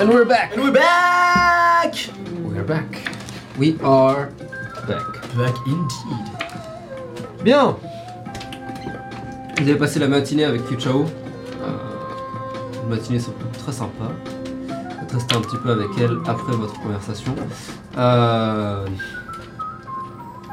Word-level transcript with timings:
And 0.00 0.10
we're 0.10 0.24
back! 0.24 0.52
And 0.54 0.62
we're 0.62 0.70
back 0.70 1.92
We're 2.44 2.62
back. 2.62 2.86
We 3.58 3.76
are 3.82 4.30
back. 4.86 5.12
Back 5.36 5.56
indeed. 5.66 6.24
Bien 7.42 7.76
Vous 9.56 9.68
avez 9.68 9.74
passé 9.76 9.98
la 9.98 10.06
matinée 10.06 10.44
avec 10.44 10.62
Fuchao. 10.62 11.06
Euh, 11.62 12.82
une 12.84 12.90
matinée 12.90 13.18
très 13.58 13.72
sympa. 13.72 14.12
Vous 14.68 15.04
êtes 15.04 15.12
resté 15.12 15.34
un 15.36 15.40
petit 15.40 15.56
peu 15.56 15.72
avec 15.72 15.88
elle 16.00 16.18
après 16.28 16.52
votre 16.54 16.80
conversation. 16.80 17.34
Euh, 17.96 18.86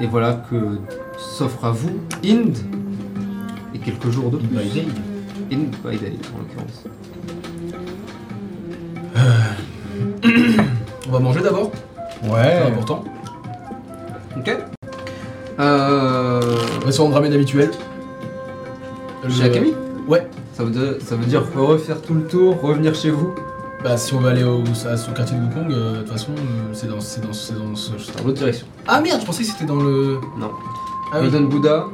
et 0.01 0.07
voilà 0.07 0.43
que 0.49 0.79
s'offre 1.19 1.65
à 1.65 1.71
vous 1.71 1.99
Inde 2.23 2.57
et 3.75 3.77
quelques 3.77 4.09
jours 4.09 4.31
de 4.31 4.37
plus. 4.37 4.47
By 4.57 4.69
day. 4.69 4.87
Inde 5.51 5.75
by 5.83 5.97
day 5.97 6.13
en 6.33 6.39
l'occurrence. 6.39 6.83
Va 11.17 11.23
manger 11.23 11.41
d'abord, 11.41 11.71
c'est 12.23 12.29
Ouais. 12.29 12.63
important. 12.67 13.03
Ok 14.37 14.57
euh, 15.59 16.41
Restaurant 16.85 17.09
de 17.09 17.13
ramen 17.15 17.33
habituel. 17.33 17.71
Chez 19.29 19.43
Le- 19.43 19.45
Akami 19.49 19.73
Ouais. 20.07 20.27
ça 20.53 20.63
veut, 20.63 20.69
dire, 20.71 20.95
ça 21.03 21.15
veut 21.15 21.25
dire 21.25 21.43
refaire 21.55 22.01
tout 22.01 22.13
le 22.13 22.23
tour, 22.27 22.61
revenir 22.61 22.93
chez 22.93 23.09
vous 23.09 23.33
Bah 23.83 23.97
si 23.97 24.13
on 24.13 24.19
veut 24.19 24.29
aller 24.29 24.43
au, 24.43 24.59
à 24.61 25.13
quartier 25.13 25.37
de 25.37 25.43
Wukong, 25.45 25.71
euh, 25.71 25.93
de 25.93 25.97
toute 26.01 26.11
façon, 26.11 26.31
euh, 26.37 26.73
c'est 26.73 26.87
dans, 26.87 26.99
c'est 26.99 27.21
dans, 27.25 27.33
c'est 27.33 27.53
dans 27.57 27.75
ce... 27.75 27.91
dans 28.17 28.23
l'autre 28.25 28.37
direction. 28.37 28.67
Ah 28.87 28.99
merde, 29.01 29.21
je 29.21 29.25
pensais 29.25 29.43
que 29.43 29.49
c'était 29.49 29.65
dans 29.65 29.75
le... 29.77 30.19
Non. 30.37 30.51
Ah 31.11 31.17
oui. 31.17 31.21
Golden 31.29 31.47
Buddha. 31.49 31.85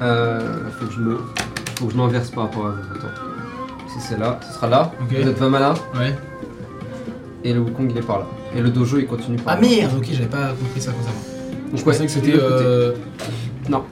Euh, 0.00 0.40
faut 0.78 0.86
que 0.86 0.92
je 0.92 1.00
me, 1.00 1.18
faut 1.78 1.86
que 1.86 1.92
je 1.92 1.96
m'inverse 1.96 2.30
par 2.30 2.44
rapport 2.44 2.66
à 2.66 2.70
vous. 2.70 2.76
Attends. 2.96 3.22
Si 3.92 4.00
c'est 4.00 4.18
là, 4.18 4.38
ce 4.46 4.54
sera 4.54 4.66
là. 4.68 4.90
Ok. 5.00 5.08
Vous 5.10 5.28
êtes 5.28 5.38
20 5.38 5.48
mana 5.48 5.74
Ouais. 5.94 6.14
Et 7.44 7.52
le 7.52 7.60
Wukong 7.60 7.90
il 7.90 7.98
est 7.98 8.02
par 8.06 8.20
là. 8.20 8.26
Et 8.56 8.60
le 8.60 8.70
dojo 8.70 8.98
il 8.98 9.06
continue 9.06 9.36
par 9.36 9.54
Ah 9.56 9.60
là. 9.60 9.66
merde, 9.68 9.92
ok, 9.96 10.06
j'avais 10.12 10.26
pas 10.26 10.48
compris 10.48 10.80
ça 10.80 10.92
comme 10.92 11.02
ça. 11.02 11.10
Donc, 11.70 11.78
Je 11.78 11.84
pensais 11.84 12.04
que 12.06 12.10
c'était... 12.10 12.34
Euh... 12.34 12.92
Non. 13.68 13.84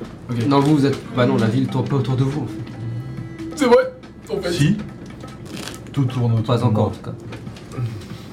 Non, 0.49 0.61
vous 0.61 0.77
vous 0.77 0.87
êtes. 0.87 0.99
Bah 1.17 1.27
non, 1.27 1.37
la 1.37 1.47
ville 1.47 1.67
tourne 1.69 1.87
pas 1.89 1.97
autour 1.97 2.17
de 2.17 2.25
vous. 2.25 2.43
en 2.43 2.47
fait. 2.47 3.57
C'est 3.57 3.67
vrai 3.67 3.93
en 4.33 4.37
fait. 4.41 4.53
Si. 4.53 4.77
Tout 5.93 6.05
tourne 6.05 6.33
autour 6.35 6.45
Pas 6.45 6.65
encore 6.65 6.87
en 6.87 6.91
tout 6.91 7.03
cas. 7.03 7.13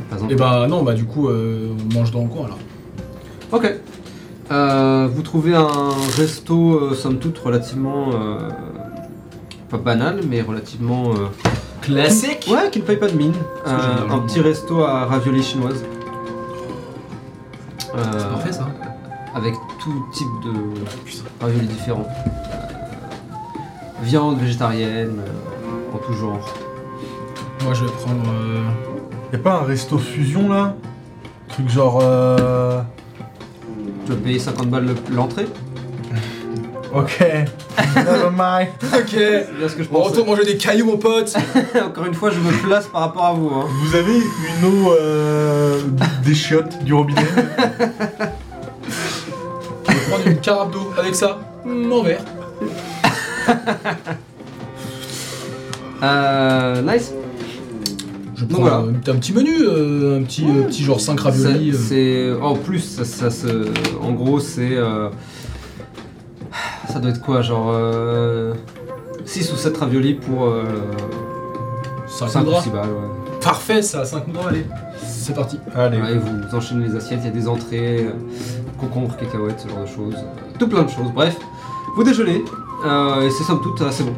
Pas 0.09 0.15
encore. 0.17 0.31
Et 0.31 0.35
bah 0.35 0.67
non, 0.67 0.83
bah 0.83 0.93
du 0.93 1.05
coup, 1.05 1.27
euh, 1.29 1.73
on 1.89 1.93
mange 1.93 2.11
dans 2.11 2.21
le 2.23 2.27
coin 2.29 2.47
là. 2.47 2.55
Ok. 3.51 3.73
Euh, 4.51 5.07
vous 5.11 5.21
trouvez 5.23 5.55
un 5.55 5.67
resto, 6.15 6.79
euh, 6.79 6.93
somme 6.93 7.17
toute, 7.17 7.37
relativement. 7.39 8.09
euh, 8.13 8.49
pas 9.69 9.77
banal, 9.77 10.21
mais 10.29 10.41
relativement. 10.41 11.11
Classique 11.87 12.47
Ouais, 12.51 12.69
qui 12.71 12.79
ne 12.79 12.83
paye 12.83 12.97
pas 12.97 13.07
de 13.07 13.15
mine. 13.17 13.33
Euh, 13.65 14.09
un 14.09 14.19
petit 14.19 14.39
resto 14.41 14.83
à 14.83 15.05
ravioli 15.05 15.41
chinoise. 15.43 15.83
Euh, 17.95 18.03
C'est 18.17 18.29
parfait 18.29 18.51
ça. 18.51 18.67
Avec 19.33 19.53
tout 19.79 20.05
type 20.13 20.27
de 20.45 20.51
raviolis 21.41 21.67
différents. 21.67 22.07
Euh, 22.07 24.03
viande 24.03 24.39
végétarienne, 24.39 25.19
euh, 25.19 25.95
en 25.95 25.97
tout 25.99 26.13
genre. 26.13 26.39
Moi 27.63 27.73
je 27.73 27.85
vais 27.85 27.91
prendre... 27.91 28.29
euh, 28.33 28.61
Y'a 29.33 29.39
pas 29.39 29.55
un 29.61 29.63
resto 29.63 29.97
fusion 29.97 30.49
là? 30.49 30.75
Truc 31.49 31.69
genre. 31.69 31.99
Euh... 32.01 32.81
Tu 34.05 34.11
vas 34.13 34.17
payer 34.19 34.39
50 34.39 34.69
balles 34.69 34.85
le- 34.85 35.15
l'entrée 35.15 35.47
Ok. 36.97 37.19
Never 37.95 38.29
mind. 38.31 38.69
Ok 38.93 39.09
C'est 39.09 39.57
bien 39.57 39.67
ce 39.69 39.75
que 39.75 39.83
je 39.83 39.89
On 39.91 40.01
retourne 40.01 40.27
manger 40.27 40.45
des 40.45 40.57
cailloux 40.57 40.85
mon 40.85 40.97
pote 40.97 41.35
Encore 41.85 42.05
une 42.05 42.13
fois, 42.13 42.31
je 42.31 42.39
me 42.39 42.51
place 42.65 42.87
par 42.87 43.01
rapport 43.01 43.25
à 43.25 43.33
vous. 43.33 43.49
Hein. 43.53 43.65
Vous 43.83 43.95
avez 43.95 44.15
une 44.15 44.65
eau 44.65 44.91
euh, 44.93 45.79
des 46.25 46.33
chiottes 46.35 46.83
du 46.83 46.93
robinet? 46.93 47.21
Je 49.87 49.93
vais 49.93 49.99
prendre 50.09 50.27
une 50.27 50.37
carafe 50.37 50.71
d'eau 50.71 50.91
avec 50.97 51.13
ça. 51.15 51.39
Mon 51.65 52.03
verre. 52.03 52.21
Euh, 56.03 56.81
nice. 56.81 57.13
Je 58.35 58.45
prends 58.45 58.61
voilà. 58.61 58.77
euh, 58.77 58.91
un 59.11 59.15
petit 59.15 59.33
menu, 59.33 59.55
euh, 59.61 60.19
un 60.19 60.23
petit, 60.23 60.45
euh, 60.45 60.63
petit 60.67 60.83
genre 60.83 61.01
5 61.01 61.19
raviolis. 61.19 61.73
C'est- 61.73 61.95
euh. 61.95 62.35
C'est 62.37 62.41
en 62.45 62.55
plus, 62.55 62.79
ça, 62.79 63.03
ça 63.03 63.29
se- 63.31 63.67
en 64.01 64.11
gros, 64.11 64.39
c'est 64.39 64.75
euh, 64.77 65.09
ça 66.91 66.99
doit 66.99 67.11
être 67.11 67.21
quoi, 67.21 67.41
genre 67.41 67.73
6 69.25 69.51
ou 69.53 69.55
7 69.55 69.77
raviolis 69.77 70.13
pour 70.15 70.45
euh, 70.45 70.63
5 72.07 72.29
5 72.29 72.41
ou 72.41 72.45
draps. 72.45 72.63
6 72.63 72.69
balles. 72.69 72.81
Ouais. 72.89 73.37
Parfait 73.41 73.81
ça, 73.81 74.05
5 74.05 74.31
draps, 74.31 74.47
allez. 74.47 74.65
C'est 75.05 75.33
parti. 75.35 75.59
Allez. 75.75 75.97
Ouais, 76.01 76.17
vous 76.17 76.55
enchaînez 76.55 76.87
les 76.87 76.95
assiettes, 76.95 77.19
il 77.23 77.25
y 77.25 77.29
a 77.29 77.31
des 77.31 77.47
entrées, 77.47 78.05
euh, 78.05 78.11
concombres, 78.79 79.15
cacahuètes, 79.17 79.59
ce 79.59 79.67
genre 79.67 79.81
de 79.81 79.85
choses, 79.87 80.15
euh, 80.15 80.57
tout 80.59 80.67
plein 80.67 80.83
de 80.83 80.89
choses. 80.89 81.11
Bref, 81.13 81.37
vous 81.95 82.03
déjeunez 82.03 82.43
euh, 82.85 83.21
et 83.21 83.29
c'est 83.31 83.43
somme 83.43 83.61
toute 83.61 83.81
assez 83.81 84.03
bon. 84.03 84.11
Euh, 84.11 84.13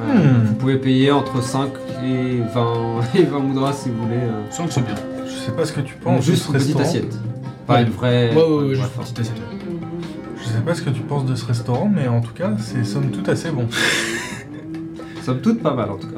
Hmm. 0.00 0.46
Vous 0.46 0.54
pouvez 0.54 0.76
payer 0.76 1.10
entre 1.10 1.42
5 1.42 1.70
et 2.04 2.38
20 2.54 3.00
et 3.16 3.22
20 3.24 3.38
moudras 3.40 3.72
si 3.72 3.88
vous 3.90 4.04
voulez. 4.04 4.16
euh, 4.16 4.42
Je 4.50 4.54
sens 4.56 4.68
que 4.68 4.72
c'est 4.74 4.84
bien. 4.86 4.94
Je 5.26 5.30
sais 5.46 5.50
pas 5.52 5.64
ce 5.64 5.72
que 5.72 5.80
tu 5.80 5.94
penses 5.96 6.24
juste 6.24 6.46
une 6.46 6.52
petite 6.54 6.78
assiette. 6.80 7.14
Pas 7.66 7.74
Ouais. 7.74 7.82
une 7.82 7.90
vraie. 7.90 8.30
Ouais, 8.34 8.36
ouais, 8.36 8.42
ouais, 8.68 8.76
bref, 8.76 8.90
juste 8.96 8.96
une 8.96 9.02
petite 9.02 9.18
assiette. 9.20 9.36
Je 10.58 10.60
sais 10.60 10.66
pas 10.66 10.74
ce 10.74 10.82
que 10.82 10.90
tu 10.90 11.02
penses 11.02 11.24
de 11.24 11.34
ce 11.36 11.46
restaurant, 11.46 11.88
mais 11.94 12.08
en 12.08 12.20
tout 12.20 12.32
cas, 12.34 12.50
c'est 12.58 12.82
somme 12.84 13.10
toute 13.12 13.28
assez 13.28 13.50
bon. 13.50 13.68
Somme 15.22 15.40
toute 15.40 15.62
pas 15.62 15.74
mal 15.74 15.90
en 15.90 15.96
tout 15.98 16.08
cas. 16.08 16.16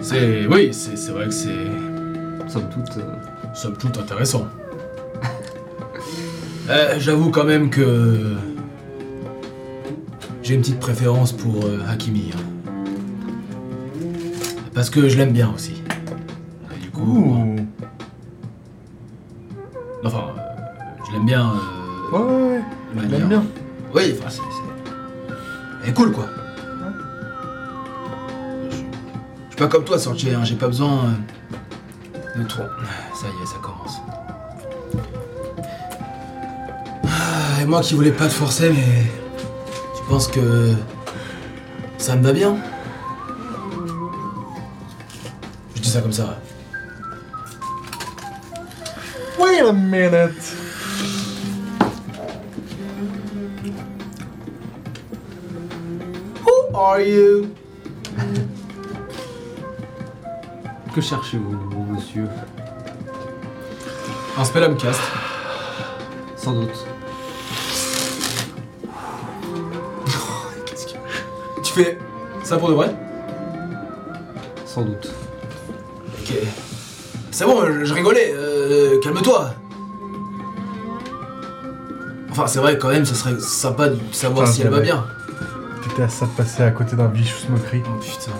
C'est. 0.00 0.46
Oui, 0.46 0.68
c'est 0.72 0.96
c'est 0.96 1.12
vrai 1.12 1.26
que 1.26 1.30
c'est. 1.32 1.66
Somme 2.48 2.68
toute. 2.72 2.98
euh, 2.98 3.14
somme 3.54 3.76
toute 3.76 3.96
intéressant. 3.98 4.46
Euh, 6.70 6.94
J'avoue 6.98 7.30
quand 7.30 7.44
même 7.44 7.68
que. 7.70 8.36
J'ai 10.42 10.54
une 10.54 10.60
petite 10.62 10.80
préférence 10.80 11.30
pour 11.32 11.64
euh, 11.66 11.80
Hakimi. 11.88 12.32
hein. 12.34 12.40
Parce 14.74 14.88
que 14.90 15.08
je 15.10 15.16
l'aime 15.18 15.32
bien 15.32 15.52
aussi. 15.54 15.82
Et 16.74 16.80
du 16.80 16.90
coup. 16.90 17.02
Ouh. 17.02 17.56
Enfin, 20.04 20.24
euh, 20.36 20.40
je 21.06 21.12
l'aime 21.12 21.26
bien. 21.26 21.50
euh, 21.50 22.16
Ouais, 22.16 22.18
ouais, 22.22 22.42
de 22.94 23.00
Je 23.00 23.06
manière- 23.12 23.28
bien. 23.28 23.44
Oui, 23.94 24.14
enfin, 24.18 24.30
c'est. 24.30 24.40
Elle 25.82 25.90
est 25.90 25.94
cool 25.94 26.12
quoi. 26.12 26.26
Je, 28.70 28.76
je 28.76 28.76
suis 28.76 29.56
pas 29.56 29.66
comme 29.68 29.84
toi, 29.84 29.98
Sortier, 29.98 30.34
hein, 30.34 30.44
j'ai 30.44 30.56
pas 30.56 30.66
besoin 30.68 31.04
euh, 32.36 32.38
de 32.42 32.48
trop. 32.48 32.62
Ça 33.14 33.26
y 33.26 33.42
est, 33.42 33.46
ça 33.46 33.56
commence. 33.62 33.98
Ah, 37.04 37.62
et 37.62 37.66
moi 37.66 37.80
qui 37.82 37.94
voulais 37.94 38.12
pas 38.12 38.26
te 38.26 38.32
forcer, 38.32 38.70
mais. 38.70 39.10
Tu 39.96 40.02
penses 40.08 40.28
que. 40.28 40.72
Ça 41.98 42.16
me 42.16 42.22
va 42.22 42.32
bien? 42.32 42.56
Je 45.76 45.80
dis 45.80 45.88
ça 45.88 46.00
comme 46.00 46.12
ça. 46.12 46.38
Wait 49.38 49.60
a 49.60 49.72
minute. 49.72 50.56
Are 56.84 57.00
you? 57.00 57.46
Que 60.94 61.00
cherchez-vous, 61.00 61.50
mon 61.50 61.94
monsieur? 61.94 62.28
Un 64.38 64.44
spell 64.44 64.76
cast. 64.76 65.00
Sans 66.36 66.52
doute. 66.52 66.86
Qu'est-ce 70.66 70.86
que. 70.86 70.98
Tu 71.62 71.72
fais 71.72 71.98
ça 72.42 72.58
pour 72.58 72.68
de 72.68 72.74
vrai? 72.74 72.94
Sans 74.66 74.82
doute. 74.82 75.10
Ok. 76.20 76.34
C'est 77.30 77.44
bon, 77.44 77.64
je, 77.66 77.84
je 77.84 77.94
rigolais, 77.94 78.32
euh, 78.34 79.00
calme-toi. 79.00 79.54
Enfin, 82.30 82.46
c'est 82.46 82.58
vrai, 82.58 82.78
quand 82.78 82.88
même, 82.88 83.04
ce 83.04 83.14
serait 83.14 83.38
sympa 83.40 83.88
de 83.88 83.98
savoir 84.12 84.46
si 84.46 84.62
elle 84.62 84.68
va 84.68 84.80
bien. 84.80 85.04
À 85.96 86.08
ça 86.08 86.26
de 86.26 86.30
passer 86.32 86.62
à 86.62 86.70
côté 86.70 86.96
d'un 86.96 87.06
vicious 87.08 87.48
moquerie. 87.50 87.80
Oh 87.86 87.98
putain. 87.98 88.32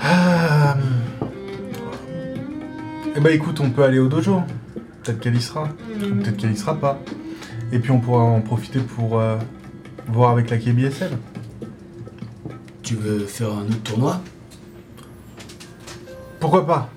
Ah. 0.00 0.76
Eh 3.16 3.20
bah 3.20 3.30
écoute, 3.32 3.58
on 3.60 3.70
peut 3.70 3.82
aller 3.82 3.98
au 3.98 4.06
dojo. 4.06 4.42
Peut-être 5.02 5.18
qu'elle 5.18 5.34
y 5.34 5.40
sera. 5.42 5.64
Ou 5.64 6.14
peut-être 6.16 6.36
qu'elle 6.36 6.52
y 6.52 6.56
sera 6.56 6.78
pas. 6.78 7.00
Et 7.72 7.78
puis 7.80 7.90
on 7.90 7.98
pourra 8.00 8.22
en 8.22 8.40
profiter 8.42 8.78
pour 8.80 9.18
euh, 9.18 9.38
voir 10.08 10.30
avec 10.30 10.50
la 10.50 10.58
KBSL. 10.58 11.10
Tu 12.82 12.94
veux 12.94 13.20
faire 13.20 13.48
un 13.52 13.62
autre 13.64 13.82
tournoi? 13.82 14.20
Pourquoi 16.38 16.66
pas? 16.66 16.90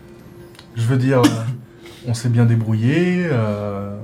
Je 0.76 0.84
veux 0.84 0.98
dire, 0.98 1.22
euh, 1.22 1.28
on 2.08 2.14
s'est 2.14 2.30
bien 2.30 2.46
débrouillé. 2.46 3.28
euh, 3.32 3.97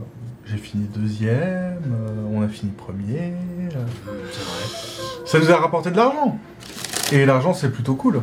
J'ai 0.54 0.60
fini 0.60 0.86
deuxième. 0.96 1.82
euh, 1.88 2.28
on 2.32 2.44
a 2.44 2.48
fini 2.48 2.72
premier. 2.72 3.34
euh, 3.76 3.86
C'est 4.32 4.44
vrai. 4.44 5.26
ça 5.26 5.40
nous 5.40 5.50
a 5.52 5.56
rapporté 5.58 5.90
de 5.90 5.98
l'argent. 5.98 6.38
Et 7.12 7.26
l'argent, 7.26 7.54
c'est 7.56 7.70
plutôt 7.72 7.96
cool. 7.96 8.22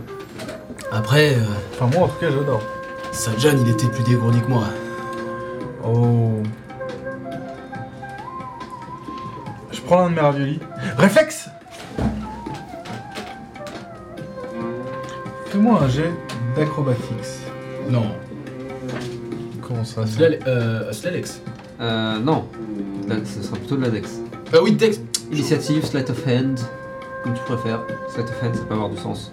Après, 0.92 1.34
euh, 1.34 1.38
Enfin, 1.72 1.86
moi, 1.92 2.06
en 2.06 2.08
tout 2.08 2.18
cas, 2.20 2.30
j'adore. 2.30 2.62
Sajan, 3.10 3.56
il 3.60 3.68
était 3.68 3.88
plus 3.88 4.04
dégourdi 4.04 4.40
que 4.42 4.46
moi. 4.46 4.62
Oh. 5.84 6.34
Je 9.72 9.80
prends 9.80 10.02
l'un 10.02 10.10
de 10.10 10.14
mes 10.14 10.20
raviolis. 10.20 10.60
Réflexe 10.98 11.48
Fais-moi 15.46 15.80
un 15.82 15.88
jet 15.88 16.12
d'acrobatics. 16.54 17.02
Non. 17.88 18.06
Comment 19.60 19.84
ça 19.84 20.02
Slal- 20.04 20.38
euh. 21.80 22.16
Euh, 22.16 22.18
non. 22.18 22.46
Là, 23.08 23.16
ce 23.24 23.42
sera 23.42 23.56
plutôt 23.56 23.76
de 23.76 23.82
la 23.82 23.90
Dex. 23.90 24.20
Ah 24.52 24.58
oui, 24.62 24.72
Dex. 24.72 25.00
Initiative, 25.32 25.84
sleight 25.84 26.10
of 26.10 26.26
hand, 26.26 26.58
comme 27.22 27.34
tu 27.34 27.40
préfères. 27.42 27.80
Sleight 28.12 28.28
of 28.28 28.42
hand, 28.42 28.54
ça 28.54 28.64
peut 28.64 28.74
avoir 28.74 28.90
du 28.90 28.96
sens. 28.96 29.32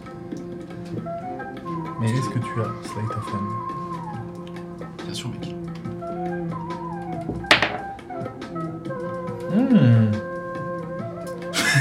Mais 2.00 2.12
est-ce 2.12 2.30
que 2.30 2.40
tu 2.40 2.62
as 2.62 2.88
Slate 2.88 3.18
of 3.18 3.34
Hand? 3.34 3.48
Bien 5.06 5.14
sûr, 5.14 5.30
mec. 5.30 5.56
Hmm. 9.52 10.12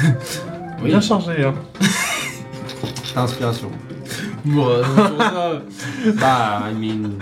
Oui. 0.83 0.91
Bien 0.91 1.01
chargé, 1.01 1.43
hein. 1.43 1.55
T'as 3.15 3.23
inspiration. 3.23 3.71
Bon, 4.47 4.69
euh, 4.69 4.85
ça, 5.19 5.61
bah, 6.21 6.63
I 6.71 6.75
mean. 6.75 7.19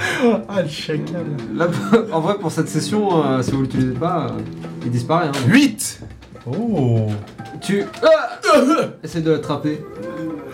Ah, 0.46 0.60
le 0.60 0.68
chacal. 0.68 1.24
Là, 1.54 1.68
en 2.12 2.20
vrai, 2.20 2.34
pour 2.38 2.52
cette 2.52 2.68
session, 2.68 3.24
euh, 3.24 3.40
si 3.40 3.52
vous 3.52 3.62
l'utilisez 3.62 3.94
pas, 3.94 4.26
euh, 4.26 4.40
il 4.84 4.90
disparaît. 4.90 5.28
Hein. 5.28 5.48
8 5.48 6.00
Oh. 6.46 7.06
Tu 7.62 7.82
ah 8.02 8.40
essaies 9.02 9.22
de 9.22 9.30
l'attraper 9.30 9.82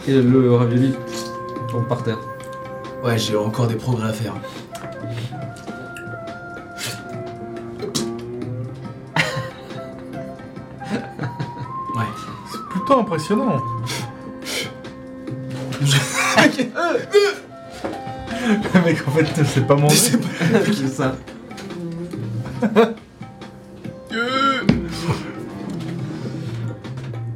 et 0.07 0.23
le 0.23 0.55
ravioli 0.55 0.95
tombe 1.69 1.89
par 1.89 2.05
terre. 2.05 2.19
Ouais, 3.03 3.19
j'ai 3.19 3.37
encore 3.37 3.67
des 3.67 3.75
progrès 3.75 4.11
à 4.11 4.13
faire. 4.13 4.35
Ouais. 11.97 12.07
C'est 12.53 12.63
plutôt 12.69 13.01
impressionnant. 13.01 13.61
Le 18.75 18.85
mec, 18.85 18.99
en 19.07 19.11
fait, 19.11 19.39
ne 19.41 19.45
sait 19.45 19.61
pas 19.63 19.77
manger. 19.77 20.13
C'est 20.73 20.89
ça. 20.89 21.17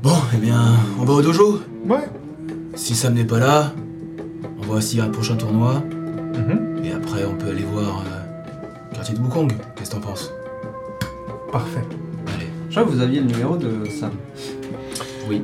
Bon, 0.02 0.16
eh 0.34 0.36
bien, 0.36 0.60
on 1.00 1.04
va 1.04 1.12
au 1.14 1.22
dojo. 1.22 1.60
Ouais. 1.88 2.08
Si 2.74 2.94
Sam 2.94 3.14
n'est 3.14 3.24
pas 3.24 3.38
là, 3.38 3.72
on 4.58 4.62
voit 4.66 4.80
s'il 4.80 4.98
y 4.98 5.02
a 5.02 5.04
un 5.04 5.10
prochain 5.10 5.36
tournoi. 5.36 5.82
Mhm. 6.34 6.84
Et 6.84 6.92
après, 6.92 7.24
on 7.24 7.34
peut 7.34 7.48
aller 7.50 7.62
voir 7.64 8.02
euh, 8.06 8.94
quartier 8.94 9.14
de 9.14 9.20
Bukong. 9.20 9.52
Qu'est-ce 9.76 9.90
que 9.90 9.96
t'en 9.96 10.00
penses? 10.02 10.32
Parfait. 11.52 11.84
Allez. 12.34 12.48
Je 12.68 12.74
crois 12.74 12.84
que 12.84 12.90
vous 12.96 13.00
aviez 13.00 13.20
le 13.20 13.26
numéro 13.26 13.56
de 13.56 13.88
Sam. 13.88 14.10
Oui. 15.28 15.42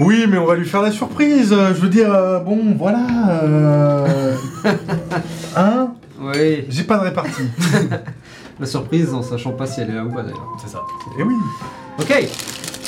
Oui, 0.00 0.26
mais 0.28 0.38
on 0.38 0.46
va 0.46 0.54
lui 0.54 0.66
faire 0.66 0.82
la 0.82 0.90
surprise. 0.92 1.50
Je 1.50 1.80
veux 1.80 1.88
dire, 1.88 2.12
euh, 2.12 2.38
bon, 2.40 2.74
voilà. 2.78 3.06
euh, 3.42 4.34
Hein 5.56 5.88
Oui. 6.20 6.64
J'ai 6.68 6.84
pas 6.84 6.98
de 6.98 7.04
répartie. 7.04 7.42
La 8.60 8.66
surprise 8.66 9.14
en 9.14 9.22
sachant 9.22 9.52
pas 9.52 9.66
si 9.66 9.80
elle 9.80 9.90
est 9.90 9.94
là 9.94 10.04
ou 10.04 10.10
pas 10.12 10.22
d'ailleurs. 10.22 10.48
C'est 10.60 10.68
ça. 10.70 10.82
Eh 11.16 11.22
oui. 11.22 11.34
Ok. 12.00 12.28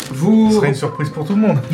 Ce 0.08 0.12
Vous, 0.12 0.50
serait 0.52 0.68
une 0.68 0.74
surprise 0.74 1.10
pour 1.10 1.24
tout 1.24 1.34
le 1.36 1.40
monde. 1.42 1.58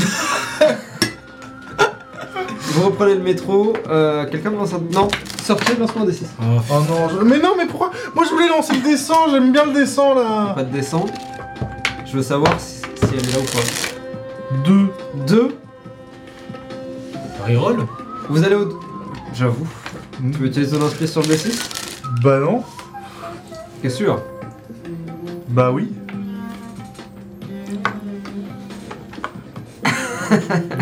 vous 2.72 2.82
reprenez 2.84 3.14
le 3.14 3.22
métro. 3.22 3.72
Euh, 3.88 4.26
Quelqu'un 4.30 4.50
me 4.50 4.56
lance 4.56 4.74
un. 4.74 4.80
Non. 4.92 5.08
Sortez, 5.42 5.76
lance-moi 5.80 6.04
un 6.04 6.06
des 6.08 6.12
6. 6.12 6.26
Oh, 6.40 6.44
Oh 6.70 6.74
non, 6.90 7.08
je- 7.08 7.24
mais 7.24 7.38
non, 7.38 7.54
mais 7.56 7.64
pourquoi? 7.64 7.90
Moi, 8.14 8.24
je 8.26 8.30
voulais 8.34 8.48
lancer 8.48 8.74
le 8.74 8.82
descend. 8.82 9.30
J'aime 9.30 9.50
bien 9.52 9.64
le 9.64 9.72
descend 9.72 10.16
là. 10.18 10.52
Pas 10.54 10.64
de 10.64 10.72
descente. 10.72 11.10
Je 12.04 12.16
veux 12.18 12.22
savoir 12.22 12.52
si, 12.60 12.82
si 12.82 13.14
elle 13.14 13.26
est 13.28 13.32
là 13.32 13.38
ou 13.40 13.44
pas. 13.44 13.64
Deux. 14.64 14.88
2. 15.26 15.56
reroll 17.46 17.86
Vous 18.28 18.44
allez 18.44 18.54
au. 18.54 18.80
J'avoue. 19.34 19.66
Tu 20.18 20.38
veux 20.38 20.46
utiliser 20.46 20.76
ton 20.76 20.84
inspire 20.84 21.08
sur 21.08 21.22
le 21.22 21.28
D6 21.28 21.58
Bah 22.22 22.38
non. 22.38 22.62
T'es 23.82 23.90
sûr? 23.90 24.20
Bah 25.48 25.70
oui. 25.72 25.92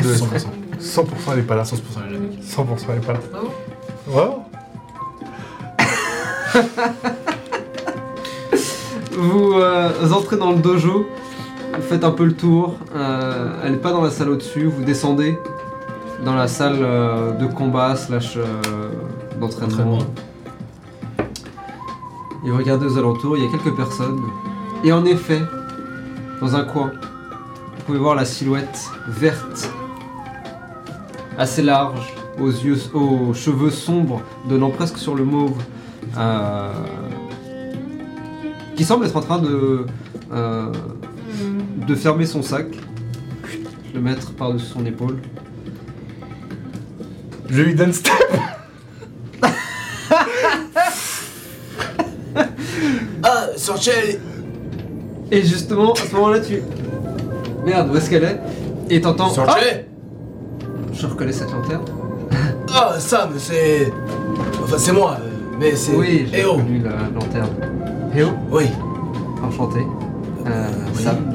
Deux. 0.03 0.15
100%. 0.15 0.47
100% 0.81 1.07
elle 1.33 1.39
est 1.39 1.43
pas 1.43 1.57
là. 1.57 1.63
100% 1.63 1.77
elle 2.07 2.11
est 2.11 2.13
là, 2.13 2.19
mec. 2.19 2.43
100% 2.43 2.67
elle 2.91 2.97
est 2.97 3.07
pas 3.07 3.13
là. 3.13 3.21
Ah 3.35 3.39
Vraiment? 4.07 4.49
Vous 9.17 9.53
euh, 9.55 10.11
entrez 10.13 10.37
dans 10.37 10.51
le 10.53 10.59
dojo, 10.59 11.07
vous 11.77 11.83
faites 11.83 12.05
un 12.05 12.11
peu 12.11 12.25
le 12.25 12.35
tour. 12.35 12.77
euh, 12.95 13.61
elle 13.65 13.73
n'est 13.73 13.79
pas 13.79 13.93
dans 13.93 14.03
la 14.03 14.11
salle 14.11 14.29
au-dessus, 14.31 14.67
vous 14.67 14.85
descendez 14.85 15.39
dans 16.25 16.35
la 16.35 16.49
salle 16.49 16.79
euh, 16.81 17.33
de 17.33 17.47
combat 17.47 17.97
slash 17.97 18.37
euh, 18.37 18.45
d'entraînement. 19.41 19.95
Entraînement. 19.97 19.99
Et 22.47 22.51
vous 22.51 22.57
regardez 22.57 22.87
aux 22.87 22.99
alentours, 22.99 23.37
il 23.37 23.45
y 23.45 23.47
a 23.47 23.51
quelques 23.51 23.75
personnes. 23.75 24.21
Et 24.85 24.93
en 24.93 25.05
effet, 25.05 25.41
dans 26.41 26.55
un 26.57 26.65
coin, 26.65 26.93
vous 27.77 27.83
pouvez 27.87 27.99
voir 27.99 28.15
la 28.15 28.25
silhouette 28.25 28.91
verte, 29.09 29.71
assez 31.39 31.63
large, 31.63 32.15
aux 32.41 32.51
yeux, 32.51 32.79
aux 32.93 33.33
cheveux 33.33 33.71
sombres, 33.71 34.21
donnant 34.49 34.71
presque 34.71 34.99
sur 34.99 35.15
le 35.15 35.25
mauve, 35.25 35.57
qui 38.77 38.85
semble 38.85 39.07
être 39.07 39.17
en 39.17 39.23
train 39.23 39.39
de 39.39 39.87
de 41.87 41.95
fermer 41.95 42.27
son 42.27 42.43
sac, 42.43 42.67
le 43.95 44.01
mettre 44.01 44.33
par-dessus 44.33 44.67
son 44.67 44.85
épaule. 44.87 45.19
Je 47.51 47.63
lui 47.63 47.75
donne 47.75 47.93
step. 47.93 48.13
Ah, 53.27 53.47
Sorchel 53.57 54.21
Et 55.31 55.43
justement, 55.43 55.93
à 55.93 55.97
ce 55.97 56.15
moment-là, 56.15 56.41
tu 56.41 56.61
merde, 57.65 57.91
où 57.91 57.97
est-ce 57.97 58.11
qu'elle 58.11 58.25
est? 58.25 58.39
Et 58.91 59.01
t'entends. 59.01 59.29
Ah 59.31 59.35
Sorchel 59.35 59.87
Je 60.93 61.07
reconnais 61.07 61.33
cette 61.33 61.51
lanterne. 61.51 61.85
Ah, 62.75 62.97
Sam, 62.99 63.31
c'est. 63.39 63.91
Enfin, 64.63 64.77
c'est 64.77 64.93
moi, 64.93 65.17
mais 65.59 65.75
c'est. 65.75 65.95
Oui, 65.97 66.27
j'ai 66.31 66.41
Eh 66.41 66.45
oh 66.45 66.55
reconnu 66.55 66.81
la 66.83 66.91
lanterne. 67.19 67.49
Eh 68.15 68.23
oh, 68.25 68.31
Oui, 68.51 68.65
enchanté. 69.43 69.81
Euh, 70.47 70.67
Oui. 70.97 71.03
Sam. 71.03 71.34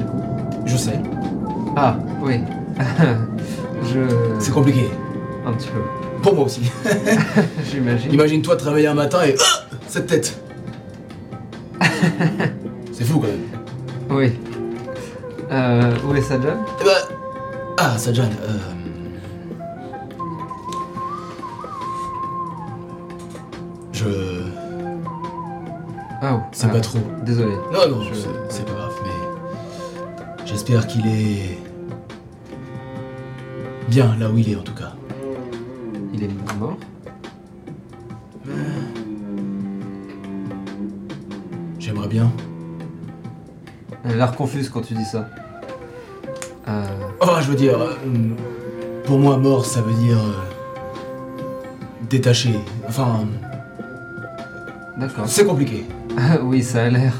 Je 0.64 0.76
sais. 0.76 0.98
Ah, 1.76 1.96
oui. 2.22 2.40
Je. 3.84 4.00
C'est 4.38 4.52
compliqué. 4.52 4.88
Un 5.46 5.52
petit 5.52 5.68
peu. 5.68 5.80
Pour 6.22 6.34
moi 6.34 6.44
aussi. 6.44 6.70
J'imagine. 7.70 8.12
Imagine-toi 8.12 8.56
te 8.56 8.64
réveiller 8.64 8.88
un 8.88 8.94
matin 8.94 9.20
et. 9.24 9.34
Ah 9.40 9.76
Cette 9.88 10.06
tête 10.06 10.38
C'est 12.92 13.04
fou 13.04 13.18
quand 13.20 13.28
même. 13.28 13.46
Oui. 14.10 14.32
Euh, 15.50 15.92
où 16.06 16.14
est 16.14 16.20
Sajan? 16.20 16.58
Eh 16.80 16.84
ben. 16.84 16.90
Ah, 17.78 17.96
Sajan, 17.96 18.24
euh. 18.24 18.58
Je. 23.92 24.04
Ah, 26.22 26.34
oh, 26.34 26.40
C'est 26.52 26.66
ah, 26.66 26.70
pas 26.70 26.80
trop. 26.80 26.98
Désolé. 27.24 27.54
Non, 27.72 27.88
non, 27.88 28.02
Je- 28.02 28.14
c'est- 28.14 28.64
J'espère 30.50 30.86
qu'il 30.86 31.06
est. 31.06 31.58
Bien 33.88 34.14
là 34.18 34.28
où 34.30 34.38
il 34.38 34.50
est 34.50 34.56
en 34.56 34.62
tout 34.62 34.74
cas. 34.74 34.92
Il 36.12 36.22
est 36.24 36.28
mort 36.58 36.76
J'aimerais 41.78 42.08
bien. 42.08 42.30
Elle 44.04 44.12
a 44.12 44.16
l'air 44.16 44.32
confuse 44.34 44.68
quand 44.68 44.80
tu 44.82 44.94
dis 44.94 45.04
ça. 45.04 45.28
Euh, 46.68 46.84
Enfin, 47.20 47.40
je 47.40 47.48
veux 47.50 47.56
dire. 47.56 47.78
euh, 47.80 47.94
pour 49.04 49.18
moi, 49.18 49.36
mort, 49.36 49.64
ça 49.64 49.80
veut 49.82 49.94
dire. 49.94 50.18
euh, 50.18 51.42
détaché. 52.08 52.58
Enfin, 52.88 53.20
D'accord. 54.96 55.28
c'est 55.28 55.44
compliqué. 55.46 55.84
Oui, 56.42 56.62
ça 56.62 56.84
a 56.84 56.88
l'air. 56.90 57.14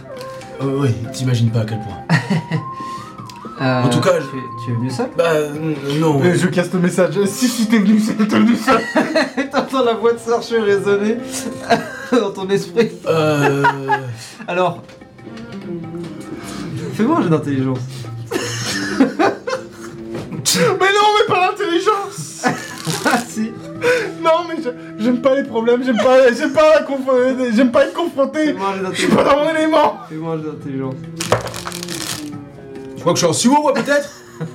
Euh, 0.62 0.80
oui, 0.82 0.90
t'imagines 1.12 1.50
pas 1.50 1.60
à 1.60 1.64
quel 1.64 1.78
point. 1.80 1.96
Euh, 3.60 3.82
En 3.82 3.88
tout 3.90 4.00
cas, 4.00 4.12
tu, 4.14 4.22
je- 4.22 4.38
es- 4.38 4.64
tu 4.64 4.70
es 4.70 4.74
venu 4.74 4.90
seul 4.90 5.10
Bah, 5.16 5.24
euh, 5.34 5.50
non. 5.98 6.20
Euh, 6.24 6.34
Je 6.34 6.46
casse 6.48 6.72
le 6.72 6.78
message. 6.80 7.22
Si, 7.26 7.46
si 7.46 7.66
t'es 7.68 7.78
venu 7.78 8.00
seul, 8.00 8.16
t'es 8.28 8.38
venu 8.38 8.56
seul. 8.56 8.80
T'entends 9.52 9.84
la 9.84 9.94
voix 9.94 10.12
de 10.14 10.18
Serge 10.18 10.52
résonner 10.64 11.16
dans 12.12 12.30
ton 12.30 12.48
esprit. 12.48 12.90
Euh. 13.06 13.62
Alors, 14.48 14.82
fais-moi 16.94 17.18
un 17.18 17.22
jeu 17.22 17.28
d'intelligence. 17.28 17.78
Mais 19.00 20.92
non, 20.92 21.06
mais 21.18 21.26
pas 21.34 21.40
l'intelligence 21.50 22.44
si. 23.28 23.52
Non, 24.22 24.44
mais 24.48 24.56
je- 24.62 25.02
j'aime 25.04 25.20
pas 25.20 25.34
les 25.36 25.44
problèmes, 25.44 25.82
j'aime 25.84 25.96
pas, 25.96 26.32
j'aime 26.32 26.52
pas, 26.52 26.80
la 26.80 26.82
conf- 26.86 27.54
j'aime 27.54 27.70
pas 27.70 27.84
être 27.84 27.94
confronté. 27.94 28.46
Fais-moi 28.46 28.68
un 28.70 28.78
jet 28.78 28.84
Je 28.92 28.98
suis 29.02 29.06
pas 29.08 29.22
d'intelligence. 29.22 29.46
dans 29.46 29.52
mon 29.52 29.58
élément. 29.58 29.96
Fais-moi 30.08 30.32
un 30.34 30.36
jet 30.38 30.44
d'intelligence. 30.48 30.94
Tu 33.00 33.04
crois 33.04 33.14
que 33.14 33.18
je 33.18 33.24
suis 33.24 33.30
en 33.30 33.32
sumo, 33.32 33.62
moi, 33.62 33.72
peut-être? 33.72 34.10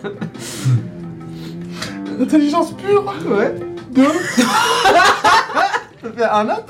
Intelligence 2.22 2.74
pure. 2.74 3.04
Ouais. 3.26 3.56
Deux. 3.90 4.04
Ça 4.38 6.10
fait 6.16 6.24
un 6.26 6.46
autre 6.46 6.66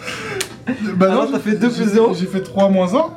Bah 0.95 1.07
Ah 1.11 1.15
non, 1.15 1.27
t'as 1.33 1.39
fait 1.39 1.55
deux 1.55 1.69
j'ai- 1.69 1.83
plus 1.83 1.91
zéro. 1.91 2.13
J'ai 2.13 2.27
fait 2.27 2.39
3 2.39 2.69
moins 2.69 2.87
1. 2.95 3.07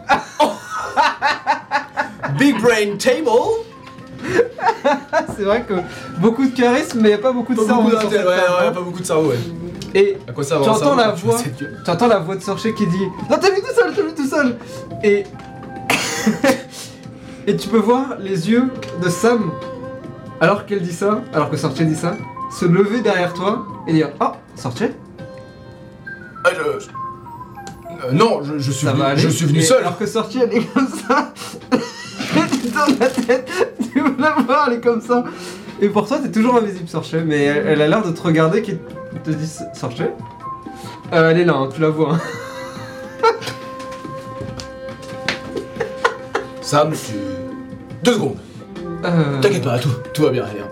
Big 2.36 2.60
brain 2.60 2.96
table 2.98 3.28
C'est 5.36 5.44
vrai 5.44 5.62
que 5.62 5.74
beaucoup 6.20 6.44
de 6.44 6.50
charisme, 6.56 6.98
mais 7.00 7.10
y 7.10 7.12
a 7.12 7.18
pas 7.18 7.30
beaucoup 7.30 7.54
de 7.54 7.60
Pas 7.60 7.66
cerveau. 7.66 7.82
beaucoup 7.82 7.94
ouais, 8.08 8.16
table, 8.16 8.26
ouais, 8.26 8.34
hein. 8.66 8.72
pas 8.72 8.80
beaucoup 8.80 8.98
de 9.00 9.06
cerveau, 9.06 9.28
ouais. 9.28 9.38
Et 9.94 10.18
À 10.26 10.32
quoi 10.32 10.42
ça 10.42 10.56
Tu 10.60 10.64
va 10.68 10.72
entends 10.72 10.96
la 10.96 11.10
voix 11.12 11.38
tu 11.56 11.64
entends 11.92 12.08
la 12.08 12.18
voix 12.18 12.34
de 12.34 12.42
Sorcher 12.42 12.74
qui 12.74 12.88
dit 12.88 13.04
Non, 13.30 13.36
t'as 13.40 13.50
vu 13.50 13.60
tout 13.60 13.72
seul, 13.72 13.92
t'as 13.94 14.02
vu 14.02 14.14
tout 14.16 14.26
seul 14.26 14.56
Et. 15.04 15.22
Et 17.48 17.56
tu 17.56 17.68
peux 17.68 17.78
voir 17.78 18.16
les 18.20 18.50
yeux 18.50 18.68
de 19.02 19.08
Sam, 19.08 19.50
alors 20.40 20.66
qu'elle 20.66 20.82
dit 20.82 20.92
ça, 20.92 21.22
alors 21.32 21.50
que 21.50 21.56
Sorcher 21.56 21.84
dit 21.86 21.94
ça, 21.94 22.14
se 22.52 22.66
lever 22.66 23.00
derrière 23.00 23.32
toi 23.32 23.66
et 23.86 23.92
dire 23.94 24.10
Oh, 24.20 24.32
Sorcher 24.54 24.92
Ah, 26.44 26.50
je... 26.52 26.80
je- 26.80 26.88
Euh, 28.06 28.12
non, 28.12 28.42
je, 28.44 28.58
je 28.58 28.70
suis 28.70 28.86
Ça 28.86 28.92
venu, 28.92 29.02
aller 29.02 29.20
je 29.20 29.28
suis 29.28 29.46
venu 29.46 29.60
seul. 29.62 29.78
Alors 29.78 29.98
que 29.98 30.06
Sorcher 30.06 30.40
elle 30.44 30.52
est 30.58 30.64
comme 30.72 30.86
ça, 30.88 31.32
tu 31.72 32.70
tournes 32.70 32.96
la 33.00 33.08
tête, 33.08 33.50
tu 33.92 33.98
veux 34.00 34.14
la 34.18 34.32
voir, 34.46 34.68
elle 34.68 34.74
est 34.74 34.80
comme 34.80 35.00
ça. 35.00 35.24
Et 35.80 35.88
pour 35.88 36.06
toi, 36.06 36.18
t'es 36.18 36.30
toujours 36.30 36.56
invisible, 36.56 36.86
Sorcher, 36.88 37.22
mais 37.26 37.42
elle, 37.44 37.66
elle 37.66 37.82
a 37.82 37.88
l'air 37.88 38.02
de 38.02 38.10
te 38.12 38.20
regarder 38.20 38.60
qui 38.62 38.76
te 39.24 39.30
dit 39.30 39.50
Sorcher 39.72 40.10
Euh, 41.14 41.30
Elle 41.30 41.40
est 41.40 41.44
là, 41.46 41.54
hein, 41.56 41.68
tu 41.74 41.80
la 41.80 41.88
vois. 41.88 42.14
hein. 42.14 42.20
Sam, 46.60 46.92
tu... 46.92 47.14
Deux 48.02 48.14
secondes. 48.14 48.36
Euh, 49.04 49.40
T'inquiète 49.40 49.64
pas, 49.64 49.78
tout, 49.78 49.90
tout 50.12 50.22
va 50.22 50.30
bien, 50.30 50.44
allez. 50.44 50.60
hein. 50.60 50.68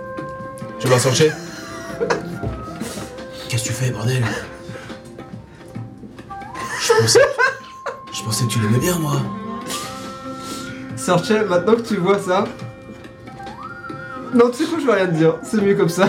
Tu 0.78 0.88
vas 0.88 0.98
sortir 0.98 1.32
Qu'est-ce 3.48 3.62
que 3.64 3.68
tu 3.68 3.72
fais, 3.74 3.90
bordel? 3.90 4.22
Je 6.80 6.92
pensais... 7.02 7.20
Je 8.12 8.22
pensais 8.22 8.44
que 8.44 8.50
tu 8.50 8.58
l'aimais 8.60 8.78
bien, 8.78 8.98
moi. 8.98 9.20
Sorche, 10.96 11.30
maintenant 11.30 11.74
que 11.76 11.82
tu 11.82 11.96
vois 11.96 12.18
ça. 12.18 12.44
Non, 14.34 14.50
tu 14.50 14.64
sais 14.64 14.70
quoi, 14.70 14.78
je 14.80 14.86
vais 14.86 14.92
rien 14.94 15.06
te 15.06 15.14
dire. 15.14 15.34
C'est 15.42 15.62
mieux 15.62 15.74
comme 15.74 15.88
ça. 15.88 16.08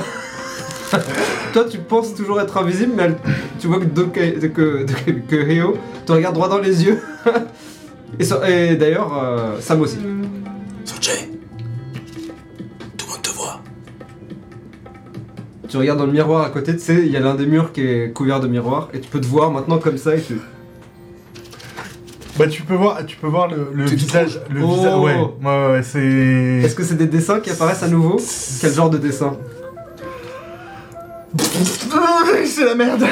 Toi, 1.54 1.66
tu 1.70 1.78
penses 1.80 2.14
toujours 2.16 2.42
être 2.42 2.58
invisible, 2.58 2.94
mais 2.96 3.04
elle- 3.04 3.18
tu 3.60 3.68
vois 3.68 3.80
que, 3.80 3.86
Doka- 3.86 4.40
que, 4.40 4.48
que, 4.86 5.12
que 5.12 5.36
Ryo 5.36 5.78
te 6.06 6.12
regarde 6.14 6.34
droit 6.36 6.50
dans 6.50 6.60
les 6.60 6.84
yeux. 6.84 7.00
et 8.20 8.24
so- 8.24 8.44
et 8.44 8.76
d'ailleurs, 8.76 9.12
euh, 9.22 9.60
Sam 9.62 9.82
aussi. 9.82 9.98
Sorchay 11.02 11.30
Tout 12.98 13.06
le 13.06 13.12
monde 13.14 13.22
te 13.22 13.30
voit. 13.30 13.62
Tu 15.70 15.78
regardes 15.78 16.00
dans 16.00 16.06
le 16.06 16.12
miroir 16.12 16.46
à 16.46 16.50
côté, 16.50 16.74
tu 16.76 16.80
sais, 16.82 16.96
il 16.96 17.12
y 17.12 17.18
a 17.18 17.20
l'un 17.20 17.36
des 17.36 17.46
murs 17.46 17.72
qui 17.74 17.82
est 17.82 18.12
couvert 18.14 18.40
de 18.40 18.48
miroirs, 18.48 18.90
et 18.94 19.00
tu 19.02 19.10
peux 19.10 19.20
te 19.22 19.28
voir 19.28 19.52
maintenant 19.52 19.78
comme 19.80 19.98
ça, 19.98 20.16
et 20.16 20.22
tu. 20.22 20.40
Bah 22.38 22.48
tu 22.48 22.62
peux 22.64 22.76
voir, 22.76 23.04
tu 23.06 23.18
peux 23.18 23.28
voir 23.28 23.48
le, 23.48 23.70
le 23.74 23.86
Tu- 23.86 23.92
tu 23.98 24.06
visage, 24.06 24.40
le 24.50 24.62
Oh. 24.64 24.76
visage. 24.76 25.00
Ouais, 25.00 25.16
ouais, 25.44 25.72
ouais, 25.72 25.84
c'est. 25.84 26.00
Est-ce 26.64 26.76
que 26.76 26.84
c'est 26.84 26.96
des 26.96 27.08
dessins 27.08 27.40
qui 27.42 27.50
apparaissent 27.50 27.84
à 27.84 27.88
nouveau? 27.88 28.18
Quel 28.62 28.74
genre 28.74 28.90
de 28.90 28.98
dessin? 28.98 29.38
C'est 32.46 32.66
la 32.66 32.76
merde. 32.76 33.06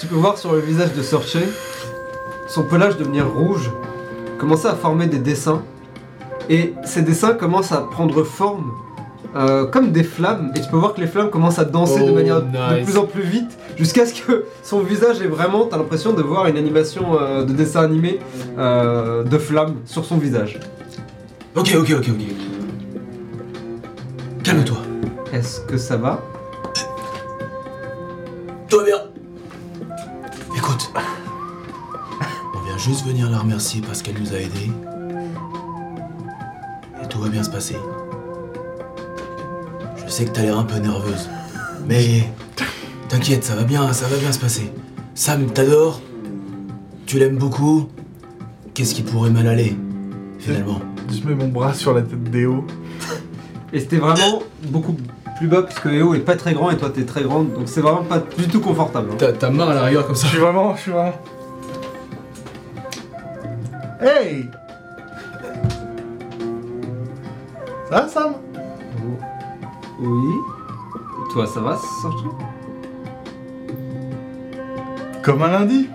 Tu 0.00 0.06
peux 0.06 0.14
voir 0.16 0.38
sur 0.38 0.52
le 0.54 0.60
visage 0.60 0.92
de 0.94 1.02
Sorche 1.02 1.36
son 2.48 2.64
pelage 2.64 2.96
devenir 2.96 3.28
rouge, 3.30 3.70
commencer 4.38 4.66
à 4.66 4.74
former 4.74 5.06
des 5.06 5.18
dessins, 5.18 5.62
et 6.48 6.74
ces 6.84 7.02
dessins 7.02 7.34
commencent 7.34 7.72
à 7.72 7.82
prendre 7.82 8.22
forme 8.24 8.72
euh, 9.34 9.64
comme 9.66 9.92
des 9.92 10.02
flammes, 10.02 10.52
et 10.54 10.60
tu 10.60 10.68
peux 10.68 10.76
voir 10.76 10.92
que 10.92 11.00
les 11.00 11.06
flammes 11.06 11.30
commencent 11.30 11.58
à 11.58 11.64
danser 11.64 12.04
de 12.04 12.10
Oh, 12.10 12.14
manière 12.14 12.42
de 12.42 12.84
plus 12.84 12.98
en 12.98 13.06
plus 13.06 13.22
vite, 13.22 13.56
jusqu'à 13.78 14.04
ce 14.04 14.20
que 14.20 14.44
son 14.62 14.80
visage 14.80 15.22
est 15.22 15.26
vraiment, 15.26 15.64
t'as 15.64 15.78
l'impression 15.78 16.12
de 16.12 16.20
voir 16.22 16.46
une 16.46 16.58
animation 16.58 17.18
euh, 17.18 17.44
de 17.44 17.52
dessin 17.52 17.82
animé 17.82 18.18
euh, 18.58 19.24
de 19.24 19.38
flammes 19.38 19.76
sur 19.86 20.04
son 20.04 20.18
visage. 20.18 20.60
Ok, 21.56 21.74
ok, 21.78 21.94
ok, 21.98 22.08
ok. 22.08 22.26
Calme-toi. 24.42 24.78
Est-ce 25.32 25.60
que 25.60 25.78
ça 25.78 25.96
va? 25.96 26.20
Tout 28.68 28.78
va 28.78 28.84
bien. 28.84 28.98
Écoute. 30.56 30.92
On 32.54 32.66
vient 32.66 32.78
juste 32.78 33.06
venir 33.06 33.30
la 33.30 33.38
remercier 33.38 33.80
parce 33.80 34.02
qu'elle 34.02 34.18
nous 34.20 34.32
a 34.34 34.38
aidés. 34.38 34.70
Va 37.22 37.28
bien 37.28 37.42
se 37.44 37.50
passer. 37.50 37.76
Je 40.04 40.10
sais 40.10 40.24
que 40.24 40.30
t'as 40.30 40.42
l'air 40.42 40.58
un 40.58 40.64
peu 40.64 40.76
nerveuse. 40.78 41.28
Mais 41.88 42.24
t'inquiète, 43.08 43.44
ça 43.44 43.54
va 43.54 43.62
bien, 43.62 43.92
ça 43.92 44.06
va 44.08 44.16
bien 44.16 44.32
se 44.32 44.40
passer. 44.40 44.72
Sam 45.14 45.46
t'adore. 45.46 46.00
Tu 47.06 47.18
l'aimes 47.20 47.36
beaucoup? 47.36 47.88
Qu'est-ce 48.74 48.94
qui 48.94 49.02
pourrait 49.02 49.30
mal 49.30 49.46
aller 49.46 49.76
Finalement? 50.40 50.80
Je 51.10 51.26
mets 51.28 51.34
mon 51.34 51.48
bras 51.48 51.74
sur 51.74 51.94
la 51.94 52.02
tête 52.02 52.24
d'Eo. 52.24 52.64
Et 53.72 53.80
c'était 53.80 53.98
vraiment 53.98 54.42
beaucoup 54.68 54.96
plus 55.38 55.46
bas, 55.46 55.62
puisque 55.62 55.86
Eo 55.86 56.14
est 56.14 56.20
pas 56.20 56.36
très 56.36 56.54
grand 56.54 56.70
et 56.70 56.76
toi 56.76 56.90
t'es 56.90 57.04
très 57.04 57.22
grande, 57.22 57.52
donc 57.52 57.62
c'est 57.66 57.80
vraiment 57.80 58.02
pas 58.04 58.18
du 58.36 58.48
tout 58.48 58.60
confortable. 58.60 59.10
hein. 59.12 59.16
Ta, 59.18 59.32
ta 59.32 59.50
main 59.50 59.68
à 59.68 59.74
la 59.74 59.82
rigueur 59.84 60.06
comme 60.06 60.16
Je 60.16 60.20
ça. 60.22 60.26
suis 60.28 60.38
vraiment, 60.38 60.74
je 60.76 60.80
suis 60.82 60.90
vraiment. 60.92 61.12
Hey 64.00 64.46
Ça 67.92 68.00
va, 68.00 68.08
Sam 68.08 68.32
Oui. 70.00 70.34
Toi, 71.30 71.46
ça 71.46 71.60
va, 71.60 71.78
Sorche 72.00 72.22
Comme 75.22 75.42
un 75.42 75.48
lundi 75.48 75.90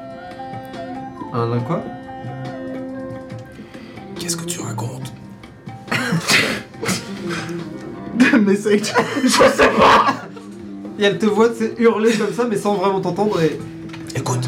Un 1.34 1.50
là 1.50 1.58
quoi? 1.66 1.82
Qu'est-ce 4.20 4.38
que 4.38 4.46
tu 4.46 4.60
racontes? 4.60 5.12
Message 8.42 8.94
Je 9.24 9.30
sais 9.30 9.70
pas 9.70 10.06
Et 11.00 11.04
elle 11.04 11.18
te 11.18 11.26
voit 11.26 11.50
tu 11.50 11.56
sais, 11.56 11.74
hurler 11.80 12.16
comme 12.16 12.32
ça, 12.32 12.46
mais 12.48 12.58
sans 12.58 12.76
vraiment 12.76 13.02
t'entendre. 13.02 13.42
Et 13.42 13.60
Écoute. 14.16 14.48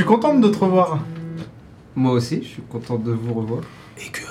Suis 0.00 0.08
contente 0.08 0.40
de 0.40 0.48
te 0.48 0.58
revoir. 0.58 0.98
moi 1.94 2.12
aussi, 2.12 2.42
je 2.42 2.48
suis 2.48 2.62
contente 2.62 3.02
de 3.04 3.12
vous 3.12 3.34
revoir. 3.34 3.62
Et 3.98 4.08
que 4.10 4.22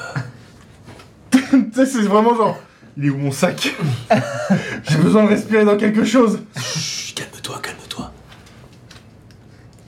tu 1.38 1.74
sais, 1.74 1.86
c'est 1.86 2.02
vraiment 2.04 2.36
genre. 2.36 2.58
Il 2.98 3.06
est 3.06 3.10
où 3.10 3.18
mon 3.18 3.32
sac 3.32 3.76
J'ai 4.90 4.98
besoin 4.98 5.24
de 5.24 5.30
respirer 5.30 5.64
dans 5.64 5.78
quelque 5.78 6.04
chose. 6.04 6.40
Chut, 6.58 7.16
calme-toi, 7.16 7.60
calme-toi. 7.62 8.12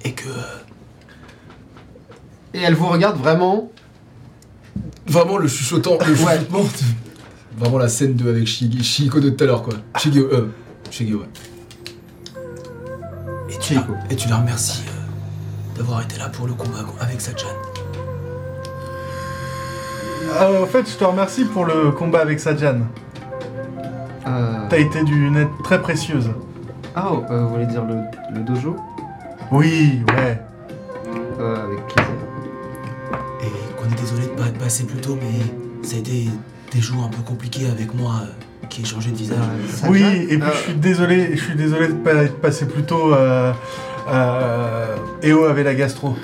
Et 0.06 0.14
que 0.14 0.30
Et 2.54 2.60
elle 2.62 2.76
vous 2.76 2.88
regarde 2.88 3.18
vraiment. 3.18 3.72
vraiment 5.08 5.38
le 5.38 5.48
chuchotant, 5.48 5.98
le 6.08 6.16
chuchotement, 6.16 6.64
vraiment 7.58 7.78
la 7.80 7.90
scène 7.90 8.16
de 8.16 8.30
avec 8.30 8.46
Shigi- 8.46 8.84
Shihiko 8.84 9.20
de 9.20 9.30
tout 9.32 9.44
à 9.44 9.48
l'heure 9.48 9.64
quoi. 9.64 9.74
Shigeo, 9.98 10.26
euh, 10.32 10.48
ouais. 11.00 11.28
Et 13.50 13.58
tu, 13.60 13.74
la, 13.76 13.86
et 14.10 14.16
tu 14.16 14.30
la 14.30 14.38
remercies 14.38 14.84
euh, 14.88 14.91
d'avoir 15.82 16.04
été 16.04 16.20
là 16.20 16.30
pour 16.30 16.46
le 16.46 16.54
combat 16.54 16.78
avec 17.00 17.20
Sajan. 17.20 17.48
Euh, 20.30 20.64
en 20.64 20.68
fait, 20.68 20.88
je 20.88 20.96
te 20.96 21.04
remercie 21.04 21.44
pour 21.46 21.66
le 21.66 21.90
combat 21.90 22.20
avec 22.22 22.40
Sajan. 22.40 22.82
Euh... 24.28 24.68
T'as 24.70 24.78
été 24.78 25.04
d'une 25.04 25.36
aide 25.36 25.48
très 25.64 25.82
précieuse. 25.82 26.30
Ah, 26.96 27.10
oh, 27.12 27.24
euh, 27.32 27.46
vous 27.46 27.50
voulez 27.50 27.66
dire 27.66 27.84
le, 27.84 27.96
le 28.32 28.44
dojo? 28.44 28.76
Oui, 29.52 30.04
ouais. 30.16 30.40
euh, 31.40 31.66
Avec 31.66 31.88
plaisir. 31.88 32.14
Et 33.42 33.76
qu'on 33.82 33.90
est 33.90 34.00
désolé 34.00 34.28
de 34.28 34.32
pas 34.40 34.48
être 34.50 34.60
passé 34.60 34.84
plus 34.84 35.02
tôt, 35.02 35.18
mais 35.20 35.88
ça 35.88 35.96
a 35.96 36.00
été 36.00 36.30
des 36.72 36.80
jours 36.80 37.04
un 37.04 37.10
peu 37.10 37.24
compliqués 37.24 37.68
avec 37.72 37.96
moi 37.96 38.14
qui 38.70 38.84
ai 38.84 38.86
changé 38.86 39.10
de 39.10 39.16
visage. 39.18 39.38
Euh, 39.84 39.88
Oui, 39.90 40.04
et 40.30 40.38
puis 40.38 40.48
Euh, 40.48 40.52
je 40.54 40.58
suis 40.60 40.76
désolé, 40.76 41.36
je 41.36 41.44
suis 41.44 41.56
désolé 41.56 41.88
de 41.88 41.94
pas 41.94 42.14
être 42.14 42.40
passé 42.40 42.68
plus 42.68 42.84
tôt. 42.84 43.16
Euh, 44.10 44.96
Eo 45.24 45.46
avait 45.46 45.64
la 45.64 45.76
gastro. 45.76 46.16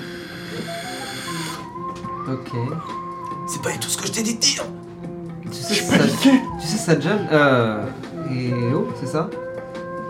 Ok. 2.28 2.52
C'est 3.46 3.62
pas 3.62 3.70
du 3.72 3.78
tout 3.78 3.88
ce 3.88 3.96
que 3.96 4.06
je 4.06 4.12
t'ai 4.12 4.22
dit 4.22 4.34
de 4.34 4.40
dire. 4.40 4.64
Tu 5.44 5.48
Je 5.50 5.54
sais, 5.56 5.74
suis 5.74 5.86
paniqué. 5.86 6.30
tu 6.60 6.66
sais 6.66 6.76
Sajan 6.76 7.18
euh, 7.32 7.84
et 8.30 8.52
oh, 8.74 8.88
c'est 9.00 9.06
ça? 9.06 9.30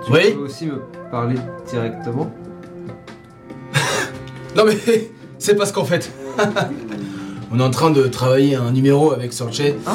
Tu 0.04 0.12
Oui. 0.12 0.32
peux 0.32 0.40
aussi 0.40 0.66
me 0.66 0.80
parler 1.10 1.37
directement 1.70 2.30
Non 4.56 4.64
mais 4.66 4.76
c'est 5.38 5.54
parce 5.54 5.70
qu'en 5.70 5.84
fait, 5.84 6.10
on 7.52 7.60
est 7.60 7.62
en 7.62 7.70
train 7.70 7.90
de 7.90 8.02
travailler 8.08 8.56
un 8.56 8.72
numéro 8.72 9.12
avec 9.12 9.32
Sorche 9.32 9.62
Ah 9.87 9.92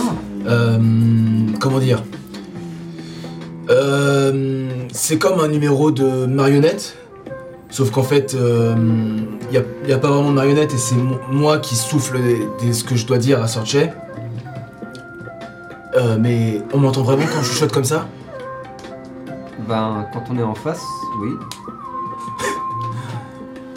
Euh, 0.47 0.77
comment 1.59 1.79
dire? 1.79 2.03
Euh, 3.69 4.69
C'est 4.91 5.17
comme 5.17 5.39
un 5.41 5.47
numéro 5.49 5.91
de 5.91 6.25
marionnette. 6.25 6.95
Sauf 7.73 7.89
qu'en 7.89 8.03
fait, 8.03 8.33
il 8.33 9.49
n'y 9.49 9.57
a, 9.57 9.61
y 9.87 9.93
a 9.93 9.97
pas 9.97 10.09
vraiment 10.09 10.29
de 10.29 10.35
marionnette 10.35 10.75
et 10.75 10.77
c'est 10.77 10.93
mo- 10.93 11.17
moi 11.31 11.57
qui 11.57 11.75
souffle 11.75 12.21
des- 12.21 12.47
des- 12.61 12.71
ce 12.73 12.83
que 12.83 12.95
je 12.95 13.03
dois 13.07 13.17
dire 13.17 13.41
à 13.41 13.47
Sorche. 13.47 13.75
Euh, 15.95 16.17
mais 16.19 16.61
on 16.71 16.77
m'entend 16.77 17.01
vraiment 17.01 17.23
quand 17.25 17.41
je 17.41 17.49
chuchote 17.51 17.71
comme 17.71 17.83
ça? 17.83 18.07
Ben, 19.67 20.05
quand 20.13 20.23
on 20.31 20.37
est 20.37 20.43
en 20.43 20.53
face, 20.53 20.83
oui. 21.23 21.31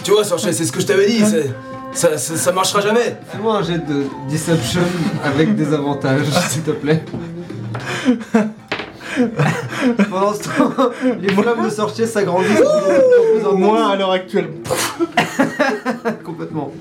Tu 0.04 0.10
vois, 0.10 0.24
Sorche, 0.24 0.42
c'est 0.42 0.52
ce 0.52 0.70
que 0.72 0.80
je 0.80 0.86
t'avais 0.86 1.06
dit. 1.08 1.24
c'est- 1.24 1.54
Ça, 1.92 2.18
ça, 2.18 2.36
ça 2.36 2.52
marchera 2.52 2.82
jamais. 2.82 3.16
Fais-moi 3.32 3.56
un 3.56 3.62
jet 3.62 3.78
de 3.78 4.04
Deception 4.30 4.82
avec 5.24 5.56
des 5.56 5.72
avantages, 5.72 6.26
s'il 6.50 6.60
te 6.62 6.72
plaît. 6.72 7.02
Pendant 10.10 10.34
ce 10.34 10.42
temps, 10.44 10.90
les 11.20 11.28
flammes 11.28 11.64
de 11.64 11.70
sorcier 11.70 12.06
s'agrandissent 12.06 12.58
de 12.58 13.38
plus 13.38 13.46
en 13.46 13.54
plus 13.54 13.64
Moi, 13.64 13.86
à 13.86 13.96
l'heure 13.96 14.10
actuelle, 14.10 14.50
complètement. 16.24 16.72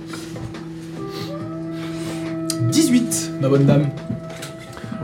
18, 2.61 3.31
ma 3.41 3.47
bonne 3.49 3.65
dame. 3.65 3.89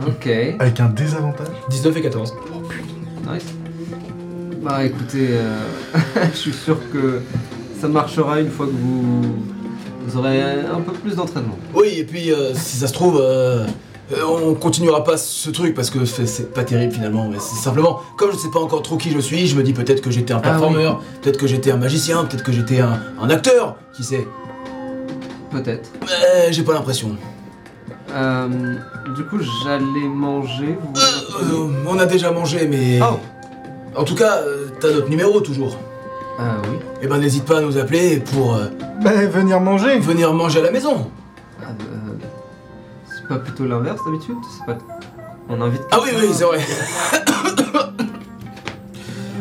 Ok, 0.06 0.26
avec 0.58 0.80
un 0.80 0.88
désavantage. 0.88 1.46
19 1.70 1.96
et 1.96 2.02
14. 2.02 2.34
nice. 3.32 3.44
Bah 4.62 4.84
écoutez, 4.84 5.28
euh, 5.30 5.64
je 6.32 6.36
suis 6.36 6.52
sûr 6.52 6.78
que 6.92 7.20
ça 7.80 7.88
marchera 7.88 8.40
une 8.40 8.50
fois 8.50 8.66
que 8.66 8.72
vous, 8.72 9.22
vous 10.06 10.16
aurez 10.16 10.40
un 10.40 10.80
peu 10.80 10.92
plus 10.92 11.16
d'entraînement. 11.16 11.58
Oui, 11.74 11.94
et 11.98 12.04
puis 12.04 12.32
euh, 12.32 12.54
si 12.54 12.76
ça 12.76 12.86
se 12.86 12.92
trouve, 12.92 13.18
euh, 13.20 13.66
euh, 14.12 14.24
on 14.24 14.54
continuera 14.54 15.04
pas 15.04 15.16
ce 15.16 15.50
truc 15.50 15.74
parce 15.74 15.90
que 15.90 16.04
c'est- 16.04 16.52
pas 16.52 16.64
terrible 16.64 16.92
finalement. 16.92 17.28
Mais 17.28 17.38
c'est 17.40 17.56
simplement, 17.62 18.00
comme 18.16 18.32
je 18.32 18.36
sais 18.36 18.50
pas 18.50 18.60
encore 18.60 18.82
trop 18.82 18.96
qui 18.96 19.10
je 19.10 19.18
suis, 19.18 19.46
je 19.46 19.56
me 19.56 19.62
dis 19.62 19.72
peut-être 19.72 20.00
que 20.02 20.10
j'étais 20.10 20.32
un 20.32 20.38
Ah 20.38 20.50
performeur, 20.50 21.00
peut-être 21.22 21.38
que 21.38 21.46
j'étais 21.46 21.70
un 21.70 21.76
magicien, 21.76 22.24
peut-être 22.24 22.42
que 22.44 22.52
j'étais 22.52 22.80
un, 22.80 23.00
un 23.20 23.30
acteur, 23.30 23.76
qui 23.94 24.04
sait. 24.04 24.26
Peut-être. 25.50 25.90
Mais 26.02 26.52
j'ai 26.52 26.62
pas 26.62 26.72
l'impression. 26.74 27.16
Euh, 28.14 28.48
du 29.16 29.24
coup, 29.24 29.38
j'allais 29.64 30.08
manger. 30.08 30.76
Vous... 30.80 31.66
Euh, 31.66 31.68
on 31.86 31.98
a 31.98 32.06
déjà 32.06 32.30
mangé, 32.30 32.66
mais. 32.68 33.00
Oh. 33.02 33.18
En 33.94 34.04
tout 34.04 34.14
cas, 34.14 34.38
euh, 34.38 34.68
t'as 34.80 34.90
notre 34.90 35.08
numéro 35.10 35.40
toujours. 35.40 35.76
Ah 36.38 36.56
oui. 36.64 36.76
Eh 37.02 37.06
ben 37.06 37.18
n'hésite 37.18 37.44
pas 37.44 37.58
à 37.58 37.60
nous 37.60 37.76
appeler 37.76 38.16
pour 38.18 38.54
euh, 38.54 38.66
Ben, 39.02 39.28
venir 39.28 39.60
manger. 39.60 39.98
venir 39.98 40.32
manger 40.32 40.60
à 40.60 40.62
la 40.62 40.70
maison. 40.70 41.10
Ah, 41.62 41.66
euh, 41.68 42.11
c'est 43.22 43.28
pas 43.28 43.38
plutôt 43.38 43.64
l'inverse 43.66 44.00
d'habitude 44.04 44.36
C'est 44.58 44.66
pas. 44.66 44.78
On 45.48 45.60
invite. 45.60 45.82
Ah 45.90 45.98
oui, 46.02 46.10
oui, 46.18 46.28
c'est 46.32 46.44
vrai. 46.44 46.58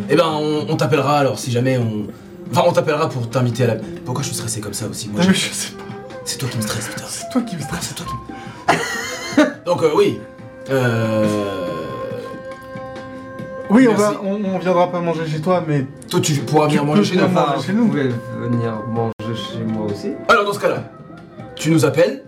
eh 0.09 0.15
ben, 0.15 0.25
on, 0.25 0.65
on 0.69 0.75
t'appellera 0.77 1.19
alors 1.19 1.39
si 1.39 1.51
jamais 1.51 1.77
on. 1.77 2.07
Enfin, 2.51 2.63
on 2.67 2.71
t'appellera 2.73 3.07
pour 3.09 3.29
t'inviter 3.29 3.63
à 3.63 3.67
la. 3.67 3.75
Pourquoi 4.05 4.23
je 4.23 4.27
suis 4.27 4.35
stressé 4.38 4.59
comme 4.61 4.73
ça 4.73 4.88
aussi 4.88 5.09
Moi, 5.09 5.21
Je 5.21 5.31
je- 5.31 5.53
sais 5.53 5.73
pas. 5.73 5.83
c'est 6.25 6.38
toi 6.38 6.50
qui 6.50 6.57
me 6.57 6.61
stresse, 6.61 6.88
putain. 6.89 7.05
C'est 7.07 7.29
toi 7.31 7.41
qui 7.41 7.55
me 7.55 7.61
stresse. 7.61 7.81
C'est 7.81 7.95
toi 7.95 8.05
qui 8.07 8.13
me. 9.43 9.65
Donc, 9.65 9.83
euh, 9.83 9.91
oui. 9.95 10.19
Euh. 10.69 11.67
Oui, 13.69 13.88
on, 13.88 13.93
va, 13.93 14.13
on, 14.21 14.33
on 14.43 14.59
viendra 14.59 14.91
pas 14.91 15.00
manger 15.00 15.25
chez 15.25 15.39
toi, 15.39 15.63
mais 15.65 15.85
Toi, 16.09 16.19
tu 16.19 16.33
pourras 16.41 16.67
venir 16.67 16.81
Tu 16.81 16.88
manger 16.88 17.03
chez 17.05 17.15
nous. 17.15 17.21
venir 17.27 17.38
Enfin, 17.39 17.51
manger 17.53 17.67
chez 17.67 17.71
vous 17.73 17.88
pouvez 17.88 18.09
venir 18.41 18.73
manger 18.89 19.35
chez 19.35 19.63
moi 19.63 19.85
aussi. 19.85 20.11
Alors, 20.27 20.43
dans 20.43 20.51
ce 20.51 20.59
cas-là, 20.59 20.83
tu 21.55 21.71
nous 21.71 21.85
appelles, 21.85 22.23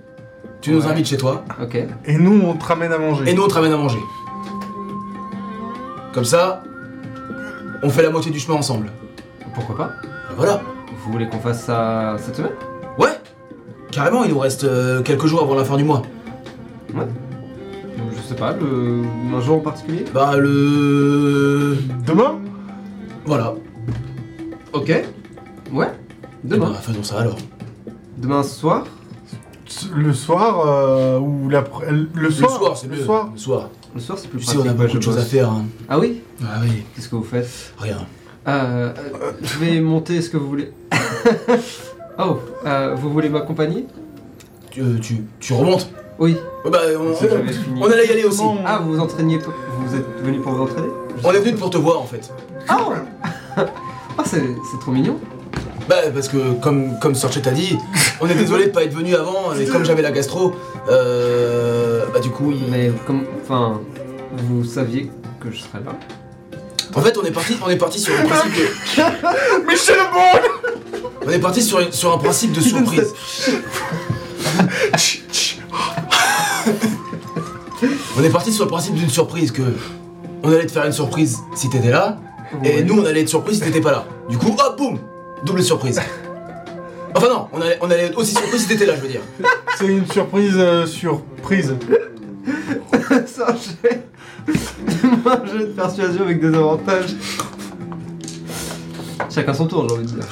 tu 0.63 0.71
nous 0.71 0.81
Ouais. 0.85 0.91
invites 0.91 1.05
chez 1.07 1.17
toi, 1.17 1.43
Ok. 1.61 1.75
et 2.05 2.17
nous 2.17 2.41
on 2.45 2.53
te 2.55 2.63
ramène 2.65 2.91
à 2.93 2.97
manger. 2.97 3.29
et 3.29 3.33
nous, 3.35 3.43
on 3.43 3.47
te 3.47 3.53
ramène 3.53 3.73
à 3.73 3.77
manger. 3.77 3.99
Comme 6.13 6.23
ça, 6.25 6.63
on 7.83 7.89
fait 7.89 8.01
la 8.01 8.09
moitié 8.09 8.31
du 8.31 8.39
chemin 8.39 8.57
ensemble. 8.57 8.89
Pourquoi 9.53 9.75
pas 9.75 9.91
Et 10.31 10.35
voilà. 10.37 10.61
Vous 11.05 11.11
voulez 11.11 11.27
qu'on 11.27 11.39
fasse 11.39 11.65
ça 11.65 12.15
cette 12.17 12.35
semaine 12.37 12.53
Ouais 12.97 13.09
Carrément, 13.91 14.23
il 14.23 14.31
nous 14.31 14.39
reste 14.39 14.63
euh, 14.63 15.01
quelques 15.03 15.25
jours 15.25 15.41
avant 15.43 15.55
la 15.55 15.65
fin 15.65 15.75
du 15.75 15.83
mois. 15.83 16.01
Je 16.95 18.21
sais 18.29 18.35
pas, 18.35 18.53
le... 18.53 19.01
un 19.35 19.41
jour 19.41 19.57
en 19.57 19.59
particulier 19.59 20.05
Bah, 20.13 20.37
le. 20.37 21.77
Demain 22.07 22.35
Voilà. 23.25 23.53
Ok. 24.71 24.93
Ouais. 25.73 25.87
Demain. 26.43 26.67
Eh 26.69 26.73
ben, 26.73 26.79
faisons 26.79 27.03
ça 27.03 27.19
alors. 27.19 27.37
Demain 28.17 28.43
soir 28.43 28.85
Le 29.95 30.13
soir 30.13 30.65
euh, 30.67 31.19
ou 31.19 31.49
l'après. 31.49 31.91
Le 31.91 32.07
Le 32.13 32.31
soir 32.31 32.51
soir, 32.51 32.77
c'est 32.77 32.87
mieux. 32.87 32.97
Le 32.97 33.03
soir 33.03 33.29
Le 33.33 33.39
soir. 33.39 33.69
Le 33.95 34.01
soir 34.01 34.17
c'est 34.17 34.27
plus 34.29 34.39
Tu 34.39 34.45
sais, 34.45 34.53
pratique. 34.55 34.71
on 34.71 34.75
a 34.75 34.77
ouais, 34.79 34.85
beaucoup 34.87 34.97
de 34.97 35.03
choses 35.03 35.17
à 35.17 35.21
bosse. 35.21 35.29
faire. 35.29 35.49
Hein. 35.49 35.65
Ah 35.89 35.99
oui 35.99 36.21
Ah 36.43 36.59
oui, 36.63 36.83
Qu'est-ce 36.95 37.09
que 37.09 37.15
vous 37.15 37.23
faites 37.23 37.49
rien. 37.77 37.97
Euh, 38.47 38.91
euh, 38.97 39.31
je 39.41 39.57
vais 39.59 39.79
monter, 39.79 40.17
est-ce 40.17 40.29
que 40.29 40.37
vous 40.37 40.47
voulez... 40.49 40.71
oh, 42.19 42.37
euh, 42.65 42.95
vous 42.95 43.09
voulez 43.09 43.29
m'accompagner 43.29 43.85
Tu, 44.71 44.81
euh, 44.81 44.99
tu, 45.01 45.23
tu 45.39 45.53
remontes 45.53 45.89
Oui. 46.19 46.35
Ouais, 46.65 46.71
Bah, 46.71 46.79
on, 46.99 47.15
C'est- 47.15 47.29
j'avais 47.29 47.53
fini. 47.53 47.79
on 47.81 47.85
allait 47.89 48.07
y 48.07 48.11
aller 48.11 48.25
aussi. 48.25 48.43
Non. 48.43 48.57
Ah, 48.65 48.79
vous 48.83 48.93
vous 48.93 48.99
entraîniez, 48.99 49.39
pour- 49.39 49.53
vous 49.85 49.95
êtes 49.95 50.05
venu 50.23 50.39
pour 50.39 50.51
vous 50.53 50.63
entraîner 50.63 50.87
Je 51.21 51.27
On 51.27 51.31
est 51.31 51.39
venu 51.39 51.55
pour 51.55 51.69
te 51.69 51.77
voir 51.77 52.01
en 52.01 52.05
fait. 52.05 52.31
Ah 52.67 52.79
Ah, 54.17 54.23
c'est 54.25 54.41
c'est 54.71 54.79
trop 54.79 54.91
mignon. 54.91 55.17
Bah, 55.89 55.95
parce 56.13 56.29
que 56.29 56.53
comme, 56.61 56.97
comme 56.99 57.13
Sorchet 57.15 57.41
t'a 57.41 57.51
dit, 57.51 57.77
on 58.21 58.27
est 58.27 58.35
désolé 58.35 58.67
de 58.67 58.71
pas 58.71 58.83
être 58.83 58.93
venu 58.93 59.15
avant, 59.15 59.49
mais 59.57 59.65
comme 59.65 59.83
j'avais 59.83 60.01
la 60.01 60.11
gastro, 60.11 60.53
euh, 60.89 62.05
bah 62.13 62.19
du 62.19 62.29
coup, 62.29 62.51
il... 62.51 62.71
Mais 62.71 62.91
comme... 63.05 63.23
Enfin, 63.43 63.81
vous 64.37 64.63
saviez 64.63 65.11
que 65.39 65.51
je 65.51 65.57
serais 65.57 65.83
là 65.85 65.91
en 66.95 67.01
fait, 67.01 67.17
on 67.17 67.23
est 67.23 67.31
parti, 67.31 67.57
on 67.65 67.69
est 67.69 67.75
parti 67.77 67.99
sur 67.99 68.13
un 68.13 68.23
principe 68.23 68.53
de, 68.53 69.65
Michel 69.67 69.97
Bon 70.13 70.39
on 71.25 71.31
est 71.31 71.39
parti 71.39 71.63
sur, 71.63 71.91
sur 71.93 72.13
un 72.13 72.17
principe 72.19 72.51
de 72.51 72.61
surprise. 72.61 73.13
On 78.17 78.23
est 78.23 78.29
parti 78.29 78.53
sur 78.53 78.65
le 78.65 78.69
principe 78.69 78.95
d'une 78.95 79.09
surprise 79.09 79.51
que 79.51 79.61
on 80.43 80.51
allait 80.51 80.65
te 80.65 80.71
faire 80.71 80.85
une 80.85 80.91
surprise 80.93 81.39
si 81.55 81.69
t'étais 81.69 81.89
là, 81.89 82.19
et 82.63 82.75
Ouais. 82.75 82.83
nous 82.83 82.99
on 82.99 83.05
allait 83.05 83.21
être 83.21 83.29
surpris 83.29 83.55
si 83.55 83.61
t'étais 83.61 83.81
pas 83.81 83.91
là. 83.91 84.05
Du 84.29 84.37
coup, 84.37 84.55
hop, 84.57 84.77
boum, 84.77 84.99
double 85.45 85.63
surprise. 85.63 85.99
Enfin 87.15 87.27
non, 87.29 87.47
on 87.53 87.61
allait, 87.61 87.77
on 87.81 87.91
allait 87.91 88.05
être 88.05 88.17
aussi 88.17 88.33
surpris 88.33 88.59
si 88.59 88.67
t'étais 88.67 88.85
là, 88.85 88.95
je 88.95 89.01
veux 89.01 89.07
dire. 89.07 89.21
C'est 89.77 89.87
une 89.87 90.07
surprise 90.07 90.55
euh, 90.55 90.85
surprise. 90.85 91.75
Ça, 93.27 93.55
j'ai... 93.55 94.01
Moi, 95.23 95.41
j'ai 95.45 95.59
de 95.59 95.71
persuasion 95.71 96.23
avec 96.23 96.41
des 96.41 96.55
avantages. 96.55 97.15
Chacun 99.29 99.53
son 99.53 99.67
tour, 99.67 99.87
j'ai 99.87 99.95
envie 99.95 100.05
de 100.05 100.11
dire. 100.11 100.25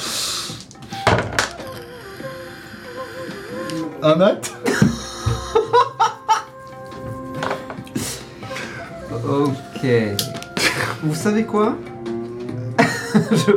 Un 4.04 4.16
mat 4.16 4.52
Ok. 9.28 9.88
Vous 11.04 11.16
savez 11.16 11.44
quoi? 11.46 11.76
Je 13.32 13.52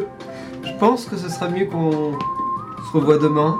pense 0.79 1.07
que 1.07 1.17
ce 1.17 1.29
sera 1.29 1.49
mieux 1.49 1.67
qu'on 1.67 2.13
se 2.13 2.93
revoie 2.97 3.19
demain. 3.19 3.57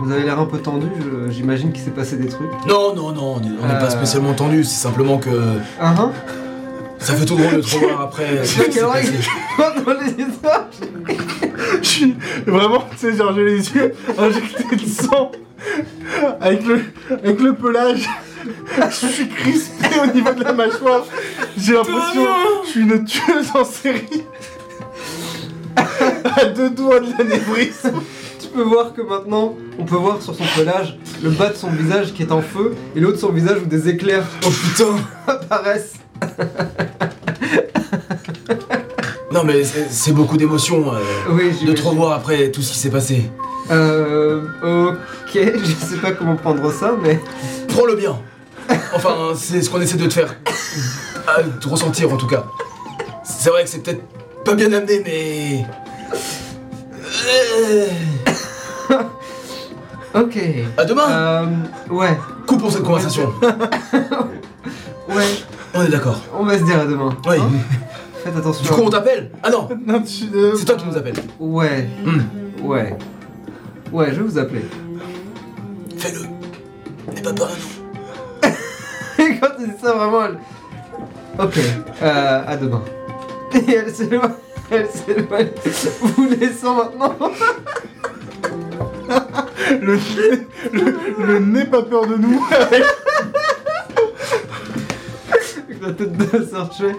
Vous 0.00 0.10
avez 0.10 0.22
l'air 0.22 0.38
un 0.40 0.46
peu 0.46 0.58
tendu, 0.58 0.86
je- 0.98 1.30
j'imagine 1.30 1.72
qu'il 1.72 1.82
s'est 1.82 1.90
passé 1.90 2.16
des 2.16 2.28
trucs. 2.28 2.50
Non, 2.66 2.94
non, 2.94 3.12
non, 3.12 3.34
on 3.36 3.40
n'est 3.40 3.74
pas 3.78 3.84
Euh. 3.84 3.90
spécialement 3.90 4.32
tendu, 4.32 4.64
c'est 4.64 4.80
simplement 4.82 5.18
que 5.18 5.28
Ah 5.78 5.94
hein 5.98 6.12
ça 6.98 7.14
fait 7.14 7.24
tout 7.24 7.34
drôle 7.34 7.56
de 7.56 7.60
te 7.62 7.74
revoir 7.76 8.00
après. 8.02 8.26
règle 8.40 9.12
dans 9.86 9.92
les 10.00 10.24
histoires 10.24 10.66
Je 11.82 11.86
suis 11.88 12.16
vraiment, 12.46 12.84
tu 12.92 12.96
sais, 12.98 13.16
genre 13.16 13.32
j'ai 13.34 13.44
les 13.44 13.70
yeux 13.74 13.94
injectés 14.18 14.76
de 14.76 14.86
sang 14.86 15.32
avec 16.40 16.64
le, 16.66 16.82
avec 17.10 17.40
le 17.40 17.54
pelage. 17.54 18.08
Je 18.90 19.06
suis 19.06 19.28
crispé 19.28 19.86
au 20.02 20.14
niveau 20.14 20.32
de 20.32 20.44
la 20.44 20.52
mâchoire. 20.54 21.04
J'ai 21.58 21.74
l'impression 21.74 22.22
que 22.24 22.66
je 22.66 22.70
suis 22.70 22.80
une 22.80 23.04
tueuse 23.04 23.48
en 23.54 23.64
série. 23.64 24.24
À 26.36 26.44
deux 26.46 26.70
doigts 26.70 27.00
de 27.00 27.06
l'anévrisme. 27.18 27.92
Tu 28.40 28.48
peux 28.48 28.62
voir 28.62 28.92
que 28.94 29.02
maintenant, 29.02 29.54
on 29.78 29.84
peut 29.84 29.96
voir 29.96 30.20
sur 30.22 30.34
son 30.34 30.44
pelage 30.56 30.96
le 31.22 31.30
bas 31.30 31.48
de 31.50 31.54
son 31.56 31.70
visage 31.70 32.12
qui 32.14 32.22
est 32.22 32.32
en 32.32 32.42
feu 32.42 32.74
et 32.96 33.00
l'autre 33.00 33.18
son 33.18 33.30
visage 33.30 33.58
où 33.62 33.66
des 33.66 33.88
éclairs 33.88 34.24
Oh 34.46 34.50
putain 34.50 34.96
apparaissent. 35.26 35.94
Non 39.32 39.44
mais 39.44 39.62
c'est 39.64 39.86
c'est 39.90 40.12
beaucoup 40.12 40.36
d'émotions 40.36 40.92
euh, 40.92 40.98
Oui, 41.30 41.50
de 41.50 41.58
j'imagine. 41.58 41.86
revoir 41.88 42.12
après 42.12 42.50
tout 42.50 42.62
ce 42.62 42.72
qui 42.72 42.78
s'est 42.78 42.90
passé. 42.90 43.30
Euh. 43.70 44.42
Ok, 44.64 45.32
je 45.34 45.86
sais 45.86 45.96
pas 46.02 46.12
comment 46.12 46.34
prendre 46.36 46.72
ça, 46.72 46.94
mais. 47.00 47.20
Prends-le 47.68 47.94
bien. 47.94 48.18
Enfin, 48.94 49.32
c'est 49.36 49.62
ce 49.62 49.70
qu'on 49.70 49.80
essaie 49.80 49.96
de 49.96 50.06
te 50.06 50.12
faire 50.14 50.34
euh, 51.38 51.42
te 51.60 51.68
ressentir 51.68 52.12
en 52.12 52.16
tout 52.16 52.26
cas. 52.26 52.44
C'est 53.22 53.50
vrai 53.50 53.62
que 53.64 53.70
c'est 53.70 53.82
peut-être 53.82 54.02
pas 54.44 54.54
bien 54.54 54.72
amené, 54.72 55.02
mais. 55.04 55.66
Euh, 57.28 57.86
Ok. 60.12 60.36
À 60.76 60.84
demain 60.84 61.08
Euh. 61.08 61.46
Ouais. 61.90 62.18
Coupons 62.46 62.70
cette 62.70 62.82
conversation. 62.82 63.32
Ouais, 65.08 65.24
On 65.74 65.82
est 65.82 65.88
d'accord. 65.88 66.20
on 66.38 66.44
va 66.44 66.56
se 66.56 66.62
dire 66.62 66.78
à 66.80 66.84
demain. 66.84 67.16
Oui. 67.26 67.36
Hein 67.40 67.50
Faites 68.22 68.36
attention. 68.36 68.62
Du 68.62 68.68
coup, 68.70 68.86
on 68.86 68.90
t'appelle 68.90 69.30
Ah 69.42 69.50
non 69.50 69.68
Non, 69.86 70.00
tu. 70.02 70.24
euh, 70.34 70.54
C'est 70.56 70.64
toi 70.66 70.76
qui 70.76 70.86
nous 70.86 70.96
appelles. 70.96 71.16
Ouais, 71.40 71.88
Hmm. 72.04 72.20
ouais. 72.64 72.96
Ouais, 73.92 74.06
je 74.10 74.16
vais 74.16 74.22
vous 74.22 74.38
appeler. 74.38 74.64
Fais-le. 75.98 77.12
N'aie 77.12 77.22
pas 77.22 77.32
peur 77.32 77.48
nous. 77.50 78.48
Et 79.24 79.38
quand 79.40 79.48
il 79.58 79.66
dit 79.66 79.72
ça, 79.82 79.92
vraiment, 79.94 80.26
elle... 80.26 80.38
Ok, 81.44 81.58
euh, 82.02 82.42
à 82.46 82.56
demain. 82.56 82.82
Et 83.54 83.74
elle 83.74 83.94
s'éloigne, 83.94 84.32
elle 84.70 84.88
s'éloigne, 84.88 85.50
vous 86.00 86.28
laissant 86.28 86.76
maintenant. 86.76 87.16
Le 89.80 89.94
nez, 89.94 90.46
le, 90.72 91.24
le 91.24 91.38
nez 91.38 91.64
pas 91.64 91.82
peur 91.82 92.06
de 92.06 92.16
nous. 92.16 92.44
avec 92.50 92.82
la 95.80 95.92
tête 95.92 96.16
de 96.16 96.44
Searcher. 96.44 96.92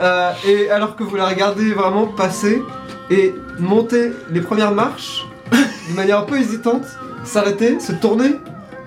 Euh, 0.00 0.32
et 0.46 0.70
alors 0.70 0.96
que 0.96 1.02
vous 1.02 1.16
la 1.16 1.26
regardez 1.26 1.72
vraiment 1.72 2.06
passer 2.06 2.62
et 3.10 3.34
monter 3.58 4.12
les 4.30 4.40
premières 4.40 4.72
marches 4.72 5.26
de 5.52 5.94
manière 5.94 6.20
un 6.20 6.24
peu 6.24 6.38
hésitante, 6.38 6.84
s'arrêter, 7.24 7.80
se 7.80 7.92
tourner, 7.92 8.36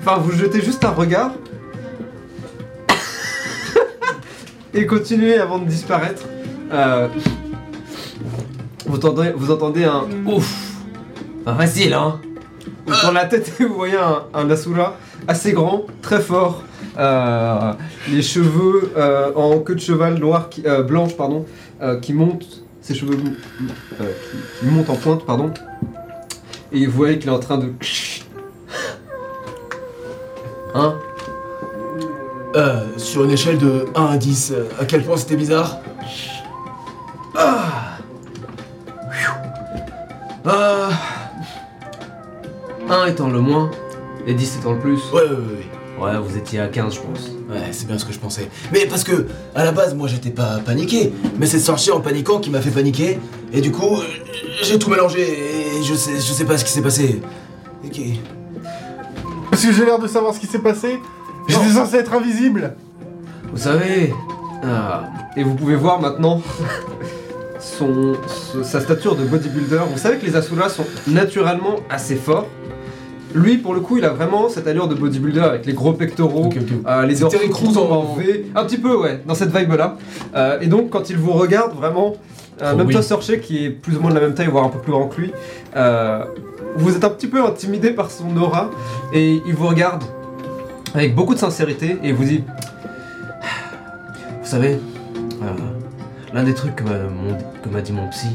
enfin 0.01 0.17
vous 0.17 0.31
jetez 0.31 0.61
juste 0.61 0.83
un 0.83 0.91
regard 0.91 1.31
et 4.73 4.85
continuer 4.85 5.37
avant 5.37 5.59
de 5.59 5.65
disparaître. 5.65 6.23
Euh, 6.71 7.07
vous, 8.85 8.97
entendez, 8.97 9.31
vous 9.35 9.51
entendez 9.51 9.85
un 9.85 10.05
ouf, 10.25 10.75
pas 11.43 11.55
facile 11.55 11.93
hein. 11.93 12.19
Vous 12.85 12.95
tournez 12.95 13.15
la 13.15 13.25
tête 13.25 13.53
et 13.59 13.65
vous 13.65 13.75
voyez 13.75 13.97
un, 13.97 14.23
un 14.33 14.49
Asura 14.49 14.95
assez 15.27 15.51
grand, 15.53 15.85
très 16.01 16.19
fort, 16.19 16.63
euh, 16.97 17.73
les 18.09 18.21
cheveux 18.21 18.91
euh, 18.97 19.31
en 19.35 19.59
queue 19.59 19.75
de 19.75 19.79
cheval 19.79 20.15
noir, 20.19 20.49
qui, 20.49 20.63
euh, 20.65 20.83
blanche, 20.83 21.15
pardon, 21.15 21.45
euh, 21.81 21.99
qui 21.99 22.13
montent, 22.13 22.63
ses 22.81 22.93
cheveux 22.93 23.17
euh, 23.17 24.11
qui, 24.31 24.37
qui 24.59 24.65
montent 24.65 24.89
en 24.89 24.95
pointe, 24.95 25.25
pardon. 25.25 25.51
Et 26.71 26.85
vous 26.85 26.97
voyez 26.97 27.19
qu'il 27.19 27.29
est 27.29 27.33
en 27.33 27.39
train 27.39 27.57
de. 27.57 27.73
Hein? 30.75 30.93
Euh, 32.55 32.83
sur 32.97 33.23
une 33.25 33.31
échelle 33.31 33.57
de 33.57 33.85
1 33.95 34.05
à 34.05 34.17
10, 34.17 34.51
euh, 34.51 34.63
à 34.79 34.85
quel 34.85 35.03
point 35.03 35.17
c'était 35.17 35.35
bizarre? 35.35 35.79
Ah 37.35 37.97
Euh, 40.47 40.89
1 42.89 43.05
étant 43.07 43.29
le 43.29 43.39
moins 43.39 43.69
et 44.25 44.33
10 44.33 44.57
étant 44.59 44.73
le 44.73 44.79
plus. 44.79 44.99
Ouais, 45.13 45.21
ouais, 45.21 45.29
ouais. 45.29 45.35
ouais. 45.35 45.69
Ouais, 45.99 46.17
vous 46.17 46.37
étiez 46.37 46.59
à 46.61 46.67
15, 46.67 46.95
je 46.95 46.99
pense. 47.01 47.27
Ouais, 47.49 47.67
c'est 47.71 47.85
bien 47.85 47.97
ce 47.97 48.05
que 48.05 48.13
je 48.13 48.19
pensais. 48.19 48.47
Mais 48.71 48.85
parce 48.85 49.03
que, 49.03 49.27
à 49.53 49.65
la 49.65 49.73
base, 49.73 49.95
moi 49.95 50.07
j'étais 50.07 50.29
pas 50.29 50.59
paniqué, 50.65 51.11
mais 51.37 51.45
c'est 51.45 51.59
sorcier 51.59 51.91
en 51.91 51.99
paniquant 51.99 52.39
qui 52.39 52.49
m'a 52.49 52.61
fait 52.61 52.71
paniquer, 52.71 53.19
et 53.51 53.59
du 53.59 53.71
coup, 53.71 53.97
euh, 53.97 54.03
j'ai 54.63 54.79
tout 54.79 54.89
mélangé, 54.89 55.19
et 55.21 55.83
je 55.83 55.93
sais, 55.93 56.15
je 56.15 56.31
sais 56.33 56.45
pas 56.45 56.57
ce 56.57 56.63
qui 56.63 56.71
s'est 56.71 56.81
passé. 56.81 57.21
Ok. 57.83 57.99
Parce 59.51 59.65
que 59.65 59.73
j'ai 59.73 59.83
l'air 59.83 59.99
de 59.99 60.07
savoir 60.07 60.33
ce 60.33 60.39
qui 60.39 60.47
s'est 60.47 60.59
passé. 60.59 61.01
J'étais 61.49 61.69
censé 61.71 61.97
être 61.97 62.13
invisible. 62.13 62.75
Vous 63.51 63.57
savez, 63.57 64.13
ah, 64.63 65.03
et 65.35 65.43
vous 65.43 65.55
pouvez 65.55 65.75
voir 65.75 65.99
maintenant 65.99 66.41
son, 67.77 68.13
sa 68.63 68.79
stature 68.81 69.15
de 69.15 69.23
bodybuilder. 69.23 69.79
Vous 69.91 69.97
savez 69.97 70.17
que 70.17 70.25
les 70.25 70.35
Asuras 70.35 70.69
sont 70.69 70.85
naturellement 71.07 71.75
assez 71.89 72.15
forts. 72.15 72.47
Lui, 73.35 73.57
pour 73.57 73.75
le 73.75 73.79
coup, 73.79 73.97
il 73.97 74.05
a 74.05 74.09
vraiment 74.09 74.49
cette 74.49 74.67
allure 74.67 74.87
de 74.87 74.95
bodybuilder 74.95 75.39
avec 75.41 75.65
les 75.67 75.73
gros 75.73 75.93
pectoraux, 75.93 76.49
euh, 76.87 77.05
les 77.05 77.23
orteils 77.23 77.47
en- 77.51 78.15
V. 78.15 78.45
Un 78.55 78.63
petit 78.65 78.79
peu, 78.79 78.95
ouais, 78.97 79.21
dans 79.27 79.35
cette 79.35 79.55
vibe-là. 79.55 79.97
Euh, 80.35 80.59
et 80.61 80.67
donc, 80.67 80.89
quand 80.89 81.11
il 81.11 81.17
vous 81.17 81.33
regarde, 81.33 81.73
vraiment, 81.75 82.15
euh, 82.63 82.71
Oh 82.73 82.77
même 82.77 82.87
oui. 82.87 82.93
toi, 82.93 83.03
Searcher, 83.03 83.39
qui 83.39 83.65
est 83.65 83.69
plus 83.69 83.97
ou 83.97 84.01
moins 84.01 84.09
de 84.09 84.15
la 84.15 84.21
même 84.21 84.33
taille, 84.33 84.47
voire 84.47 84.63
un 84.65 84.69
peu 84.69 84.79
plus 84.79 84.91
grand 84.91 85.07
que 85.07 85.21
lui, 85.21 85.31
vous 86.75 86.95
êtes 86.95 87.03
un 87.03 87.09
petit 87.09 87.27
peu 87.27 87.43
intimidé 87.45 87.91
par 87.91 88.09
son 88.09 88.35
aura. 88.35 88.71
Et 89.13 89.39
il 89.45 89.53
vous 89.53 89.67
regarde 89.67 90.03
avec 90.95 91.13
beaucoup 91.15 91.35
de 91.35 91.39
sincérité 91.39 91.97
et 92.03 92.11
vous 92.11 92.23
dit 92.23 92.43
Vous 94.41 94.47
savez, 94.47 94.79
l'un 96.33 96.43
des 96.43 96.53
trucs 96.53 96.75
que 96.75 96.83
m'a 96.83 96.97
mon- 97.09 97.37
que 97.63 97.69
m'a 97.69 97.81
dit 97.81 97.91
mon 97.93 98.07
psy, 98.09 98.27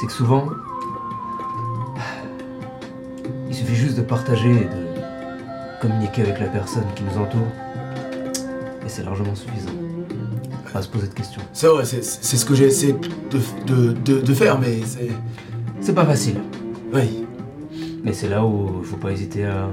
c'est 0.00 0.06
que 0.06 0.12
souvent, 0.12 0.46
il 3.48 3.54
suffit 3.54 3.74
juste 3.74 3.96
de 3.96 4.02
partager 4.02 4.50
et 4.50 4.64
de 4.64 5.80
communiquer 5.80 6.22
avec 6.22 6.40
la 6.40 6.46
personne 6.46 6.84
qui 6.94 7.02
nous 7.04 7.18
entoure. 7.20 7.46
Et 8.84 8.88
c'est 8.88 9.04
largement 9.04 9.34
suffisant. 9.34 9.70
Pas 10.72 10.82
se 10.82 10.88
poser 10.88 11.08
de 11.08 11.14
questions. 11.14 11.42
C'est 11.52 11.66
vrai, 11.66 11.84
c'est 11.84 12.04
c'est 12.04 12.36
ce 12.36 12.44
que 12.46 12.54
j'ai 12.54 12.66
essayé 12.66 12.92
de, 12.92 13.38
de, 13.66 13.92
de, 13.92 14.20
de 14.20 14.34
faire, 14.34 14.58
mais 14.60 14.80
c'est. 14.84 15.10
C'est 15.80 15.94
pas 15.94 16.04
facile. 16.04 16.36
Oui. 16.94 17.24
Mais 18.04 18.12
c'est 18.12 18.28
là 18.28 18.44
où 18.44 18.68
il 18.80 18.84
faut 18.86 18.96
pas 18.96 19.10
hésiter 19.10 19.44
à 19.46 19.68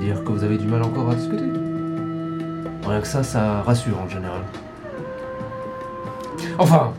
dire 0.00 0.22
que 0.22 0.30
vous 0.30 0.44
avez 0.44 0.56
du 0.58 0.66
mal 0.68 0.82
encore 0.82 1.10
à 1.10 1.14
discuter. 1.14 1.42
Rien 2.86 3.00
que 3.00 3.06
ça, 3.08 3.22
ça 3.24 3.62
rassure 3.62 3.98
en 4.00 4.08
général. 4.08 4.42
Enfin, 6.58 6.92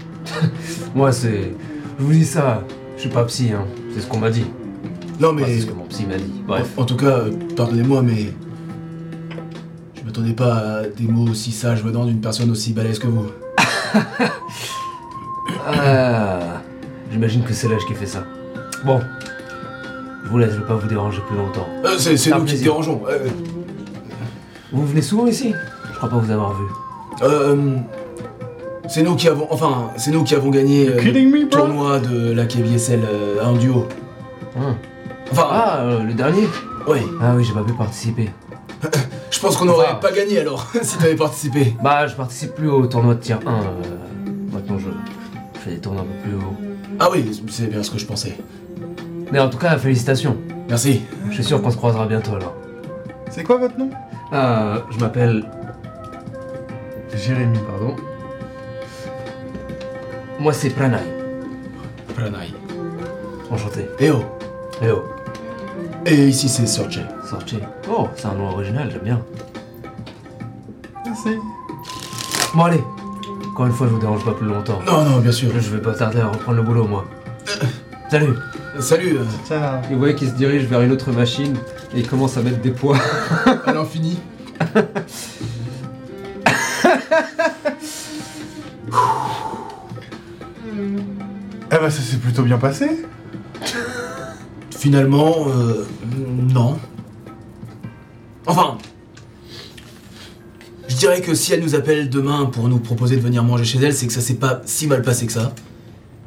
moi 0.95 1.11
c'est. 1.11 1.51
Je 1.99 2.03
vous 2.03 2.11
dis 2.11 2.25
ça, 2.25 2.61
je 2.95 3.01
suis 3.01 3.09
pas 3.09 3.23
psy, 3.25 3.51
hein. 3.53 3.65
C'est 3.93 4.01
ce 4.01 4.07
qu'on 4.07 4.19
m'a 4.19 4.29
dit. 4.29 4.45
Non, 5.19 5.29
Enfin, 5.29 5.37
mais. 5.41 5.45
c'est 5.55 5.61
ce 5.61 5.65
que 5.67 5.73
mon 5.73 5.85
psy 5.85 6.05
m'a 6.05 6.17
dit. 6.17 6.41
Bref. 6.45 6.73
En, 6.77 6.81
en 6.81 6.85
tout 6.85 6.97
cas, 6.97 7.05
euh, 7.19 7.31
pardonnez-moi, 7.55 8.01
mais. 8.01 8.33
Je 9.95 10.03
m'attendais 10.03 10.33
pas 10.33 10.53
à 10.55 10.83
des 10.83 11.07
mots 11.07 11.29
aussi 11.31 11.51
sages 11.51 11.83
venant 11.83 12.05
d'une 12.05 12.19
personne 12.21 12.49
aussi 12.51 12.73
balèze 12.73 12.99
que 12.99 13.07
vous. 13.07 13.25
Ah, 15.67 16.61
J'imagine 17.11 17.43
que 17.43 17.53
c'est 17.53 17.67
l'âge 17.67 17.85
qui 17.85 17.93
fait 17.93 18.05
ça. 18.05 18.23
Bon. 18.85 18.99
Je 20.23 20.29
vous 20.29 20.37
laisse, 20.37 20.51
je 20.53 20.59
vais 20.59 20.65
pas 20.65 20.75
vous 20.75 20.87
déranger 20.87 21.21
plus 21.27 21.37
longtemps. 21.37 21.67
Euh, 21.85 21.97
c'est 21.97 22.31
nous 22.35 22.45
qui 22.45 22.57
dérangeons. 22.57 23.01
Euh, 23.09 23.27
Vous 24.71 24.85
venez 24.85 25.01
souvent 25.01 25.27
ici? 25.27 25.53
Je 25.91 25.97
crois 25.97 26.09
pas 26.09 26.17
vous 26.17 26.31
avoir 26.31 26.53
vu. 26.53 26.65
euh, 27.23 27.77
c'est 28.87 29.03
nous 29.03 29.15
qui 29.15 29.27
avons. 29.27 29.47
Enfin, 29.51 29.89
c'est 29.97 30.11
nous 30.11 30.23
qui 30.23 30.35
avons 30.35 30.49
gagné 30.49 30.87
euh, 30.89 31.01
le 31.01 31.45
bro? 31.45 31.57
tournoi 31.59 31.99
de 31.99 32.31
la 32.31 32.45
KBSL 32.45 33.01
euh, 33.03 33.43
en 33.43 33.53
duo. 33.53 33.87
Hein. 34.57 34.75
Enfin, 35.31 35.47
Ah, 35.51 35.77
euh, 35.81 36.03
le 36.03 36.13
dernier? 36.13 36.47
ouais. 36.87 37.01
Ah 37.21 37.33
oui, 37.35 37.43
j'ai 37.43 37.53
pas 37.53 37.63
pu 37.63 37.73
participer. 37.73 38.29
Je 39.31 39.39
pense 39.39 39.57
qu'on 39.57 39.65
n'aurait 39.65 39.87
Enfin. 39.87 39.95
pas 39.95 40.11
gagné 40.11 40.39
alors 40.39 40.67
si 40.81 40.97
t'avais 40.97 41.15
participé. 41.15 41.75
Bah, 41.83 42.07
je 42.07 42.15
participe 42.15 42.53
plus 42.55 42.69
au 42.69 42.85
tournoi 42.87 43.15
de 43.15 43.19
tir 43.19 43.39
1. 43.45 43.49
euh, 43.51 43.63
maintenant, 44.53 44.77
je, 44.77 44.85
je 45.55 45.59
fais 45.59 45.71
des 45.71 45.79
tournois 45.79 46.03
un 46.03 46.05
peu 46.05 46.29
plus 46.29 46.37
haut. 46.37 46.53
Ah 46.99 47.09
oui, 47.11 47.41
c'est 47.49 47.67
bien 47.69 47.83
ce 47.83 47.91
que 47.91 47.97
je 47.97 48.05
pensais. 48.05 48.37
Mais 49.31 49.39
en 49.39 49.49
tout 49.49 49.57
cas, 49.57 49.77
félicitations. 49.77 50.37
Merci. 50.69 51.01
Je 51.29 51.33
suis 51.35 51.43
sûr 51.43 51.61
qu'on 51.61 51.69
se 51.71 51.75
croisera 51.77 52.05
bientôt 52.05 52.35
alors. 52.35 52.55
C'est 53.29 53.43
quoi 53.43 53.57
votre 53.57 53.77
nom? 53.77 53.89
Euh, 54.31 54.77
je 54.91 54.99
m'appelle. 54.99 55.43
Jérémy. 57.15 57.57
Pardon. 57.69 57.95
Moi, 60.39 60.53
c'est 60.53 60.69
Pranay. 60.69 61.03
Pranay. 62.15 62.53
Enchanté. 63.49 63.87
Eh 63.99 64.11
oh. 64.11 64.23
Eh 64.81 64.91
oh, 64.91 65.03
Et 66.05 66.27
ici 66.27 66.49
c'est 66.49 66.67
Sorche. 66.67 66.99
sortez. 67.29 67.59
Oh, 67.89 68.09
c'est 68.15 68.25
un 68.27 68.33
nom 68.33 68.49
original, 68.49 68.89
j'aime 68.91 69.03
bien. 69.03 69.21
Merci. 71.05 71.37
Bon, 72.53 72.63
allez. 72.65 72.83
Encore 73.51 73.67
une 73.67 73.71
fois, 73.71 73.87
je 73.87 73.93
vous 73.93 73.99
dérange 73.99 74.25
pas 74.25 74.33
plus 74.33 74.47
longtemps. 74.47 74.81
Non, 74.85 75.05
non, 75.05 75.19
bien 75.19 75.31
sûr. 75.31 75.49
Je 75.53 75.69
vais 75.69 75.81
pas 75.81 75.93
tarder 75.93 76.19
à 76.19 76.27
reprendre 76.27 76.57
le 76.57 76.63
boulot, 76.63 76.85
moi. 76.85 77.05
Salut 78.09 78.35
Salut, 78.79 79.17
euh, 79.17 79.23
Ciao. 79.47 79.79
Et 79.89 79.93
vous 79.93 79.99
voyez 79.99 80.15
qu'il 80.15 80.27
se 80.27 80.33
dirige 80.33 80.65
vers 80.65 80.81
une 80.81 80.91
autre 80.91 81.11
machine 81.11 81.55
et 81.95 81.99
il 81.99 82.07
commence 82.07 82.35
à 82.37 82.41
mettre 82.41 82.59
des 82.59 82.71
poids. 82.71 82.97
à 83.65 83.71
l'infini. 83.71 84.19
Eh 90.75 91.77
bah 91.77 91.89
ça 91.89 92.01
s'est 92.01 92.17
plutôt 92.17 92.43
bien 92.43 92.57
passé. 92.57 93.05
Finalement, 94.77 95.47
euh, 95.47 95.85
non. 96.53 96.77
Enfin, 98.45 98.77
je 100.87 100.95
dirais 100.95 101.21
que 101.21 101.33
si 101.33 101.53
elle 101.53 101.61
nous 101.61 101.75
appelle 101.75 102.09
demain 102.09 102.45
pour 102.45 102.67
nous 102.67 102.79
proposer 102.79 103.15
de 103.15 103.21
venir 103.21 103.43
manger 103.43 103.65
chez 103.65 103.79
elle, 103.79 103.93
c'est 103.93 104.07
que 104.07 104.13
ça 104.13 104.21
s'est 104.21 104.35
pas 104.35 104.61
si 104.65 104.87
mal 104.87 105.01
passé 105.01 105.25
que 105.25 105.31
ça. 105.33 105.53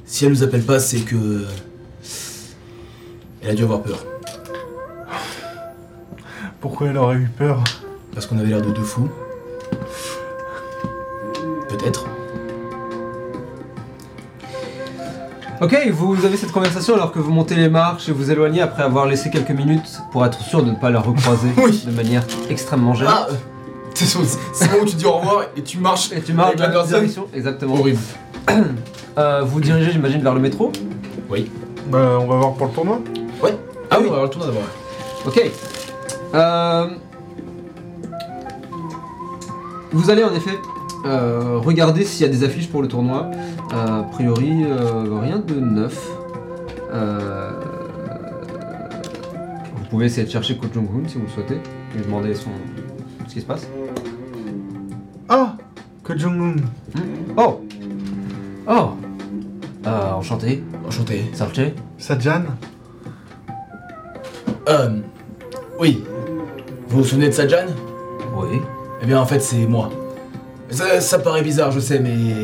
Si 0.05 0.25
elle 0.25 0.33
nous 0.33 0.43
appelle 0.43 0.63
pas, 0.63 0.81
c'est 0.81 1.01
que 1.01 1.45
elle 3.41 3.51
a 3.51 3.55
dû 3.55 3.63
avoir 3.63 3.83
peur, 3.83 4.05
Pourquoi 6.61 6.89
elle 6.89 6.99
aurait 6.99 7.17
eu 7.17 7.29
peur? 7.29 7.63
Parce 8.13 8.27
qu'on 8.27 8.39
avait 8.39 8.49
l'air 8.49 8.63
de 8.63 8.71
deux 8.71 8.83
fous. 8.83 9.09
Peut-être. 11.69 12.18
Ok, 15.61 15.77
vous 15.93 16.25
avez 16.25 16.37
cette 16.37 16.53
conversation 16.53 16.95
alors 16.95 17.11
que 17.11 17.19
vous 17.19 17.33
montez 17.33 17.57
les 17.57 17.69
marches 17.69 18.09
et 18.09 18.13
vous 18.13 18.31
éloignez 18.31 18.61
après 18.61 18.85
avoir 18.85 19.07
laissé 19.07 19.29
quelques 19.29 19.51
minutes 19.51 19.99
pour 20.13 20.25
être 20.25 20.41
sûr 20.41 20.63
de 20.63 20.71
ne 20.71 20.77
pas 20.77 20.91
la 20.91 21.01
recroiser 21.01 21.49
Oui. 21.57 21.83
de 21.85 21.91
manière 21.91 22.23
extrêmement 22.49 22.95
gênante. 22.95 23.15
Ah, 23.17 23.27
euh, 23.31 23.35
C'est 23.95 24.05
ce 24.05 24.19
c'est 24.53 24.71
moment 24.71 24.83
où 24.83 24.87
tu 24.87 24.95
dis 24.95 25.07
au 25.07 25.13
revoir 25.15 25.43
et 25.57 25.63
tu 25.63 25.79
marches. 25.79 26.13
Et 26.13 26.21
tu 26.21 26.33
marches 26.33 26.51
avec 26.51 26.61
la 26.61 26.67
dans 26.69 26.73
la 26.75 26.79
personne. 26.79 26.99
direction. 27.01 27.27
Exactement. 27.35 27.75
Horrible. 27.75 27.99
Euh, 29.19 29.43
vous 29.45 29.61
dirigez, 29.61 29.91
j'imagine, 29.91 30.23
vers 30.23 30.33
le 30.33 30.39
métro. 30.39 30.71
Bah, 31.91 32.19
on 32.21 32.27
va 32.29 32.37
voir 32.37 32.53
pour 32.55 32.67
le 32.69 32.73
tournoi. 32.73 33.01
Ah 33.91 33.97
oui, 34.01 34.07
on 34.07 34.11
va 34.13 34.19
avoir 34.19 34.23
le 34.23 34.29
tournoi 34.29 34.47
d'abord. 34.47 34.63
Ok. 35.27 35.43
Euh, 36.35 36.87
Vous 39.91 40.09
allez 40.11 40.23
en 40.23 40.33
effet 40.37 40.57
euh, 41.05 41.59
regarder 41.59 42.05
s'il 42.05 42.25
y 42.25 42.29
a 42.29 42.33
des 42.33 42.45
affiches 42.45 42.69
pour 42.69 42.81
le 42.81 42.87
tournoi. 42.87 43.29
A 43.71 44.03
priori, 44.13 44.65
euh, 44.65 45.19
rien 45.21 45.39
de 45.39 45.55
neuf. 45.55 46.09
Euh, 46.93 47.51
Vous 49.77 49.85
pouvez 49.91 50.07
essayer 50.07 50.27
de 50.27 50.31
chercher 50.31 50.57
Ko 50.57 50.67
Jong-un 50.73 51.07
si 51.09 51.17
vous 51.17 51.25
le 51.25 51.29
souhaitez. 51.31 51.61
Lui 51.95 52.03
demander 52.03 52.35
son... 52.35 52.51
ce 53.27 53.35
qui 53.35 53.41
se 53.41 53.47
passe. 53.47 53.69
Ah 55.29 55.57
Que 56.05 56.17
Jong-un. 56.19 56.57
Oh 57.37 57.61
Oh 58.67 58.91
euh, 59.87 60.13
Enchanté. 60.13 60.63
Enchanté. 60.87 61.25
Sarche 61.33 61.61
Sajan. 61.99 62.43
Euh. 64.69 65.01
Oui. 65.79 66.03
Vous 66.89 66.99
vous 66.99 67.05
souvenez 67.05 67.29
de 67.29 67.33
Sajan 67.33 67.67
Oui. 68.37 68.61
Eh 69.03 69.07
bien, 69.07 69.21
en 69.21 69.27
fait, 69.27 69.41
c'est 69.41 69.67
moi. 69.67 69.91
Ça, 70.71 71.01
ça 71.01 71.19
paraît 71.19 71.43
bizarre, 71.43 71.71
je 71.71 71.81
sais, 71.81 71.99
mais. 72.01 72.35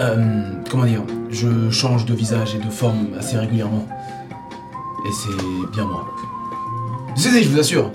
Euh, 0.00 0.42
comment 0.70 0.86
dire 0.86 1.02
Je 1.30 1.70
change 1.70 2.04
de 2.04 2.14
visage 2.14 2.54
et 2.54 2.58
de 2.58 2.70
forme 2.70 3.08
assez 3.18 3.36
régulièrement. 3.36 3.86
Et 5.06 5.12
c'est 5.12 5.72
bien 5.72 5.84
moi. 5.84 6.06
Si, 7.14 7.28
si, 7.30 7.44
je 7.44 7.48
vous 7.50 7.58
assure. 7.60 7.92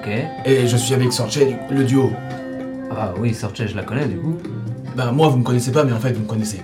Ok. 0.00 0.08
Et 0.44 0.66
je 0.66 0.76
suis 0.76 0.94
avec 0.94 1.12
Sorche, 1.12 1.38
le 1.70 1.84
duo. 1.84 2.10
Ah 2.90 3.12
oui, 3.18 3.32
Sarche, 3.34 3.66
je 3.66 3.74
la 3.76 3.82
connais 3.82 4.06
du 4.06 4.16
coup. 4.18 4.36
Bah, 4.96 5.12
moi, 5.12 5.28
vous 5.28 5.38
me 5.38 5.44
connaissez 5.44 5.72
pas, 5.72 5.84
mais 5.84 5.92
en 5.92 5.98
fait, 5.98 6.12
vous 6.12 6.22
me 6.22 6.26
connaissez. 6.26 6.62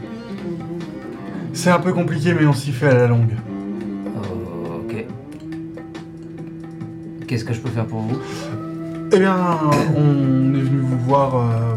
C'est 1.52 1.70
un 1.70 1.80
peu 1.80 1.92
compliqué, 1.92 2.34
mais 2.34 2.46
on 2.46 2.52
s'y 2.52 2.72
fait 2.72 2.88
à 2.88 2.94
la 2.94 3.06
longue. 3.06 3.34
Ok. 4.84 5.04
Qu'est-ce 7.26 7.44
que 7.44 7.52
je 7.52 7.60
peux 7.60 7.68
faire 7.68 7.86
pour 7.86 8.00
vous? 8.00 8.18
Eh 9.12 9.18
bien, 9.18 9.36
on 9.94 10.54
est 10.54 10.60
venu 10.60 10.80
vous 10.80 10.98
voir 10.98 11.36
euh, 11.36 11.76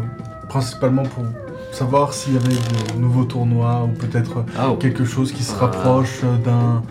principalement 0.60 1.02
pour 1.02 1.24
savoir 1.72 2.14
s'il 2.14 2.32
y 2.34 2.36
avait 2.38 2.48
de 2.94 2.98
nouveaux 2.98 3.24
tournois 3.24 3.84
ou 3.84 3.88
peut-être 3.88 4.44
Ah, 4.58 4.68
quelque 4.80 5.04
chose 5.04 5.30
qui 5.32 5.42
se 5.42 5.54
rapproche 5.54 6.22
d'un 6.44 6.82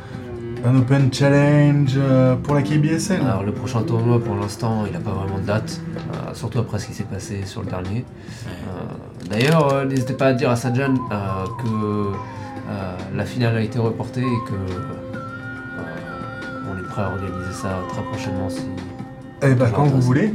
d'un 0.63 0.75
Open 0.77 1.13
Challenge 1.13 1.93
euh, 1.97 2.35
pour 2.37 2.55
la 2.55 2.61
KBSL. 2.63 3.21
Alors 3.21 3.43
le 3.43 3.51
prochain 3.51 3.81
tournoi 3.83 4.19
pour 4.23 4.35
l'instant 4.35 4.83
il 4.87 4.93
n'a 4.93 4.99
pas 4.99 5.11
vraiment 5.11 5.37
de 5.39 5.43
date, 5.45 5.79
euh, 5.95 6.33
surtout 6.33 6.59
après 6.59 6.77
ce 6.79 6.87
qui 6.87 6.93
s'est 6.93 7.03
passé 7.15 7.41
sur 7.45 7.61
le 7.61 7.67
dernier. 7.69 8.05
Euh, 8.47 9.29
D'ailleurs 9.29 9.73
euh, 9.73 9.85
n'hésitez 9.85 10.13
pas 10.13 10.27
à 10.27 10.33
dire 10.33 10.49
à 10.51 10.55
Sajan 10.55 10.93
euh, 10.95 11.45
que 11.61 11.67
euh, 11.67 12.95
la 13.15 13.25
finale 13.25 13.55
a 13.57 13.61
été 13.61 13.77
reportée 13.79 14.21
et 14.21 14.41
que 14.49 14.53
euh, 14.53 15.81
on 16.71 16.79
est 16.79 16.87
prêt 16.87 17.01
à 17.03 17.09
organiser 17.09 17.53
ça 17.53 17.69
très 17.89 18.01
prochainement 18.03 18.49
si... 18.49 18.61
Eh 19.43 19.53
ben, 19.53 19.65
Toujours 19.65 19.71
quand 19.75 19.85
vous 19.85 20.01
voulez. 20.01 20.33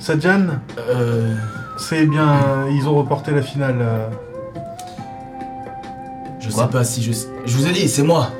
Sajan, 0.00 0.46
Euh. 0.78 1.34
C'est 1.78 2.06
bien, 2.06 2.66
ils 2.70 2.86
ont 2.88 2.94
reporté 2.96 3.30
la 3.30 3.42
finale. 3.42 3.76
euh. 3.80 4.08
Je 6.40 6.50
Quoi 6.50 6.64
sais 6.64 6.70
pas 6.70 6.84
si 6.84 7.02
je. 7.02 7.12
Je 7.46 7.56
vous 7.56 7.66
ai 7.66 7.72
dit, 7.72 7.88
c'est 7.88 8.02
moi. 8.02 8.30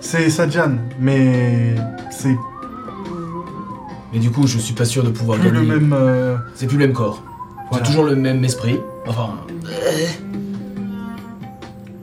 C'est 0.00 0.28
Sajan, 0.30 0.72
mais 1.00 1.74
c'est 2.10 2.36
Mais 4.12 4.18
du 4.18 4.30
coup, 4.30 4.46
je 4.46 4.58
suis 4.58 4.74
pas 4.74 4.84
sûr 4.84 5.02
de 5.02 5.10
pouvoir 5.10 5.38
plus 5.38 5.50
le 5.50 5.60
gagner. 5.60 5.72
même. 5.80 5.92
euh, 5.96 6.36
C'est 6.54 6.66
plus 6.66 6.76
le 6.78 6.86
même 6.86 6.94
corps. 6.94 7.22
voilà. 7.70 7.84
C'est 7.84 7.90
toujours 7.90 8.04
le 8.04 8.14
même 8.16 8.44
esprit. 8.44 8.78
Enfin. 9.06 9.30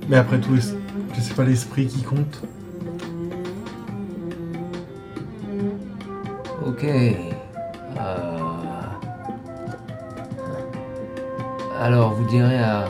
Mais 0.10 0.18
après 0.18 0.40
tout, 0.40 0.56
est-ce 0.58 0.72
que 0.74 1.22
c'est 1.22 1.36
pas 1.36 1.44
l'esprit 1.46 1.88
qui 1.88 2.02
compte? 2.02 2.42
Ok. 6.66 6.84
Euh, 6.86 8.31
Alors 11.82 12.14
vous 12.14 12.26
direz 12.26 12.58
à 12.60 12.86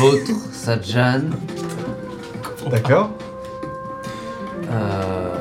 l'autre 0.00 0.32
Sajan 0.52 1.20
D'accord 2.70 3.10
Euh, 4.72 5.34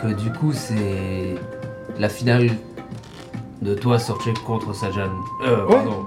que 0.00 0.14
du 0.14 0.30
coup 0.32 0.52
c'est 0.54 1.34
la 1.98 2.08
finale 2.08 2.50
de 3.60 3.74
toi 3.74 3.98
Sorche 3.98 4.32
contre 4.46 4.72
Sajan. 4.74 5.10
Euh, 5.44 5.66
Ouais. 5.66 5.74
pardon. 5.74 6.06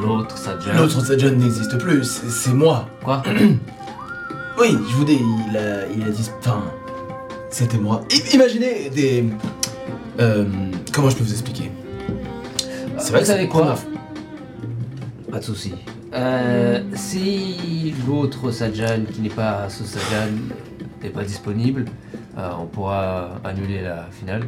L'autre 0.00 0.36
Sajan. 0.36 0.72
L'autre 0.74 1.00
Sajan 1.04 1.30
n'existe 1.36 1.78
plus, 1.78 2.02
c'est 2.04 2.30
c'est 2.30 2.54
moi. 2.54 2.86
Quoi 3.04 3.22
Oui, 4.60 4.70
je 4.90 4.96
vous 4.96 5.04
dis, 5.04 5.20
il 5.50 5.56
a, 5.56 5.86
il 5.94 6.02
a 6.02 6.08
dit. 6.10 6.30
Enfin, 6.40 6.62
c'était 7.50 7.78
moi. 7.78 8.00
I- 8.10 8.34
imaginez 8.34 8.90
des. 8.90 9.24
Euh, 10.20 10.44
comment 10.92 11.10
je 11.10 11.16
peux 11.16 11.24
vous 11.24 11.32
expliquer? 11.32 11.70
C'est 13.02 13.10
vrai 13.10 13.18
Vous 13.18 13.18
que 13.20 13.24
c'est 13.26 13.32
savez 13.32 13.48
quoi 13.48 13.62
chrono- 13.76 15.30
Pas 15.30 15.38
de 15.38 15.44
souci. 15.44 15.74
Euh, 16.14 16.80
si 16.94 17.94
l'autre 18.06 18.50
Sajan 18.50 19.04
qui 19.12 19.20
n'est 19.22 19.28
pas 19.30 19.68
ce 19.68 19.82
Sajan 19.84 20.30
n'est 21.02 21.08
pas 21.10 21.24
disponible, 21.24 21.86
euh, 22.38 22.50
on 22.60 22.66
pourra 22.66 23.30
annuler 23.44 23.80
la 23.82 24.06
finale. 24.10 24.42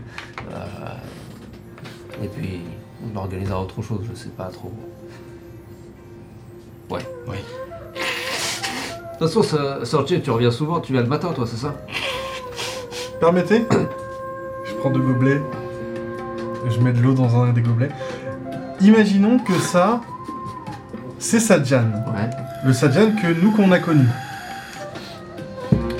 Euh, 0.53 2.23
et 2.23 2.29
puis 2.29 2.61
on 3.13 3.17
organisera 3.19 3.61
autre 3.61 3.83
chose, 3.83 4.01
je 4.09 4.15
sais 4.17 4.29
pas 4.29 4.45
trop. 4.53 4.73
Ouais. 6.91 7.01
Oui. 7.27 7.37
De 7.95 9.19
toute 9.19 9.29
façon, 9.29 9.43
ça- 9.43 9.85
Sorche, 9.85 10.21
tu 10.23 10.31
reviens 10.31 10.51
souvent, 10.51 10.81
tu 10.81 10.93
viens 10.93 11.03
le 11.03 11.09
matin 11.09 11.33
toi, 11.33 11.47
c'est 11.47 11.57
ça? 11.57 11.75
Permettez 13.21 13.65
Je 14.65 14.75
prends 14.75 14.91
deux 14.91 15.01
gobelets. 15.01 15.41
Je 16.69 16.81
mets 16.81 16.93
de 16.93 17.01
l'eau 17.01 17.15
dans 17.15 17.43
un 17.43 17.53
des 17.53 17.61
gobelets. 17.63 17.91
Imaginons 18.81 19.39
que 19.39 19.55
ça, 19.55 20.01
c'est. 21.19 21.39
Ouais. 21.51 22.31
Le 22.65 22.73
Sajan 22.73 23.13
que 23.13 23.41
nous 23.43 23.51
qu'on 23.53 23.73
a 23.73 23.79
connu. 23.79 24.07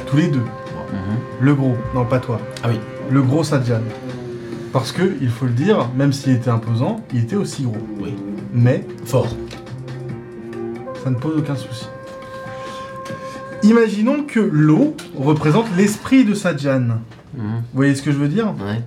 Tous 0.07 0.17
les 0.17 0.29
deux. 0.29 0.45
Le 1.41 1.55
gros. 1.55 1.77
Non, 1.95 2.05
pas 2.05 2.21
toi. 2.21 2.41
Ah 2.63 2.69
oui. 2.71 2.79
Le 3.11 3.21
gros 3.23 3.45
Sajan. 3.45 3.81
Parce 4.73 4.93
que, 4.93 5.17
il 5.21 5.29
faut 5.29 5.47
le 5.47 5.53
dire, 5.53 5.89
même 5.97 6.13
s'il 6.13 6.33
était 6.33 6.51
imposant, 6.51 7.01
il 7.13 7.21
était 7.21 7.37
aussi 7.37 7.63
gros. 7.65 7.77
Oui. 8.01 8.15
Mais 8.53 8.87
Fort. 9.05 9.29
ça 11.03 11.11
ne 11.11 11.17
pose 11.17 11.39
aucun 11.39 11.57
souci. 11.57 11.87
Imaginons 13.63 14.25
que 14.25 14.41
l'eau 14.41 14.95
représente 15.17 15.67
l'esprit 15.77 16.25
de 16.25 16.35
Sajan. 16.35 16.81
Mhm. 16.81 16.99
Vous 17.37 17.63
voyez 17.75 17.95
ce 17.95 18.03
que 18.03 18.13
je 18.13 18.17
veux 18.19 18.29
dire? 18.29 18.49
Ouais. 18.59 18.83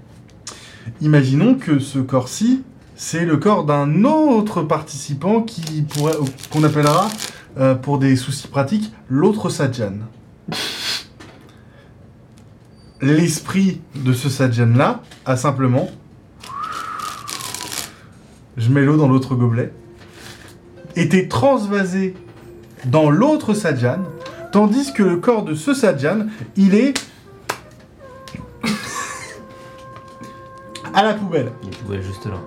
Imaginons 1.02 1.56
que 1.56 1.80
ce 1.80 2.00
corps-ci, 2.00 2.64
c'est 2.98 3.26
le 3.26 3.38
corps 3.38 3.64
d'un 3.64 4.04
autre 4.04 4.64
participant 4.64 5.44
qui 5.44 5.84
pourrait, 5.84 6.16
qu'on 6.50 6.64
appellera, 6.64 7.08
euh, 7.60 7.76
pour 7.76 8.00
des 8.00 8.16
soucis 8.16 8.48
pratiques, 8.48 8.92
l'autre 9.08 9.50
Sajan. 9.50 9.94
L'esprit 13.00 13.82
de 13.96 14.14
ce 14.14 14.30
Sajan-là 14.30 15.02
a 15.26 15.38
simplement... 15.38 15.90
Je 18.58 18.72
mets 18.72 18.82
l'eau 18.82 18.98
dans 18.98 19.08
l'autre 19.08 19.36
gobelet. 19.36 19.72
Était 20.96 21.28
transvasé 21.28 22.16
dans 22.86 23.12
l'autre 23.12 23.54
Sajan, 23.54 24.00
tandis 24.52 24.92
que 24.92 25.04
le 25.04 25.18
corps 25.18 25.46
de 25.46 25.54
ce 25.54 25.76
Sajan, 25.76 26.26
il 26.56 26.74
est... 26.74 27.00
à 30.96 31.04
la 31.04 31.14
poubelle. 31.14 31.52
Il 31.64 31.70
pouvait 31.70 32.02
juste 32.02 32.26
là. 32.26 32.40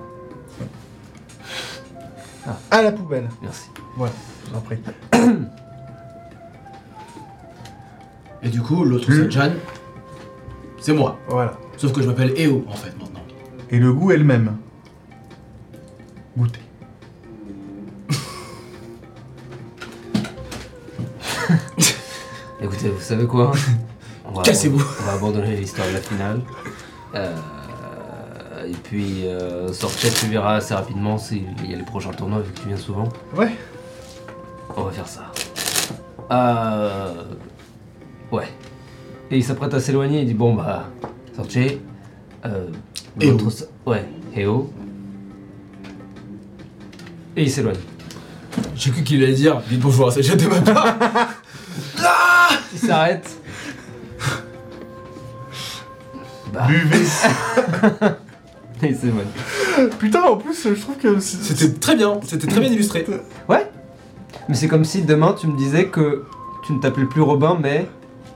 À 2.71 2.83
la 2.83 2.93
poubelle. 2.93 3.29
Merci. 3.43 3.69
Voilà, 3.97 4.13
je 4.47 4.51
vous 4.51 4.57
en 4.57 4.61
prie. 4.61 4.79
Et 8.43 8.49
du 8.49 8.63
coup, 8.63 8.85
l'autre 8.85 9.05
Le- 9.11 9.31
Sajan, 9.31 9.53
c'est 10.81 10.95
moi. 10.95 11.19
Voilà. 11.29 11.53
Sauf 11.77 11.93
que 11.93 12.01
je 12.03 12.07
m'appelle 12.09 12.33
Eo 12.41 12.65
en 12.69 12.73
fait 12.75 12.93
maintenant. 12.99 13.21
Et 13.71 13.79
le 13.79 13.93
goût 13.93 14.11
est 14.13 14.17
le 14.17 14.25
même. 14.25 14.57
Goûtez. 16.37 16.61
Écoutez, 22.63 22.89
vous 22.89 23.01
savez 23.01 23.27
quoi? 23.27 23.53
On 24.25 24.33
va 24.33 24.43
Cassez-vous. 24.43 24.83
On 25.01 25.05
va 25.05 25.13
abandonner 25.13 25.57
l'histoire 25.57 25.87
de 25.89 25.93
la 25.95 26.01
finale. 26.01 26.41
Euh, 27.15 27.37
et 28.71 28.77
puis, 28.83 29.27
euh, 29.27 29.73
Sorchet, 29.73 30.11
tu 30.11 30.27
verras 30.27 30.57
assez 30.57 30.75
rapidement 30.75 31.19
s'il 31.19 31.45
y 31.69 31.75
a 31.75 31.77
les 31.77 31.83
prochains 31.85 32.11
tournois, 32.13 32.41
vu 32.41 32.53
que 32.53 32.61
tu 32.61 32.69
viens 32.69 32.77
souvent. 32.77 33.09
Ouais. 33.37 33.51
On 34.77 34.85
va 34.85 34.91
faire 34.93 35.07
ça. 35.09 35.33
Euh, 36.31 37.25
ouais. 38.33 38.49
Et 39.31 39.39
il 39.39 39.45
s'apprête 39.45 39.75
à 39.75 39.81
s'éloigner, 39.81 40.21
il 40.21 40.27
dit 40.27 40.35
Bon, 40.35 40.55
bah, 40.55 40.89
Sortez. 41.35 41.81
Euh, 42.47 42.69
Et 43.21 43.33
sa- 43.51 43.65
Ouais, 43.87 44.05
et 44.35 44.47
oh. 44.47 44.71
Et 47.37 47.43
il 47.45 47.51
s'éloigne. 47.51 47.77
J'ai 48.75 48.91
cru 48.91 49.03
qu'il 49.03 49.23
allait 49.23 49.33
dire 49.35 49.61
Dites 49.69 49.81
bonjour 49.81 50.09
à 50.09 50.11
cette 50.11 50.25
jeune 50.25 50.39
de 50.39 50.47
ma 50.47 50.61
part. 50.61 50.97
Il 52.73 52.79
s'arrête. 52.79 53.29
Bah, 56.53 56.67
Buvez. 56.67 57.05
et 58.83 58.95
s'éloigne. 58.95 59.91
Putain, 59.99 60.23
en 60.23 60.37
plus, 60.37 60.63
je 60.75 60.81
trouve 60.81 60.97
que 60.97 61.19
c'est- 61.21 61.43
C'était 61.55 61.79
très 61.79 61.97
bien, 61.97 62.21
c'était 62.27 62.47
très 62.47 62.61
bien 62.61 62.71
illustré. 62.71 63.07
Ouais. 63.49 63.67
Mais 64.49 64.55
c'est 64.55 64.69
comme 64.69 64.85
si 64.85 65.03
demain 65.03 65.35
tu 65.39 65.47
me 65.47 65.57
disais 65.57 65.87
que 65.87 66.25
tu 66.67 66.73
ne 66.73 66.81
t'appelais 66.81 67.07
plus 67.07 67.21
Robin, 67.23 67.59
mais. 67.61 67.87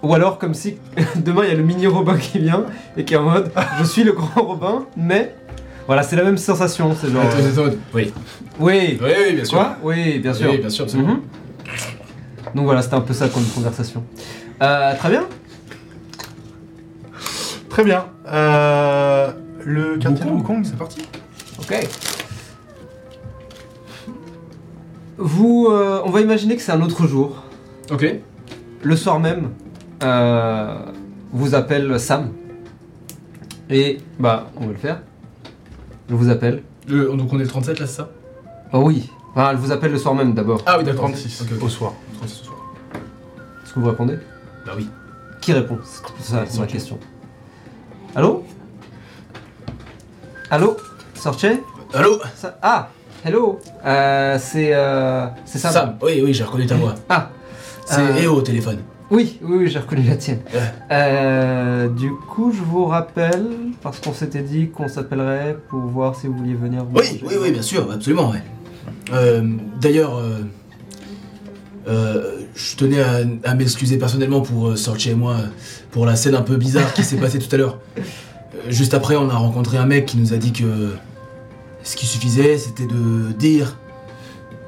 Ou 0.03 0.15
alors 0.15 0.39
comme 0.39 0.53
si 0.55 0.77
demain 1.17 1.43
il 1.45 1.49
y 1.49 1.53
a 1.53 1.55
le 1.57 1.63
mini 1.63 1.87
Robin 1.87 2.17
qui 2.19 2.39
vient 2.39 2.67
et 2.97 3.05
qui 3.05 3.15
est 3.15 3.17
en 3.17 3.23
mode 3.25 3.51
je 3.79 3.85
suis 3.85 4.05
le 4.05 4.13
grand 4.13 4.43
Robin, 4.43 4.85
mais. 4.97 5.35
Voilà, 5.87 6.03
c'est 6.03 6.17
la 6.17 6.25
même 6.25 6.39
sensation, 6.39 6.95
c'est 6.99 7.11
genre. 7.11 7.23
Attends, 7.23 7.39
attends, 7.39 7.65
attends. 7.67 7.77
Oui. 7.93 8.13
Oui. 8.59 8.99
Oui, 9.03 9.11
oui, 9.29 9.35
bien 9.35 9.45
sûr. 9.45 9.59
Quoi 9.59 9.77
Oui, 9.83 10.19
bien 10.19 10.33
sûr. 10.33 10.51
Oui, 10.51 10.59
bien 10.59 10.71
sûr, 10.71 10.85
absolument. 10.85 11.15
Mhm. 11.15 11.21
Donc 12.55 12.65
voilà, 12.67 12.81
c'était 12.83 12.95
un 12.95 13.01
peu 13.03 13.13
ça 13.13 13.29
comme 13.29 13.45
conversation. 13.55 14.03
Euh, 14.63 14.95
très 14.97 15.11
bien. 15.11 15.25
Très 17.69 17.85
bien. 17.85 18.07
Euh, 18.29 19.33
le 19.65 19.97
quartier 19.99 20.25
de 20.25 20.31
Wukong, 20.31 20.41
Hong 20.41 20.47
Kong, 20.47 20.65
c'est 20.65 20.77
parti. 20.77 21.03
Ok. 21.59 21.89
Vous, 25.17 25.69
euh, 25.71 26.01
on 26.05 26.11
va 26.11 26.21
imaginer 26.21 26.57
que 26.57 26.63
c'est 26.63 26.73
un 26.73 26.83
autre 26.83 27.07
jour. 27.07 27.43
Ok. 27.91 28.07
Le 28.83 28.97
soir 28.97 29.21
même, 29.21 29.51
euh, 30.03 30.75
vous 31.33 31.55
appelle 31.55 31.99
Sam. 32.01 32.31
Et 33.71 33.99
bah, 34.19 34.51
on 34.57 34.67
va 34.67 34.73
le 34.73 34.79
faire. 34.79 35.01
Je 36.11 36.15
vous 36.15 36.29
appelle. 36.29 36.63
Le- 36.89 37.17
donc 37.17 37.33
on 37.33 37.39
est 37.39 37.45
le 37.45 37.49
37 37.49 37.79
là, 37.81 37.87
c'est 37.87 37.97
ça? 37.97 38.11
Oh 38.73 38.83
oui. 38.85 39.09
Enfin, 39.31 39.51
elle 39.51 39.57
vous 39.57 39.73
appelle 39.73 39.93
le 39.93 39.99
soir 39.99 40.15
même 40.15 40.35
d'abord. 40.35 40.61
Ah 40.67 40.77
oui, 40.79 40.85
d'accord. 40.85 41.05
36 41.11 41.43
Ok, 41.43 41.49
ok. 41.57 41.63
au 41.65 41.69
soir. 41.69 41.93
36 42.19 42.35
ce 42.35 42.45
soir. 42.45 42.57
Est-ce 43.65 43.73
que 43.73 43.81
vous 43.81 43.87
répondez? 43.89 44.19
Bah 44.67 44.73
oui. 44.77 44.89
Qui 45.41 45.53
répond? 45.53 45.79
C'est 45.85 46.33
ça 46.33 46.45
c'est 46.47 46.59
ma 46.61 46.67
question. 46.67 46.99
Allô? 48.15 48.45
Allô? 50.51 50.77
Sorche 51.15 51.61
Allô? 51.93 52.21
Ça- 52.37 52.57
Ah 52.63 52.89
Hello 53.25 53.59
euh, 53.87 54.39
C'est 54.39 54.75
euh, 54.75 55.27
c'est 55.47 55.59
Sam. 55.59 55.73
Sam. 55.73 55.97
Oui, 56.03 56.21
oui, 56.25 56.35
j'ai 56.35 56.45
reconnu 56.45 56.67
ta 56.67 56.75
voix. 56.75 56.95
Ah 57.09 57.31
C'est 57.87 58.01
Euh, 58.01 58.23
EO 58.25 58.35
au 58.37 58.43
téléphone. 58.43 58.79
Oui, 59.11 59.39
oui, 59.43 59.57
oui, 59.61 59.69
j'ai 59.71 59.79
reconnu 59.79 60.03
la 60.03 60.17
tienne. 60.17 60.41
Ouais. 60.53 60.61
Euh, 60.91 61.89
du 61.89 62.11
coup, 62.13 62.53
je 62.53 62.63
vous 62.63 62.87
rappelle, 62.87 63.47
parce 63.83 63.99
qu'on 64.01 64.13
s'était 64.13 64.43
dit 64.43 64.69
qu'on 64.71 64.89
s'appellerait 64.89 65.57
pour 65.69 65.81
voir 65.81 66.17
si 66.17 66.27
vous 66.27 66.35
vouliez 66.37 66.55
venir. 66.55 66.85
vous 66.85 66.99
Oui, 66.99 67.07
manger. 67.07 67.21
oui, 67.27 67.35
oui, 67.41 67.51
bien 67.53 67.63
sûr, 67.63 67.91
absolument, 67.91 68.31
ouais. 68.31 68.43
Euh, 69.13 69.43
D'ailleurs, 69.81 70.17
euh, 70.19 70.41
euh, 71.89 72.39
je 72.55 72.77
tenais 72.77 73.01
à, 73.01 73.19
à 73.45 73.55
m'excuser 73.55 73.99
personnellement 73.99 74.41
pour 74.41 74.69
euh, 74.69 74.77
Sorche 74.77 75.07
et 75.07 75.15
moi, 75.15 75.35
euh, 75.35 75.47
pour 75.93 76.07
la 76.07 76.17
scène 76.17 76.35
un 76.35 76.43
peu 76.43 76.57
bizarre 76.57 76.93
qui 76.95 77.05
s'est 77.05 77.17
passée 77.17 77.39
tout 77.39 77.55
à 77.55 77.59
l'heure. 77.59 77.79
Juste 78.69 78.95
après, 78.95 79.17
on 79.17 79.29
a 79.31 79.35
rencontré 79.37 79.77
un 79.79 79.87
mec 79.87 80.07
qui 80.07 80.17
nous 80.17 80.33
a 80.33 80.37
dit 80.37 80.53
que 80.53 80.95
ce 81.83 81.97
qui 81.97 82.07
suffisait, 82.07 82.57
c'était 82.59 82.87
de 82.87 83.33
dire 83.33 83.77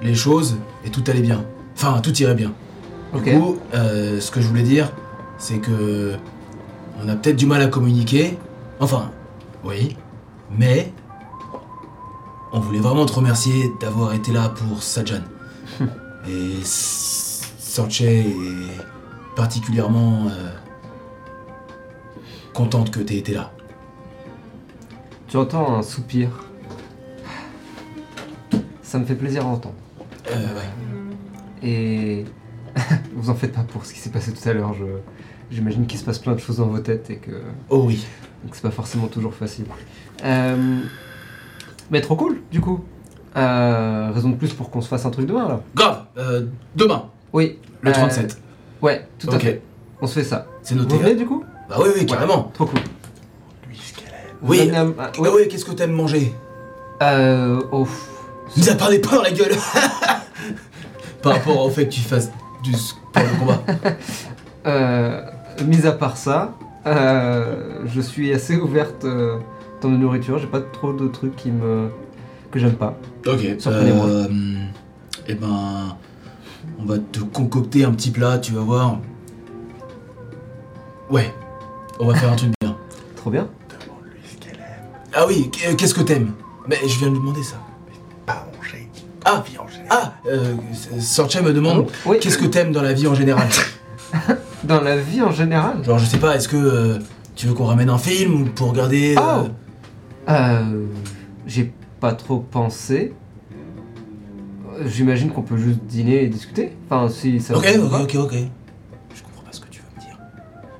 les 0.02 0.14
choses 0.14 0.58
et 0.84 0.90
tout 0.90 1.02
allait 1.06 1.22
bien. 1.22 1.44
Enfin, 1.74 2.00
tout 2.02 2.14
irait 2.20 2.34
bien. 2.34 2.52
Du 3.14 3.38
coup, 3.40 3.56
euh, 3.74 4.20
ce 4.20 4.30
que 4.30 4.40
je 4.40 4.48
voulais 4.48 4.62
dire, 4.62 4.92
c'est 5.38 5.58
que 5.58 6.14
on 7.02 7.08
a 7.08 7.14
peut-être 7.16 7.36
du 7.36 7.46
mal 7.46 7.62
à 7.62 7.66
communiquer. 7.68 8.36
Enfin, 8.80 9.10
oui, 9.64 9.96
mais 10.50 10.92
on 12.52 12.60
voulait 12.60 12.80
vraiment 12.80 13.06
te 13.06 13.12
remercier 13.14 13.72
d'avoir 13.80 14.12
été 14.12 14.32
là 14.32 14.50
pour 14.50 14.82
Sajan. 14.82 15.20
Et 16.28 16.60
S- 16.60 17.52
Sorche 17.58 18.00
est 18.02 18.26
particulièrement 19.36 20.26
euh, 20.28 20.50
contente 22.54 22.90
que 22.90 23.00
t'aies 23.00 23.18
été 23.18 23.32
là. 23.34 23.52
Tu 25.28 25.36
entends 25.36 25.76
un 25.76 25.82
soupir. 25.82 26.28
Ça 28.82 28.98
me 28.98 29.04
fait 29.04 29.14
plaisir 29.16 29.44
à 29.44 29.48
entendre. 29.48 29.74
Euh, 30.30 30.54
ouais. 30.54 31.68
Et 31.68 32.24
vous 33.14 33.30
en 33.30 33.34
faites 33.34 33.52
pas 33.52 33.62
pour 33.62 33.84
ce 33.84 33.92
qui 33.92 33.98
s'est 34.00 34.10
passé 34.10 34.32
tout 34.32 34.48
à 34.48 34.52
l'heure. 34.52 34.72
Je... 34.74 34.84
J'imagine 35.50 35.86
qu'il 35.86 35.98
se 35.98 36.04
passe 36.04 36.18
plein 36.18 36.32
de 36.34 36.38
choses 36.40 36.56
dans 36.58 36.66
vos 36.66 36.78
têtes 36.80 37.08
et 37.10 37.16
que 37.16 37.40
Oh 37.70 37.84
oui. 37.86 38.04
donc 38.44 38.54
c'est 38.54 38.62
pas 38.62 38.70
forcément 38.72 39.06
toujours 39.06 39.32
facile. 39.34 39.66
Euh, 40.24 40.80
Mais 41.90 42.00
trop 42.00 42.16
cool, 42.16 42.40
du 42.50 42.60
coup. 42.60 42.84
Euh, 43.36 44.10
raison 44.14 44.30
de 44.30 44.34
plus 44.36 44.52
pour 44.54 44.70
qu'on 44.70 44.80
se 44.80 44.88
fasse 44.88 45.04
un 45.06 45.10
truc 45.10 45.26
demain, 45.26 45.46
là. 45.46 45.60
Grave. 45.74 46.04
euh, 46.16 46.46
demain, 46.74 47.10
Oui. 47.32 47.58
le 47.82 47.90
euh, 47.90 47.94
37. 47.94 48.40
Ouais, 48.82 49.06
tout 49.18 49.30
à 49.30 49.38
fait. 49.38 49.62
On 50.00 50.06
se 50.06 50.14
fait 50.14 50.24
ça. 50.24 50.46
C'est 50.62 50.74
Vous 50.74 50.80
noté. 50.82 50.96
venez, 50.98 51.14
du 51.14 51.26
coup? 51.26 51.44
Bah 51.68 51.76
oui, 51.80 51.88
oui, 51.96 52.06
carrément. 52.06 52.50
Trop 52.54 52.66
cool. 52.66 52.80
Lui, 53.68 53.78
Oui. 54.46 54.70
ah, 54.74 55.10
Oui, 55.18 55.28
oui, 55.34 55.48
qu'est-ce 55.48 55.64
que 55.64 55.72
t'aimes 55.72 55.92
manger 55.92 56.34
Euh. 57.02 57.60
Oh. 57.72 57.86
Nous 58.56 58.68
a 58.70 58.74
parlé 58.74 58.98
pas 59.00 59.16
dans 59.16 59.22
la 59.22 59.32
gueule 59.32 59.56
Par 61.22 61.32
rapport 61.32 61.66
au 61.66 61.70
fait 61.70 61.86
que 61.86 61.94
tu 61.94 62.00
fasses 62.00 62.30
du 62.62 62.74
sport 62.74 63.22
de 63.22 63.38
combat. 63.38 63.62
Euh, 64.66 65.20
mis 65.64 65.86
à 65.86 65.92
part 65.92 66.16
ça, 66.16 66.52
euh, 66.88 67.82
je 67.86 68.00
suis 68.00 68.32
assez 68.32 68.56
ouverte 68.56 69.04
euh, 69.04 69.36
dans 69.80 69.88
la 69.88 69.96
nourriture. 69.96 70.38
J'ai 70.38 70.48
pas 70.48 70.60
trop 70.60 70.92
de 70.92 71.06
trucs 71.06 71.36
qui 71.36 71.52
me 71.52 71.88
que 72.50 72.58
j'aime 72.58 72.74
pas. 72.74 72.98
Ok. 73.28 73.46
Surprenez-moi. 73.58 74.06
Euh, 74.06 74.28
eh 75.28 75.34
ben, 75.34 75.96
on 76.80 76.84
va 76.84 76.98
te 76.98 77.20
concocter 77.20 77.84
un 77.84 77.92
petit 77.92 78.10
plat, 78.10 78.38
tu 78.38 78.54
vas 78.54 78.62
voir. 78.62 78.98
Ouais, 81.10 81.32
on 82.00 82.06
va 82.06 82.14
faire 82.14 82.32
un 82.32 82.36
truc 82.36 82.50
bien. 82.60 82.76
Trop 83.14 83.30
bien. 83.30 83.48
Ah 85.18 85.24
oui, 85.26 85.50
qu'est-ce 85.50 85.94
que 85.94 86.02
t'aimes? 86.02 86.32
Mais 86.68 86.76
je 86.86 86.98
viens 86.98 87.08
de 87.08 87.12
lui 87.14 87.20
demander 87.20 87.42
ça. 87.42 87.56
Pas 88.26 88.46
manger. 88.56 88.88
Ah, 89.24 89.42
Vie 89.48 89.56
en 89.58 89.66
général. 89.66 89.88
ah, 89.90 90.12
euh, 90.28 90.54
Sorcha 91.00 91.40
me 91.40 91.52
demande 91.54 91.86
Oui. 92.04 92.18
qu'est-ce 92.20 92.36
que 92.38 92.44
t'aimes 92.44 92.70
dans 92.72 92.82
la 92.82 92.92
vie 92.92 93.06
en 93.06 93.14
général? 93.14 93.48
Dans 94.64 94.80
la 94.80 94.96
vie 94.96 95.22
en 95.22 95.30
général? 95.30 95.84
Genre, 95.84 95.98
je 95.98 96.04
sais 96.06 96.18
pas, 96.18 96.34
est-ce 96.36 96.48
que 96.48 96.56
euh, 96.56 96.98
tu 97.36 97.46
veux 97.46 97.54
qu'on 97.54 97.66
ramène 97.66 97.88
un 97.88 97.98
film 97.98 98.42
ou 98.42 98.44
pour 98.46 98.70
regarder 98.70 99.14
euh, 99.16 99.20
Oh. 99.44 99.48
Euh, 100.28 100.86
J'ai 101.46 101.72
pas 102.00 102.12
trop 102.14 102.40
pensé. 102.40 103.12
Euh, 104.74 104.82
J'imagine 104.86 105.30
qu'on 105.30 105.42
peut 105.42 105.56
juste 105.56 105.80
dîner 105.84 106.24
et 106.24 106.28
discuter. 106.28 106.72
Enfin, 106.90 107.08
si 107.12 107.40
ça. 107.40 107.56
Ok, 107.56 107.66
vous 107.78 107.84
ok, 107.86 107.90
va. 107.92 108.02
ok, 108.02 108.14
ok. 108.16 108.32
Je 109.14 109.22
comprends 109.22 109.42
pas 109.42 109.52
ce 109.52 109.60
que 109.60 109.68
tu 109.70 109.80
veux 109.80 109.86
me 109.96 110.00
dire. 110.00 110.18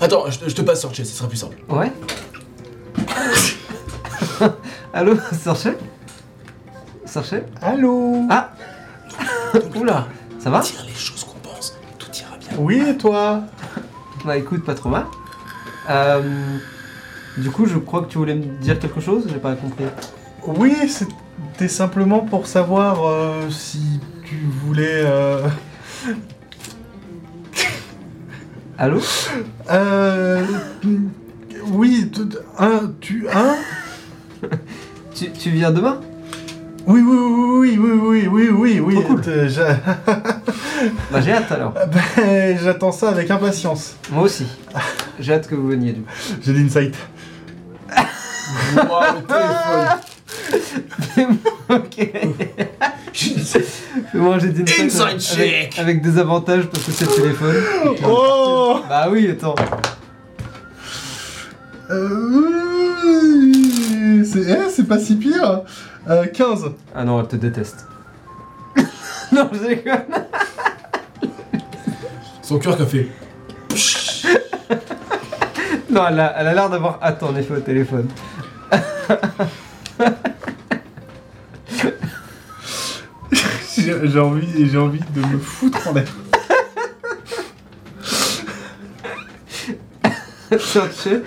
Attends, 0.01 0.25
je, 0.31 0.39
te- 0.41 0.49
je 0.49 0.55
te 0.55 0.63
passe 0.63 0.81
Sorcha, 0.83 1.05
ce 1.05 1.13
sera 1.13 1.29
plus 1.29 1.39
simple. 1.39 1.57
Ouais. 1.69 1.93
Allô, 4.93 5.17
Sorchet? 5.43 5.77
Sorchet? 7.05 7.45
Allô? 7.63 8.27
Ah! 8.31 8.51
Oula, 9.77 10.09
ça 10.39 10.51
va? 10.51 10.61
Dire 10.61 10.85
les 10.87 10.95
choses 10.95 11.25
qu'on 11.25 11.39
pense, 11.39 11.77
tout 11.99 12.09
ira 12.19 12.37
bien. 12.39 12.51
Oui, 12.59 12.83
et 12.89 12.97
toi? 12.97 13.43
Bah 14.25 14.37
écoute, 14.37 14.65
pas 14.65 14.75
trop 14.75 14.89
mal. 14.89 15.07
Euh, 15.89 16.57
du 17.39 17.51
coup, 17.51 17.67
je 17.67 17.79
crois 17.79 18.03
que 18.03 18.09
tu 18.09 18.19
voulais 18.19 18.35
me 18.35 18.45
dire 18.61 18.79
quelque 18.79 19.01
chose, 19.01 19.25
j'ai 19.29 19.39
pas 19.39 19.55
compris. 19.55 19.85
Oui, 20.47 20.75
c'était 20.89 21.69
simplement 21.69 22.21
pour 22.21 22.47
savoir 22.47 23.07
euh, 23.07 23.51
si 23.51 24.01
tu 24.25 24.37
voulais... 24.65 25.03
euh, 25.05 25.47
Allô? 28.79 29.01
Euh... 29.71 30.45
Oui, 31.69 32.11
t- 32.11 32.21
un, 32.59 32.93
tu... 33.01 33.27
Un? 33.33 33.57
tu, 35.15 35.31
tu 35.33 35.51
viens 35.51 35.71
demain? 35.71 36.01
Oui, 36.87 37.01
oui, 37.05 37.17
oui, 37.19 37.79
oui, 37.79 37.99
oui, 38.01 38.29
oui, 38.29 38.49
oui, 38.51 38.81
oui, 38.81 38.95
Trop 38.95 39.15
cool. 39.15 39.23
euh, 39.27 39.49
Bah 41.11 41.21
j'ai 41.21 41.33
hâte 41.33 41.51
alors. 41.51 41.73
Ben, 42.17 42.57
J'attends 42.63 42.93
ça 42.93 43.09
avec 43.09 43.29
impatience. 43.31 43.97
Moi 44.13 44.23
aussi. 44.25 44.47
J'ai 45.19 45.33
hâte 45.35 45.49
que 45.49 45.55
vous 45.57 45.67
veniez 45.69 45.93
du. 45.93 46.03
J'ai 46.45 46.53
l'insight. 46.53 46.95
Wow, 48.77 49.01
le 49.17 49.23
téléphone. 51.17 51.39
ok. 51.71 52.11
Moi 54.15 54.39
j'ai 54.39 54.49
dit 54.51 54.63
Inside 54.81 55.01
avec, 55.03 55.19
check. 55.21 55.79
avec 55.79 56.03
des 56.03 56.19
avantages 56.19 56.67
parce 56.67 56.85
que 56.85 56.93
c'est 56.93 57.07
le 57.07 57.13
téléphone. 57.23 57.57
Oh 58.07 58.81
Bah 58.89 59.09
oui, 59.11 59.29
attends. 59.31 59.55
Euh, 61.91 62.51
C'est 64.25 64.49
eh, 64.49 64.71
c'est 64.71 64.87
pas 64.87 64.99
si 64.99 65.17
pire. 65.17 65.63
Euh, 66.09 66.27
15. 66.27 66.73
Ah 66.95 67.05
non, 67.05 67.21
elle 67.21 67.29
te 67.29 67.37
déteste. 67.37 67.87
non, 69.33 69.49
je 69.53 69.59
déconne. 69.67 70.05
Son 72.43 72.59
cœur 72.59 72.77
qu'a 72.77 72.87
fait. 72.87 73.09
Non, 75.89 76.03
elle 76.09 76.21
a 76.21 76.35
elle 76.37 76.49
a 76.49 76.53
l'air 76.53 76.69
d'avoir 76.69 76.99
hâte 77.03 77.23
en 77.23 77.35
effet 77.37 77.55
au 77.55 77.61
téléphone. 77.61 78.09
J'ai 83.79 84.09
j'ai 84.09 84.19
envie, 84.19 84.69
j'ai 84.69 84.79
envie 84.79 85.01
de 85.15 85.21
me 85.21 85.39
foutre 85.39 85.89
en 85.89 85.93
l'air. 85.95 86.09
Tiens, 90.51 90.89
tu 90.89 90.95
sais. 90.95 91.23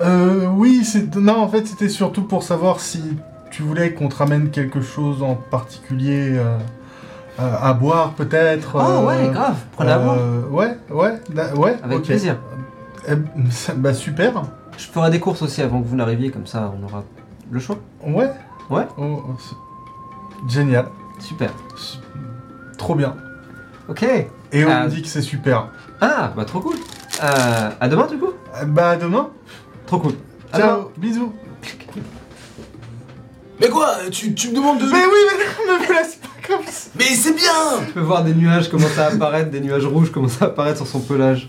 Euh, 0.00 0.46
oui, 0.46 0.84
c'est 0.84 1.14
non, 1.16 1.36
en 1.42 1.48
fait, 1.48 1.66
c'était 1.66 1.88
surtout 1.88 2.22
pour 2.22 2.42
savoir 2.42 2.80
si 2.80 3.02
tu 3.50 3.62
voulais 3.62 3.92
qu'on 3.92 4.08
te 4.08 4.16
ramène 4.16 4.50
quelque 4.50 4.80
chose 4.80 5.22
en 5.22 5.34
particulier 5.34 6.36
euh, 6.38 6.56
euh, 7.40 7.54
à 7.60 7.72
boire, 7.74 8.12
peut-être. 8.12 8.76
Euh, 8.76 9.04
ouais, 9.04 9.28
grave, 9.32 9.56
prenez 9.72 9.92
à 9.92 9.98
boire. 9.98 10.16
euh, 10.18 10.42
Ouais, 10.48 10.78
ouais, 10.90 11.20
da- 11.30 11.54
ouais. 11.54 11.76
Avec 11.82 11.98
ok. 11.98 12.04
plaisir. 12.04 12.36
Eh, 13.08 13.12
ça- 13.50 13.74
bah 13.74 13.92
super. 13.94 14.32
Je 14.78 14.86
ferai 14.86 15.10
des 15.10 15.20
courses 15.20 15.42
aussi 15.42 15.60
avant 15.60 15.82
que 15.82 15.86
vous 15.88 15.96
n'arriviez, 15.96 16.30
comme 16.30 16.46
ça 16.46 16.72
on 16.80 16.82
aura 16.84 17.04
le 17.50 17.60
choix. 17.60 17.76
Ouais. 18.06 18.30
Ouais. 18.70 18.86
Oh, 18.96 19.22
oh, 19.28 19.34
c'est- 19.38 19.56
Génial. 20.54 20.86
Super. 21.18 21.50
Su- 21.76 21.98
Trop 22.78 22.94
bien. 22.94 23.14
Ok. 23.88 24.02
Et 24.52 24.64
on 24.64 24.70
Ah. 24.70 24.84
me 24.84 24.88
dit 24.88 25.02
que 25.02 25.08
c'est 25.08 25.20
super. 25.20 25.68
Ah, 26.00 26.32
bah 26.34 26.44
trop 26.46 26.60
cool. 26.60 26.76
Euh, 27.22 27.70
à 27.78 27.88
demain 27.88 28.06
du 28.06 28.16
coup 28.16 28.30
Euh, 28.60 28.64
Bah 28.64 28.90
à 28.90 28.96
demain. 28.96 29.28
Trop 29.90 29.98
cool. 29.98 30.12
Ciao. 30.54 30.92
Bisous. 30.98 31.32
Mais 33.60 33.68
quoi 33.68 33.96
tu, 34.12 34.32
tu 34.36 34.50
me 34.50 34.54
demandes 34.54 34.78
de. 34.78 34.84
Mais 34.84 35.04
oui, 35.04 35.18
mais 35.26 35.72
ne 35.74 35.78
me 35.88 35.92
laisse 35.94 36.14
pas 36.14 36.28
comme 36.46 36.64
ça. 36.64 36.90
Mais 36.96 37.06
c'est 37.06 37.32
bien 37.34 37.50
Tu 37.88 37.92
peux 37.94 38.00
voir 38.00 38.22
des 38.22 38.32
nuages 38.32 38.68
commencer 38.70 39.00
à 39.00 39.06
apparaître, 39.06 39.50
des 39.50 39.60
nuages 39.60 39.84
rouges 39.86 40.12
commencer 40.12 40.36
à 40.42 40.44
apparaître 40.44 40.76
sur 40.76 40.86
son 40.86 41.00
pelage. 41.00 41.48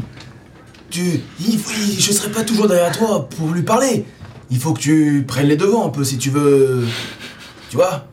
Tu. 0.89 1.21
il 1.39 1.53
il- 1.53 1.99
je 2.01 2.11
serai 2.11 2.31
pas 2.31 2.43
toujours 2.43 2.67
derrière 2.67 2.97
toi 2.97 3.29
pour 3.29 3.49
lui 3.49 3.61
parler. 3.61 4.05
Il 4.49 4.57
faut 4.57 4.73
que 4.73 4.79
tu 4.79 5.23
prennes 5.27 5.45
les 5.47 5.55
devants 5.55 5.85
un 5.85 5.89
peu 5.89 6.03
si 6.03 6.17
tu 6.17 6.31
veux. 6.31 6.83
Tu 7.69 7.75
vois? 7.75 8.07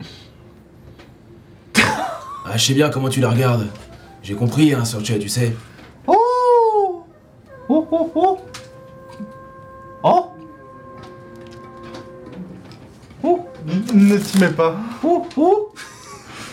Ah, 2.45 2.55
je 2.55 2.65
sais 2.67 2.73
bien 2.75 2.91
comment 2.91 3.09
tu 3.09 3.19
la 3.19 3.29
regardes. 3.31 3.65
J'ai 4.21 4.35
compris, 4.35 4.75
hein, 4.75 4.85
sur 4.85 5.01
tu 5.01 5.27
sais. 5.27 5.55
Oh 6.05 7.03
Oh 7.67 7.87
oh 7.91 8.11
oh 8.13 8.37
Oh 10.03 10.31
Oh 13.23 13.45
Ne 13.93 14.17
t'y 14.17 14.39
mets 14.39 14.49
pas. 14.51 14.75
Oh 15.03 15.25
oh 15.37 15.73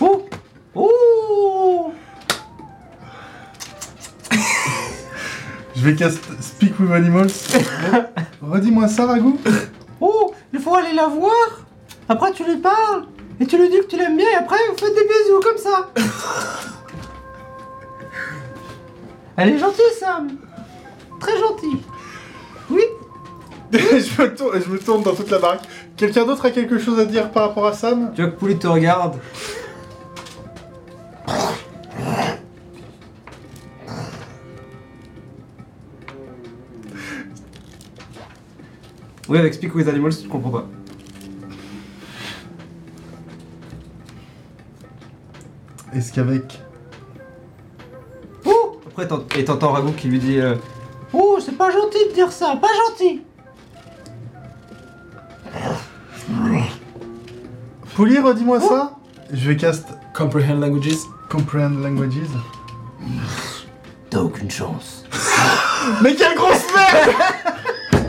Oh 0.01 0.25
Oh 0.75 1.93
Je 5.75 5.81
vais 5.83 5.95
cast 5.95 6.21
Speak 6.41 6.79
with 6.81 6.91
Animals. 6.91 7.31
Redis-moi 8.43 8.89
ça, 8.89 9.07
Ragout. 9.07 9.39
Oh 10.01 10.33
Il 10.53 10.61
faut 10.61 10.75
aller 10.75 10.93
la 10.93 11.07
voir 11.07 11.33
Après 12.09 12.33
tu 12.33 12.45
lui 12.45 12.57
parles 12.57 13.07
Et 13.41 13.47
tu 13.47 13.57
lui 13.59 13.69
dis 13.69 13.79
que 13.79 13.87
tu 13.87 13.97
l'aimes 13.97 14.17
bien 14.17 14.27
et 14.31 14.35
après 14.37 14.57
vous 14.71 14.77
faites 14.77 14.95
des 14.95 15.05
bisous 15.05 15.41
comme 15.43 15.57
ça 15.59 15.91
Elle 19.37 19.51
est 19.51 19.59
gentille 19.59 19.85
Sam 19.99 20.29
Très 21.21 21.39
gentille 21.39 21.81
Oui 22.71 22.83
je, 23.73 24.23
me 24.23 24.35
tourne, 24.35 24.63
je 24.63 24.71
me 24.71 24.79
tourne 24.79 25.03
dans 25.03 25.15
toute 25.15 25.31
la 25.31 25.39
baraque. 25.39 25.63
Quelqu'un 25.97 26.25
d'autre 26.25 26.45
a 26.45 26.51
quelque 26.51 26.79
chose 26.79 26.99
à 26.99 27.05
dire 27.05 27.31
par 27.31 27.49
rapport 27.49 27.67
à 27.67 27.73
Sam? 27.73 28.13
Tu 28.15 28.23
vois 28.23 28.31
que 28.31 28.37
Poulie 28.37 28.59
te 28.59 28.67
regarde 28.67 29.19
Oui, 39.29 39.39
avec 39.39 39.55
Speak 39.55 39.75
with 39.75 39.89
Animals, 39.89 40.17
tu 40.23 40.29
comprends 40.29 40.51
pas. 40.51 40.69
Est-ce 45.93 46.13
qu'avec. 46.13 46.61
Oh 48.45 48.81
Après, 48.87 49.09
et 49.37 49.45
t'entends 49.45 49.73
Ragout 49.73 49.93
qui 49.93 50.07
lui 50.07 50.21
dit 50.21 50.39
euh, 50.39 50.55
Oh, 51.13 51.39
c'est 51.41 51.57
pas 51.57 51.73
gentil 51.73 52.09
de 52.09 52.15
dire 52.15 52.31
ça, 52.31 52.57
pas 52.61 52.69
gentil 52.89 53.23
Pouli, 57.95 58.19
redis-moi 58.19 58.61
ça. 58.61 58.93
Je 59.33 59.49
vais 59.49 59.57
cast 59.57 59.87
Comprehend 60.15 60.55
languages 60.61 60.99
Comprehend 61.31 61.71
Languages. 61.83 62.29
T'as 64.11 64.21
aucune 64.21 64.51
chance. 64.51 65.05
Mais 66.03 66.15
quelle 66.15 66.37
grosse 66.37 66.65
merde 66.75 67.15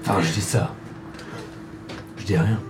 Enfin, 0.00 0.20
je 0.20 0.32
dis 0.32 0.40
ça. 0.40 0.74
Je 2.18 2.24
dis 2.24 2.36
rien. 2.36 2.60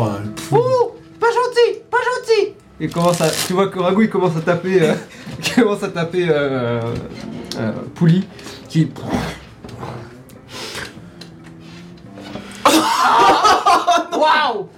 Oh, 0.00 0.06
le 0.24 0.30
p- 0.30 0.42
Oh 0.52 0.96
Pas 1.18 1.26
gentil 1.26 1.80
Pas 1.90 1.98
Il 2.80 2.90
commence 2.90 3.20
à... 3.20 3.28
Tu 3.30 3.52
vois 3.52 3.68
que 3.68 3.78
Ragout, 3.78 4.02
il 4.02 4.10
commence 4.10 4.36
à 4.36 4.40
taper... 4.40 4.82
euh, 4.82 4.94
il 5.44 5.54
commence 5.54 5.82
à 5.82 5.88
taper... 5.88 6.26
Euh, 6.30 6.80
euh, 7.58 7.72
Pouli, 7.94 8.26
qui... 8.68 8.90
Waouh! 14.12 14.68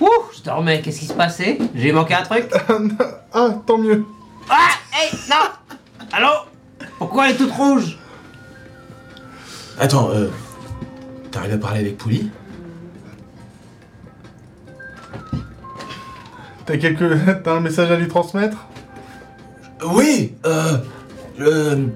Ouh, 0.00 0.08
je 0.36 0.42
dormais, 0.42 0.80
qu'est-ce 0.80 1.00
qui 1.00 1.06
se 1.06 1.12
passait? 1.12 1.58
J'ai 1.74 1.92
manqué 1.92 2.14
un 2.14 2.22
truc? 2.22 2.50
Ah, 3.34 3.48
tant 3.66 3.78
mieux. 3.78 4.04
Ah 4.50 4.72
Hey 4.92 5.10
Non! 5.30 5.36
Allô? 6.12 6.28
Pourquoi 6.98 7.28
elle 7.28 7.34
est 7.34 7.38
toute 7.38 7.52
rouge? 7.52 7.98
Attends, 9.80 10.10
euh. 10.10 10.28
T'arrives 11.30 11.54
à 11.54 11.58
parler 11.58 11.80
avec 11.80 11.96
Pouli? 11.96 12.30
T'as 16.66 16.76
quelque... 16.76 17.16
T'as 17.44 17.56
un 17.56 17.60
message 17.60 17.90
à 17.90 17.96
lui 17.96 18.08
transmettre? 18.08 18.56
Oui, 19.86 20.34
euh. 20.46 20.76
euh, 21.40 21.86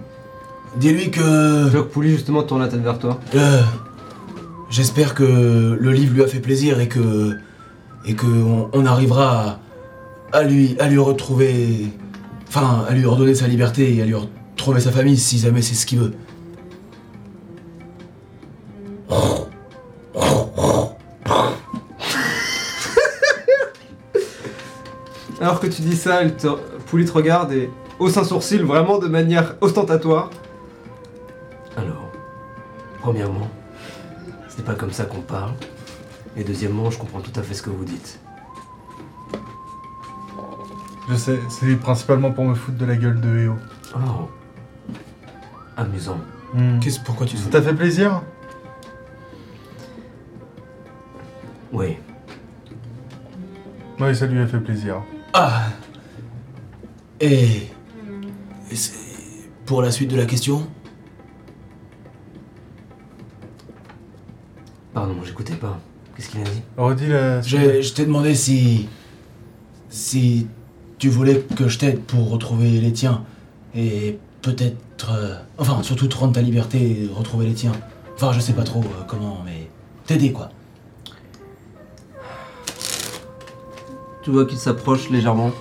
Dis-lui 0.77 1.11
que. 1.11 1.71
que 1.73 1.79
Pouli 1.79 2.11
justement 2.11 2.43
tourne 2.43 2.61
la 2.63 2.69
tête 2.69 2.83
vers 2.83 2.99
toi. 2.99 3.21
euh, 3.35 3.63
J'espère 4.71 5.15
que 5.15 5.77
le 5.81 5.93
livre 5.93 6.15
lui 6.15 6.23
a 6.23 6.27
fait 6.27 6.41
plaisir 6.41 6.81
et 6.81 6.89
que. 6.89 7.37
Et 8.05 8.15
que 8.15 8.27
on, 8.27 8.69
on 8.73 8.87
arrivera 8.87 9.59
à, 10.33 10.39
à 10.39 10.43
lui, 10.43 10.77
à 10.81 10.89
lui 10.89 10.99
retrouver. 10.99 11.93
Enfin, 12.49 12.85
à 12.89 12.93
lui 12.95 13.05
redonner 13.07 13.35
sa 13.35 13.47
liberté 13.49 13.95
et 13.95 14.03
à 14.03 14.05
lui 14.05 14.15
retrouver 14.15 14.81
sa 14.81 14.91
famille 14.91 15.17
si 15.17 15.39
jamais 15.39 15.63
c'est 15.63 15.75
ce 15.75 15.87
qu'il 15.87 15.99
veut. 16.01 16.13
Dis 25.87 25.97
ça, 25.97 26.23
elle 26.23 26.37
te... 26.37 26.49
Pouli 26.87 27.05
te 27.05 27.13
regarde 27.13 27.53
et 27.53 27.71
hausse 27.99 28.17
un 28.17 28.25
sourcil 28.25 28.63
vraiment 28.63 28.99
de 28.99 29.09
manière 29.09 29.57
ostentatoire. 29.61 30.31
Alors, 31.77 32.11
premièrement, 33.01 33.49
c'est 34.49 34.65
pas 34.65 34.75
comme 34.75 34.93
ça 34.93 35.05
qu'on 35.05 35.21
parle. 35.21 35.53
Et 36.37 36.45
deuxièmement, 36.45 36.91
je 36.91 36.99
comprends 36.99 37.21
tout 37.21 37.39
à 37.39 37.43
fait 37.43 37.55
ce 37.55 37.63
que 37.63 37.71
vous 37.71 37.85
dites. 37.85 38.21
Je 41.09 41.15
sais, 41.15 41.39
c'est 41.49 41.77
principalement 41.77 42.33
pour 42.33 42.45
me 42.45 42.55
foutre 42.55 42.79
de 42.79 42.85
la 42.85 42.97
gueule 42.97 43.21
de 43.21 43.39
Eo. 43.47 43.55
Oh, 43.95 44.29
amusant. 45.77 46.19
Hmm. 46.53 46.79
Qu'est-ce, 46.81 47.01
pourquoi 47.01 47.27
tu 47.27 47.37
te 47.37 47.43
Ça 47.43 47.51
t'a 47.51 47.63
fait 47.63 47.75
plaisir? 47.75 48.23
Oui, 51.73 51.97
Oui, 53.99 54.15
ça 54.15 54.27
lui 54.27 54.39
a 54.41 54.47
fait 54.47 54.61
plaisir. 54.61 55.03
Ah 55.33 55.65
Et. 57.21 57.63
et 58.71 58.75
c'est- 58.77 58.95
pour 59.65 59.83
la 59.83 59.91
suite 59.91 60.11
de 60.11 60.17
la 60.17 60.27
question 60.27 60.67
pardon, 64.95 65.15
j'écoutais 65.25 65.55
pas. 65.57 65.79
Qu'est-ce 66.17 66.31
qu'il 66.31 66.41
a 66.41 66.45
dit 66.45 66.63
Redis 66.77 67.07
la... 67.09 67.43
Je, 67.43 67.83
je 67.83 67.93
t'ai 67.93 68.07
demandé 68.07 68.35
si. 68.35 68.89
si 69.91 70.47
tu 70.99 71.09
voulais 71.11 71.41
que 71.57 71.69
je 71.69 71.79
t'aide 71.79 72.01
pour 72.01 72.31
retrouver 72.31 72.71
les 72.81 72.93
tiens. 72.93 73.25
Et 73.75 74.19
peut-être. 74.41 75.11
euh, 75.13 75.35
enfin, 75.59 75.83
surtout 75.83 76.07
te 76.07 76.17
rendre 76.17 76.33
ta 76.33 76.41
liberté 76.41 77.03
et 77.03 77.11
retrouver 77.13 77.47
les 77.47 77.53
tiens. 77.55 77.73
Enfin, 78.15 78.33
je 78.33 78.41
sais 78.41 78.55
pas 78.55 78.63
trop 78.65 78.81
euh, 78.81 79.03
comment, 79.07 79.43
mais. 79.45 79.69
t'aider 80.07 80.33
quoi. 80.33 80.49
Tu 84.27 84.33
vois 84.33 84.45
qu'il 84.45 84.59
s'approche 84.59 85.09
légèrement. 85.09 85.53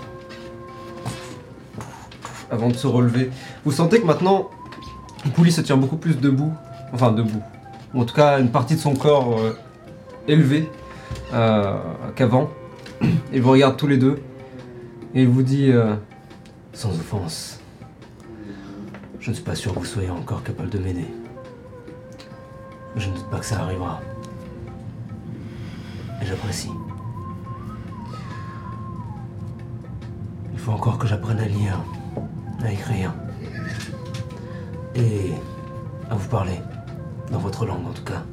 Avant 2.50 2.70
de 2.70 2.74
se 2.74 2.88
relever. 2.88 3.30
Vous 3.64 3.72
sentez 3.72 4.02
que 4.02 4.08
maintenant, 4.08 4.50
Pouli 5.36 5.52
se 5.52 5.62
tient 5.62 5.78
beaucoup 5.78 5.98
plus 5.98 6.20
debout. 6.20 6.52
Enfin, 6.92 7.12
debout. 7.12 7.44
ou 7.94 8.02
en 8.02 8.06
tout 8.06 8.16
cas 8.16 8.40
une 8.40 8.50
partie 8.50 8.74
de 8.74 8.80
son 8.80 8.96
corps 8.96 9.38
euh, 9.38 9.56
élevée 10.28 10.68
euh, 11.32 11.78
qu'avant. 12.16 12.50
Il 13.34 13.44
vous 13.44 13.52
regarde 13.52 13.78
tous 13.78 13.86
les 13.86 13.98
deux 13.98 14.20
et 15.14 15.22
il 15.22 15.28
vous 15.28 15.44
dit 15.44 15.72
euh, 15.72 15.94
sans 16.74 16.90
offense. 16.90 17.60
Je 19.20 19.30
ne 19.30 19.36
suis 19.36 19.44
pas 19.44 19.54
sûr 19.54 19.76
que 19.76 19.80
vous 19.80 19.86
soyez 19.86 20.10
encore 20.10 20.42
capable 20.42 20.72
de 20.72 20.80
m'aider. 20.80 21.06
Je 22.96 23.10
ne 23.10 23.14
doute 23.14 23.30
pas 23.30 23.38
que 23.38 23.46
ça 23.46 23.60
arrivera. 23.60 24.02
Et 26.20 26.26
j'apprécie. 26.26 26.72
Faut 30.66 30.72
encore 30.72 30.98
que 30.98 31.06
j'apprenne 31.06 31.38
à 31.40 31.46
lire, 31.46 31.80
à 32.64 32.72
écrire. 32.72 33.14
Et 34.96 35.32
à 36.10 36.16
vous 36.16 36.28
parler. 36.28 36.60
Dans 37.32 37.38
votre 37.38 37.68
langue 37.68 37.86
en 37.88 37.94
tout 37.94 38.04
cas. 38.04 38.24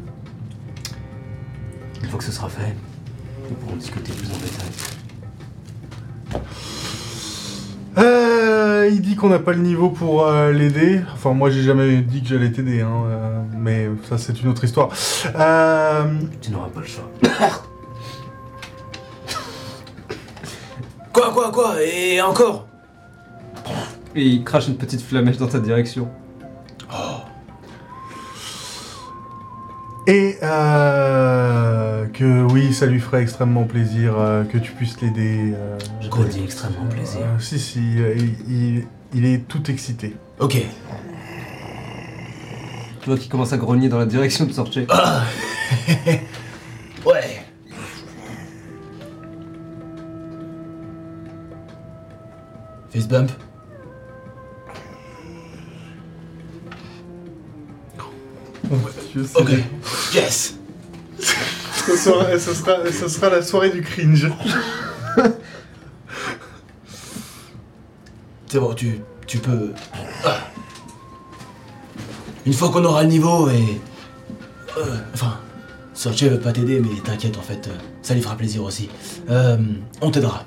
Une 2.02 2.08
fois 2.08 2.18
que 2.18 2.24
ce 2.24 2.32
sera 2.32 2.48
fait, 2.48 2.74
nous 3.50 3.56
pourrons 3.56 3.76
discuter 3.76 4.12
plus 4.12 4.28
en 4.28 4.38
détail. 4.38 4.70
Euh, 7.98 8.88
il 8.90 9.02
dit 9.02 9.14
qu'on 9.14 9.28
n'a 9.28 9.38
pas 9.38 9.52
le 9.52 9.60
niveau 9.60 9.90
pour 9.90 10.26
euh, 10.26 10.52
l'aider. 10.52 11.02
Enfin, 11.12 11.34
moi, 11.34 11.50
j'ai 11.50 11.62
jamais 11.62 12.00
dit 12.00 12.22
que 12.22 12.28
j'allais 12.28 12.50
t'aider, 12.50 12.80
hein, 12.80 13.04
euh, 13.08 13.42
mais 13.58 13.90
ça, 14.08 14.16
c'est 14.16 14.40
une 14.42 14.48
autre 14.48 14.64
histoire. 14.64 14.88
Euh, 15.36 16.04
Tu 16.40 16.50
n'auras 16.50 16.68
pas 16.68 16.80
le 16.80 16.86
choix. 16.86 17.10
Quoi, 21.12 21.30
quoi, 21.32 21.50
quoi 21.52 21.74
Et 21.82 22.20
encore 22.22 22.66
Et 24.14 24.22
il 24.24 24.44
crache 24.44 24.68
une 24.68 24.76
petite 24.76 25.02
flamèche 25.02 25.36
dans 25.36 25.48
ta 25.48 25.58
direction. 25.60 26.08
et 30.08 30.36
euh, 30.42 32.06
que 32.06 32.42
oui, 32.52 32.72
ça 32.74 32.86
lui 32.86 32.98
ferait 32.98 33.22
extrêmement 33.22 33.64
plaisir 33.64 34.14
euh, 34.18 34.42
que 34.44 34.58
tu 34.58 34.72
puisses 34.72 35.00
l'aider. 35.00 35.52
euh, 35.54 35.78
Je 36.00 36.08
te 36.08 36.18
le 36.18 36.24
dis 36.28 36.42
extrêmement 36.42 36.86
plaisir. 36.86 37.20
euh, 37.22 37.38
si, 37.38 37.58
si, 37.58 37.80
euh, 37.98 38.14
il, 38.16 38.34
il- 38.52 38.86
il 39.14 39.24
est 39.26 39.46
tout 39.46 39.70
excité. 39.70 40.16
Ok. 40.40 40.56
Tu 43.02 43.08
vois 43.10 43.18
qu'il 43.18 43.30
commence 43.30 43.52
à 43.52 43.58
grogner 43.58 43.88
dans 43.90 43.98
la 43.98 44.06
direction 44.06 44.44
de 44.46 44.52
Sorche. 44.52 44.78
Ouais. 47.04 47.31
Face 52.92 53.08
bump 53.08 53.30
Oh 58.70 58.76
Dieu, 59.12 59.26
Ok. 59.34 59.50
Yes 60.14 60.56
Ce 61.86 61.96
sera, 61.96 62.38
ce, 62.38 62.54
sera, 62.54 62.90
ce 62.90 63.08
sera 63.08 63.28
la 63.30 63.42
soirée 63.42 63.70
du 63.70 63.82
cringe. 63.82 64.30
C'est 68.46 68.60
bon, 68.60 68.74
tu, 68.74 69.00
tu 69.26 69.38
peux. 69.38 69.72
Ah. 70.24 70.38
Une 72.44 72.52
fois 72.52 72.70
qu'on 72.70 72.84
aura 72.84 73.02
le 73.02 73.08
niveau 73.08 73.48
et. 73.48 73.80
euh, 74.78 74.96
enfin, 75.14 75.38
Sorche 75.94 76.22
veut 76.22 76.38
pas 76.38 76.52
t'aider, 76.52 76.80
mais 76.80 77.00
t'inquiète, 77.02 77.38
en 77.38 77.42
fait, 77.42 77.68
euh, 77.68 77.76
ça 78.02 78.14
lui 78.14 78.22
fera 78.22 78.36
plaisir 78.36 78.62
aussi. 78.62 78.88
Euh, 79.30 79.56
on 80.00 80.10
t'aidera. 80.10 80.44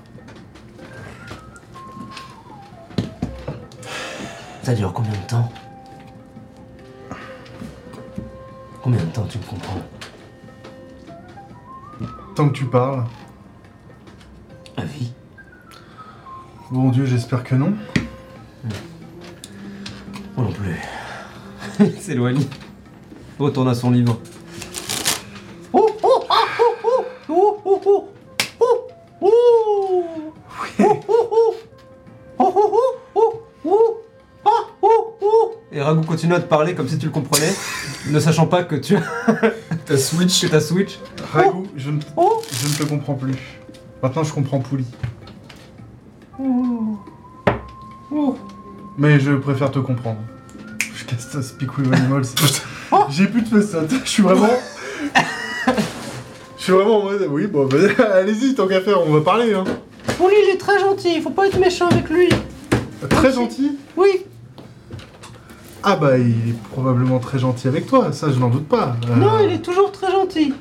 Ça 4.66 4.74
dure 4.74 4.92
combien 4.94 5.12
de 5.12 5.28
temps 5.28 5.48
Combien 8.82 9.00
de 9.00 9.12
temps 9.12 9.28
tu 9.30 9.38
me 9.38 9.44
comprends 9.44 9.80
Tant 12.34 12.50
que 12.50 12.54
tu 12.54 12.66
parles. 12.66 13.06
À 14.76 14.82
vie 14.82 15.14
Bon 16.72 16.90
Dieu, 16.90 17.06
j'espère 17.06 17.44
que 17.44 17.54
non. 17.54 17.76
Moi 20.36 20.48
non 20.48 20.52
plus. 20.52 20.82
Il 21.82 22.02
s'éloigne. 22.02 22.42
Retourne 23.38 23.68
à 23.68 23.76
son 23.76 23.92
livre. 23.92 24.20
Et 36.16 36.18
Ragout 36.18 36.28
continue 36.28 36.34
à 36.34 36.40
te 36.40 36.48
parler 36.48 36.76
comme 36.76 36.88
si 36.88 36.98
tu 36.98 37.06
le 37.06 37.12
comprenais, 37.12 37.54
ne 38.10 38.20
sachant 38.20 38.48
pas 38.48 38.64
que 38.64 38.76
tu 38.76 38.96
T'as 39.86 39.98
switch 39.98 40.42
que 40.42 40.48
ta 40.48 40.60
Switch. 40.60 40.98
Ragout, 41.34 41.68
je 41.76 41.92
ne, 41.92 42.00
Oh, 42.16 42.42
je 42.52 42.68
ne 42.68 42.74
te 42.74 42.84
comprends 42.84 43.16
plus. 43.16 43.36
Maintenant, 44.02 44.24
je 44.24 44.34
comprends 44.34 44.60
Pouli. 44.60 44.86
oh, 46.40 46.98
oh. 48.12 48.38
Mais 48.98 49.20
je 49.20 49.34
préfère 49.34 49.72
te 49.72 49.80
comprendre. 49.80 50.20
Je 50.94 51.04
casse 51.04 51.32
ta 51.32 51.42
Speak 51.42 51.78
with 51.78 51.94
Animals. 51.94 52.28
J'ai 53.10 53.28
plus 53.28 53.42
de 53.42 53.62
ça. 53.62 53.80
Je 54.04 54.10
suis 54.10 54.24
vraiment. 54.24 54.50
Je 56.58 56.64
suis 56.64 56.72
vraiment 56.72 57.00
en 57.00 57.04
mode. 57.04 57.28
Oui, 57.30 57.48
bon, 57.48 57.68
bah, 57.68 57.78
allez-y, 58.14 58.56
tant 58.56 58.68
qu'à 58.68 58.82
faire, 58.82 59.06
on 59.06 59.12
va 59.12 59.22
parler. 59.22 59.54
Hein. 59.54 59.66
Pour 60.18 60.30
lui, 60.30 60.36
il 60.48 60.54
est 60.54 60.58
très 60.58 60.80
gentil, 60.80 61.16
il 61.18 61.22
faut 61.22 61.30
pas 61.30 61.48
être 61.48 61.60
méchant 61.60 61.88
avec 61.90 62.10
lui. 62.10 62.30
Très 63.10 63.34
gentil? 63.34 63.78
Oui, 63.98 64.26
Ah 65.88 65.98
bah, 65.98 66.18
il 66.18 66.50
est 66.50 66.60
probablement 66.72 67.20
très 67.20 67.38
gentil 67.38 67.68
avec 67.68 67.86
toi, 67.86 68.12
ça 68.12 68.32
je 68.32 68.40
n'en 68.40 68.50
doute 68.50 68.68
pas. 68.68 68.96
Euh, 69.08 69.16
non, 69.18 69.38
il 69.40 69.52
est 69.52 69.62
toujours 69.62 69.92
très 69.92 70.12
gentil. 70.12 70.52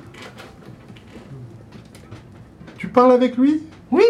Tu 2.77 2.89
parles 2.89 3.13
avec 3.13 3.39
lui? 3.39 3.63
Oui, 3.91 4.05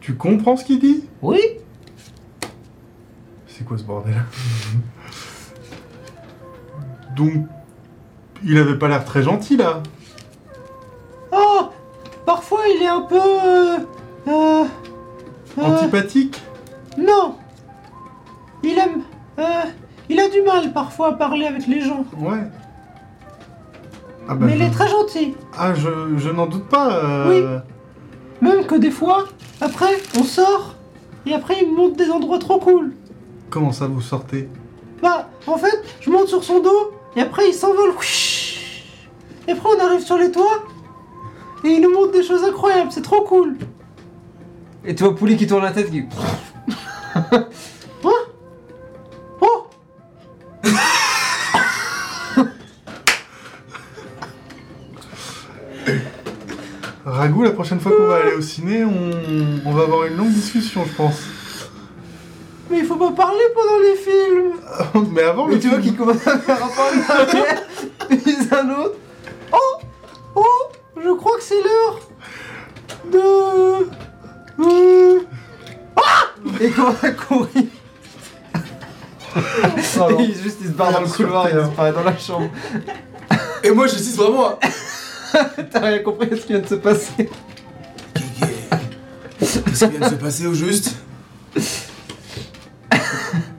Tu 0.00 0.14
comprends 0.16 0.58
ce 0.58 0.64
qu'il 0.66 0.78
dit? 0.78 1.04
Oui. 1.22 1.40
C'est 3.46 3.64
quoi 3.64 3.78
ce 3.78 3.82
bordel? 3.82 4.14
Donc, 7.16 7.32
il 8.44 8.58
avait 8.58 8.78
pas 8.78 8.88
l'air 8.88 9.04
très 9.06 9.22
gentil 9.22 9.56
là. 9.56 9.82
Oh, 11.32 11.70
parfois 12.26 12.60
il 12.76 12.82
est 12.82 12.88
un 12.88 13.00
peu... 13.02 13.16
Euh, 13.16 13.78
euh, 14.28 14.64
euh, 15.58 15.62
Antipathique? 15.62 16.42
Non. 16.98 17.36
Il 18.62 18.78
aime... 18.78 19.00
Euh, 19.38 19.62
il 20.10 20.20
a 20.20 20.28
du 20.28 20.42
mal 20.42 20.72
parfois 20.72 21.08
à 21.08 21.12
parler 21.12 21.46
avec 21.46 21.66
les 21.66 21.80
gens. 21.80 22.04
Ouais. 22.18 22.42
Ah 24.28 24.34
bah, 24.34 24.46
mais 24.46 24.56
il 24.56 24.62
est 24.62 24.70
très 24.70 24.88
gentil. 24.88 25.34
Ah, 25.56 25.72
je, 25.74 25.88
je 26.18 26.28
n'en 26.30 26.46
doute 26.46 26.68
pas. 26.68 26.96
euh, 27.04 27.58
Même 28.40 28.66
que 28.66 28.74
des 28.74 28.90
fois, 28.90 29.24
après, 29.60 29.94
on 30.18 30.24
sort, 30.24 30.74
et 31.26 31.32
après 31.34 31.54
il 31.62 31.70
me 31.70 31.76
montre 31.76 31.96
des 31.96 32.10
endroits 32.10 32.38
trop 32.38 32.58
cool. 32.58 32.92
Comment 33.50 33.72
ça 33.72 33.86
vous 33.86 34.00
sortez? 34.00 34.48
Bah, 35.02 35.28
en 35.46 35.56
fait, 35.56 35.82
je 36.00 36.10
monte 36.10 36.28
sur 36.28 36.44
son 36.44 36.60
dos, 36.60 36.92
et 37.16 37.20
après 37.22 37.48
il 37.48 37.54
s'envole. 37.54 37.92
Et 39.48 39.52
après 39.52 39.68
on 39.76 39.84
arrive 39.84 40.00
sur 40.02 40.18
les 40.18 40.30
toits, 40.30 40.64
et 41.64 41.68
il 41.68 41.80
nous 41.80 41.92
montre 41.92 42.12
des 42.12 42.22
choses 42.22 42.44
incroyables, 42.44 42.90
c'est 42.92 43.02
trop 43.02 43.22
cool. 43.22 43.56
Et 44.84 44.94
tu 44.94 45.04
vois 45.04 45.14
Pouli 45.14 45.36
qui 45.36 45.46
tourne 45.46 45.62
la 45.62 45.72
tête 45.72 45.90
qui... 45.90 46.04
Ragout, 57.20 57.42
la 57.42 57.50
prochaine 57.50 57.80
fois 57.80 57.92
qu'on 57.92 58.06
va 58.06 58.16
aller 58.16 58.32
au 58.34 58.40
ciné, 58.40 58.84
on, 58.84 59.10
on 59.68 59.72
va 59.72 59.82
avoir 59.82 60.04
une 60.06 60.16
longue 60.16 60.30
discussion, 60.32 60.84
je 60.86 60.92
pense. 60.94 61.20
Mais 62.70 62.78
il 62.78 62.84
faut 62.86 62.96
pas 62.96 63.10
parler 63.12 63.44
pendant 63.54 63.78
les 63.82 63.96
films 63.96 65.08
Mais 65.12 65.22
avant 65.22 65.46
le 65.46 65.54
Mais 65.54 65.60
tu 65.60 65.68
vois 65.68 65.80
film- 65.80 65.90
qu'il 65.90 65.98
commence 65.98 66.26
à 66.26 66.38
faire 66.38 66.64
un 66.64 66.68
pas 66.68 66.90
en 67.14 67.18
arrière, 67.18 67.62
puis 68.08 68.36
un 68.52 68.70
autre. 68.70 68.94
Oh 69.52 69.82
Oh 70.36 70.44
Je 70.96 71.10
crois 71.16 71.36
que 71.36 71.42
c'est 71.42 71.62
l'heure 71.62 72.00
de... 73.12 73.18
Euh, 74.62 75.20
Ah 75.96 76.26
Et 76.60 76.66
il 76.68 76.72
commence 76.72 77.02
à 77.02 77.10
courir. 77.10 77.48
Et 79.36 80.22
il, 80.22 80.34
juste 80.42 80.58
il 80.60 80.66
se 80.68 80.72
barre 80.72 80.92
dans 80.92 81.00
le 81.00 81.06
couloir 81.08 81.48
et 81.48 81.52
il 81.52 81.62
disparaît 81.64 81.92
dans 81.92 82.02
la 82.04 82.16
chambre. 82.16 82.48
Et 83.62 83.70
moi, 83.70 83.86
j'assiste 83.86 84.16
vraiment 84.16 84.48
à. 84.50 84.58
T'as 85.70 85.80
rien 85.80 85.98
compris 86.00 86.28
à 86.32 86.36
ce 86.36 86.42
qui 86.42 86.48
vient 86.52 86.60
de 86.60 86.66
se 86.66 86.74
passer. 86.76 87.28
Qu'est-ce 89.38 89.84
qui 89.86 89.90
vient 89.96 90.08
de 90.08 90.14
se 90.14 90.18
passer 90.20 90.46
au 90.46 90.54
juste? 90.54 90.96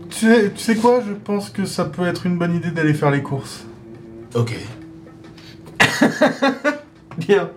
Tu 0.09 0.27
sais, 0.27 0.51
tu 0.55 0.61
sais 0.61 0.75
quoi? 0.75 1.01
Je 1.07 1.13
pense 1.13 1.49
que 1.49 1.65
ça 1.65 1.86
peut 1.86 2.05
être 2.05 2.25
une 2.25 2.38
bonne 2.38 2.55
idée 2.55 2.69
d'aller 2.71 2.93
faire 2.93 3.09
les 3.11 3.23
courses. 3.23 3.65
Ok. 4.36 4.55
Bien. 7.17 7.49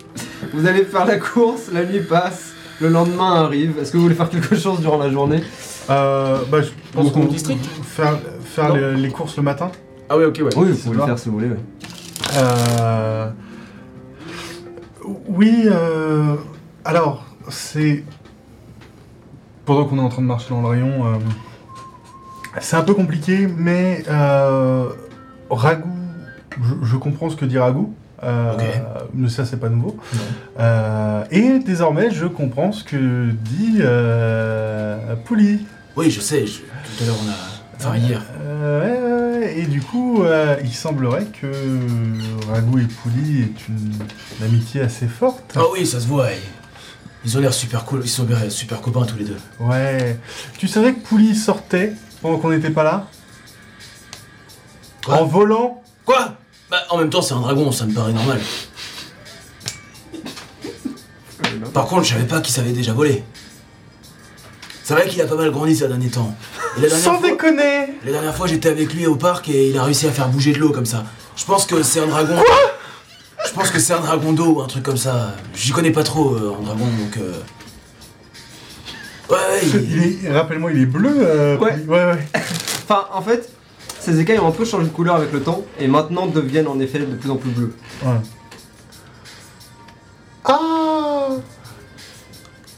Vous 0.53 0.65
allez 0.67 0.83
faire 0.83 1.05
la 1.05 1.17
course, 1.17 1.69
la 1.71 1.85
nuit 1.85 2.01
passe, 2.01 2.53
le 2.81 2.89
lendemain 2.89 3.43
arrive. 3.43 3.77
Est-ce 3.79 3.91
que 3.91 3.97
vous 3.97 4.03
voulez 4.03 4.15
faire 4.15 4.29
quelque 4.29 4.55
chose 4.55 4.79
durant 4.81 4.97
la 4.97 5.09
journée? 5.09 5.43
Euh, 5.89 6.39
bah, 6.49 6.61
je 6.61 6.69
pense 6.91 7.11
qu'on 7.11 7.21
de 7.25 7.27
districts 7.29 7.65
faire, 7.83 8.17
faire 8.43 8.69
Non. 8.69 8.75
les, 8.75 8.95
les 8.95 9.09
courses 9.09 9.37
le 9.37 9.43
matin. 9.43 9.71
Ah 10.09 10.17
ouais, 10.17 10.25
ok, 10.25 10.37
ouais. 10.43 10.49
Oui, 10.57 10.71
vous 10.71 10.77
pouvez 10.77 10.97
le 10.97 11.05
faire 11.05 11.19
si 11.19 11.29
vous 11.29 11.35
voulez. 11.35 11.49
ouais. 11.49 11.59
Euh, 12.37 13.29
Oui, 15.27 15.63
euh, 15.65 16.35
alors, 16.83 17.25
c'est... 17.49 18.03
Pendant 19.65 19.85
qu'on 19.85 19.97
est 19.97 20.01
en 20.01 20.09
train 20.09 20.21
de 20.21 20.27
marcher 20.27 20.49
dans 20.51 20.61
le 20.61 20.67
rayon, 20.67 21.05
euh, 21.07 21.15
c'est 22.59 22.75
un 22.75 22.83
peu 22.83 22.93
compliqué, 22.93 23.47
mais 23.47 24.03
euh, 24.07 24.89
Ragout, 25.49 25.89
je, 26.61 26.85
je 26.85 26.95
comprends 26.97 27.29
ce 27.31 27.35
que 27.35 27.45
dit 27.45 27.57
Ragout, 27.57 27.91
euh, 28.23 28.53
mais 29.15 29.27
ça 29.27 29.43
c'est 29.43 29.57
pas 29.59 29.69
nouveau. 29.69 29.97
Et 31.31 31.59
désormais, 31.59 32.11
je 32.11 32.27
comprends 32.27 32.71
ce 32.71 32.83
que 32.83 33.31
dit 33.31 33.81
Pouli. 35.25 35.65
Oui, 35.97 36.11
je 36.11 36.19
sais, 36.21 36.45
je- 36.45 36.59
tout 36.59 37.03
à 37.03 37.05
l'heure 37.07 37.15
on 37.25 37.29
a. 37.29 37.54
Enfin, 37.77 37.97
hier. 37.97 38.21
Euh, 38.41 38.81
ouais, 38.81 38.99
ouais, 38.99 39.39
ouais. 39.39 39.59
Et 39.59 39.65
du 39.65 39.81
coup, 39.81 40.23
euh, 40.23 40.57
il 40.63 40.73
semblerait 40.73 41.25
que 41.25 41.47
Ragout 42.49 42.79
et 42.79 42.85
Pouli 42.85 43.41
aient 43.41 43.53
une, 43.69 43.93
une 44.39 44.45
amitié 44.45 44.81
assez 44.81 45.07
forte. 45.07 45.53
Ah 45.55 45.63
oui, 45.73 45.85
ça 45.85 45.99
se 45.99 46.07
voit. 46.07 46.29
Ils 47.23 47.37
ont 47.37 47.41
l'air 47.41 47.53
super 47.53 47.85
cool, 47.85 48.01
ils 48.03 48.09
sont 48.09 48.23
bien 48.23 48.49
super 48.49 48.81
copains 48.81 49.05
tous 49.05 49.17
les 49.17 49.25
deux. 49.25 49.37
Ouais. 49.59 50.19
Tu 50.57 50.67
savais 50.67 50.93
que 50.93 50.99
Pouli 50.99 51.35
sortait 51.35 51.93
pendant 52.21 52.37
qu'on 52.37 52.51
n'était 52.51 52.69
pas 52.69 52.83
là? 52.83 53.07
Quoi? 55.03 55.21
En 55.21 55.25
volant? 55.25 55.83
Quoi? 56.05 56.37
Bah, 56.69 56.77
en 56.89 56.97
même 56.97 57.09
temps, 57.09 57.21
c'est 57.21 57.33
un 57.33 57.41
dragon, 57.41 57.71
ça 57.71 57.85
me 57.85 57.93
paraît 57.93 58.13
normal. 58.13 58.39
Par 61.73 61.85
contre, 61.85 62.03
je 62.03 62.13
savais 62.13 62.25
pas 62.25 62.41
qu'il 62.41 62.53
savait 62.53 62.73
déjà 62.73 62.93
voler. 62.93 63.23
C'est 64.83 64.93
vrai 64.93 65.07
qu'il 65.07 65.19
a 65.21 65.25
pas 65.25 65.35
mal 65.35 65.49
grandi 65.51 65.75
ces 65.75 65.87
derniers 65.87 66.09
temps. 66.09 66.35
Sans 66.89 67.19
fois, 67.19 67.29
déconner 67.29 67.87
la 68.05 68.11
dernière 68.11 68.35
fois, 68.35 68.47
j'étais 68.47 68.69
avec 68.69 68.93
lui 68.93 69.07
au 69.07 69.15
parc 69.15 69.47
et 69.49 69.69
il 69.69 69.77
a 69.77 69.83
réussi 69.83 70.07
à 70.07 70.11
faire 70.11 70.27
bouger 70.29 70.51
de 70.53 70.59
l'eau 70.59 70.71
comme 70.71 70.85
ça. 70.85 71.03
Je 71.35 71.45
pense 71.45 71.65
que 71.65 71.81
c'est 71.83 71.99
un 72.01 72.07
dragon. 72.07 72.35
Quoi? 72.35 72.55
Je 73.47 73.51
pense 73.53 73.69
que 73.71 73.79
c'est 73.79 73.93
un 73.93 73.99
dragon 74.01 74.33
d'eau 74.33 74.55
ou 74.55 74.61
un 74.61 74.67
truc 74.67 74.83
comme 74.83 74.97
ça. 74.97 75.35
J'y 75.55 75.71
connais 75.71 75.91
pas 75.91 76.03
trop 76.03 76.35
euh, 76.35 76.55
en 76.57 76.61
dragon 76.63 76.85
donc. 76.85 77.17
euh, 77.17 77.33
Ouais, 79.29 79.37
ouais, 79.37 79.61
il- 79.63 79.91
Il 80.21 80.25
est- 80.25 80.31
Rappelle-moi, 80.31 80.71
il 80.71 80.81
est 80.81 80.85
bleu 80.85 81.15
euh, 81.19 81.57
Ouais. 81.57 81.75
Ouais, 81.87 82.05
ouais. 82.05 82.27
Enfin, 82.83 83.07
en 83.11 83.21
fait, 83.21 83.49
ces 83.99 84.19
écailles 84.19 84.39
ont 84.39 84.47
un 84.47 84.51
peu 84.51 84.65
changé 84.65 84.83
de 84.85 84.91
couleur 84.91 85.15
avec 85.15 85.31
le 85.31 85.41
temps 85.41 85.63
et 85.79 85.87
maintenant 85.87 86.27
deviennent 86.27 86.67
en 86.67 86.79
effet 86.79 86.99
de 86.99 87.05
plus 87.05 87.29
en 87.31 87.37
plus 87.37 87.49
bleus. 87.49 87.73
Ouais. 88.03 88.11
Ah 90.43 91.29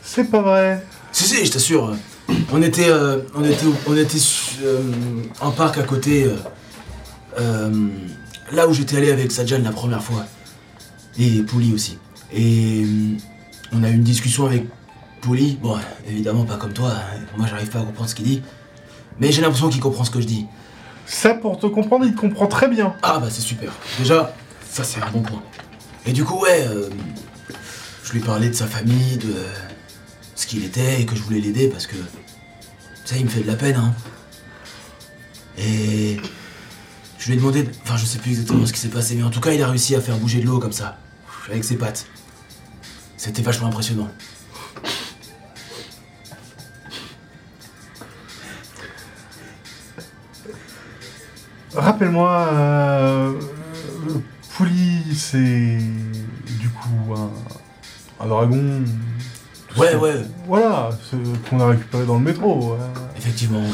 C'est 0.04 0.24
pas 0.32 0.42
vrai. 0.42 0.86
Si, 1.12 1.26
si, 1.26 1.46
je 1.46 1.52
t'assure. 1.52 1.96
On 2.52 2.62
était, 2.62 2.90
euh, 2.90 3.20
on 3.36 3.44
était, 3.44 3.66
on 3.88 3.96
était 3.96 4.18
euh, 4.64 4.82
en 5.42 5.52
parc 5.52 5.78
à 5.78 5.84
côté, 5.84 6.30
euh, 7.40 7.90
là 8.52 8.68
où 8.68 8.74
j'étais 8.74 8.98
allé 8.98 9.12
avec 9.12 9.32
Sajan 9.32 9.60
la 9.64 9.72
première 9.72 10.04
fois. 10.04 10.26
Et 11.20 11.42
Pouli 11.44 11.74
aussi. 11.74 11.98
Et 12.34 12.86
on 13.74 13.84
a 13.84 13.90
eu 13.90 13.94
une 13.94 14.04
discussion 14.04 14.46
avec 14.46 14.66
Pouli. 15.22 15.58
Bon, 15.62 15.78
évidemment 16.08 16.44
pas 16.46 16.58
comme 16.58 16.74
toi. 16.74 16.94
Moi, 17.38 17.48
j'arrive 17.50 17.70
pas 17.70 17.80
à 17.80 17.84
comprendre 17.84 18.10
ce 18.10 18.16
qu'il 18.16 18.26
dit. 18.26 18.42
Mais 19.20 19.32
j'ai 19.32 19.42
l'impression 19.42 19.70
qu'il 19.70 19.82
comprend 19.82 20.04
ce 20.04 20.12
que 20.12 20.22
je 20.22 20.28
dis. 20.28 20.46
Ça, 21.06 21.34
pour 21.34 21.58
te 21.58 21.66
comprendre, 21.68 22.06
il 22.06 22.14
te 22.14 22.20
comprend 22.20 22.48
très 22.48 22.68
bien. 22.68 22.94
Ah 23.02 23.20
bah 23.20 23.28
c'est 23.30 23.42
super. 23.42 23.72
Déjà, 23.98 24.36
ça 24.70 24.84
c'est 24.84 25.02
un 25.02 25.10
bon 25.10 25.22
point. 25.22 25.42
Et 26.06 26.12
du 26.12 26.24
coup, 26.24 26.40
ouais, 26.42 26.68
euh, 26.68 26.90
je 28.04 28.14
lui 28.14 28.20
parlais 28.20 28.50
de 28.50 28.54
sa 28.54 28.68
famille, 28.68 29.18
de 29.18 29.34
ce 30.38 30.48
qu'il 30.48 30.64
était 30.64 31.02
et 31.02 31.06
que 31.06 31.16
je 31.16 31.22
voulais 31.24 31.42
l'aider 31.42 31.68
parce 31.68 31.88
que 31.88 31.96
ça, 33.04 33.18
il 33.18 33.26
me 33.26 33.30
fait 33.30 33.42
de 33.42 33.48
la 33.48 33.56
peine, 33.56 33.76
hein. 33.76 33.94
Et 35.58 36.18
je 37.18 37.26
lui 37.28 37.34
ai 37.34 37.38
demandé, 37.38 37.64
de- 37.64 37.72
enfin 37.84 37.98
je 37.98 38.06
sais 38.06 38.20
plus 38.20 38.32
exactement 38.32 38.66
ce 38.66 38.72
qui 38.74 38.80
s'est 38.80 38.90
passé, 38.90 39.16
mais 39.16 39.24
en 39.24 39.30
tout 39.32 39.42
cas, 39.42 39.52
il 39.52 39.62
a 39.64 39.68
réussi 39.68 39.96
à 39.96 40.02
faire 40.02 40.18
bouger 40.18 40.40
de 40.40 40.46
l'eau 40.46 40.60
comme 40.60 40.72
ça, 40.72 40.98
avec 41.50 41.64
ses 41.64 41.76
pattes. 41.78 42.06
C'était 43.18 43.42
vachement 43.42 43.68
impressionnant. 43.68 44.10
Rappelle-moi, 51.74 52.48
euh, 52.54 53.34
Pouli, 54.56 55.04
c'est 55.16 55.78
du 56.60 56.70
coup 56.70 57.14
un, 57.16 58.24
un 58.24 58.28
dragon. 58.28 58.84
Ouais, 59.78 59.96
ouais, 59.96 60.16
Voilà, 60.48 60.90
ce 61.12 61.16
qu'on 61.50 61.60
a 61.60 61.68
récupéré 61.68 62.06
dans 62.06 62.16
le 62.16 62.22
métro. 62.22 62.74
euh. 62.74 62.78
effectivement. 63.18 63.60
ouais. 63.60 63.66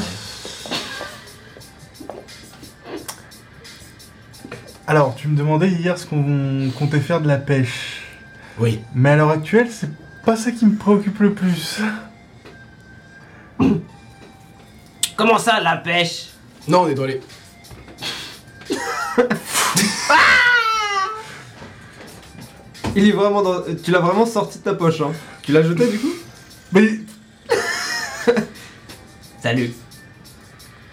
Alors, 4.86 5.14
tu 5.14 5.28
me 5.28 5.36
demandais 5.36 5.68
hier 5.70 5.96
ce 5.98 6.04
qu'on 6.06 6.70
comptait 6.78 7.00
faire 7.00 7.20
de 7.22 7.28
la 7.28 7.38
pêche. 7.38 8.02
Oui. 8.58 8.80
Mais 8.94 9.10
à 9.10 9.16
l'heure 9.16 9.30
actuelle, 9.30 9.68
c'est 9.70 9.88
pas 10.24 10.36
ça 10.36 10.50
qui 10.50 10.66
me 10.66 10.76
préoccupe 10.76 11.18
le 11.20 11.32
plus. 11.32 11.80
Comment 15.16 15.38
ça, 15.38 15.60
la 15.60 15.78
pêche? 15.78 16.26
Non, 16.68 16.82
on 16.82 16.88
est 16.88 16.94
dans 16.94 17.06
les. 17.06 17.20
Il 22.96 23.08
est 23.08 23.12
vraiment 23.12 23.42
dans... 23.42 23.62
Tu 23.82 23.90
l'as 23.90 23.98
vraiment 24.00 24.24
sorti 24.26 24.58
de 24.58 24.64
ta 24.64 24.74
poche, 24.74 25.00
hein. 25.00 25.10
Tu 25.44 25.52
l'as 25.52 25.62
jeté 25.62 25.86
du 25.86 25.98
coup? 25.98 26.12
Mais, 26.72 27.00
Salut. 29.42 29.72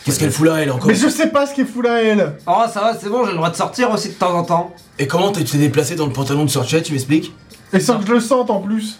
Qu'est-ce 0.03 0.19
qu'elle 0.19 0.31
fout 0.31 0.47
là, 0.47 0.55
elle 0.57 0.71
encore? 0.71 0.87
Mais 0.87 0.95
je 0.95 1.07
sais 1.07 1.27
pas 1.27 1.45
ce 1.45 1.53
qui 1.53 1.61
est 1.61 1.65
fou 1.65 1.81
là, 1.81 2.01
elle. 2.01 2.37
Oh, 2.47 2.63
ça 2.73 2.81
va, 2.81 2.97
c'est 2.99 3.07
bon, 3.07 3.23
j'ai 3.23 3.31
le 3.31 3.37
droit 3.37 3.49
de 3.51 3.55
sortir 3.55 3.91
aussi 3.91 4.09
de 4.09 4.13
temps 4.15 4.33
en 4.37 4.43
temps. 4.43 4.75
Et 4.99 5.07
comment 5.07 5.31
t'es- 5.31 5.43
tu 5.43 5.51
t'es 5.53 5.57
déplacé 5.59 5.95
dans 5.95 6.07
le 6.07 6.11
pantalon 6.13 6.43
de 6.43 6.49
Sorchet, 6.49 6.81
tu 6.81 6.91
m'expliques? 6.93 7.33
Et 7.71 7.79
sans 7.79 7.99
que 7.99 8.07
je 8.07 8.13
le 8.13 8.19
sente 8.19 8.49
en 8.49 8.59
plus. 8.61 8.99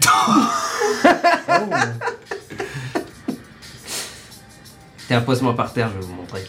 Tiens, 5.06 5.20
pose-moi 5.22 5.54
par 5.56 5.72
terre, 5.72 5.90
je 5.94 5.98
vais 6.00 6.06
vous 6.06 6.14
montrer. 6.14 6.44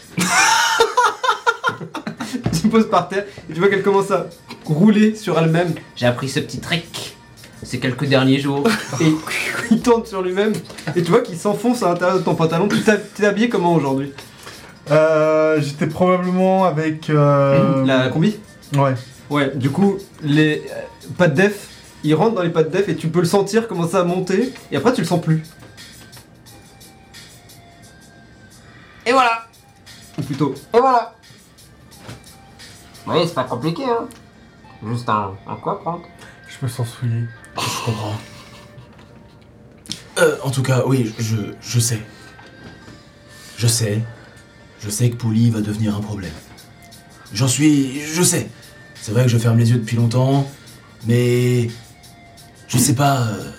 tu 2.62 2.68
poses 2.68 2.88
par 2.88 3.08
terre 3.08 3.24
et 3.50 3.52
tu 3.52 3.58
vois 3.60 3.68
qu'elle 3.68 3.82
commence 3.82 4.10
à 4.12 4.26
rouler 4.64 5.14
sur 5.16 5.38
elle-même. 5.38 5.74
J'ai 5.96 6.06
appris 6.06 6.28
ce 6.28 6.40
petit 6.40 6.60
trick 6.60 7.16
ces 7.62 7.78
quelques 7.78 8.06
derniers 8.06 8.38
jours. 8.38 8.64
Et 9.00 9.12
il 9.70 9.80
tourne 9.80 10.04
sur 10.04 10.22
lui-même. 10.22 10.52
Et 10.96 11.02
tu 11.02 11.10
vois 11.10 11.20
qu'il 11.20 11.36
s'enfonce 11.38 11.82
à 11.82 11.88
l'intérieur 11.88 12.18
de 12.18 12.22
ton 12.24 12.34
pantalon. 12.34 12.68
Tu 12.68 12.78
t'es 13.14 13.26
habillé 13.26 13.48
comment 13.48 13.74
aujourd'hui? 13.74 14.12
Euh, 14.90 15.60
J'étais 15.60 15.86
probablement 15.86 16.64
avec. 16.64 17.08
euh, 17.10 17.84
La 17.84 18.08
combi? 18.08 18.36
Ouais. 18.74 18.94
Ouais, 19.30 19.50
du 19.54 19.70
coup, 19.70 19.96
les 20.22 20.62
euh, 20.70 21.08
pas 21.16 21.28
de 21.28 21.34
def, 21.34 21.68
il 22.04 22.14
rentre 22.14 22.34
dans 22.34 22.42
les 22.42 22.50
pattes 22.50 22.70
def 22.70 22.88
et 22.88 22.96
tu 22.96 23.08
peux 23.08 23.20
le 23.20 23.24
sentir 23.26 23.66
commencer 23.68 23.96
à 23.96 24.04
monter. 24.04 24.52
Et 24.70 24.76
après, 24.76 24.92
tu 24.92 25.00
le 25.00 25.06
sens 25.06 25.20
plus. 25.22 25.42
Et 29.06 29.12
voilà 29.12 29.46
Ou 30.18 30.22
plutôt, 30.22 30.54
et 30.74 30.78
voilà 30.78 31.14
Oui, 33.06 33.16
c'est 33.26 33.34
pas 33.34 33.44
compliqué, 33.44 33.84
hein. 33.84 34.06
Juste 34.86 35.08
un, 35.08 35.32
un 35.48 35.56
quoi 35.56 35.80
prendre? 35.80 36.02
Je 36.48 36.64
me 36.64 36.70
sens 36.70 36.88
souillé. 36.88 37.24
Je 37.56 37.84
comprends. 37.84 38.16
Euh, 40.18 40.36
en 40.42 40.50
tout 40.50 40.62
cas, 40.62 40.82
oui, 40.86 41.12
je, 41.18 41.36
je 41.60 41.80
sais. 41.80 42.00
Je 43.56 43.66
sais. 43.66 44.02
Je 44.80 44.90
sais 44.90 45.10
que 45.10 45.16
Pouli 45.16 45.50
va 45.50 45.60
devenir 45.60 45.96
un 45.96 46.00
problème. 46.00 46.32
J'en 47.32 47.48
suis. 47.48 48.00
Je 48.00 48.22
sais. 48.22 48.48
C'est 49.00 49.12
vrai 49.12 49.22
que 49.22 49.28
je 49.28 49.38
ferme 49.38 49.58
les 49.58 49.70
yeux 49.70 49.78
depuis 49.78 49.96
longtemps, 49.96 50.48
mais. 51.06 51.70
Je 52.68 52.78
sais 52.78 52.94
pas. 52.94 53.22
euh, 53.22 53.50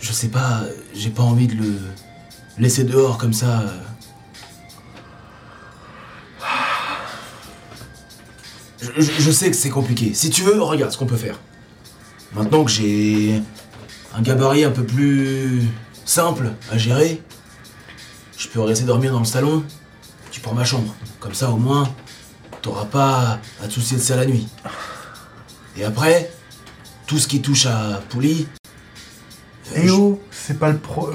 Je 0.00 0.12
sais 0.12 0.28
pas. 0.28 0.62
J'ai 0.94 1.10
pas 1.10 1.22
envie 1.22 1.46
de 1.46 1.54
le 1.56 1.78
laisser 2.58 2.84
dehors 2.84 3.18
comme 3.18 3.32
ça. 3.32 3.64
je 8.96 9.30
sais 9.30 9.50
que 9.50 9.56
c'est 9.56 9.70
compliqué. 9.70 10.14
Si 10.14 10.30
tu 10.30 10.42
veux, 10.42 10.60
regarde 10.62 10.90
ce 10.92 10.98
qu'on 10.98 11.06
peut 11.06 11.16
faire. 11.16 11.38
Maintenant 12.32 12.64
que 12.64 12.70
j'ai 12.70 13.42
un 14.14 14.22
gabarit 14.22 14.64
un 14.64 14.70
peu 14.70 14.84
plus 14.84 15.62
simple 16.04 16.52
à 16.70 16.78
gérer, 16.78 17.20
je 18.38 18.48
peux 18.48 18.60
rester 18.60 18.84
dormir 18.84 19.12
dans 19.12 19.18
le 19.18 19.24
salon. 19.24 19.64
Tu 20.30 20.40
prends 20.40 20.54
ma 20.54 20.64
chambre. 20.64 20.94
Comme 21.18 21.34
ça, 21.34 21.50
au 21.50 21.56
moins, 21.56 21.92
t'auras 22.62 22.84
pas 22.84 23.40
à 23.62 23.66
te 23.66 23.72
soucier 23.72 23.96
de 23.96 24.02
ça 24.02 24.16
la 24.16 24.26
nuit. 24.26 24.46
Et 25.76 25.84
après, 25.84 26.30
tout 27.06 27.18
ce 27.18 27.26
qui 27.26 27.42
touche 27.42 27.66
à 27.66 28.00
Pouli. 28.08 28.46
Eh 29.74 29.88
je- 29.88 29.92
oh, 29.92 30.22
c'est 30.30 30.58
pas 30.58 30.70
le 30.70 30.78
pro... 30.78 31.10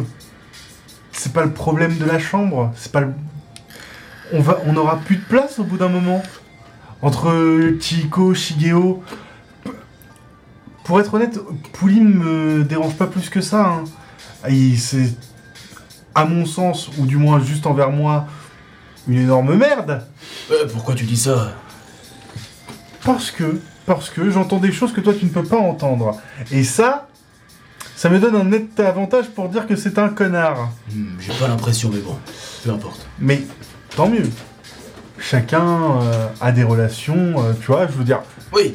C'est 1.12 1.32
pas 1.32 1.46
le 1.46 1.54
problème 1.54 1.98
de 1.98 2.06
la 2.06 2.20
chambre, 2.20 2.72
c'est 2.76 2.92
pas 2.92 3.00
le... 3.02 3.14
On 4.34 4.42
va... 4.42 4.60
On 4.66 4.76
aura 4.76 4.98
plus 4.98 5.16
de 5.16 5.24
place 5.24 5.60
au 5.60 5.64
bout 5.64 5.78
d'un 5.78 5.88
moment? 5.90 6.22
Entre 7.02 7.74
Chihiko, 7.80 8.34
Shigeo... 8.34 9.02
Pour 10.86 11.00
être 11.00 11.14
honnête, 11.14 11.38
Pouli 11.74 12.00
me 12.02 12.64
dérange 12.64 12.94
pas 12.96 13.08
plus 13.08 13.30
que 13.30 13.42
ça. 13.42 13.66
hein. 13.66 13.84
Il- 14.50 14.80
C'est... 14.80 15.14
À 16.18 16.24
mon 16.24 16.46
sens, 16.46 16.90
ou 16.98 17.06
du 17.06 17.18
moins 17.18 17.42
juste 17.44 17.66
envers 17.68 17.90
moi, 17.92 18.26
une 19.06 19.18
énorme 19.20 19.56
merde. 19.58 20.08
Euh, 20.50 20.66
pourquoi 20.72 20.96
tu 20.96 21.04
dis 21.04 21.18
ça? 21.18 21.52
Parce 23.04 23.32
que, 23.32 23.60
parce 23.86 24.10
que 24.10 24.30
j'entends 24.32 24.60
des 24.60 24.72
choses 24.72 24.94
que 24.94 25.02
toi 25.02 25.14
tu 25.14 25.26
ne 25.26 25.30
peux 25.30 25.44
pas 25.44 25.58
entendre. 25.58 26.18
Et 26.52 26.64
ça, 26.64 27.10
ça 27.98 28.10
me 28.10 28.18
donne 28.20 28.36
un 28.38 28.46
net 28.46 28.80
avantage 28.80 29.26
pour 29.28 29.50
dire 29.50 29.68
que 29.68 29.76
c'est 29.76 30.00
un 30.00 30.08
connard. 30.08 30.70
Hmm, 30.94 31.18
J'ai 31.20 31.34
pas 31.34 31.50
l'impression, 31.50 31.90
mais 31.94 32.00
bon, 32.00 32.16
peu 32.64 32.70
importe. 32.72 33.06
Mais 33.20 33.42
tant 33.96 34.08
mieux. 34.08 34.30
Chacun 35.20 36.00
euh, 36.02 36.28
a 36.40 36.52
des 36.54 36.64
relations, 36.64 37.44
euh, 37.44 37.52
tu 37.60 37.68
vois, 37.68 37.88
je 37.88 37.92
veux 37.94 38.04
dire, 38.06 38.22
Oui, 38.54 38.74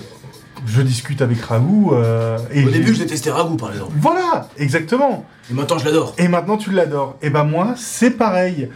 je 0.66 0.82
discute 0.82 1.22
avec 1.22 1.40
Raoult 1.40 1.92
euh, 1.94 2.38
et... 2.52 2.64
au 2.64 2.70
début 2.70 2.94
je 2.94 3.00
détestais 3.00 3.30
Ragout 3.30 3.56
par 3.56 3.72
exemple. 3.72 3.92
Voilà, 3.96 4.48
exactement. 4.56 5.24
Et 5.50 5.54
maintenant 5.54 5.78
je 5.78 5.84
l'adore. 5.84 6.14
Et 6.18 6.28
maintenant 6.28 6.56
tu 6.56 6.70
l'adores. 6.70 7.16
Et 7.22 7.30
ben 7.30 7.44
moi, 7.44 7.74
c'est 7.76 8.10
pareil. 8.12 8.68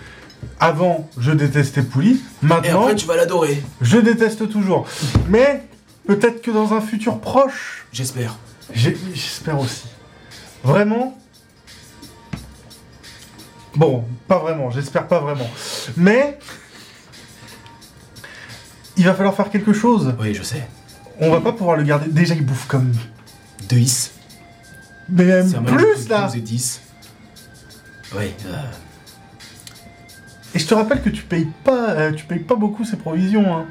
Avant, 0.61 1.09
je 1.18 1.30
détestais 1.32 1.82
Pouli. 1.82 2.20
Et 2.43 2.47
Maintenant, 2.47 2.82
après 2.82 2.97
tu 2.97 3.07
vas 3.07 3.16
l'adorer, 3.16 3.62
je 3.80 3.97
déteste 3.99 4.49
toujours. 4.51 4.87
Mais 5.28 5.64
peut-être 6.07 6.43
que 6.43 6.51
dans 6.51 6.74
un 6.74 6.80
futur 6.80 7.18
proche, 7.18 7.87
j'espère. 7.93 8.37
j'ai- 8.72 8.97
j'espère 9.14 9.59
aussi. 9.59 9.85
Vraiment? 10.62 11.16
Bon, 13.76 14.05
pas 14.28 14.39
vraiment, 14.39 14.70
j'espère 14.70 15.07
pas 15.09 15.18
vraiment. 15.20 15.51
Mais 15.97 16.39
il 18.97 19.05
va 19.05 19.14
falloir 19.14 19.35
faire 19.35 19.51
quelque 19.51 19.72
chose. 19.72 20.14
Oui, 20.20 20.35
je 20.35 20.43
sais. 20.43 20.68
On 21.20 21.30
va 21.30 21.40
pas 21.40 21.52
pouvoir 21.52 21.76
le 21.76 21.84
garder. 21.84 22.10
Déjà, 22.10 22.34
il 22.34 22.44
bouffe 22.44 22.66
comme. 22.66 22.92
10. 23.68 24.12
Mais 25.08 25.24
même 25.24 25.48
C'est 25.48 25.56
un 25.56 25.62
plus 25.62 26.04
de 26.04 26.10
là 26.10 26.26
12 26.26 26.36
et 26.36 26.40
10. 26.40 26.80
Oui, 28.16 28.24
euh, 28.46 28.52
Et 30.54 30.58
je 30.58 30.66
te 30.66 30.74
rappelle 30.74 31.02
que 31.02 31.10
tu 31.10 31.22
payes 31.24 31.48
pas, 31.64 31.90
euh, 31.90 32.12
tu 32.12 32.24
payes 32.26 32.38
pas 32.40 32.54
beaucoup 32.54 32.84
ces 32.84 32.96
provisions. 32.96 33.56
Hein. 33.56 33.66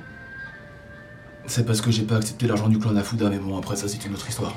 c'est 1.45 1.65
parce 1.65 1.81
que 1.81 1.91
j'ai 1.91 2.03
pas 2.03 2.17
accepté 2.17 2.47
l'argent 2.47 2.67
du 2.67 2.77
clan 2.79 2.91
Nafuda, 2.91 3.29
mais 3.29 3.37
bon, 3.37 3.57
après 3.57 3.75
ça 3.75 3.87
c'est 3.87 4.03
une 4.05 4.13
autre 4.13 4.27
histoire. 4.27 4.53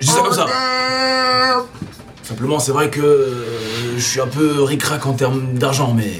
Je 0.00 0.06
dis 0.06 0.12
ça 0.12 0.20
comme 0.22 0.32
ça. 0.32 0.46
Simplement, 2.22 2.58
c'est 2.58 2.72
vrai 2.72 2.90
que 2.90 3.00
euh, 3.00 3.94
je 3.96 4.02
suis 4.02 4.20
un 4.20 4.26
peu 4.26 4.62
ric-rac 4.62 5.04
en 5.06 5.12
termes 5.14 5.54
d'argent, 5.58 5.92
mais. 5.94 6.12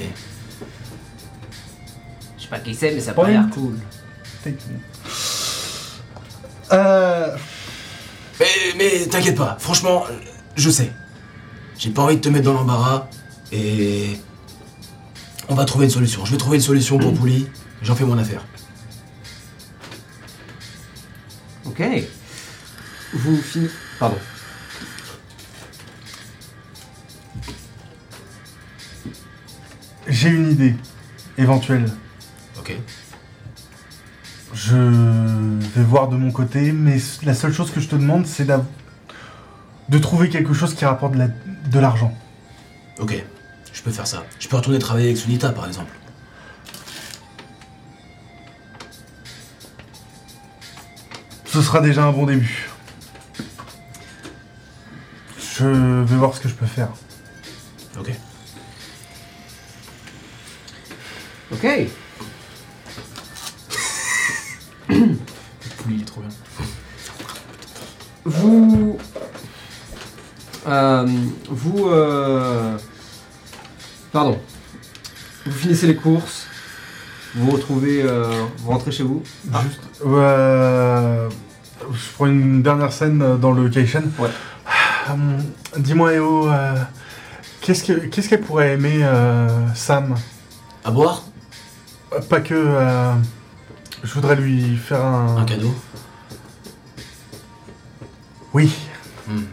Je 2.37 2.43
sais 2.43 2.49
pas 2.49 2.59
qui 2.59 2.73
c'est, 2.75 2.91
mais 2.93 3.01
ça 3.01 3.11
a 3.11 3.13
Point. 3.13 3.25
pas 3.25 3.31
l'air 3.31 3.49
cool. 3.53 3.73
Euh, 6.73 7.37
Mais, 8.39 8.45
mais 8.77 9.07
t'inquiète 9.07 9.35
pas, 9.37 9.57
franchement, 9.59 10.05
je 10.55 10.69
sais. 10.69 10.91
J'ai 11.77 11.89
pas 11.91 12.03
envie 12.03 12.15
de 12.17 12.21
te 12.21 12.29
mettre 12.29 12.45
dans 12.45 12.53
l'embarras 12.53 13.07
et. 13.51 14.19
On 15.49 15.55
va 15.55 15.63
trouver 15.65 15.85
une 15.85 15.91
solution. 15.91 16.25
Je 16.25 16.31
vais 16.31 16.37
trouver 16.37 16.57
une 16.57 16.63
solution 16.63 16.97
pour 16.97 17.13
Pouli. 17.13 17.47
J'en 17.81 17.95
fais 17.95 18.03
mon 18.03 18.17
affaire. 18.17 18.43
Ok. 21.65 21.81
Vous 23.13 23.37
finissez. 23.41 23.73
Pardon. 23.99 24.17
J'ai 30.07 30.29
une 30.29 30.51
idée 30.51 30.75
éventuelle. 31.37 31.89
Ok. 32.59 32.73
Je 34.59 34.75
vais 35.75 35.83
voir 35.83 36.07
de 36.07 36.15
mon 36.17 36.31
côté, 36.31 36.71
mais 36.71 36.97
la 37.23 37.35
seule 37.35 37.53
chose 37.53 37.69
que 37.69 37.79
je 37.79 37.87
te 37.87 37.95
demande, 37.95 38.25
c'est 38.25 38.47
de 38.47 39.97
trouver 39.99 40.29
quelque 40.29 40.53
chose 40.53 40.73
qui 40.73 40.83
rapporte 40.83 41.13
de 41.13 41.19
la- 41.19 41.27
de 41.27 41.79
l'argent. 41.79 42.11
Ok. 42.99 43.23
Je 43.71 43.81
peux 43.83 43.91
faire 43.91 44.07
ça. 44.07 44.23
Je 44.39 44.47
peux 44.47 44.55
retourner 44.55 44.79
travailler 44.79 45.07
avec 45.09 45.17
Sunita 45.17 45.51
par 45.51 45.67
exemple. 45.67 45.91
Ce 51.45 51.61
sera 51.61 51.79
déjà 51.81 52.03
un 52.05 52.11
bon 52.11 52.25
début. 52.25 52.67
Je 55.59 55.65
vais 55.65 56.15
voir 56.15 56.33
ce 56.33 56.39
que 56.41 56.49
je 56.49 56.55
peux 56.55 56.65
faire. 56.65 56.89
Ok. 57.99 58.11
Ok. 61.51 61.65
Trop 66.05 66.21
bien. 66.21 66.29
Vous. 68.25 68.97
Euh, 70.67 71.07
vous. 71.49 71.87
euh, 71.87 72.77
Pardon. 74.11 74.39
Vous 75.45 75.51
finissez 75.51 75.87
les 75.87 75.95
courses. 75.95 76.47
Vous 77.35 77.45
vous 77.45 77.51
retrouvez. 77.51 78.01
euh, 78.03 78.45
vous 78.59 78.71
rentrez 78.71 78.91
chez 78.91 79.03
vous. 79.03 79.23
Ah. 79.53 79.61
Juste, 79.63 79.79
euh, 80.05 81.29
je 81.91 81.99
prends 82.15 82.25
une 82.25 82.61
dernière 82.63 82.91
scène 82.91 83.37
dans 83.39 83.51
le 83.51 83.69
Keishen. 83.69 84.11
Ouais. 84.19 84.29
Hum, 85.09 85.37
Dis-moi, 85.77 86.13
Eo, 86.15 86.49
euh, 86.49 86.75
qu'est-ce 87.61 87.83
que- 87.83 88.07
qu'est-ce 88.07 88.27
qu'elle 88.29 88.41
pourrait 88.41 88.73
aimer, 88.73 88.99
euh, 89.03 89.47
Sam? 89.73 90.15
À 90.83 90.91
boire? 90.91 91.23
Euh, 92.13 92.19
Pas 92.21 92.41
que. 92.41 92.53
euh, 92.55 93.13
je 94.03 94.13
voudrais 94.13 94.35
lui 94.35 94.77
faire 94.77 95.03
un. 95.03 95.37
Un 95.37 95.45
cadeau 95.45 95.73
Oui. 98.53 98.73
Hmm. 99.27 99.43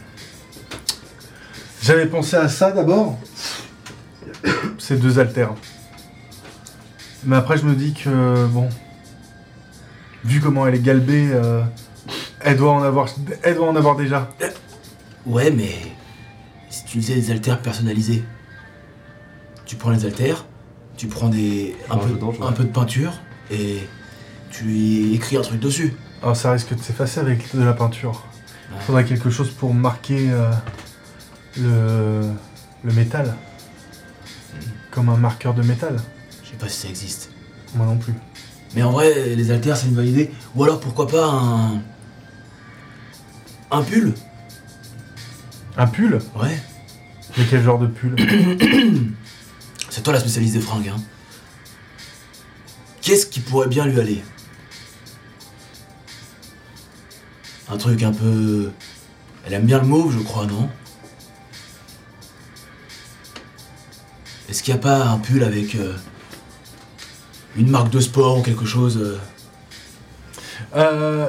J'avais 1.83 2.07
pensé 2.07 2.37
à 2.37 2.49
ça 2.49 2.73
d'abord. 2.73 3.19
Ces 4.79 4.97
deux 4.97 5.19
haltères. 5.19 5.55
Mais 7.25 7.37
après, 7.37 7.57
je 7.57 7.65
me 7.65 7.75
dis 7.75 7.95
que, 7.95 8.47
bon. 8.47 8.69
Vu 10.25 10.41
comment 10.41 10.67
elle 10.67 10.75
est 10.75 10.81
galbée, 10.81 11.29
euh, 11.33 11.63
elle, 12.41 12.57
doit 12.57 12.73
en 12.73 12.83
avoir, 12.83 13.09
elle 13.43 13.57
doit 13.57 13.69
en 13.69 13.77
avoir 13.77 13.97
déjà. 13.97 14.31
Ouais, 15.27 15.51
mais. 15.51 15.75
Si 16.71 16.85
tu 16.85 17.01
faisais 17.01 17.15
des 17.15 17.31
haltères 17.31 17.61
personnalisés, 17.61 18.25
tu 19.65 19.77
prends 19.77 19.91
les 19.91 20.05
haltères, 20.05 20.45
tu 20.97 21.07
prends 21.07 21.29
des. 21.29 21.77
un, 21.89 21.97
peu, 21.97 22.43
un 22.43 22.53
peu 22.53 22.65
de 22.65 22.71
peinture 22.71 23.13
et 23.51 23.87
tu 24.57 25.13
écris 25.15 25.37
un 25.37 25.43
truc 25.43 25.61
dessus. 25.61 25.95
Alors, 26.23 26.37
ça 26.37 26.53
risque 26.53 26.75
de 26.75 26.81
s'effacer 26.81 27.21
avec 27.21 27.55
de 27.55 27.63
la 27.63 27.73
peinture. 27.73 28.25
Il 28.75 28.81
faudrait 28.83 29.05
quelque 29.05 29.31
chose 29.31 29.51
pour 29.51 29.75
marquer 29.75 30.31
euh, 30.31 30.51
le, 31.57 32.31
le 32.83 32.93
métal. 32.93 33.35
Comme 34.91 35.09
un 35.09 35.17
marqueur 35.17 35.55
de 35.55 35.63
métal. 35.63 35.97
Je 36.45 36.51
sais 36.51 36.57
pas 36.57 36.69
si 36.69 36.81
ça 36.83 36.89
existe. 36.89 37.31
Moi 37.75 37.87
non 37.87 37.97
plus. 37.97 38.15
Mais 38.75 38.83
en 38.83 38.93
vrai, 38.93 39.35
les 39.35 39.51
haltères, 39.51 39.77
c'est 39.77 39.87
une 39.87 39.95
bonne 39.95 40.09
idée. 40.09 40.31
Ou 40.55 40.65
alors, 40.65 40.81
pourquoi 40.81 41.09
pas 41.09 41.25
un. 41.27 41.83
Un 43.71 43.83
pull 43.83 44.15
Un 45.77 45.87
pull? 45.87 46.19
Ouais. 46.37 46.63
Mais 47.37 47.45
quel 47.51 47.63
genre 47.63 47.79
de 47.79 47.87
pull? 47.89 48.15
C'est 49.91 50.03
toi 50.03 50.13
la 50.13 50.21
spécialiste 50.21 50.55
des 50.55 50.61
fringues, 50.61 50.89
hein. 50.89 51.01
Qu'est-ce 53.01 53.27
qui 53.27 53.41
pourrait 53.41 53.69
bien 53.69 53.87
lui 53.87 54.01
aller? 54.01 54.25
Un 57.71 57.77
truc 57.77 58.03
un 58.03 58.13
peu. 58.13 58.71
Elle 59.47 59.55
aime 59.55 59.67
bien 59.67 59.79
le 59.79 59.87
mauve, 59.87 60.13
je 60.13 60.23
crois, 60.23 60.47
non? 60.47 60.69
Est-ce 64.49 64.63
qu'il 64.63 64.75
n'y 64.75 64.81
a 64.81 64.83
pas 64.83 65.05
un 65.07 65.19
pull 65.19 65.43
avec 65.43 65.75
euh, 65.75 65.95
une 67.57 67.71
marque 67.71 67.91
de 67.91 68.01
sport 68.01 68.39
ou 68.39 68.43
quelque 68.43 68.67
chose 68.67 68.99
euh? 68.99 69.19
Euh, 70.77 71.29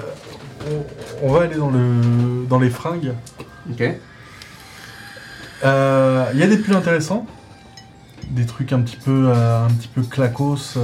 on, 0.69 1.27
on 1.27 1.31
va 1.31 1.43
aller 1.43 1.55
dans, 1.55 1.69
le, 1.69 2.45
dans 2.47 2.59
les 2.59 2.69
fringues. 2.69 3.13
Ok. 3.71 3.83
Euh, 5.63 6.29
Il 6.33 6.39
y 6.39 6.43
a 6.43 6.47
des 6.47 6.57
pulls 6.57 6.75
intéressants. 6.75 7.25
Des 8.29 8.45
trucs 8.45 8.73
un 8.73 8.81
petit 8.81 8.97
peu, 8.97 9.29
euh, 9.29 9.65
un 9.65 9.69
petit 9.69 9.88
peu 9.88 10.03
clacos. 10.03 10.77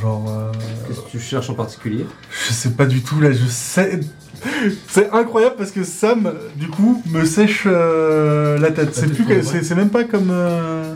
Genre. 0.00 0.24
euh, 0.28 0.52
Qu'est-ce 0.86 1.00
que 1.00 1.10
tu 1.10 1.18
cherches 1.20 1.50
en 1.50 1.54
particulier 1.54 2.06
je 2.48 2.52
sais 2.52 2.70
pas 2.70 2.86
du 2.86 3.02
tout 3.02 3.20
là, 3.20 3.32
je 3.32 3.46
sais. 3.46 4.00
C'est 4.88 5.10
incroyable 5.12 5.54
parce 5.56 5.70
que 5.70 5.84
Sam, 5.84 6.32
du 6.56 6.68
coup, 6.68 7.00
me 7.10 7.24
sèche 7.24 7.62
euh, 7.66 8.58
la 8.58 8.70
tête. 8.72 8.94
C'est 8.94 9.06
plus 9.12 9.24
que- 9.24 9.74
même 9.74 9.90
pas 9.90 10.04
comme. 10.04 10.30
euh, 10.30 10.94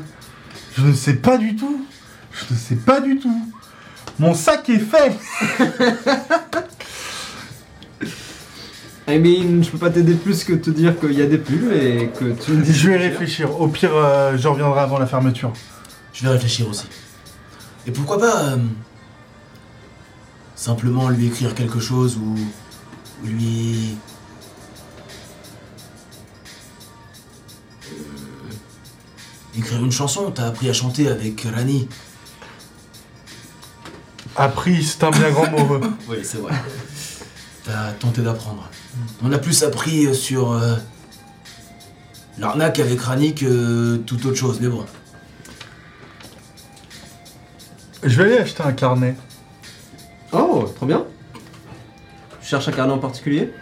Je 0.76 0.82
ne 0.86 0.92
sais 0.92 1.14
pas 1.14 1.38
du 1.38 1.54
tout. 1.56 1.84
Je 2.32 2.54
ne 2.54 2.58
sais 2.58 2.74
pas 2.76 3.00
du 3.00 3.18
tout. 3.18 3.46
Mon 4.18 4.34
sac 4.34 4.68
est 4.68 4.78
fait. 4.80 5.12
I 9.08 9.18
mean, 9.20 9.62
je 9.62 9.70
peux 9.70 9.78
pas 9.78 9.90
t'aider 9.90 10.14
plus 10.14 10.42
que 10.42 10.52
te 10.54 10.68
dire 10.70 10.98
qu'il 10.98 11.12
y 11.12 11.22
a 11.22 11.26
des 11.26 11.38
pulls 11.38 11.72
et 11.72 12.08
que 12.18 12.32
tu 12.32 12.50
me 12.52 12.62
dis. 12.62 12.72
Je 12.72 12.90
vais 12.90 12.96
réfléchir. 12.96 13.60
Au 13.60 13.68
pire, 13.68 13.92
euh, 13.94 14.36
je 14.36 14.48
reviendrai 14.48 14.80
avant 14.80 14.98
la 14.98 15.06
fermeture. 15.06 15.52
Je 16.12 16.24
vais 16.24 16.30
réfléchir 16.30 16.68
aussi. 16.68 16.86
Et 17.86 17.92
pourquoi 17.92 18.18
pas 18.18 18.44
euh, 18.44 18.58
simplement 20.56 21.08
lui 21.08 21.26
écrire 21.26 21.54
quelque 21.54 21.80
chose 21.80 22.16
ou 22.16 22.36
ou 23.22 23.26
lui 23.26 23.96
euh, 27.90 29.58
écrire 29.58 29.84
une 29.84 29.92
chanson, 29.92 30.30
t'as 30.30 30.46
appris 30.46 30.68
à 30.68 30.72
chanter 30.72 31.08
avec 31.08 31.42
Rani. 31.42 31.88
Appris, 34.36 34.82
c'est 34.84 35.02
un 35.04 35.10
bien 35.10 35.30
grand 35.30 35.50
mot. 35.50 35.80
Oui, 36.08 36.18
c'est 36.22 36.38
vrai. 36.38 36.52
T'as 37.64 37.92
tenté 37.92 38.22
d'apprendre. 38.22 38.68
On 39.22 39.32
a 39.32 39.38
plus 39.38 39.62
appris 39.62 40.14
sur 40.14 40.52
euh, 40.52 40.76
l'arnaque 42.38 42.78
avec 42.80 43.00
Rani 43.00 43.34
que 43.34 43.96
toute 43.96 44.26
autre 44.26 44.36
chose, 44.36 44.58
mais 44.60 44.68
bon. 44.68 44.84
Je 48.06 48.22
vais 48.22 48.24
aller 48.32 48.38
acheter 48.42 48.62
un 48.62 48.72
carnet. 48.72 49.16
Oh, 50.32 50.64
trop 50.76 50.86
bien. 50.86 51.04
Tu 52.40 52.46
cherches 52.46 52.68
un 52.68 52.72
carnet 52.72 52.92
en 52.92 52.98
particulier? 52.98 53.52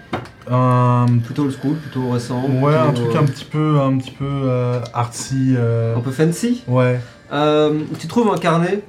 Un... 0.51 1.07
Plutôt 1.25 1.45
old 1.45 1.57
school, 1.59 1.77
plutôt 1.77 2.11
récent 2.11 2.43
Ouais, 2.61 2.75
un 2.75 2.93
plutôt, 2.93 3.05
truc 3.05 3.17
euh, 3.17 3.21
un 3.21 3.25
petit 3.25 3.45
peu, 3.47 3.81
un 3.81 3.97
petit 3.97 4.11
peu 4.11 4.29
euh, 4.29 4.81
artsy. 4.93 5.55
euh, 5.57 5.97
un 5.97 6.01
peu 6.01 6.11
fancy? 6.11 6.63
Ouais. 6.69 7.01
Euh, 7.33 7.81
tu 7.99 8.07
trouves 8.07 8.31
un 8.31 8.37
carnet 8.37 8.83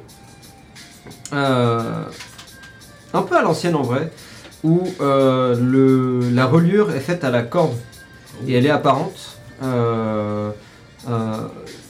euh, 1.32 2.04
un 3.14 3.22
peu 3.22 3.38
à 3.38 3.42
l'ancienne 3.42 3.76
en 3.76 3.84
vrai, 3.84 4.12
où 4.66 4.84
euh, 5.00 5.56
le, 5.58 6.30
la 6.32 6.46
reliure 6.46 6.92
est 6.92 7.00
faite 7.00 7.24
à 7.24 7.30
la 7.30 7.44
corde 7.44 7.76
et 8.46 8.54
elle 8.58 8.66
est 8.66 8.70
apparente. 8.72 9.38
Euh, 9.64 10.52
euh, 11.10 11.38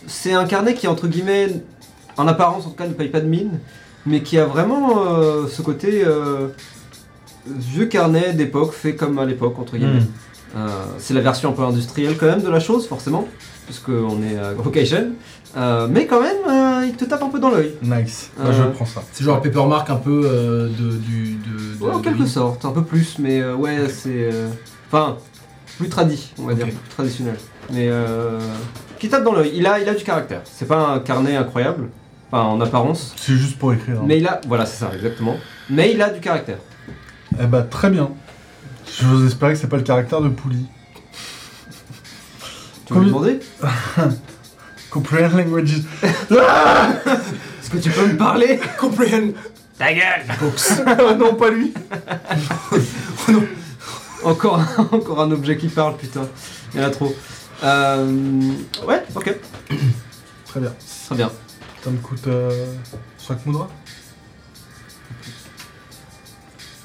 c'est 0.05 0.33
un 0.33 0.45
carnet 0.45 0.75
qui 0.75 0.87
entre 0.87 1.07
guillemets, 1.07 1.47
en 2.17 2.27
apparence 2.27 2.65
en 2.65 2.69
tout 2.69 2.75
cas, 2.75 2.87
ne 2.87 2.93
paye 2.93 3.09
pas 3.09 3.21
de 3.21 3.27
mine, 3.27 3.59
mais 4.05 4.21
qui 4.21 4.37
a 4.37 4.45
vraiment 4.45 5.05
euh, 5.07 5.47
ce 5.47 5.61
côté 5.61 6.03
euh, 6.05 6.47
vieux 7.47 7.85
carnet 7.85 8.33
d'époque, 8.33 8.73
fait 8.73 8.95
comme 8.95 9.19
à 9.19 9.25
l'époque 9.25 9.57
entre 9.59 9.77
guillemets. 9.77 9.99
Hmm. 10.01 10.57
Euh, 10.57 10.67
c'est 10.99 11.13
la 11.13 11.21
version 11.21 11.49
un 11.49 11.53
peu 11.53 11.63
industrielle 11.63 12.15
quand 12.17 12.27
même 12.27 12.41
de 12.41 12.49
la 12.49 12.59
chose, 12.61 12.87
forcément, 12.87 13.27
puisqu'on 13.65 14.21
est 14.23 14.37
à. 14.37 14.53
Euh, 15.57 15.87
mais 15.89 16.05
quand 16.05 16.21
même, 16.21 16.35
euh, 16.49 16.85
il 16.85 16.95
te 16.95 17.05
tape 17.05 17.23
un 17.23 17.29
peu 17.29 17.39
dans 17.39 17.49
l'œil. 17.49 17.73
Nice. 17.81 18.29
Bah, 18.37 18.51
je 18.51 18.63
prends 18.63 18.85
ça. 18.85 19.01
C'est 19.11 19.23
genre 19.23 19.41
Papermark 19.41 19.89
un 19.89 19.95
peu 19.95 20.21
euh, 20.25 20.67
de, 20.67 20.97
du, 20.97 21.35
de, 21.35 21.77
de- 21.79 21.83
Ouais, 21.83 21.93
en 21.93 21.99
quelque 22.01 22.25
sorte, 22.25 22.63
un 22.65 22.71
peu 22.71 22.83
plus, 22.83 23.17
mais 23.19 23.41
euh, 23.41 23.55
ouais, 23.55 23.87
c'est. 23.89 24.29
euh, 24.33 24.49
Enfin, 24.91 25.17
plus 25.77 25.89
tradi, 25.89 26.31
on 26.39 26.43
va 26.45 26.53
dire, 26.53 26.67
plus 26.67 26.75
traditionnel. 26.89 27.35
Mais 27.71 27.87
euh, 27.89 28.39
qui 28.99 29.09
tape 29.09 29.23
dans 29.23 29.33
l'œil. 29.33 29.51
Il 29.55 29.65
a, 29.65 29.79
il 29.79 29.89
a 29.89 29.93
du 29.93 30.03
caractère. 30.03 30.41
C'est 30.45 30.67
pas 30.67 30.77
un 30.89 30.99
carnet 30.99 31.35
incroyable, 31.35 31.89
enfin 32.31 32.43
en 32.43 32.59
apparence, 32.61 33.13
C'est 33.17 33.33
juste 33.35 33.57
pour 33.57 33.73
écrire. 33.73 33.99
hein. 33.99 34.05
mais 34.05 34.17
il 34.19 34.27
a. 34.27 34.41
Voilà, 34.47 34.65
c'est 34.65 34.77
ça, 34.77 34.91
exactement. 34.95 35.37
Mais 35.69 35.91
il 35.93 36.01
a 36.01 36.09
du 36.09 36.19
caractère. 36.19 36.57
Eh 37.41 37.45
bah, 37.47 37.63
très 37.63 37.89
bien. 37.89 38.11
Je 38.99 39.05
vous 39.05 39.25
espérer 39.25 39.53
que 39.53 39.59
c'est 39.59 39.67
pas 39.67 39.77
le 39.77 39.83
caractère 39.83 40.21
de 40.21 40.29
Pouli. 40.29 40.65
Tu 42.85 42.93
veux 42.93 43.01
lui 43.01 43.11
Combien- 43.11 43.31
demander? 43.31 43.39
Comprehend 44.91 45.35
languages. 45.37 45.81
Est-ce 46.03 47.69
que 47.69 47.77
tu 47.77 47.89
peux 47.89 48.05
me 48.07 48.15
parler? 48.15 48.59
Comprehend 48.79 49.31
Ta 49.77 49.91
gueule 49.93 50.23
books. 50.39 50.61
Ah 50.85 51.13
non, 51.17 51.33
pas 51.35 51.49
lui. 51.49 51.73
encore, 54.23 54.59
un- 54.59 54.87
encore 54.91 55.19
un 55.21 55.31
objet 55.31 55.57
qui 55.57 55.67
parle, 55.67 55.97
putain. 55.97 56.27
Il 56.73 56.79
y 56.79 56.83
en 56.83 56.87
a 56.87 56.91
trop. 56.91 57.13
Euh, 57.63 58.51
ouais, 58.87 59.03
ok, 59.15 59.35
Très 60.47 60.59
bien. 60.59 60.73
très 61.07 61.15
bien. 61.15 61.31
Ça 61.85 61.91
me 61.91 61.97
coûte 61.97 62.25
euh, 62.25 62.65
5 63.19 63.45
moudras 63.45 63.67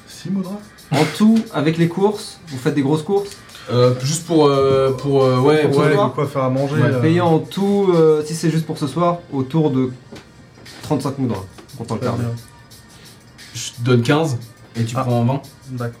6 0.07 0.29
moudras 0.29 0.59
En 0.91 1.03
tout, 1.17 1.39
avec 1.55 1.79
les 1.79 1.87
courses, 1.87 2.39
vous 2.49 2.59
faites 2.59 2.75
des 2.75 2.83
grosses 2.83 3.01
courses. 3.01 3.31
Euh, 3.71 3.95
juste 4.03 4.27
pour, 4.27 4.45
euh, 4.45 4.91
pour 4.91 5.23
euh, 5.23 5.39
ouais, 5.39 5.67
Pour 5.67 5.79
Ouais, 5.79 5.89
de 5.89 6.09
quoi 6.13 6.27
faire 6.27 6.43
à 6.43 6.51
manger. 6.51 6.75
Ouais, 6.75 6.83
euh, 6.83 7.01
Payé 7.01 7.19
en 7.19 7.39
tout, 7.39 7.91
euh, 7.95 8.23
si 8.23 8.35
c'est 8.35 8.51
juste 8.51 8.67
pour 8.67 8.77
ce 8.77 8.85
soir, 8.85 9.21
autour 9.33 9.71
de 9.71 9.89
35 10.83 11.17
moudras. 11.17 11.45
Comptant 11.79 11.95
le 11.95 12.01
carnet. 12.01 12.23
je 13.55 13.71
te 13.71 13.81
donne 13.81 14.03
15 14.03 14.37
et 14.75 14.85
tu 14.85 14.95
Ah. 14.95 15.01
prends 15.01 15.25
20. 15.25 15.41
D'accord. 15.71 15.99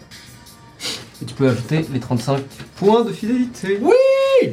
Et 1.23 1.25
tu 1.25 1.33
peux 1.33 1.49
ajouter 1.49 1.87
les 1.91 1.99
35 1.99 2.43
points 2.75 3.03
de 3.03 3.11
fidélité. 3.13 3.81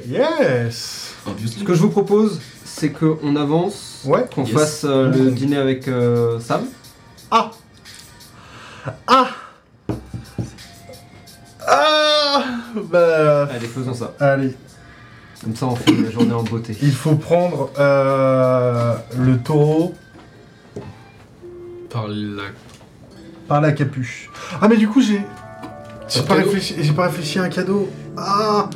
Yes 0.08 1.12
Ce 1.44 1.64
que 1.64 1.74
je 1.74 1.82
vous 1.82 1.90
propose, 1.90 2.40
c'est 2.64 2.92
qu'on 2.92 3.36
avance, 3.36 3.87
Ouais. 4.04 4.24
qu'on 4.34 4.44
Yes. 4.44 4.52
fasse 4.54 4.84
euh, 4.84 5.10
le 5.10 5.30
dîner 5.30 5.56
avec 5.56 5.88
euh, 5.88 6.38
Sam. 6.40 6.62
Ah 7.30 7.50
Ah 9.06 9.28
Ah 11.66 12.42
Bah... 12.90 13.48
Allez, 13.52 13.66
faisons 13.66 13.94
ça. 13.94 14.14
Allez, 14.20 14.54
Comme 15.42 15.54
ça, 15.56 15.66
on 15.66 15.76
fait 15.76 15.92
la 15.92 16.10
journée 16.10 16.32
en 16.32 16.42
beauté. 16.42 16.76
il 16.80 16.92
faut 16.92 17.16
prendre 17.16 17.70
euh, 17.78 18.94
le 19.18 19.38
taureau 19.38 19.94
Par 21.90 22.06
la... 22.08 22.42
par 23.46 23.60
la 23.60 23.72
capuche. 23.72 24.30
Ah 24.60 24.68
mais 24.68 24.76
du 24.76 24.88
coup 24.88 25.00
j'ai... 25.02 25.20
J'ai 26.08 26.22
pas, 26.22 26.34
réfléchi, 26.34 26.74
j'ai 26.78 26.92
pas 26.92 27.04
réfléchi 27.06 27.38
à 27.38 27.42
un 27.42 27.48
cadeau. 27.50 27.90
Ah 28.16 28.70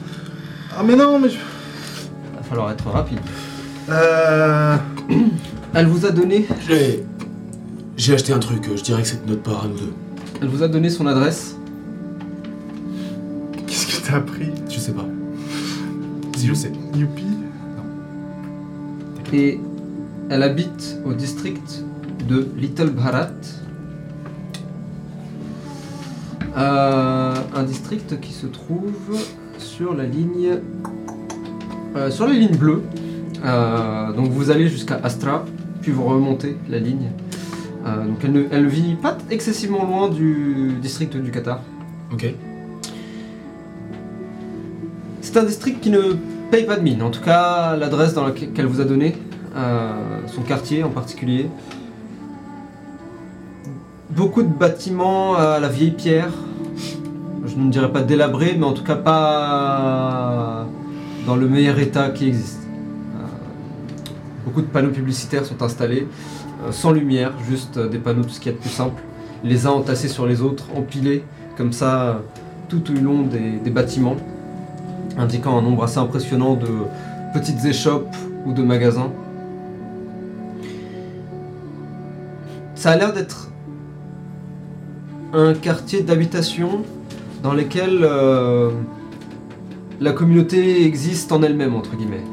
Ah 0.76 0.82
mais 0.84 0.96
non 0.96 1.18
mais... 1.18 1.30
je- 1.30 1.36
Il 1.36 2.36
va 2.38 2.42
falloir 2.42 2.70
être 2.70 2.86
rapide. 2.90 3.20
Euh... 3.88 4.76
Elle 5.74 5.86
vous 5.86 6.04
a 6.06 6.10
donné, 6.10 6.46
J'ai... 6.66 7.04
J'ai 7.96 8.14
acheté 8.14 8.32
un 8.32 8.38
truc, 8.38 8.68
je 8.74 8.82
dirais 8.82 9.02
que 9.02 9.08
c'est 9.08 9.24
de 9.24 9.30
notre 9.30 9.42
part 9.42 9.64
à 9.64 9.68
nous 9.68 9.76
deux. 9.76 9.92
elle 10.40 10.48
vous 10.48 10.62
a 10.62 10.68
donné 10.68 10.90
son 10.90 11.06
adresse. 11.06 11.56
Qu'est-ce 13.66 13.86
que 13.86 14.06
t'as 14.06 14.16
appris 14.16 14.50
Je 14.68 14.78
sais 14.78 14.92
pas. 14.92 15.06
Si 16.36 16.46
je 16.46 16.54
sais. 16.54 16.72
Youpi 16.94 17.24
Et 19.32 19.60
elle 20.30 20.42
habite 20.42 20.98
au 21.04 21.12
district 21.12 21.84
de 22.28 22.48
Little 22.56 22.90
Bharat. 22.90 23.30
Euh, 26.56 27.34
un 27.54 27.62
district 27.62 28.20
qui 28.20 28.32
se 28.32 28.46
trouve 28.46 29.18
sur 29.58 29.94
la 29.94 30.04
ligne 30.04 30.58
euh, 31.96 32.10
sur 32.10 32.26
la 32.26 32.32
ligne 32.32 32.56
bleue. 32.56 32.82
Euh, 33.44 34.12
donc 34.12 34.28
vous 34.30 34.50
allez 34.50 34.68
jusqu'à 34.68 35.00
Astra, 35.02 35.44
puis 35.80 35.90
vous 35.90 36.04
remontez 36.04 36.56
la 36.68 36.78
ligne. 36.78 37.10
Euh, 37.84 38.06
donc 38.06 38.18
elle 38.22 38.32
ne 38.32 38.44
elle 38.50 38.66
vit 38.66 38.94
pas 38.94 39.18
excessivement 39.30 39.84
loin 39.84 40.08
du 40.08 40.72
district 40.80 41.16
du 41.16 41.30
Qatar. 41.30 41.60
Ok. 42.12 42.32
C'est 45.20 45.36
un 45.36 45.44
district 45.44 45.80
qui 45.80 45.90
ne 45.90 46.14
paye 46.50 46.64
pas 46.64 46.76
de 46.76 46.82
mine. 46.82 47.02
En 47.02 47.10
tout 47.10 47.22
cas, 47.22 47.76
l'adresse 47.76 48.14
dans 48.14 48.26
laquelle 48.26 48.52
qu'elle 48.52 48.66
vous 48.66 48.80
a 48.80 48.84
donnée, 48.84 49.16
euh, 49.56 49.92
son 50.26 50.42
quartier 50.42 50.84
en 50.84 50.90
particulier. 50.90 51.48
Beaucoup 54.10 54.42
de 54.42 54.48
bâtiments 54.48 55.36
à 55.36 55.58
la 55.58 55.68
vieille 55.68 55.92
pierre. 55.92 56.30
Je 57.46 57.56
ne 57.56 57.70
dirais 57.70 57.90
pas 57.90 58.02
délabrés, 58.02 58.54
mais 58.58 58.66
en 58.66 58.72
tout 58.72 58.84
cas 58.84 58.94
pas 58.94 60.66
dans 61.26 61.36
le 61.36 61.48
meilleur 61.48 61.78
état 61.78 62.10
qui 62.10 62.28
existe. 62.28 62.62
Beaucoup 64.44 64.60
de 64.60 64.66
panneaux 64.66 64.90
publicitaires 64.90 65.44
sont 65.46 65.62
installés, 65.62 66.06
euh, 66.66 66.72
sans 66.72 66.90
lumière, 66.92 67.32
juste 67.48 67.76
euh, 67.76 67.88
des 67.88 67.98
panneaux 67.98 68.22
tout 68.24 68.30
ce 68.30 68.40
qu'il 68.40 68.50
y 68.52 68.54
a 68.54 68.58
de 68.58 68.62
plus 68.62 68.70
simple, 68.70 69.00
les 69.44 69.66
uns 69.66 69.70
entassés 69.70 70.08
sur 70.08 70.26
les 70.26 70.40
autres, 70.42 70.64
empilés, 70.76 71.24
comme 71.56 71.72
ça, 71.72 72.02
euh, 72.02 72.14
tout 72.68 72.82
au 72.90 72.94
long 73.00 73.22
des- 73.22 73.70
bâtiments 73.70 74.16
indiquant 75.18 75.58
un 75.58 75.62
nombre 75.62 75.84
assez 75.84 75.98
impressionnant 75.98 76.54
de 76.54 76.68
petites 77.34 77.64
échoppes 77.64 78.14
ou 78.46 78.52
de 78.52 78.62
magasins. 78.62 79.10
Ça 82.74 82.92
a 82.92 82.96
l'air 82.96 83.12
d'être 83.12 83.50
un 85.34 85.52
quartier 85.54 86.02
d'habitation 86.02 86.82
dans 87.42 87.52
lequel 87.52 88.06
la 90.00 90.12
communauté 90.12 90.84
existe 90.86 91.30
en 91.32 91.42
elle-même, 91.42 91.74
entre 91.74 91.94
guillemets. 91.96 92.24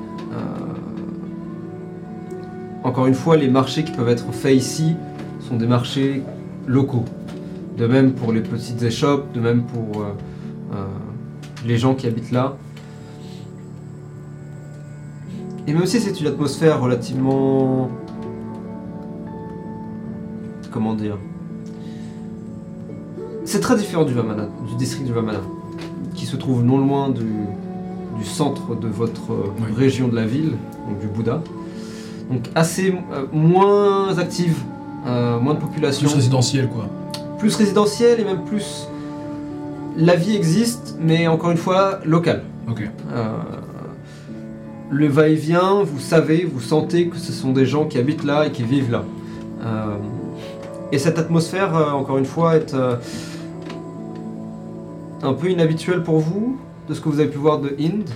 Encore 2.84 3.08
une 3.08 3.14
fois, 3.14 3.36
les 3.36 3.50
marchés 3.50 3.84
qui 3.84 3.92
peuvent 3.92 4.10
être 4.10 4.32
faits 4.32 4.56
ici 4.56 4.96
sont 5.42 5.58
des 5.58 5.68
marchés 5.68 6.24
locaux. 6.68 7.06
De 7.78 7.88
même 7.88 8.14
pour 8.14 8.32
les 8.32 8.42
petites 8.42 8.82
échoppes, 8.84 9.32
de 9.34 9.40
même 9.40 9.64
pour 9.64 10.02
euh, 10.02 10.06
euh, 10.74 10.86
les 11.66 11.78
gens 11.78 11.94
qui 11.96 12.08
habitent 12.08 12.32
là. 12.32 12.56
Et 15.68 15.74
même 15.74 15.86
si 15.86 16.00
c'est 16.00 16.20
une 16.20 16.28
atmosphère 16.28 16.82
relativement... 16.82 17.90
Comment 20.72 20.94
dire 20.94 21.18
C'est 23.44 23.60
très 23.60 23.76
différent 23.76 24.06
du 24.06 24.14
Vamana, 24.14 24.48
du 24.68 24.76
district 24.76 25.06
du 25.06 25.14
Vamana, 25.14 25.40
qui 26.14 26.26
se 26.26 26.36
trouve 26.36 26.64
non 26.64 26.78
loin 26.78 27.10
du, 27.10 27.26
du 28.18 28.24
centre 28.26 28.76
de 28.76 28.88
votre 28.88 29.32
euh, 29.34 29.52
Oui. 29.68 29.74
région 29.76 30.08
de 30.08 30.16
la 30.16 30.26
ville, 30.26 30.54
donc 30.88 31.00
du 31.00 31.08
Bouddha. 31.08 31.42
Donc 32.30 32.44
assez 32.56 32.94
euh, 33.12 33.26
moins 33.32 34.18
active, 34.18 34.58
euh, 35.08 35.40
moins 35.40 35.56
de 35.56 35.60
population 35.60 36.08
Plus 36.08 36.16
résidentiel, 36.16 36.70
quoi. 36.70 36.88
plus 37.40 37.56
résidentiel 37.56 38.20
et 38.20 38.24
même 38.24 38.44
plus 38.44 38.88
la 39.98 40.16
vie 40.16 40.36
existe, 40.36 40.96
mais 41.00 41.28
encore 41.28 41.52
une 41.52 41.58
fois 41.58 42.00
locale. 42.06 42.44
Ok. 42.70 42.84
Euh, 43.12 43.28
le 44.92 45.08
va-et-vient, 45.08 45.84
vous 45.84 46.00
savez, 46.00 46.48
vous 46.52 46.62
sentez 46.62 47.08
que 47.08 47.18
ce 47.18 47.32
sont 47.32 47.52
des 47.52 47.66
gens 47.66 47.86
qui 47.86 47.98
habitent 47.98 48.24
là 48.24 48.48
et 48.48 48.52
qui 48.52 48.64
vivent 48.64 48.92
là. 48.92 49.04
Et 50.92 50.98
cette 50.98 51.20
atmosphère, 51.20 51.76
encore 51.96 52.18
une 52.18 52.26
fois, 52.26 52.56
est 52.56 52.74
un 55.22 55.34
peu 55.34 55.52
inhabituelle 55.52 56.02
pour 56.02 56.18
vous, 56.18 56.58
de 56.88 56.96
ce 56.96 57.02
que 57.02 57.10
vous 57.10 57.20
avez 57.20 57.30
pu 57.30 57.38
voir 57.38 57.60
de 57.60 57.76
Inde. 57.80 58.10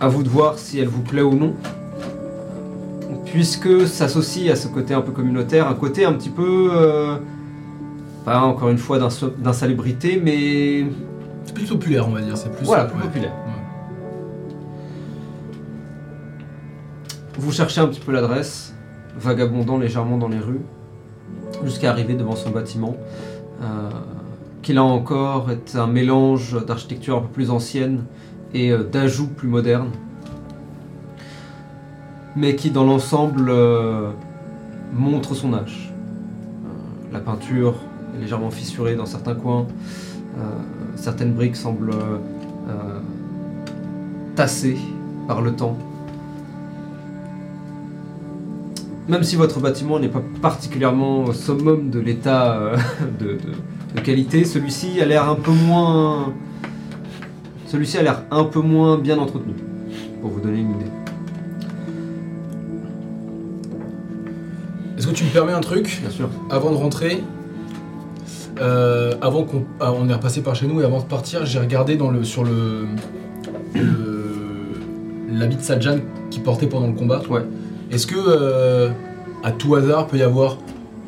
À 0.00 0.08
vous 0.08 0.22
de 0.22 0.28
voir 0.28 0.58
si 0.58 0.78
elle 0.78 0.88
vous 0.88 1.02
plaît 1.02 1.22
ou 1.22 1.34
non. 1.34 1.54
Puisque 3.26 3.86
s'associe 3.86 4.50
à 4.50 4.56
ce 4.56 4.68
côté 4.68 4.94
un 4.94 5.00
peu 5.00 5.12
communautaire, 5.12 5.68
un 5.68 5.74
côté 5.74 6.04
un 6.04 6.12
petit 6.12 6.30
peu. 6.30 6.70
euh, 6.72 7.16
pas 8.24 8.40
encore 8.40 8.68
une 8.68 8.78
fois 8.78 8.98
d'insalubrité, 8.98 10.20
mais 10.22 10.84
C'est 11.44 11.54
plus 11.54 11.66
populaire, 11.66 12.06
on 12.08 12.12
va 12.12 12.20
dire. 12.20 12.36
C'est 12.36 12.50
plus. 12.54 12.64
voilà, 12.66 12.84
ouais. 12.84 12.90
plus 12.90 13.00
populaire. 13.00 13.32
Ouais. 13.32 13.52
Vous 17.38 17.52
cherchez 17.52 17.80
un 17.80 17.86
petit 17.86 18.00
peu 18.00 18.12
l'adresse, 18.12 18.74
vagabondant 19.18 19.78
légèrement 19.78 20.18
dans 20.18 20.28
les 20.28 20.40
rues, 20.40 20.60
jusqu'à 21.64 21.90
arriver 21.90 22.14
devant 22.14 22.36
son 22.36 22.50
bâtiment, 22.50 22.96
euh, 23.62 23.64
qui 24.62 24.72
là 24.72 24.82
encore 24.82 25.50
est 25.50 25.76
un 25.76 25.86
mélange 25.86 26.64
d'architecture 26.66 27.18
un 27.18 27.20
peu 27.20 27.28
plus 27.28 27.50
ancienne 27.50 28.04
et 28.54 28.70
euh, 28.70 28.82
d'ajouts 28.84 29.28
plus 29.28 29.48
modernes, 29.48 29.90
mais 32.36 32.54
qui 32.56 32.70
dans 32.70 32.84
l'ensemble 32.84 33.48
euh, 33.48 34.10
montre 34.94 35.34
son 35.34 35.54
âge. 35.54 35.92
Euh, 35.92 37.12
la 37.12 37.20
peinture 37.20 37.74
est 38.16 38.22
légèrement 38.22 38.50
fissurée 38.50 38.96
dans 38.96 39.06
certains 39.06 39.34
coins, 39.34 39.66
certaines 40.94 41.32
briques 41.32 41.56
semblent 41.56 41.94
tassées 44.36 44.78
par 45.26 45.40
le 45.40 45.52
temps. 45.52 45.76
Même 49.08 49.24
si 49.24 49.34
votre 49.34 49.58
bâtiment 49.58 49.98
n'est 49.98 50.08
pas 50.08 50.22
particulièrement 50.40 51.24
au 51.24 51.32
summum 51.32 51.90
de 51.90 51.98
l'état 51.98 52.72
de 53.18 54.00
qualité, 54.00 54.44
celui-ci 54.44 55.00
a 55.00 55.06
l'air 55.06 55.28
un 55.28 55.34
peu 55.34 55.50
moins. 55.50 56.32
Celui-ci 57.68 57.98
a 57.98 58.02
l'air 58.02 58.22
un 58.30 58.44
peu 58.44 58.60
moins 58.60 58.96
bien 58.98 59.18
entretenu, 59.18 59.52
pour 60.22 60.30
vous 60.30 60.40
donner 60.40 60.58
une 60.60 60.70
idée. 60.70 60.86
Est-ce 64.96 65.06
que 65.06 65.12
tu 65.12 65.24
me 65.24 65.28
permets 65.30 65.52
un 65.52 65.60
truc 65.60 65.98
Bien 66.00 66.10
sûr. 66.10 66.28
avant 66.50 66.70
de 66.72 66.76
rentrer 66.76 67.22
euh, 68.60 69.12
Avant 69.20 69.44
qu'on 69.44 69.62
ah, 69.80 69.92
on 69.92 70.08
est 70.08 70.12
repassé 70.14 70.40
par 70.40 70.54
chez 70.56 70.66
nous 70.66 70.80
et 70.80 70.84
avant 70.84 70.98
de 70.98 71.04
partir, 71.04 71.46
j'ai 71.46 71.58
regardé 71.60 71.96
dans 71.96 72.10
le 72.10 72.24
sur 72.24 72.42
le 72.42 72.86
le- 73.74 74.34
l'habit 75.30 75.56
de 75.56 75.62
Sajan 75.62 75.98
qui 76.30 76.40
portait 76.40 76.66
pendant 76.66 76.88
le 76.88 76.94
combat. 76.94 77.20
Ouais. 77.30 77.42
Est-ce 77.92 78.06
que 78.06 78.16
euh, 78.16 78.90
à 79.44 79.52
tout 79.52 79.74
hasard 79.76 80.06
peut 80.08 80.16
y 80.16 80.22
avoir 80.22 80.56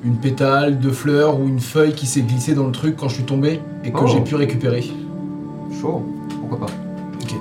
une 0.04 0.16
pétale 0.16 0.78
de 0.78 0.90
fleurs 0.90 1.40
ou 1.40 1.48
une 1.48 1.58
feuille 1.60 1.92
qui 1.92 2.06
s'est 2.06 2.22
glissée 2.22 2.54
dans 2.54 2.66
le 2.66 2.72
truc 2.72 2.96
quand 2.96 3.08
je 3.08 3.14
suis 3.16 3.24
tombé 3.24 3.60
et 3.84 3.90
que 3.90 3.98
Oh. 4.02 4.06
j'ai 4.06 4.20
pu 4.20 4.34
récupérer? 4.36 4.84
Chaud. 5.80 6.02
Pourquoi 6.50 6.66
pas 6.66 6.72
Ok. 7.22 7.34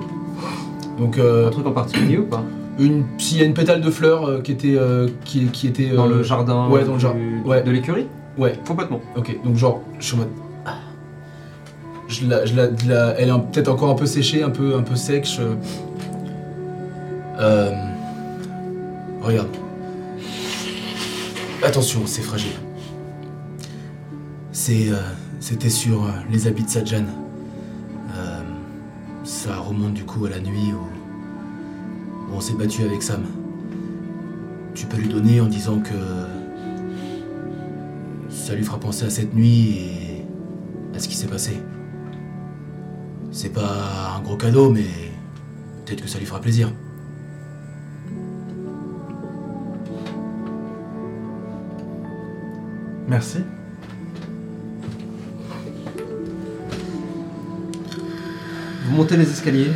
Donc 0.97 1.18
euh, 1.18 1.47
Un 1.47 1.51
truc 1.51 1.66
en 1.68 1.72
particulier 1.72 2.18
ou 2.18 2.24
pas 2.26 2.43
une 2.78 3.03
s'il 3.18 3.39
y 3.39 3.41
a 3.41 3.43
une 3.45 3.53
pétale 3.53 3.82
de 3.82 3.89
fleurs 3.91 4.26
euh, 4.26 4.39
qui 4.41 4.53
était 4.53 4.76
euh, 4.78 5.10
qui, 5.26 5.47
qui 5.47 5.68
était 5.68 5.89
Dans 5.89 6.05
euh, 6.05 6.18
le 6.20 6.24
jardin 6.24 6.70
ouais, 6.70 6.86
dans 6.86 6.91
le 6.93 6.97
du- 6.97 7.01
jardin. 7.01 7.20
Ouais. 7.45 7.62
de 7.62 7.72
l'écurie 7.72 8.07
Ouais. 8.38 8.53
Complètement. 8.66 9.01
Ok, 9.18 9.38
donc 9.43 9.57
genre, 9.57 9.82
je 9.99 10.05
suis 10.05 10.16
en 10.16 10.20
mode. 10.20 10.30
ah. 10.66 10.76
Je 12.07 12.26
la, 12.26 12.45
je 12.45 12.55
la- 12.55 12.70
je 12.74 12.88
la- 12.88 13.20
elle 13.20 13.28
est 13.28 13.32
un- 13.32 13.39
peut-être 13.39 13.68
encore 13.68 13.89
un 13.89 13.95
peu 13.95 14.05
séchée, 14.05 14.43
un 14.43 14.49
peu, 14.49 14.76
un 14.78 14.82
peu 14.84 14.95
sèche. 14.95 15.39
euh. 15.41 15.55
Euh, 17.41 17.72
regarde. 19.22 19.49
Attention, 21.64 22.01
c'est 22.05 22.22
fragile. 22.22 22.53
C'est, 24.53 24.89
euh, 24.89 24.95
c'était 25.41 25.70
sur 25.70 26.03
euh, 26.03 26.07
les 26.32 26.47
habits 26.47 26.64
de 26.64 26.70
Sajan. 26.70 27.03
Remonte 29.70 29.93
du 29.93 30.03
coup 30.03 30.26
à 30.26 30.32
la 30.32 30.39
nuit 30.39 30.74
où 30.74 32.34
on 32.34 32.41
s'est 32.41 32.55
battu 32.55 32.82
avec 32.82 33.03
Sam. 33.03 33.24
Tu 34.74 34.88
peux 34.88 34.97
lui 34.97 35.09
donner 35.09 35.41
en 35.41 35.45
disant 35.45 35.80
que 35.80 35.93
ça 38.32 38.55
lui 38.55 38.63
fera 38.63 38.80
penser 38.80 39.05
à 39.05 39.11
cette 39.11 39.36
nuit 39.36 39.78
et 39.78 40.26
à 40.95 40.99
ce 40.99 41.07
qui 41.07 41.15
s'est 41.15 41.28
passé. 41.28 41.61
C'est 43.32 43.53
pas 43.53 44.15
un 44.17 44.22
gros 44.22 44.38
cadeau, 44.38 44.72
mais 44.72 44.88
peut-être 45.86 46.01
que 46.01 46.09
ça 46.09 46.17
lui 46.17 46.26
fera 46.26 46.41
plaisir. 46.41 46.74
Merci. 53.07 53.38
Vous 58.90 58.96
montez 58.96 59.18
les 59.18 59.30
escaliers. 59.30 59.70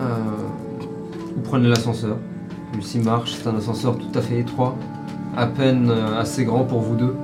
Euh, 0.00 0.06
vous 1.34 1.42
prenez 1.42 1.68
l'ascenseur. 1.68 2.16
Celui-ci 2.72 2.98
marche, 3.00 3.34
c'est 3.34 3.46
un 3.46 3.56
ascenseur 3.56 3.98
tout 3.98 4.18
à 4.18 4.22
fait 4.22 4.40
étroit, 4.40 4.74
à 5.36 5.46
peine 5.46 5.90
euh, 5.90 6.18
assez 6.18 6.46
grand 6.46 6.64
pour 6.64 6.80
vous 6.80 6.96
deux. 6.96 7.14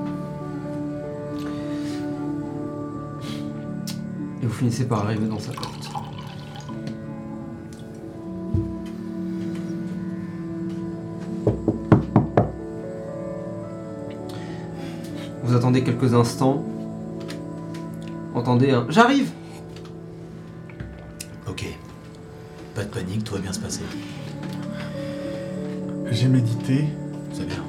Et 4.42 4.46
vous 4.46 4.52
finissez 4.52 4.84
par 4.84 5.06
arriver 5.06 5.26
dans 5.26 5.38
sa 5.38 5.52
porte. 5.52 5.90
Vous 15.42 15.56
attendez 15.56 15.82
quelques 15.82 16.12
instants. 16.12 16.66
Entendez 18.42 18.72
un 18.72 18.86
J'arrive 18.88 19.30
Ok. 21.46 21.64
Pas 22.74 22.82
de 22.82 22.88
panique, 22.88 23.22
tout 23.22 23.34
va 23.34 23.38
bien 23.38 23.52
se 23.52 23.60
passer. 23.60 23.82
J'ai 26.10 26.26
médité 26.26 26.86
C'est 27.32 27.46
bien. 27.46 27.62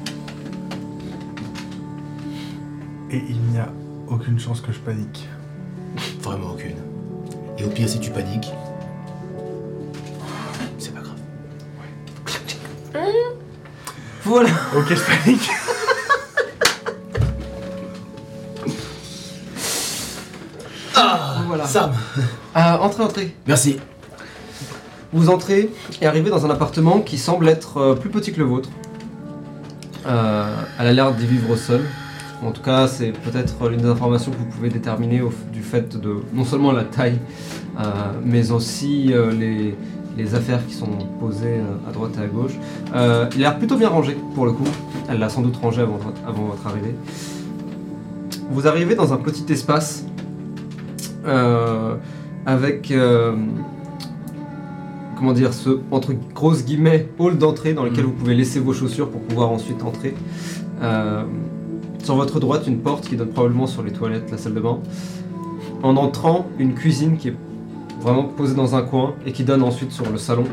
et 3.11 3.21
il 3.29 3.39
n'y 3.51 3.59
a 3.59 3.71
aucune 4.07 4.39
chance 4.39 4.61
que 4.61 4.71
je 4.71 4.79
panique. 4.79 5.29
Vraiment 6.21 6.53
aucune. 6.53 6.77
Et 7.59 7.65
au 7.65 7.69
pire, 7.69 7.87
si 7.87 7.99
tu 7.99 8.09
paniques, 8.09 8.51
c'est 10.79 10.95
pas 10.95 11.01
grave. 11.01 11.19
Voilà 14.23 14.49
Ok, 14.75 14.87
je 14.89 15.23
panique. 15.23 15.51
Sam 21.73 21.89
Euh, 22.55 22.77
entrez, 22.81 23.03
entrez. 23.03 23.35
Merci. 23.47 23.77
Vous 25.11 25.31
entrez 25.31 25.71
et 26.03 26.05
arrivez 26.05 26.29
dans 26.29 26.45
un 26.45 26.51
appartement 26.51 26.99
qui 26.99 27.17
semble 27.17 27.49
être 27.49 27.77
euh, 27.77 27.95
plus 27.95 28.11
petit 28.11 28.31
que 28.31 28.37
le 28.37 28.45
vôtre. 28.45 28.69
Euh, 30.05 30.55
elle 30.79 30.85
a 30.85 30.93
l'air 30.93 31.15
d'y 31.15 31.25
vivre 31.25 31.55
sol. 31.55 31.81
En 32.43 32.51
tout 32.51 32.61
cas, 32.61 32.87
c'est 32.87 33.11
peut-être 33.11 33.67
l'une 33.69 33.81
des 33.81 33.87
informations 33.87 34.31
que 34.31 34.37
vous 34.37 34.45
pouvez 34.45 34.69
déterminer 34.69 35.23
au 35.23 35.33
du 35.51 35.63
fait 35.63 35.97
de 35.99 36.17
non 36.31 36.45
seulement 36.45 36.71
la 36.73 36.83
taille, 36.83 37.17
mais 38.23 38.51
aussi 38.51 39.13
les, 39.39 39.75
les 40.17 40.35
affaires 40.35 40.59
qui 40.67 40.73
sont 40.73 40.91
posées 41.21 41.61
à 41.89 41.91
droite 41.93 42.11
et 42.19 42.23
à 42.23 42.27
gauche. 42.27 42.51
Il 42.93 42.99
a 42.99 43.29
l'air 43.37 43.57
plutôt 43.57 43.77
bien 43.77 43.87
rangé 43.87 44.17
pour 44.35 44.45
le 44.45 44.51
coup. 44.51 44.67
Elle 45.09 45.19
l'a 45.19 45.29
sans 45.29 45.41
doute 45.41 45.55
rangé 45.55 45.81
avant 45.81 46.43
votre 46.43 46.67
arrivée. 46.67 46.93
Vous 48.51 48.67
arrivez 48.67 48.95
dans 48.95 49.13
un 49.13 49.17
petit 49.17 49.45
espace 49.53 50.03
euh, 51.25 51.95
avec 52.45 52.91
euh, 52.91 53.35
comment 55.17 55.33
dire 55.33 55.53
ce 55.53 55.79
entre 55.91 56.13
grosses 56.33 56.65
guillemets 56.65 57.07
hall 57.19 57.37
d'entrée 57.37 57.73
dans 57.73 57.83
lequel 57.83 58.03
Mhm. 58.03 58.09
vous 58.11 58.17
pouvez 58.17 58.35
laisser 58.35 58.59
vos 58.59 58.73
chaussures 58.73 59.09
pour 59.09 59.21
pouvoir 59.21 59.51
ensuite 59.51 59.83
entrer. 59.83 60.13
Euh, 60.81 61.23
sur 62.03 62.15
votre 62.15 62.39
droite, 62.39 62.67
une 62.67 62.79
porte 62.79 63.07
qui 63.07 63.15
donne 63.15 63.29
probablement 63.29 63.67
sur 63.67 63.83
les 63.83 63.91
toilettes, 63.91 64.29
la 64.29 64.37
salle 64.37 64.53
de 64.53 64.59
bain. 64.59 64.79
En 65.83 65.95
entrant, 65.95 66.47
une 66.59 66.73
cuisine 66.73 67.17
qui 67.17 67.29
est 67.29 67.35
vraiment 68.01 68.25
posée 68.25 68.55
dans 68.55 68.75
un 68.75 68.81
coin 68.81 69.13
et 69.25 69.31
qui 69.31 69.43
donne 69.45 69.63
ensuite 69.63 69.91
sur 69.91 70.09
le 70.09 70.17
salon, 70.17 70.43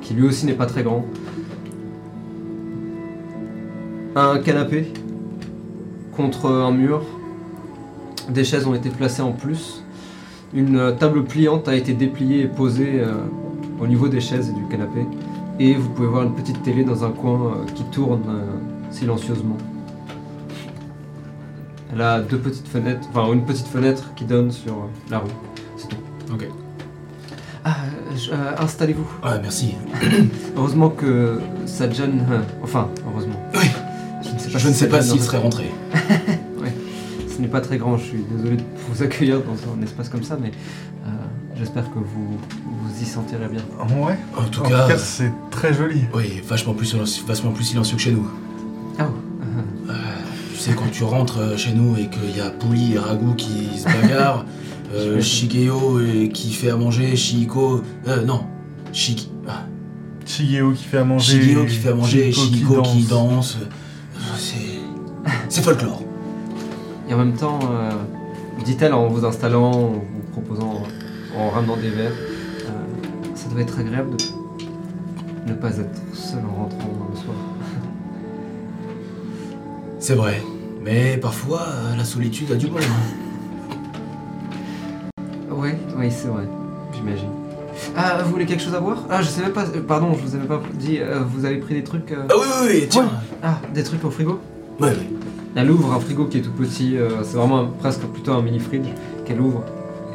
qui 0.00 0.14
lui 0.14 0.26
aussi 0.26 0.46
n'est 0.46 0.54
pas 0.54 0.64
très 0.64 0.82
grand. 0.82 1.04
Un 4.16 4.38
canapé 4.38 4.90
contre 6.16 6.46
un 6.50 6.70
mur. 6.70 7.02
Des 8.28 8.44
chaises 8.44 8.66
ont 8.66 8.74
été 8.74 8.88
placées 8.90 9.22
en 9.22 9.32
plus. 9.32 9.82
Une 10.54 10.76
euh, 10.76 10.92
table 10.92 11.24
pliante 11.24 11.68
a 11.68 11.74
été 11.74 11.92
dépliée 11.94 12.42
et 12.42 12.46
posée 12.46 13.00
euh, 13.00 13.14
au 13.80 13.86
niveau 13.86 14.08
des 14.08 14.20
chaises 14.20 14.48
et 14.50 14.52
du 14.52 14.64
canapé. 14.68 15.06
Et 15.60 15.74
vous 15.74 15.88
pouvez 15.90 16.08
voir 16.08 16.22
une 16.24 16.34
petite 16.34 16.62
télé 16.62 16.84
dans 16.84 17.04
un 17.04 17.10
coin 17.10 17.54
euh, 17.56 17.64
qui 17.74 17.84
tourne 17.84 18.22
euh, 18.28 18.44
silencieusement. 18.90 19.56
Elle 21.92 22.00
a 22.00 22.20
deux 22.20 22.38
petites 22.38 22.66
fenêtres, 22.66 23.06
enfin 23.14 23.32
une 23.32 23.44
petite 23.44 23.66
fenêtre 23.68 24.12
qui 24.16 24.24
donne 24.24 24.50
sur 24.50 24.72
euh, 24.72 25.10
la 25.10 25.18
rue. 25.20 25.30
C'est 25.76 25.88
tout. 25.88 25.96
Ok. 26.32 26.48
Ah, 27.64 27.76
je- 28.16 28.30
euh, 28.32 28.34
installez-vous. 28.58 29.06
Ah, 29.22 29.38
merci. 29.40 29.74
Heureusement 30.56 30.88
que 30.90 31.40
Sajan. 31.66 32.04
euh, 32.30 32.40
enfin, 32.62 32.88
heureusement. 33.10 33.40
Oui. 33.54 33.66
Je 34.22 34.30
ne 34.34 34.38
sais 34.38 34.50
pas, 34.50 34.58
Je 34.58 34.68
ne 34.68 34.72
si 34.72 34.78
sais 34.78 34.88
pas 34.88 35.00
Sajan 35.02 35.12
s'il 35.12 35.18
aurait- 35.20 35.26
serait 35.26 35.38
rentré. 35.38 35.70
N'est 37.44 37.50
pas 37.50 37.60
très 37.60 37.76
grand, 37.76 37.98
je 37.98 38.04
suis 38.04 38.24
désolé 38.34 38.56
de 38.56 38.62
vous 38.88 39.02
accueillir 39.02 39.42
dans 39.42 39.52
un 39.52 39.82
espace 39.82 40.08
comme 40.08 40.22
ça, 40.22 40.38
mais 40.40 40.50
euh, 41.06 41.10
j'espère 41.58 41.84
que 41.90 41.98
vous 41.98 42.38
vous 42.38 43.02
y 43.02 43.04
sentirez 43.04 43.48
bien. 43.48 43.60
Ouais. 43.98 44.16
En 44.34 44.44
tout 44.44 44.62
en 44.62 44.68
cas, 44.70 44.96
c'est 44.96 45.30
très 45.50 45.74
joli. 45.74 46.00
oui, 46.14 46.40
vachement 46.48 46.72
plus, 46.72 46.86
silencieux, 46.86 47.22
vachement 47.26 47.50
plus 47.50 47.64
silencieux 47.64 47.96
que 47.96 48.02
chez 48.02 48.12
nous. 48.12 48.26
Ah, 48.98 49.08
oh, 49.10 49.12
euh, 49.90 49.92
Tu 50.54 50.58
sais, 50.58 50.72
quand 50.72 50.90
tu 50.90 51.04
rentres 51.04 51.36
euh, 51.38 51.56
chez 51.58 51.74
nous 51.74 51.98
et 51.98 52.08
qu'il 52.08 52.34
y 52.34 52.40
a 52.40 52.48
Pouli 52.48 52.94
et 52.94 52.98
Ragout 52.98 53.34
qui 53.34 53.78
se 53.78 53.84
bagarrent, 54.02 54.46
euh, 54.94 55.20
Shigeo 55.20 56.00
et 56.00 56.30
qui 56.30 56.50
fait 56.50 56.70
à 56.70 56.76
manger, 56.76 57.14
Shihiko. 57.14 57.82
Euh, 58.08 58.24
non. 58.24 58.46
Shiki. 58.90 59.28
ah, 59.46 59.66
Shigeo 60.24 60.72
qui 60.72 60.84
fait 60.84 60.98
à 60.98 61.04
manger. 61.04 61.42
Shigeo 61.42 61.66
qui 61.66 61.74
fait 61.76 61.90
à 61.90 61.94
manger, 61.94 62.32
Shihiko 62.32 62.80
qui 62.80 63.02
danse. 63.02 63.58
Euh, 63.60 64.18
C'est. 64.38 64.80
C'est 65.50 65.62
folklore. 65.62 66.03
Et 67.08 67.14
en 67.14 67.18
même 67.18 67.34
temps, 67.34 67.58
euh, 67.70 67.90
dit-elle 68.64 68.94
en 68.94 69.08
vous 69.08 69.24
installant, 69.24 69.70
en 69.72 69.88
vous 69.88 70.02
proposant, 70.32 70.82
en 71.38 71.50
ramenant 71.50 71.76
des 71.76 71.90
verres, 71.90 72.12
euh, 72.12 72.70
ça 73.34 73.48
doit 73.48 73.60
être 73.60 73.78
agréable 73.78 74.16
de 75.46 75.52
ne 75.52 75.54
pas 75.54 75.76
être 75.78 76.00
seul 76.14 76.40
en 76.50 76.62
rentrant 76.62 76.88
le 77.10 77.16
soir. 77.16 77.36
C'est 79.98 80.14
vrai. 80.14 80.42
Mais 80.82 81.16
parfois, 81.16 81.62
euh, 81.68 81.96
la 81.96 82.04
solitude 82.04 82.52
a 82.52 82.56
du 82.56 82.66
bon. 82.66 82.76
hein. 82.78 83.62
Oui, 85.50 85.70
oui, 85.96 86.10
c'est 86.10 86.28
vrai, 86.28 86.44
j'imagine. 86.92 87.28
Ah, 87.96 88.18
vous 88.22 88.30
voulez 88.32 88.44
quelque 88.44 88.62
chose 88.62 88.74
à 88.74 88.80
boire? 88.80 88.98
Ah, 89.08 89.22
je 89.22 89.28
sais 89.28 89.40
même 89.40 89.52
pas, 89.52 89.64
euh, 89.64 89.80
pardon, 89.86 90.12
je 90.14 90.26
vous 90.26 90.34
avais 90.34 90.46
pas 90.46 90.60
dit, 90.74 90.98
euh, 91.00 91.20
vous 91.26 91.44
avez 91.46 91.56
pris 91.56 91.74
des 91.74 91.84
trucs. 91.84 92.12
Ah 92.28 92.34
oui, 92.36 92.44
oui, 92.62 92.68
oui, 92.82 92.86
tiens. 92.90 93.08
Ah, 93.42 93.60
des 93.72 93.82
trucs 93.82 94.04
au 94.04 94.10
frigo? 94.10 94.40
Ouais, 94.80 94.88
ouais. 94.88 95.08
Elle 95.56 95.70
ouvre 95.70 95.92
un 95.92 96.00
frigo 96.00 96.26
qui 96.26 96.38
est 96.38 96.42
tout 96.42 96.50
petit, 96.52 96.96
euh, 96.96 97.22
c'est 97.22 97.36
vraiment 97.36 97.60
un- 97.60 97.66
presque 97.66 98.02
plutôt 98.02 98.32
un 98.32 98.42
mini 98.42 98.58
fridge 98.58 98.88
qu'elle 99.24 99.40
ouvre. 99.40 99.62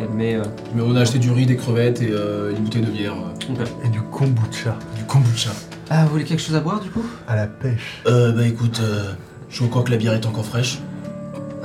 Elle 0.02 0.10
met. 0.10 0.36
euh, 0.36 0.44
Mais 0.76 0.82
on 0.82 0.96
a 0.96 1.02
acheté 1.02 1.20
du 1.20 1.32
riz, 1.32 1.46
des 1.46 1.56
crevettes 1.58 2.02
et 2.02 2.10
euh, 2.12 2.52
une 2.56 2.64
bouteille 2.64 2.82
de 2.84 2.92
bière. 2.92 3.14
euh. 3.14 3.64
Et 3.86 3.90
du 3.90 4.02
kombucha 4.02 4.78
du 4.96 5.04
kombucha. 5.06 5.50
Ah, 5.90 6.04
vous 6.06 6.12
voulez 6.12 6.24
quelque 6.24 6.42
chose 6.42 6.56
à 6.56 6.60
boire 6.60 6.80
du 6.80 6.90
coup? 6.90 7.04
À 7.28 7.36
la 7.36 7.48
pêche. 7.48 8.02
Euh, 8.06 8.32
bah 8.32 8.46
écoute, 8.46 8.80
euh, 8.84 9.12
je 9.50 9.64
crois 9.66 9.82
que 9.84 9.92
la 9.92 9.98
bière 9.98 10.14
est 10.14 10.26
encore 10.26 10.46
fraîche. 10.46 10.80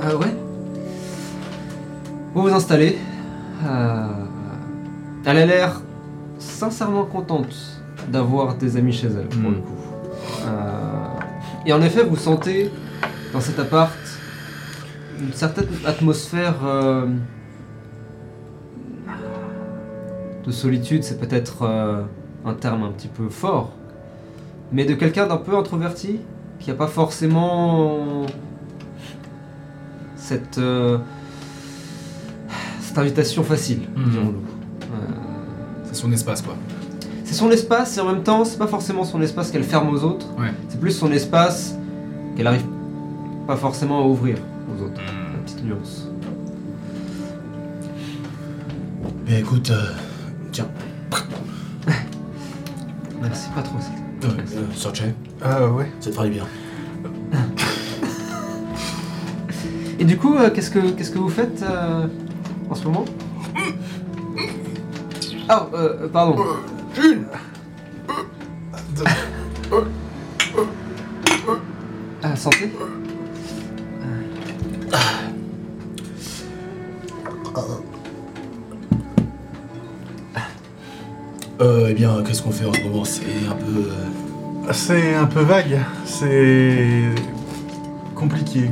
Ah 0.01 0.15
ouais? 0.15 0.35
Vous 2.33 2.41
vous 2.43 2.49
installez. 2.49 2.97
Euh, 3.65 4.07
elle 5.25 5.37
a 5.37 5.45
l'air 5.45 5.81
sincèrement 6.39 7.05
contente 7.05 7.55
d'avoir 8.11 8.55
des 8.55 8.77
amis 8.77 8.93
chez 8.93 9.07
elle, 9.07 9.27
pour 9.27 9.39
Mm. 9.51 9.53
le 9.53 9.59
coup. 9.61 9.73
Euh, 10.45 11.65
et 11.65 11.73
en 11.73 11.81
effet, 11.81 12.03
vous 12.03 12.17
sentez 12.17 12.69
dans 13.33 13.41
cet 13.41 13.59
appart 13.59 13.91
une 15.19 15.33
certaine 15.33 15.67
atmosphère 15.85 16.55
euh, 16.65 17.05
de 20.45 20.51
solitude, 20.51 21.03
c'est 21.03 21.19
peut-être 21.19 21.63
euh, 21.63 22.01
un 22.45 22.53
terme 22.53 22.83
un 22.83 22.91
petit 22.91 23.07
peu 23.07 23.29
fort, 23.29 23.71
mais 24.71 24.85
de 24.85 24.93
quelqu'un 24.93 25.27
d'un 25.27 25.37
peu 25.37 25.55
introverti, 25.57 26.19
qui 26.59 26.69
n'a 26.69 26.75
pas 26.75 26.87
forcément 26.87 28.25
cette, 30.15 30.57
euh, 30.57 30.97
cette 32.81 32.97
invitation 32.97 33.43
facile, 33.43 33.81
dirons-nous. 33.95 34.39
Euh, 34.81 34.85
C'est 35.85 35.95
son 35.95 36.11
espace, 36.11 36.41
quoi. 36.41 36.55
c'est 37.23 37.33
son 37.35 37.49
espace 37.51 37.97
et 37.97 38.01
en 38.01 38.05
même 38.05 38.23
temps, 38.23 38.43
c'est 38.45 38.57
pas 38.57 38.67
forcément 38.67 39.03
son 39.03 39.21
espace 39.21 39.49
qu'elle 39.51 39.63
ferme 39.63 39.89
aux 39.89 40.03
autres. 40.03 40.27
Ouais. 40.37 40.51
C'est 40.69 40.79
plus 40.79 40.91
son 40.91 41.11
espace 41.11 41.75
qu'elle 42.35 42.47
arrive 42.47 42.63
pas 43.45 43.55
forcément 43.55 43.99
à 43.99 44.05
ouvrir 44.07 44.37
aux 44.69 44.81
autres. 44.83 45.01
Hmm. 45.01 45.33
La 45.33 45.39
petite 45.43 45.63
nuance. 45.63 46.07
Mais 49.27 49.39
écoute, 49.39 49.69
euh, 49.71 49.91
tiens, 50.51 50.67
Merci 53.21 53.49
pas 53.55 53.61
trop. 53.63 53.77
euh, 54.23 54.27
euh, 54.55 55.11
Ah 55.43 55.67
ouais. 55.67 55.91
ça 55.99 56.09
te 56.09 56.15
fera 56.15 56.25
du 56.25 56.31
bien. 56.31 56.45
Et 59.99 60.05
du 60.05 60.17
coup, 60.17 60.35
euh, 60.35 60.49
qu'est-ce 60.51 60.69
que 60.69 60.91
qu'est-ce 60.91 61.11
que 61.11 61.17
vous 61.17 61.29
faites 61.29 61.63
euh, 61.63 62.07
en 62.69 62.75
ce 62.75 62.83
moment? 62.83 63.05
Ah, 65.47 65.67
euh, 65.73 66.03
euh, 66.03 66.07
pardon. 66.09 66.35
Ah, 72.23 72.35
santé 72.35 72.71
Euh, 81.65 81.87
eh 81.89 81.93
bien, 81.95 82.21
qu'est-ce 82.23 82.43
qu'on 82.43 82.51
fait 82.51 82.65
en 82.65 82.73
ce 82.73 82.81
moment? 82.83 83.03
C'est 83.05 83.23
un 83.49 83.55
peu. 83.55 83.89
euh, 83.89 84.71
C'est 84.71 85.15
un 85.15 85.25
peu 85.25 85.39
vague. 85.41 85.79
C'est 86.05 87.01
compliqué. 88.13 88.69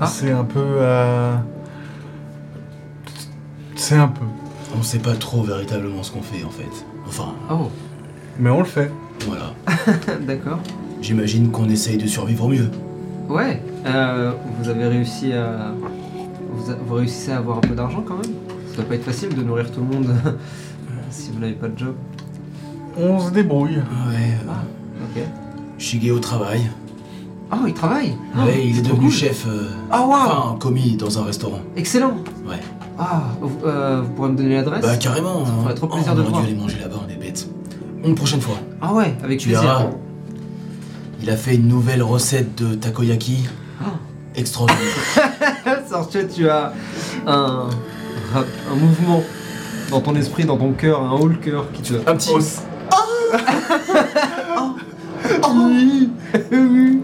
Ah. 0.00 0.06
C'est 0.06 0.30
un 0.30 0.44
peu. 0.44 0.60
euh, 0.62 1.34
C'est 3.74 3.96
un 3.96 4.06
peu. 4.08 4.24
on 4.78 4.82
sait 4.82 5.00
pas 5.00 5.14
trop 5.14 5.42
véritablement 5.42 6.02
ce 6.04 6.12
qu'on 6.12 6.22
fait 6.22 6.44
en 6.44 6.50
fait. 6.50 6.84
Enfin, 7.08 7.34
Oh, 7.50 7.68
Mais 8.38 8.50
on 8.50 8.60
le 8.60 8.64
fait. 8.64 8.92
voilà. 9.26 9.52
d'accord. 10.26 10.60
J'imagine 11.02 11.50
qu'on 11.50 11.68
essaye 11.68 11.96
de 11.98 12.06
survivre 12.06 12.44
au 12.44 12.48
mieux. 12.48 12.70
Ouais, 13.28 13.60
euh, 13.86 14.32
vous 14.60 14.68
avez 14.68 14.86
réussi 14.86 15.32
à. 15.32 15.72
Vous, 16.52 16.70
a- 16.70 16.76
vous 16.86 16.94
réussissez 16.94 17.32
à 17.32 17.38
avoir 17.38 17.58
un 17.58 17.62
peu 17.62 17.74
d'argent 17.74 18.02
quand 18.06 18.14
même 18.14 18.32
Ça 18.70 18.76
doit 18.76 18.84
pas 18.84 18.94
être 18.94 19.04
facile 19.04 19.34
de 19.34 19.42
nourrir 19.42 19.70
tout 19.72 19.80
le 19.80 19.86
monde 19.96 20.14
si 21.10 21.30
vous 21.32 21.40
n'avez 21.40 21.52
pas 21.54 21.66
de 21.68 21.76
job. 21.78 21.94
On 22.98 23.18
se 23.20 23.30
débrouille. 23.30 23.76
Ouais, 23.76 23.82
euh, 24.46 24.48
Ah, 24.50 24.62
ok. 25.16 25.22
Shigeo 25.78 26.18
travaille. 26.18 26.62
Oh, 27.52 27.56
il 27.66 27.74
travaille 27.74 28.16
ouais, 28.36 28.64
il 28.66 28.74
c'est 28.74 28.80
est 28.80 28.82
trop 28.82 28.94
devenu 28.94 29.08
cool. 29.08 29.16
chef. 29.16 29.46
euh, 29.46 29.68
Ah, 29.90 30.00
waouh 30.04 30.12
Enfin, 30.14 30.56
commis 30.58 30.96
dans 30.96 31.18
un 31.20 31.24
restaurant. 31.24 31.60
Excellent 31.76 32.16
Ouais. 32.48 32.56
Ah, 32.98 33.22
vous, 33.40 33.52
euh, 33.64 34.02
vous 34.02 34.10
pourrez 34.14 34.30
me 34.30 34.36
donner 34.36 34.54
l'adresse 34.56 34.82
Bah, 34.82 34.96
carrément. 34.96 35.44
Ça 35.44 35.52
me 35.52 35.58
hein. 35.58 35.62
ferait 35.62 35.74
trop 35.74 35.86
plaisir 35.86 36.12
Oh, 36.12 36.16
de 36.16 36.20
on 36.20 36.24
le 36.24 36.30
aurait 36.30 36.30
voir. 36.32 36.42
dû 36.42 36.48
aller 36.48 36.58
manger 36.60 36.78
là-bas, 36.80 36.96
on 37.06 37.10
est 37.12 37.16
bêtes. 37.16 37.48
Une 38.04 38.14
prochaine 38.16 38.40
fois. 38.40 38.56
Ah 38.80 38.92
ouais, 38.94 39.14
avec 39.22 39.38
Tu 39.38 39.48
plaisir. 39.48 39.62
verras. 39.62 39.84
Il 41.22 41.30
a 41.30 41.36
fait 41.36 41.54
une 41.54 41.68
nouvelle 41.68 42.02
recette 42.02 42.56
de 42.60 42.74
takoyaki. 42.74 43.46
Oh. 43.80 43.84
Extraordinaire. 44.34 44.82
Sorcier, 45.88 46.26
tu 46.26 46.48
as 46.48 46.72
un, 47.26 47.68
un 48.34 48.74
mouvement 48.74 49.22
dans 49.90 50.00
ton 50.00 50.14
esprit, 50.16 50.44
dans 50.44 50.56
ton 50.56 50.72
cœur, 50.72 51.00
un 51.02 51.12
haut 51.12 51.28
le 51.28 51.36
cœur 51.36 51.70
qui 51.72 51.82
te... 51.82 51.94
Un 52.10 52.16
petit. 52.16 52.30
Oui, 55.54 56.10
oui. 56.52 57.00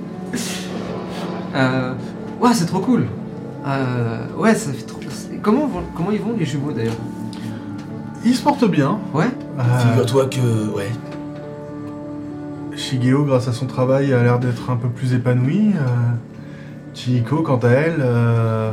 Euh, 1.55 1.94
ouais, 2.40 2.51
c'est 2.55 2.66
trop 2.66 2.81
cool. 2.81 3.07
Euh, 3.66 4.27
ouais, 4.39 4.55
ça 4.55 4.73
fait 4.73 4.82
trop. 4.86 5.01
c'est- 5.11 5.36
Comment, 5.43 5.66
vont- 5.66 5.82
comment 5.97 6.11
ils 6.11 6.20
vont 6.20 6.35
les 6.39 6.44
jumeaux 6.44 6.73
d'ailleurs? 6.73 6.94
Il 8.24 8.35
se 8.35 8.43
porte 8.43 8.65
bien. 8.69 8.99
Ouais. 9.12 9.27
Euh, 9.59 9.78
Figure-toi 9.78 10.27
que. 10.27 10.74
Ouais. 10.74 10.90
Shigeo, 12.77 13.24
grâce 13.24 13.49
à 13.49 13.53
son 13.53 13.66
travail, 13.66 14.12
a 14.12 14.23
l'air 14.23 14.39
d'être 14.39 14.70
un 14.70 14.77
peu 14.77 14.89
plus 14.89 15.12
épanoui. 15.15 15.73
Euh, 15.77 15.81
Chihiko, 16.94 17.43
quant 17.43 17.59
à 17.59 17.69
elle, 17.69 17.97
euh, 18.01 18.73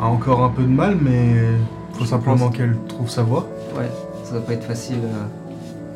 a 0.00 0.06
encore 0.06 0.42
un 0.44 0.48
peu 0.50 0.62
de 0.62 0.68
mal, 0.68 0.96
mais 1.00 1.34
faut 1.94 2.04
simplement 2.04 2.48
qu'elle 2.50 2.76
trouve 2.88 3.08
sa 3.08 3.22
voie. 3.22 3.48
Ouais, 3.76 3.90
ça 4.24 4.32
doit 4.32 4.42
pas 4.42 4.52
être 4.54 4.64
facile 4.64 4.98
euh, 5.04 5.24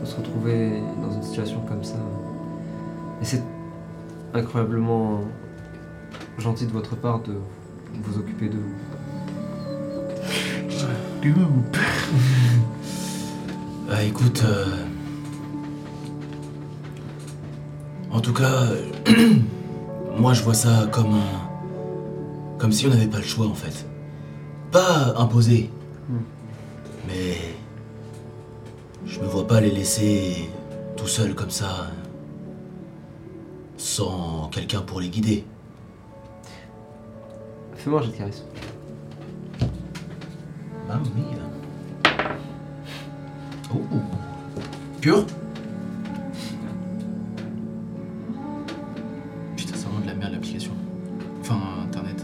de 0.05 0.09
se 0.09 0.17
retrouver 0.17 0.83
dans 1.03 1.11
une 1.11 1.23
situation 1.23 1.61
comme 1.67 1.83
ça. 1.83 1.97
Et 3.23 3.25
c'est 3.25 3.43
incroyablement 4.35 5.21
gentil 6.39 6.67
de 6.67 6.73
votre 6.73 6.95
part 6.97 7.21
de 7.21 7.35
vous 8.03 8.19
occuper 8.19 8.49
de 8.49 8.59
vous. 8.59 8.75
Bah 13.89 14.03
écoute. 14.07 14.43
euh, 14.47 14.67
En 18.13 18.21
tout 18.21 18.33
cas. 18.35 18.65
euh, 18.65 18.91
Moi 20.19 20.33
je 20.35 20.43
vois 20.43 20.55
ça 20.55 20.87
comme 20.93 21.15
un. 21.15 22.59
Comme 22.59 22.73
si 22.73 22.87
on 22.87 22.91
n'avait 22.91 23.07
pas 23.07 23.19
le 23.19 23.25
choix 23.25 23.47
en 23.47 23.55
fait. 23.55 23.87
Pas 24.71 25.15
imposé. 25.17 25.71
Hmm. 26.09 26.19
Mais. 27.09 27.37
Je 29.07 29.21
me 29.21 29.27
vois 29.27 29.47
pas 29.47 29.61
les 29.61 29.71
laisser 29.71 30.49
tout 30.97 31.07
seuls 31.07 31.35
comme 31.35 31.51
ça. 31.51 31.91
Sans 33.77 34.49
quelqu'un 34.51 34.81
pour 34.81 35.01
les 35.01 35.09
guider. 35.09 35.45
Fais-moi 37.77 38.01
un 38.01 38.03
jet 38.05 38.11
de 38.13 38.17
charisme. 38.17 38.45
Bah 40.89 41.01
oui. 41.03 41.23
Oh. 43.75 43.79
Pur 45.01 45.27
Putain, 49.57 49.73
c'est 49.75 49.87
vraiment 49.87 50.01
de 50.01 50.07
la 50.07 50.15
merde 50.15 50.33
l'application. 50.33 50.73
Enfin, 51.41 51.59
internet. 51.83 52.23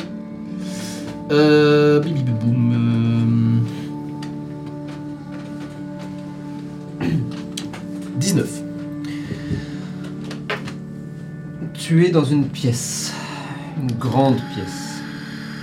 Euh. 1.31 2.01
Bibi 2.01 2.23
boum. 2.23 2.90
Tu 11.91 12.07
es 12.07 12.11
dans 12.11 12.23
une 12.23 12.47
pièce, 12.47 13.12
une 13.77 13.91
grande 13.91 14.37
pièce, 14.55 15.03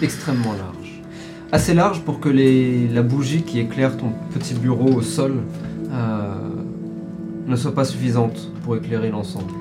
extrêmement 0.01 0.51
large. 0.51 1.01
Assez 1.53 1.73
large 1.73 2.01
pour 2.01 2.19
que 2.19 2.27
la 2.27 3.01
bougie 3.01 3.43
qui 3.43 3.61
éclaire 3.61 3.95
ton 3.95 4.11
petit 4.33 4.53
bureau 4.53 4.91
au 4.91 5.01
sol 5.01 5.35
euh, 5.89 6.33
ne 7.45 7.55
soit 7.55 7.73
pas 7.73 7.85
suffisante 7.85 8.51
pour 8.65 8.75
éclairer 8.75 9.09
l'ensemble. 9.09 9.53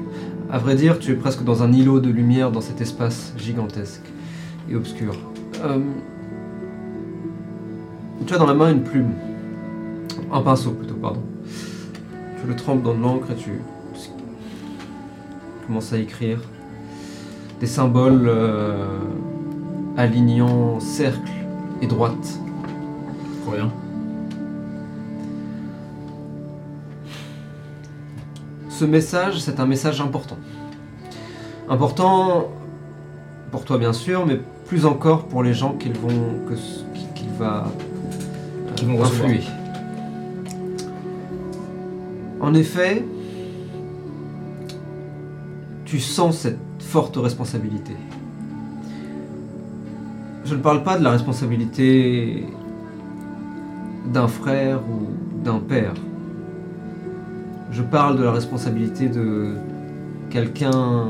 À 0.51 0.59
vrai 0.59 0.74
dire, 0.74 0.98
tu 0.98 1.12
es 1.12 1.14
presque 1.14 1.44
dans 1.44 1.62
un 1.62 1.72
îlot 1.72 2.01
de 2.01 2.10
lumière 2.10 2.51
dans 2.51 2.60
cet 2.60 2.80
espace 2.80 3.32
gigantesque 3.38 4.02
et 4.68 4.74
obscur. 4.74 5.14
Euh, 5.62 5.78
tu 8.26 8.34
as 8.34 8.38
dans 8.38 8.47
la 8.47 8.55
main 8.55 8.72
une 8.72 8.82
plume, 8.82 9.12
un 10.32 10.40
pinceau 10.40 10.72
plutôt, 10.72 10.97
pardon. 10.97 11.22
Tu 12.40 12.48
le 12.48 12.56
trempes 12.56 12.82
dans 12.82 12.97
de 12.97 13.01
l'encre 13.01 13.30
et 13.30 13.36
tu 13.36 13.52
commences 15.64 15.93
à 15.93 15.98
écrire 15.98 16.40
des 17.60 17.66
symboles 17.66 18.26
euh, 18.28 18.86
alignant 19.96 20.78
cercle 20.80 21.30
et 21.80 21.86
droite. 21.86 22.38
Trop 23.42 23.52
bien. 23.56 23.70
Ce 28.68 28.84
message, 28.84 29.40
c'est 29.40 29.58
un 29.60 29.66
message 29.66 30.00
important. 30.00 30.36
Important 31.68 32.48
pour 33.50 33.64
toi 33.64 33.78
bien 33.78 33.92
sûr, 33.92 34.26
mais 34.26 34.38
plus 34.66 34.84
encore 34.84 35.24
pour 35.26 35.42
les 35.42 35.54
gens 35.54 35.72
qu'il 35.74 35.94
vont 35.94 36.40
que 36.48 36.54
qu'il 37.14 37.30
va 37.38 37.66
euh, 37.66 38.74
Qu'ils 38.74 38.88
vont 38.88 38.96
recevoir. 38.98 39.30
influer. 39.30 39.44
En 42.40 42.52
effet, 42.52 43.04
tu 45.86 45.98
sens 45.98 46.36
cette 46.38 46.58
forte 46.86 47.16
responsabilité. 47.16 47.96
Je 50.44 50.54
ne 50.54 50.60
parle 50.60 50.84
pas 50.84 50.96
de 50.96 51.02
la 51.02 51.10
responsabilité 51.10 52.46
d'un 54.12 54.28
frère 54.28 54.80
ou 54.88 55.42
d'un 55.42 55.58
père. 55.58 55.94
Je 57.72 57.82
parle 57.82 58.16
de 58.16 58.22
la 58.22 58.30
responsabilité 58.30 59.08
de 59.08 59.56
quelqu'un 60.30 61.08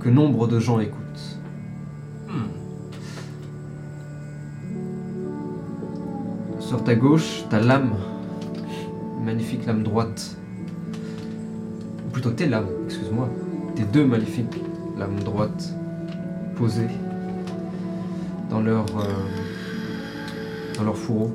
que 0.00 0.10
nombre 0.10 0.46
de 0.46 0.60
gens 0.60 0.78
écoutent. 0.80 1.38
Hmm. 2.28 2.50
Sur 6.60 6.84
ta 6.84 6.94
gauche, 6.94 7.44
ta 7.48 7.58
lame, 7.58 7.94
magnifique 9.24 9.64
lame 9.64 9.82
droite. 9.82 10.37
Plutôt 12.18 12.32
tes 12.32 12.48
lames, 12.48 12.66
excuse-moi. 12.86 13.28
Tes 13.76 13.84
deux 13.84 14.04
magnifiques 14.04 14.60
lames 14.98 15.20
droites 15.24 15.72
posées 16.56 16.90
dans 18.50 18.60
leur, 18.60 18.86
euh, 18.86 19.04
dans 20.76 20.82
leur 20.82 20.96
fourreau. 20.96 21.30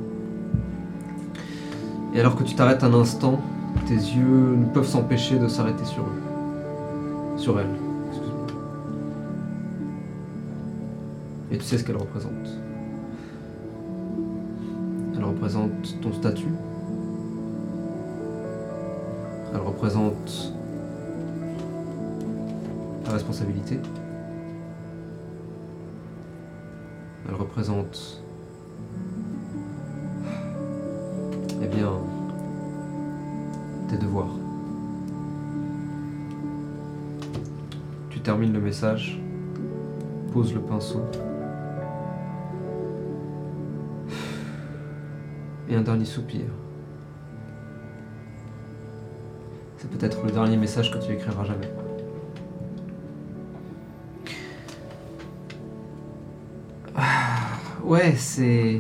Et 2.13 2.19
alors 2.19 2.35
que 2.35 2.43
tu 2.43 2.53
t'arrêtes 2.55 2.83
un 2.83 2.93
instant, 2.95 3.39
tes 3.87 3.93
yeux 3.93 4.57
ne 4.57 4.65
peuvent 4.73 4.85
s'empêcher 4.85 5.39
de 5.39 5.47
s'arrêter 5.47 5.85
sur 5.85 6.03
eux. 6.03 7.37
Sur 7.37 7.57
elle. 7.61 7.67
Et 11.49 11.57
tu 11.59 11.63
sais 11.63 11.77
ce 11.77 11.85
qu'elle 11.85 11.95
représente. 11.95 12.59
Elle 15.15 15.23
représente 15.23 16.01
ton 16.01 16.11
statut. 16.11 16.51
Elle 19.53 19.61
représente 19.61 20.53
ta 23.03 23.11
responsabilité. 23.11 23.79
Elle 27.27 27.35
représente 27.35 28.21
eh 31.61 31.67
bien, 31.67 31.91
tes 33.87 33.97
devoirs. 33.97 34.35
Tu 38.09 38.19
termines 38.19 38.53
le 38.53 38.59
message, 38.59 39.19
poses 40.33 40.53
le 40.53 40.59
pinceau. 40.59 41.01
Et 45.69 45.75
un 45.75 45.81
dernier 45.81 46.05
soupir. 46.05 46.45
C'est 49.77 49.89
peut-être 49.89 50.23
le 50.23 50.31
dernier 50.31 50.57
message 50.57 50.91
que 50.91 50.97
tu 51.03 51.13
écriras 51.13 51.45
jamais. 51.45 51.82
Ouais, 57.83 58.15
c'est. 58.17 58.79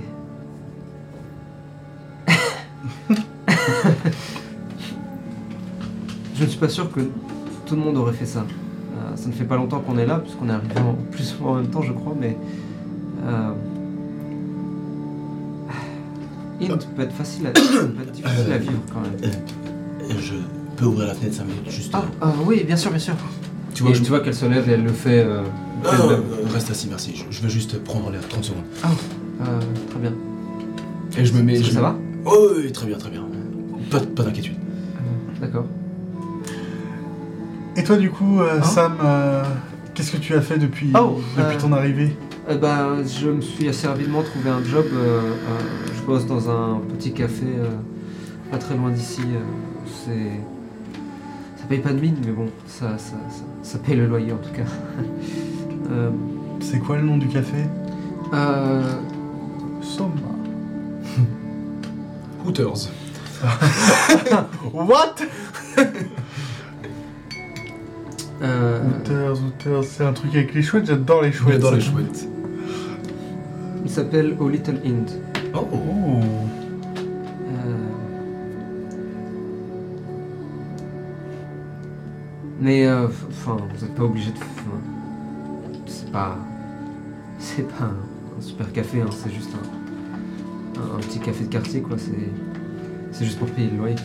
Je 6.35 6.43
ne 6.43 6.49
suis 6.49 6.59
pas 6.59 6.69
sûr 6.69 6.91
que 6.91 7.01
tout 7.65 7.75
le 7.75 7.81
monde 7.81 7.97
aurait 7.97 8.13
fait 8.13 8.25
ça. 8.25 8.39
Euh, 8.39 9.15
ça 9.15 9.27
ne 9.27 9.33
fait 9.33 9.43
pas 9.45 9.55
longtemps 9.55 9.79
qu'on 9.79 9.97
est 9.97 10.05
là, 10.05 10.19
puisqu'on 10.19 10.49
est 10.49 10.53
arrivé 10.53 10.79
en 10.79 10.95
plus 11.11 11.35
ou 11.39 11.43
moins 11.43 11.53
en 11.53 11.55
même 11.61 11.67
temps, 11.69 11.81
je 11.81 11.93
crois, 11.93 12.15
mais. 12.19 12.37
euh, 13.25 13.53
Int 16.61 16.77
peut 16.95 17.01
être 17.01 17.13
facile 17.13 17.47
à, 17.47 17.51
peut 17.51 17.59
être 18.03 18.11
difficile 18.11 18.53
à 18.53 18.57
vivre 18.57 18.79
quand 18.93 19.01
même. 19.01 19.15
Euh, 19.23 20.13
Je 20.19 20.35
peux 20.77 20.85
ouvrir 20.85 21.07
la 21.07 21.13
fenêtre 21.13 21.35
5 21.35 21.45
minutes, 21.45 21.69
juste. 21.69 21.91
Ah, 21.93 22.03
ah, 22.21 22.31
oui, 22.45 22.63
bien 22.65 22.77
sûr, 22.77 22.89
bien 22.89 22.99
sûr. 22.99 23.15
Tu 23.83 23.91
Tu 23.91 23.91
vois, 23.91 23.93
je 23.93 24.01
tu 24.03 24.09
vois 24.09 24.19
qu'elle 24.21 24.35
se 24.35 24.45
lève 24.45 24.69
et 24.69 24.73
elle 24.73 24.83
le 24.83 24.91
fait. 24.91 25.23
euh, 25.25 25.41
Ah, 25.85 25.97
non, 25.97 26.09
reste 26.53 26.71
assis, 26.71 26.87
merci. 26.89 27.13
Je, 27.15 27.23
je 27.35 27.41
veux 27.41 27.49
juste 27.49 27.83
prendre 27.83 28.09
l'air 28.11 28.21
30 28.27 28.43
secondes. 28.43 28.63
Euh, 28.83 29.45
très 29.89 29.99
bien. 29.99 30.13
Et 31.17 31.25
je 31.25 31.33
me 31.33 31.41
mets. 31.43 31.55
Je 31.55 31.71
ça 31.71 31.81
va 31.81 31.95
Oh, 32.25 32.49
oui, 32.57 32.71
très 32.71 32.87
bien, 32.87 32.97
très 32.97 33.09
bien. 33.09 33.23
Pas, 33.91 33.99
pas 33.99 34.23
d'inquiétude. 34.23 34.55
Euh, 34.55 35.41
D'accord. 35.41 35.65
Et 37.75 37.83
toi, 37.83 37.97
du 37.97 38.09
coup, 38.11 38.39
euh, 38.39 38.59
Hein 38.59 38.63
Sam, 38.63 38.93
euh, 39.03 39.43
qu'est-ce 39.93 40.11
que 40.11 40.17
tu 40.17 40.33
as 40.35 40.41
fait 40.41 40.57
depuis, 40.57 40.91
Oh, 40.97 41.19
depuis 41.37 41.55
euh, 41.55 41.59
ton 41.59 41.71
arrivée? 41.73 42.15
Eh 42.49 42.55
ben, 42.55 42.97
je 43.05 43.29
me 43.29 43.41
suis 43.41 43.67
assez 43.67 43.87
rapidement 43.87 44.21
trouvé 44.21 44.49
un 44.49 44.63
job. 44.63 44.85
euh, 44.93 45.19
euh, 45.19 45.23
je 45.95 46.01
bosse 46.05 46.25
dans 46.27 46.49
un 46.49 46.79
petit 46.97 47.13
café 47.13 47.45
euh, 47.57 47.69
pas 48.51 48.57
très 48.57 48.75
loin 48.75 48.91
d'ici. 48.91 49.21
euh, 49.21 49.39
c'est. 50.05 50.52
Paye 51.73 51.81
pas 51.81 51.91
de 51.91 51.99
mine, 51.99 52.17
mais 52.23 52.31
bon, 52.31 52.45
ça, 52.67 52.99
ça, 52.99 53.15
ça, 53.31 53.43
ça 53.63 53.79
paye 53.79 53.95
le 53.95 54.05
loyer 54.05 54.31
en 54.31 54.37
tout 54.37 54.51
cas. 54.53 54.61
Euh, 55.91 56.11
C'est 56.61 56.77
quoi 56.77 56.97
le 56.97 57.03
nom 57.03 57.17
du 57.17 57.27
café? 57.27 57.57
Euh, 58.31 58.93
Soma. 59.81 60.11
Hooters. 62.45 62.89
What? 64.73 65.15
Euh, 68.43 68.79
Hooters, 68.83 69.41
Hooters, 69.43 69.83
c'est 69.83 70.05
un 70.05 70.13
truc 70.13 70.35
avec 70.35 70.53
les 70.53 70.61
chouettes, 70.61 70.85
j'adore 70.85 71.23
les 71.23 71.31
chouettes. 71.31 71.53
J'adore 71.55 71.73
les 71.73 71.81
chouettes. 71.81 72.27
il 73.83 73.89
s'appelle 73.89 74.35
O 74.39 74.47
Little 74.47 74.79
Inde. 74.85 75.09
Oh, 75.55 75.67
Oh. 75.73 76.62
Mais 82.63 82.85
euh, 82.87 83.07
enfin, 83.29 83.57
vous 83.57 83.85
n'êtes 83.85 83.93
pas 83.93 84.03
obligé 84.03 84.31
de. 84.31 84.37
c'est 85.85 86.09
pas. 86.11 86.37
C'est 87.37 87.67
pas 87.67 87.83
un, 87.83 88.37
un 88.39 88.41
super 88.41 88.71
café, 88.71 89.01
hein, 89.01 89.09
c'est 89.11 89.33
juste 89.33 89.49
un, 89.53 90.81
un, 90.81 90.95
un 90.95 90.99
petit 90.99 91.19
café 91.19 91.43
de 91.43 91.49
quartier, 91.49 91.81
quoi. 91.81 91.97
C'est. 91.97 92.29
C'est 93.11 93.25
juste 93.25 93.37
pour 93.37 93.49
payer 93.49 93.69
le 93.69 93.77
loyer. 93.77 93.95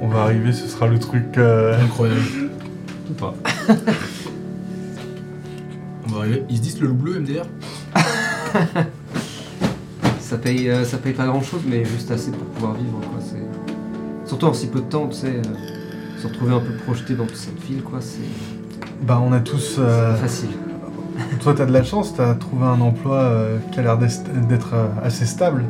On 0.00 0.06
va 0.08 0.22
arriver, 0.22 0.52
ce 0.52 0.68
sera 0.68 0.86
le 0.86 1.00
truc. 1.00 1.36
euh, 1.38 1.76
incroyable. 1.82 2.20
Ou 3.10 3.14
pas. 3.14 3.34
On 6.06 6.12
va 6.12 6.18
arriver. 6.20 6.44
Ils 6.48 6.58
se 6.58 6.62
disent 6.62 6.80
le 6.80 6.86
loup 6.88 6.94
bleu, 6.94 7.18
MDR 7.18 7.46
Ça 10.20 10.38
paye, 10.38 10.70
euh, 10.70 10.84
ça 10.84 10.98
paye 10.98 11.12
pas 11.14 11.26
grand 11.26 11.42
chose, 11.42 11.62
mais 11.66 11.84
juste 11.84 12.10
assez 12.12 12.30
pour 12.30 12.46
pouvoir 12.46 12.74
vivre, 12.74 13.00
quoi. 13.00 13.18
C'est. 13.20 13.42
Surtout 14.28 14.46
en 14.46 14.54
si 14.54 14.68
peu 14.68 14.78
de 14.80 14.86
temps, 14.86 15.08
tu 15.08 15.16
sais. 15.16 15.42
Se 16.22 16.28
retrouver 16.28 16.54
un 16.54 16.60
peu 16.60 16.72
projeté 16.84 17.14
dans 17.14 17.24
toute 17.26 17.36
cette 17.36 17.60
ville, 17.60 17.82
quoi. 17.82 17.98
C'est 18.00 18.18
Bah, 19.06 19.20
on 19.24 19.32
a 19.32 19.40
tous. 19.40 19.76
euh, 19.78 20.14
facile. 20.16 20.50
Toi, 21.40 21.54
t'as 21.54 21.66
de 21.66 21.72
la 21.72 21.82
chance, 21.82 22.14
t'as 22.14 22.34
trouvé 22.34 22.64
un 22.64 22.80
emploi 22.80 23.16
euh, 23.16 23.58
qui 23.70 23.80
a 23.80 23.82
l'air 23.82 23.98
d'être 23.98 24.74
euh, 24.74 24.86
assez 25.02 25.26
stable. 25.26 25.64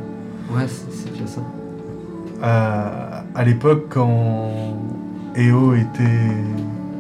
Ouais, 0.54 0.66
c'est 0.68 1.12
déjà 1.12 1.26
ça. 1.26 1.40
À, 2.42 3.24
à 3.34 3.44
l'époque, 3.44 3.86
quand 3.90 4.76
EO 5.36 5.74
était 5.74 6.30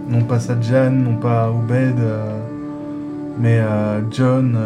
non 0.08 0.22
pas 0.22 0.40
Sadjan, 0.40 0.90
non 0.90 1.16
pas 1.16 1.50
Obed, 1.50 1.98
euh, 1.98 2.38
mais 3.38 3.58
euh, 3.60 4.00
John, 4.10 4.58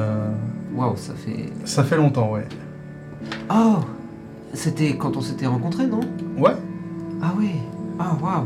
Waouh, 0.74 0.96
ça 0.96 1.14
fait. 1.14 1.50
ça 1.64 1.82
fait 1.84 1.96
longtemps, 1.96 2.30
ouais. 2.32 2.46
Oh 3.50 3.76
C'était 4.52 4.96
quand 4.96 5.16
on 5.16 5.20
s'était 5.20 5.46
rencontrés, 5.46 5.86
non? 5.86 6.00
Ouais. 6.38 6.54
Ah 7.22 7.32
oui 7.38 7.52
Ah 7.98 8.16
waouh 8.22 8.44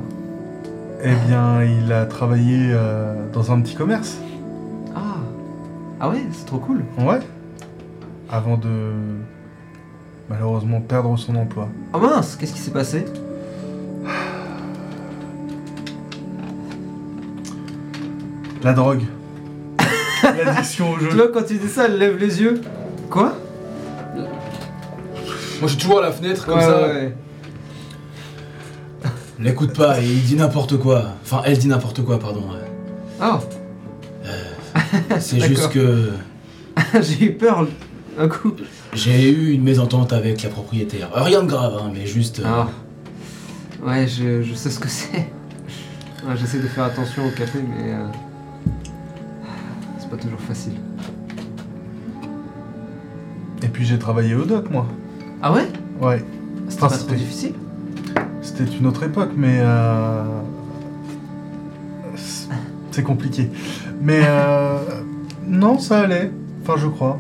Eh 1.03 1.15
bien, 1.27 1.63
il 1.65 1.93
a 1.93 2.05
travaillé 2.07 2.71
euh, 2.73 3.15
dans 3.33 3.53
un 3.53 3.61
petit 3.61 3.75
commerce. 3.75 4.19
Ah 4.95 5.17
Ah 5.99 6.11
ouais, 6.11 6.23
c'est 6.33 6.45
trop 6.45 6.59
cool. 6.59 6.83
Ouais. 6.99 7.21
Avant 8.31 8.57
de 8.59 8.69
malheureusement 10.29 10.81
perdre 10.81 11.17
son 11.19 11.35
emploi. 11.37 11.69
Oh 11.95 11.99
mince, 11.99 12.37
qu'est-ce 12.37 12.53
qui 12.53 12.61
s'est 12.61 12.71
passé? 12.71 13.05
La 18.63 18.73
drogue. 18.73 19.03
L'addiction 20.23 20.91
au 20.93 20.99
jeu. 20.99 21.09
Toi, 21.09 21.29
quand 21.33 21.43
tu 21.47 21.55
dis 21.55 21.69
ça, 21.69 21.87
elle 21.87 21.99
lève 21.99 22.19
les 22.19 22.41
yeux. 22.43 22.61
Quoi? 23.09 23.33
Moi, 24.17 24.27
je 25.63 25.67
suis 25.69 25.79
toujours 25.79 25.99
à 26.01 26.03
la 26.03 26.13
fenêtre 26.13 26.45
comme 26.47 26.59
Ouais, 26.59 26.65
ça. 26.65 26.83
ouais. 26.89 27.15
L'écoute 29.41 29.75
pas, 29.77 30.01
il 30.01 30.23
dit 30.23 30.37
n'importe 30.37 30.77
quoi. 30.79 31.05
Enfin, 31.23 31.43
elle 31.47 31.57
dit 31.59 31.69
n'importe 31.69 32.03
quoi, 32.05 32.19
pardon. 32.19 32.43
Oh 33.23 33.39
C'est 35.19 35.37
D'accord. 35.39 35.49
juste 35.57 35.69
que 35.71 36.11
J'ai 37.03 37.25
eu 37.27 37.33
peur 37.33 37.67
un 38.19 38.29
coup. 38.29 38.53
j'ai 38.93 39.31
eu 39.31 39.53
une 39.53 39.63
mésentente 39.63 40.13
avec 40.13 40.43
la 40.43 40.49
propriétaire. 40.51 41.11
Euh, 41.17 41.23
Rien 41.23 41.43
de 41.43 41.49
grave, 41.49 41.75
hein, 41.81 41.91
mais 41.95 42.07
juste. 42.07 42.41
euh, 42.41 42.45
Ah. 42.47 42.69
Ouais, 43.83 44.07
je, 44.07 44.43
je 44.43 44.55
sais 44.55 44.69
ce 44.71 44.79
que 44.79 44.89
c'est. 44.89 45.17
Ouais, 46.27 46.37
J'essaie 46.37 46.59
de 46.59 46.67
faire 46.67 46.85
attention 46.85 47.27
au 47.27 47.31
café, 47.31 47.61
mais. 47.63 47.93
euh, 47.95 48.07
C'est 49.99 50.11
pas 50.11 50.17
toujours 50.19 50.41
facile. 50.41 50.75
Et 53.63 53.69
puis 53.69 53.85
j'ai 53.87 53.99
travaillé 53.99 54.35
au 54.35 54.45
doc, 54.45 54.71
moi. 54.71 54.87
Ah 55.43 55.53
ouais? 55.53 55.67
Ouais. 56.01 56.23
C'était 56.69 56.81
pas 56.81 56.89
trop 56.89 56.99
c'était- 56.99 57.15
difficile? 57.17 57.55
C'était 58.43 58.65
une 58.65 58.87
autre 58.87 59.03
époque, 59.03 59.31
mais 59.37 59.59
euh, 59.61 60.23
c'est- 62.17 63.03
compliqué. 63.03 63.49
Mais 64.03 64.21
euh, 64.25 64.77
non, 65.47 65.79
ça 65.79 66.01
allait. 66.01 66.31
Enfin, 66.63 66.75
je 66.77 66.87
crois. 66.87 67.19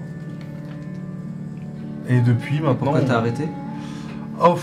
Et 2.08 2.20
depuis 2.20 2.56
maintenant. 2.60 2.74
Pourquoi 2.92 3.00
t'as 3.02 3.16
arrêté? 3.18 3.44
Oh, 4.42 4.56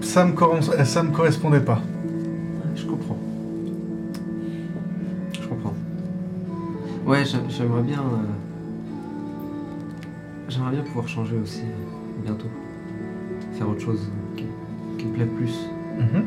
ça 0.00 0.24
me 0.24 0.32
corrons- 0.32 0.60
ça 0.84 1.02
me 1.02 1.10
correspondait 1.12 1.60
pas. 1.60 1.80
Je 2.74 2.84
comprends. 2.86 3.18
Je 5.40 5.46
comprends. 5.46 5.74
Ouais, 7.06 7.24
j'a- 7.24 7.38
j'aimerais 7.48 7.82
bien. 7.82 8.00
euh, 8.00 8.26
J'aimerais 10.48 10.72
bien 10.72 10.82
pouvoir 10.82 11.08
changer 11.08 11.36
aussi 11.42 11.62
euh, 11.62 12.24
bientôt. 12.24 12.48
Faire 13.54 13.68
autre 13.68 13.80
chose 13.80 14.08
qui, 14.36 14.44
qui 14.98 15.06
me 15.06 15.12
plaît 15.14 15.26
plus. 15.26 15.54
Mhm. 15.98 16.04
Euh, 16.14 16.22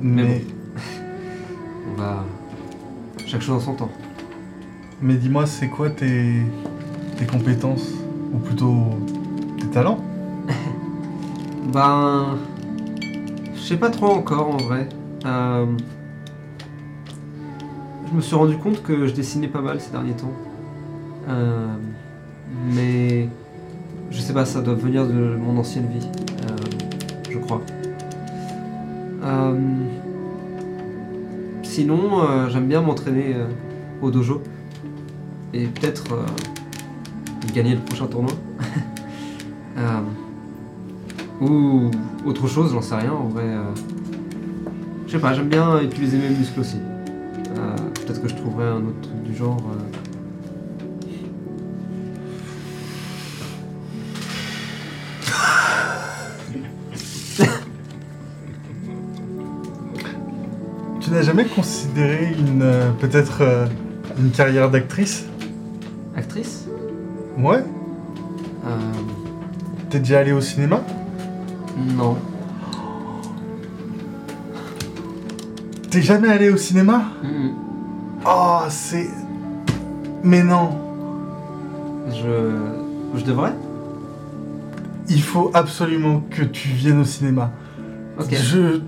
Mais, 0.00 0.22
Mais 0.22 0.44
on 1.96 2.00
va. 2.00 2.24
Chaque 3.26 3.42
chose 3.42 3.56
en 3.56 3.60
son 3.60 3.74
temps. 3.74 3.90
mais 5.02 5.14
dis-moi, 5.14 5.44
c'est 5.46 5.68
quoi 5.68 5.90
tes, 5.90 6.42
tes 7.16 7.26
compétences 7.26 7.92
Ou 8.32 8.38
plutôt 8.38 8.74
tes 9.60 9.66
talents? 9.66 9.98
Ben. 11.72 12.38
Je 13.54 13.60
sais 13.60 13.76
pas 13.76 13.90
trop 13.90 14.06
encore 14.06 14.48
en 14.54 14.56
vrai. 14.56 14.88
Euh, 15.26 15.66
Je 18.10 18.16
me 18.16 18.20
suis 18.22 18.34
rendu 18.34 18.56
compte 18.56 18.82
que 18.82 19.06
je 19.06 19.12
dessinais 19.12 19.48
pas 19.48 19.60
mal 19.60 19.78
ces 19.78 19.90
derniers 19.90 20.14
temps. 20.14 20.32
Euh, 21.28 21.66
sais 24.28 24.34
pas, 24.34 24.44
ça 24.44 24.60
doit 24.60 24.74
venir 24.74 25.06
de 25.06 25.36
mon 25.36 25.56
ancienne 25.56 25.86
vie. 25.86 26.06
euh, 26.50 26.56
Je 27.30 27.38
crois. 27.38 27.62
Euh, 29.24 29.58
Sinon, 31.62 32.20
euh, 32.20 32.48
j'aime 32.50 32.66
bien 32.66 32.82
m'entraîner 32.82 33.36
au 34.02 34.10
dojo. 34.10 34.42
Et 35.54 35.64
peut-être 35.66 36.04
gagner 37.54 37.74
le 37.74 37.80
prochain 37.80 38.06
tournoi. 38.06 38.32
Ou 41.40 41.90
autre 42.26 42.48
chose, 42.48 42.72
j'en 42.72 42.82
sais 42.82 42.96
rien 42.96 43.12
en 43.12 43.28
vrai. 43.28 43.46
Je 45.06 45.12
sais 45.12 45.18
pas, 45.18 45.32
j'aime 45.32 45.48
bien 45.48 45.80
utiliser 45.80 46.18
mes 46.18 46.28
muscles 46.28 46.60
aussi. 46.60 46.76
Peut-être 47.94 48.20
que 48.20 48.28
je 48.28 48.34
trouverai 48.34 48.66
un 48.66 48.76
autre 48.76 49.00
truc 49.00 49.22
du 49.22 49.34
genre. 49.34 49.56
Jamais 61.28 61.44
considéré 61.44 62.34
une 62.38 62.62
euh, 62.62 62.90
peut-être 62.98 63.42
euh, 63.42 63.66
une 64.18 64.30
carrière 64.30 64.70
d'actrice? 64.70 65.26
Actrice? 66.16 66.64
Ouais. 67.36 67.62
Euh, 68.66 68.70
T'es 69.90 69.98
déjà 69.98 70.20
allé 70.20 70.32
au 70.32 70.40
cinéma? 70.40 70.80
Non. 71.76 72.16
T'es 75.90 76.00
jamais 76.00 76.28
allé 76.28 76.48
au 76.48 76.56
cinéma? 76.56 77.02
Oh, 78.26 78.60
c'est. 78.70 79.10
Mais 80.22 80.42
non. 80.42 80.70
Je. 82.10 83.18
Je 83.18 83.24
devrais 83.24 83.52
Il 85.10 85.22
faut 85.22 85.50
absolument 85.52 86.22
que 86.30 86.42
tu 86.42 86.68
viennes 86.68 87.00
au 87.00 87.04
cinéma. 87.04 87.50
Ok. 88.18 88.32
Je. 88.32 88.80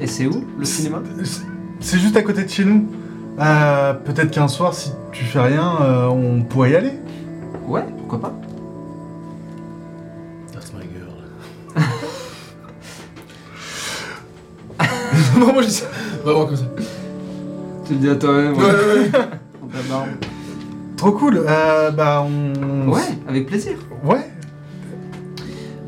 Et 0.00 0.06
c'est 0.06 0.26
où 0.28 0.44
le 0.58 0.64
cinéma? 0.64 1.02
C'est- 1.86 1.98
juste 2.00 2.16
à 2.16 2.22
côté 2.22 2.42
de 2.42 2.48
chez 2.48 2.64
nous. 2.64 2.88
Euh, 3.38 3.92
Peut-être 3.94 4.30
qu'un 4.32 4.48
soir, 4.48 4.74
si 4.74 4.90
tu 5.12 5.24
fais 5.24 5.38
rien, 5.40 5.76
euh, 5.82 6.06
on 6.08 6.42
pourrait 6.42 6.72
y 6.72 6.76
aller. 6.76 6.94
Ouais, 7.66 7.84
pourquoi 7.98 8.20
pas 8.20 8.32
That's 10.52 10.72
my 10.72 10.80
girl. 10.92 11.12
non, 15.38 15.52
moi 15.52 15.62
je 15.62 15.68
dis 15.68 15.74
ça. 15.74 15.86
Vraiment 16.24 16.46
comme 16.46 16.56
ça. 16.56 16.64
Tu 17.86 17.92
le 17.92 17.98
dis 18.00 18.10
à 18.10 18.16
toi-même. 18.16 18.56
Ouais, 18.56 18.64
ouais, 18.64 18.72
ouais. 18.72 19.10
Trop 20.96 21.12
cool. 21.12 21.44
Euh, 21.46 21.90
bah, 21.92 22.26
on. 22.26 22.88
Ouais, 22.88 23.02
avec 23.28 23.46
plaisir. 23.46 23.76
Ouais. 24.04 24.28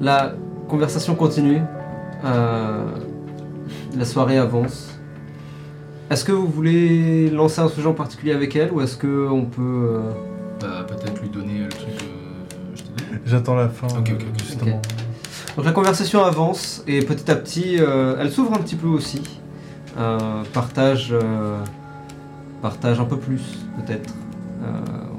La 0.01 0.33
conversation 0.69 1.17
continue. 1.17 1.61
Euh, 2.25 2.85
la 3.97 4.05
soirée 4.05 4.39
avance. 4.39 4.88
Est-ce 6.11 6.25
que 6.25 6.33
vous 6.33 6.47
voulez 6.49 7.29
lancer 7.31 7.61
un 7.61 7.69
sujet 7.69 7.87
en 7.87 7.93
particulier 7.93 8.33
avec 8.33 8.57
elle 8.57 8.73
ou 8.73 8.81
est-ce 8.81 8.97
que 8.97 9.29
on 9.29 9.45
peut 9.45 9.61
euh, 9.63 10.01
Bah, 10.61 10.87
peut-être 10.89 11.21
lui 11.21 11.29
donner 11.29 11.59
le 11.61 11.69
truc. 11.69 11.89
euh, 11.89 12.75
je 12.75 12.83
t'ai 12.83 12.89
dit. 12.89 13.05
J'attends 13.27 13.55
la 13.57 13.69
fin. 13.69 13.89
Ok, 13.89 13.97
ok, 13.99 14.11
ok. 14.13 14.21
euh, 14.23 14.25
justement. 14.39 14.81
Donc 15.57 15.67
la 15.67 15.73
conversation 15.73 16.25
avance 16.25 16.83
et 16.87 17.01
petit 17.01 17.31
à 17.31 17.37
petit, 17.37 17.77
euh, 17.79 18.17
elle 18.21 18.31
s'ouvre 18.31 18.55
un 18.55 18.59
petit 18.59 18.77
peu 18.77 18.87
aussi. 18.87 19.21
Euh, 19.99 20.43
partage, 20.55 21.09
euh, 21.13 21.59
partage 22.63 23.01
un 23.01 23.05
peu 23.05 23.17
plus 23.19 23.43
peut-être. 23.77 24.15
Euh, 24.63 24.67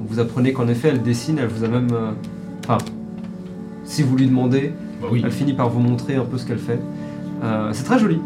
vous 0.08 0.18
apprenez 0.18 0.52
qu'en 0.52 0.66
effet 0.66 0.88
elle 0.88 1.02
dessine, 1.02 1.38
elle 1.38 1.48
vous 1.48 1.64
a 1.64 1.68
même... 1.68 1.90
euh, 1.92 2.10
Enfin, 2.64 2.78
si 3.84 4.02
vous 4.02 4.16
lui 4.16 4.26
demandez, 4.26 4.72
Bah 5.00 5.08
oui. 5.10 5.22
elle 5.24 5.30
finit 5.32 5.52
par 5.54 5.68
vous 5.70 5.80
montrer 5.80 6.16
un 6.16 6.24
peu 6.24 6.36
ce 6.38 6.46
qu'elle 6.46 6.58
fait. 6.58 6.78
Euh, 7.42 7.70
c'est 7.72 7.84
très 7.84 7.98
joli. 7.98 8.20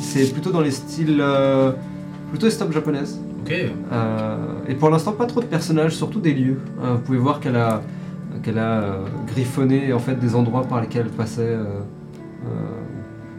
C'est 0.00 0.32
plutôt 0.32 0.50
dans 0.50 0.60
les 0.60 0.70
styles... 0.72 1.18
euh, 1.20 1.72
plutôt 2.32 2.48
stop 2.48 2.72
japonaises. 2.72 3.20
Ok. 3.42 3.52
Euh, 3.52 4.36
et 4.66 4.74
pour 4.74 4.88
l'instant, 4.88 5.12
pas 5.12 5.26
trop 5.26 5.40
de 5.40 5.46
personnages, 5.46 5.94
surtout 5.94 6.18
des 6.18 6.32
lieux. 6.32 6.58
Euh, 6.82 6.94
vous 6.94 7.00
pouvez 7.00 7.18
voir 7.18 7.40
qu'elle 7.40 7.56
a, 7.56 7.82
qu'elle 8.42 8.58
a 8.58 8.80
euh, 8.80 9.04
griffonné 9.26 9.92
en 9.92 9.98
fait 9.98 10.14
des 10.14 10.34
endroits 10.34 10.64
par 10.64 10.80
lesquels 10.80 11.06
elle 11.06 11.12
passait, 11.12 11.56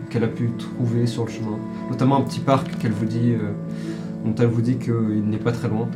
qu'elle 0.09 0.23
a 0.23 0.27
pu 0.27 0.51
trouver 0.59 1.07
sur 1.07 1.25
le 1.25 1.31
chemin. 1.31 1.57
Notamment 1.89 2.17
un 2.17 2.21
petit 2.21 2.39
parc 2.39 2.77
qu'elle 2.77 2.91
vous 2.91 3.05
dit, 3.05 3.33
dont 4.23 4.35
elle 4.37 4.47
vous 4.47 4.61
dit 4.61 4.77
qu'il 4.77 5.23
n'est 5.27 5.37
pas 5.37 5.51
très 5.51 5.67
loin. 5.67 5.87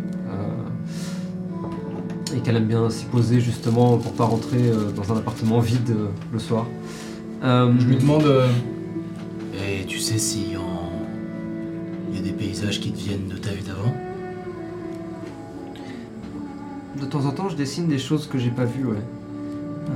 et 2.35 2.39
qu'elle 2.39 2.57
aime 2.57 2.65
bien 2.65 2.89
s'y 2.89 3.05
poser 3.05 3.39
justement 3.39 3.97
pour 3.97 4.13
pas 4.13 4.25
rentrer 4.25 4.71
dans 4.95 5.13
un 5.13 5.17
appartement 5.17 5.59
vide 5.59 5.95
le 6.33 6.39
soir. 6.39 6.65
Je 7.43 7.87
lui 7.87 7.97
demande. 7.97 8.25
Et 9.53 9.85
tu 9.85 9.99
sais 9.99 10.17
si 10.17 10.56
paysages 12.59 12.79
qui 12.79 12.91
te 12.91 12.97
viennent 12.97 13.27
de 13.29 13.37
ta 13.37 13.51
vie 13.51 13.63
d'avant 13.63 13.93
De 16.99 17.05
temps 17.05 17.25
en 17.25 17.31
temps, 17.31 17.49
je 17.49 17.55
dessine 17.55 17.87
des 17.87 17.99
choses 17.99 18.27
que 18.27 18.37
j'ai 18.39 18.49
pas 18.49 18.65
vues, 18.65 18.85
ouais. 18.85 18.95
Euh, 19.89 19.91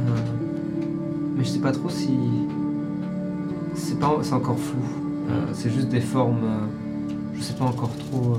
mais 1.36 1.44
je 1.44 1.50
sais 1.50 1.60
pas 1.60 1.72
trop 1.72 1.90
si. 1.90 2.10
C'est 3.74 4.00
pas, 4.00 4.12
c'est 4.22 4.34
encore 4.34 4.60
flou. 4.60 4.80
Euh, 5.30 5.46
c'est 5.54 5.72
juste 5.72 5.90
des 5.90 6.02
formes. 6.02 6.44
euh, 6.44 6.66
je 7.36 7.42
sais 7.42 7.54
pas 7.54 7.66
encore 7.66 7.92
trop. 7.98 8.38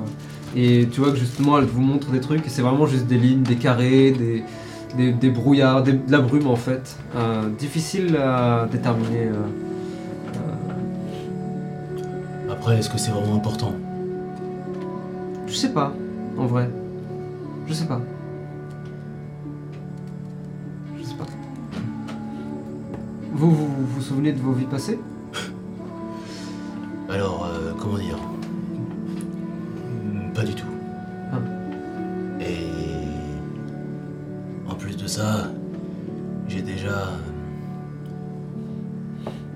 Et 0.55 0.87
tu 0.93 1.01
vois 1.01 1.11
que 1.11 1.17
justement, 1.19 1.59
elle 1.59 1.65
vous 1.65 1.81
montre 1.81 2.11
des 2.11 2.21
trucs 2.21 2.47
et 2.47 2.51
c'est 2.51 2.63
vraiment 2.63 2.87
juste 2.87 3.07
des 3.07 3.19
lignes, 3.19 3.43
des 3.43 3.57
carrés, 3.57 4.13
des, 4.13 4.45
des, 4.97 5.11
des 5.13 5.31
brouillards, 5.31 5.83
des- 5.83 5.95
de 5.95 6.13
la 6.13 6.21
brume 6.21 6.47
en 6.47 6.57
fait. 6.57 6.97
Difficile 7.59 8.17
à 8.17 8.69
déterminer. 8.71 9.31
Après, 12.51 12.79
est-ce 12.79 12.91
que 12.91 12.99
c'est 12.99 13.11
vraiment 13.11 13.35
important? 13.35 13.75
Je 15.53 15.57
sais 15.59 15.73
pas, 15.75 15.93
en 16.39 16.47
vrai. 16.47 16.71
Je 17.67 17.75
sais 17.75 17.85
pas. 17.85 18.01
Je 20.99 21.05
sais 21.05 21.15
pas. 21.15 21.27
Vous 23.35 23.51
vous, 23.51 23.67
vous 23.67 23.87
vous 23.87 24.01
souvenez 24.01 24.33
de 24.33 24.39
vos 24.41 24.53
vies 24.53 24.65
passées? 24.65 24.99
Alors, 27.11 27.45
euh, 27.53 27.73
comment 27.79 27.99
dire? 27.99 28.17
Hmm, 29.87 30.33
Pas 30.33 30.45
du 30.45 30.55
tout. 30.55 30.65
Ah. 31.35 31.37
Et 32.41 32.67
en 34.71 34.75
plus 34.75 34.97
de 34.97 35.07
ça, 35.07 35.51
j'ai 36.49 36.63
déjà 36.63 37.09
euh, 37.09 37.19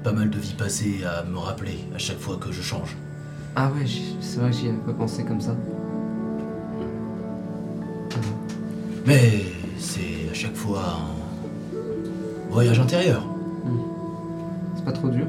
pas 0.04 0.12
mal 0.12 0.28
de 0.28 0.38
vies 0.38 0.54
passées 0.58 1.00
à 1.04 1.24
me 1.24 1.38
rappeler 1.38 1.78
à 1.94 1.98
chaque 1.98 2.18
fois 2.18 2.36
que 2.36 2.52
je 2.52 2.60
change. 2.60 2.94
Ah 3.58 3.70
ouais, 3.70 3.86
c'est 4.20 4.40
vrai 4.40 4.50
que 4.50 4.56
j'y 4.56 4.68
avais 4.68 4.76
pas 4.76 4.92
pensé 4.92 5.24
comme 5.24 5.40
ça. 5.40 5.56
Mais 9.06 9.44
c'est 9.78 10.28
à 10.28 10.34
chaque 10.34 10.56
fois 10.56 10.80
un 10.80 11.14
voyage 12.50 12.80
intérieur. 12.80 13.24
C'est 14.74 14.84
pas 14.84 14.90
trop 14.90 15.08
dur? 15.08 15.26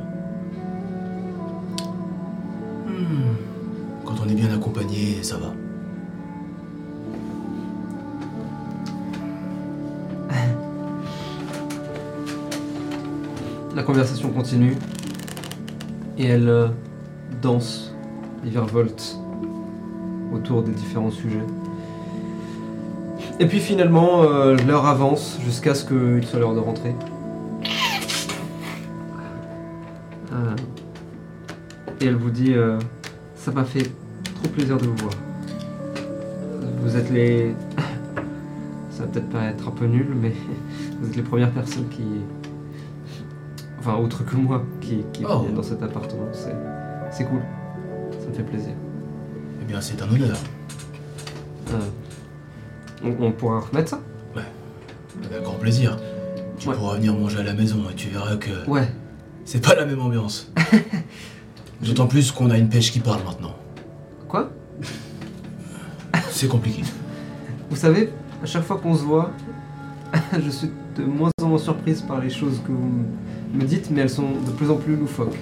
Hmm. 2.87 3.35
Quand 4.03 4.15
on 4.25 4.29
est 4.29 4.33
bien 4.33 4.51
accompagné, 4.51 5.21
ça 5.21 5.37
va. 5.37 5.53
La 13.75 13.83
conversation 13.83 14.31
continue 14.31 14.75
et 16.17 16.25
elle 16.25 16.49
euh, 16.49 16.69
danse 17.43 17.93
et 18.43 18.49
virevolte 18.49 19.19
autour 20.33 20.63
des 20.63 20.71
différents 20.71 21.11
sujets. 21.11 21.45
Et 23.39 23.45
puis 23.45 23.59
finalement, 23.59 24.23
euh, 24.23 24.55
l'heure 24.67 24.85
avance 24.87 25.37
jusqu'à 25.45 25.75
ce 25.75 25.85
qu'il 25.85 26.25
soit 26.27 26.39
l'heure 26.39 26.55
de 26.55 26.59
rentrer. 26.59 26.95
Euh, 30.33 30.55
et 32.01 32.05
elle 32.05 32.15
vous 32.15 32.29
dit 32.31 32.53
euh, 32.53 32.79
Ça 33.35 33.51
m'a 33.51 33.63
fait 33.63 33.89
trop 34.35 34.47
plaisir 34.53 34.77
de 34.77 34.85
vous 34.87 34.95
voir. 34.95 35.13
Vous 36.81 36.95
êtes 36.95 37.09
les. 37.11 37.53
Ça 38.89 39.03
va 39.03 39.09
peut-être 39.09 39.29
paraître 39.29 39.67
un 39.67 39.71
peu 39.71 39.85
nul, 39.85 40.07
mais 40.19 40.33
vous 40.99 41.09
êtes 41.09 41.15
les 41.15 41.21
premières 41.23 41.51
personnes 41.51 41.87
qui. 41.89 42.03
Enfin, 43.79 43.95
autre 43.97 44.25
que 44.25 44.35
moi, 44.35 44.63
qui, 44.81 45.03
qui 45.13 45.23
Oh. 45.29 45.41
viennent 45.41 45.53
dans 45.53 45.63
cet 45.63 45.83
appartement. 45.83 46.27
C'est, 46.33 46.55
c'est 47.11 47.25
cool. 47.25 47.41
Ça 48.19 48.27
me 48.29 48.33
fait 48.33 48.43
plaisir. 48.43 48.71
Eh 49.61 49.65
bien, 49.65 49.79
c'est 49.79 50.01
un 50.01 50.09
honneur. 50.09 50.37
Euh, 51.73 51.79
on, 53.03 53.15
on 53.25 53.31
pourra 53.31 53.59
remettre 53.61 53.89
ça 53.89 54.01
Avec 54.35 55.43
grand 55.43 55.53
plaisir. 55.55 55.97
Tu 56.59 56.69
Ouais. 56.69 56.75
pourras 56.75 56.95
venir 56.95 57.13
manger 57.13 57.39
à 57.39 57.43
la 57.43 57.53
maison 57.53 57.77
et 57.91 57.93
tu 57.95 58.09
verras 58.09 58.35
que 58.37 58.67
Ouais. 58.67 58.87
c'est 59.45 59.63
pas 59.63 59.75
la 59.75 59.85
même 59.85 59.99
ambiance. 60.01 60.51
D'autant 61.81 62.07
plus 62.07 62.31
qu'on 62.31 62.49
a 62.49 62.57
une 62.57 62.69
pêche 62.69 62.91
qui 62.91 62.99
parle 62.99 63.21
maintenant. 63.23 63.55
Quoi 64.27 64.49
C'est 66.31 66.47
compliqué. 66.47 66.83
Vous 67.69 67.75
savez, 67.75 68.09
à 68.43 68.45
chaque 68.45 68.63
fois 68.63 68.77
qu'on 68.77 68.95
se 68.95 69.03
voit, 69.03 69.31
je 70.43 70.49
suis 70.49 70.69
de 70.97 71.03
moins 71.03 71.29
en 71.43 71.47
moins 71.47 71.57
surprise 71.59 72.01
par 72.01 72.19
les 72.19 72.29
choses 72.31 72.59
que 72.65 72.71
vous 72.71 73.05
me 73.53 73.63
dites, 73.65 73.91
mais 73.91 74.01
elles 74.01 74.09
sont 74.09 74.31
de 74.45 74.51
plus 74.51 74.69
en 74.71 74.75
plus 74.77 74.95
loufoques. 74.95 75.37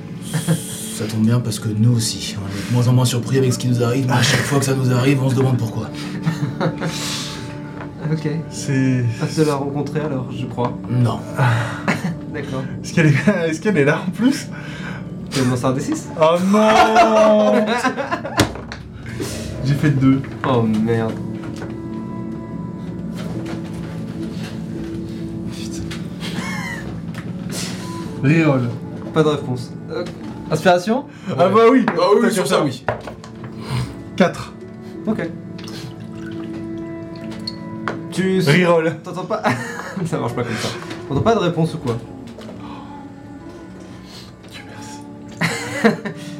Ça 0.97 1.05
tombe 1.05 1.25
bien 1.25 1.39
parce 1.39 1.59
que 1.59 1.69
nous 1.69 1.93
aussi, 1.95 2.35
on 2.37 2.47
est 2.47 2.69
de 2.69 2.73
moins 2.73 2.87
en 2.87 2.93
moins 2.93 3.05
surpris 3.05 3.37
avec 3.37 3.53
ce 3.53 3.57
qui 3.59 3.67
nous 3.67 3.81
arrive, 3.83 4.05
mais 4.07 4.13
à 4.13 4.21
chaque 4.21 4.41
fois 4.41 4.59
que 4.59 4.65
ça 4.65 4.73
nous 4.75 4.91
arrive, 4.91 5.21
on 5.23 5.29
se 5.29 5.35
demande 5.35 5.57
pourquoi. 5.57 5.89
Ok. 8.11 8.27
C'est. 8.49 9.03
Hâte 9.21 9.37
de 9.37 9.43
la 9.43 9.55
rencontrer 9.55 9.99
alors, 10.01 10.27
je 10.31 10.45
crois. 10.45 10.77
Non. 10.89 11.19
D'accord. 12.33 12.63
Est-ce 12.83 13.61
qu'elle 13.61 13.77
est... 13.77 13.85
Là 13.85 13.99
en 14.07 14.11
plus? 14.11 14.47
Tu 15.31 15.39
veux 15.39 15.49
lancer 15.49 15.65
un 15.65 15.73
D6 15.73 16.03
Oh 16.21 16.35
non 16.51 17.65
J'ai 19.65 19.73
fait 19.73 19.89
deux. 19.89 20.21
Oh 20.47 20.61
merde. 20.61 21.13
Reroll. 28.23 28.69
Pas 29.13 29.23
de 29.23 29.29
réponse. 29.29 29.71
Euh, 29.91 30.03
inspiration? 30.51 31.05
Ah 31.29 31.47
bah 31.49 31.61
oui 31.71 31.85
Ah 31.89 32.07
oui, 32.19 32.31
sur 32.31 32.47
ça, 32.47 32.63
oui. 32.63 32.85
4. 34.17 34.53
Ok. 35.07 35.29
Tu. 38.15 38.39
Reroll. 38.41 38.95
T'entends 39.03 39.25
pas 39.25 39.43
Ça 40.05 40.17
marche 40.17 40.33
pas 40.33 40.43
comme 40.43 40.55
ça. 40.55 40.69
T'entends 41.07 41.21
pas 41.21 41.35
de 41.35 41.39
réponse 41.39 41.73
ou 41.75 41.77
quoi 41.79 41.97
Dieu 44.51 44.61
merci. 44.69 44.99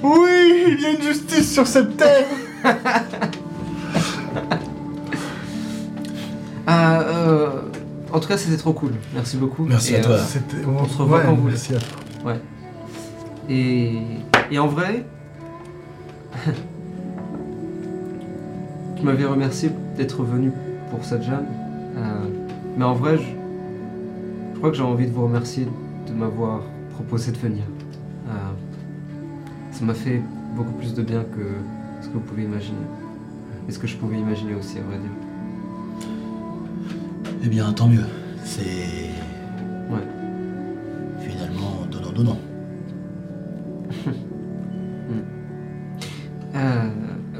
oui, 0.04 0.64
il 0.70 0.82
y 0.82 0.86
a 0.86 0.90
une 0.92 1.02
justice 1.02 1.54
sur 1.54 1.68
cette 1.68 1.98
terre 1.98 2.26
Ah, 6.68 7.02
euh. 7.02 7.50
En 8.12 8.20
tout 8.20 8.28
cas, 8.28 8.38
c'était 8.38 8.58
trop 8.58 8.74
cool. 8.74 8.92
Merci 9.14 9.38
beaucoup. 9.38 9.66
Merci 9.66 9.94
Et, 9.94 9.98
à 9.98 10.02
toi. 10.02 10.14
euh, 10.16 10.24
C'était... 10.26 10.66
On 10.66 10.88
se 10.88 10.98
revoit 10.98 11.22
quand 11.22 11.34
vous 11.36 11.48
merci 11.50 11.76
à 11.76 11.80
toi. 11.80 12.34
Et, 13.50 14.00
et 14.50 14.58
en 14.58 14.68
vrai, 14.68 15.06
tu 18.96 19.04
m'avais 19.04 19.26
remercié 19.26 19.70
d'être 19.98 20.24
venu 20.24 20.52
pour 20.90 21.04
cette 21.06 21.22
jam. 21.24 21.46
Mais 22.78 22.84
en 22.84 22.94
vrai, 22.94 23.18
je, 23.18 23.24
je 24.54 24.58
crois 24.58 24.70
que 24.72 24.76
j'ai 24.78 24.84
envie 24.84 25.08
de 25.08 25.12
vous 25.12 25.24
remercier 25.24 25.68
de 26.08 26.14
m'avoir 26.14 26.62
proposé 26.94 27.32
de 27.32 27.38
venir. 27.38 27.64
Euh, 28.30 28.32
ça 29.72 29.84
m'a 29.86 29.94
fait 29.94 30.22
beaucoup 30.56 30.74
plus 30.74 30.94
de 30.94 31.02
bien 31.02 31.24
que 31.24 31.56
ce 32.02 32.08
que 32.08 32.14
vous 32.14 32.20
pouvez 32.22 32.44
imaginer. 32.44 32.78
Et 33.68 33.72
ce 33.72 33.80
que 33.80 33.88
je 33.88 33.96
pouvais 33.98 34.18
imaginer 34.18 34.56
aussi, 34.56 34.78
à 34.78 34.82
vrai 34.82 34.98
dire. 34.98 36.10
Eh 37.44 37.48
bien, 37.48 37.72
tant 37.74 37.88
mieux. 37.88 38.06
C'est. 38.44 39.10
Ouais. 39.90 40.06
Finalement, 41.20 41.86
donnant-donnant. 41.92 42.38
Euh, 46.56 46.90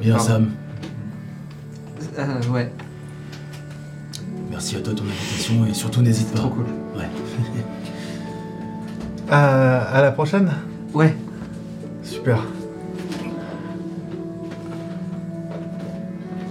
Bien, 0.02 0.18
pardon. 0.18 0.28
Sam. 0.30 0.50
Euh, 2.20 2.52
ouais, 2.52 2.70
Merci 4.66 4.78
à 4.78 4.82
toi 4.82 4.94
de 4.94 4.98
ton 4.98 5.06
invitation 5.06 5.64
et 5.68 5.74
surtout 5.76 6.02
n'hésite 6.02 6.32
pas. 6.32 6.40
trop 6.40 6.50
cool. 6.50 6.66
Ouais. 6.98 7.06
À, 9.30 9.78
à 9.82 10.02
la 10.02 10.12
prochaine? 10.12 10.52
Ouais, 10.92 11.16
Super. 12.02 12.40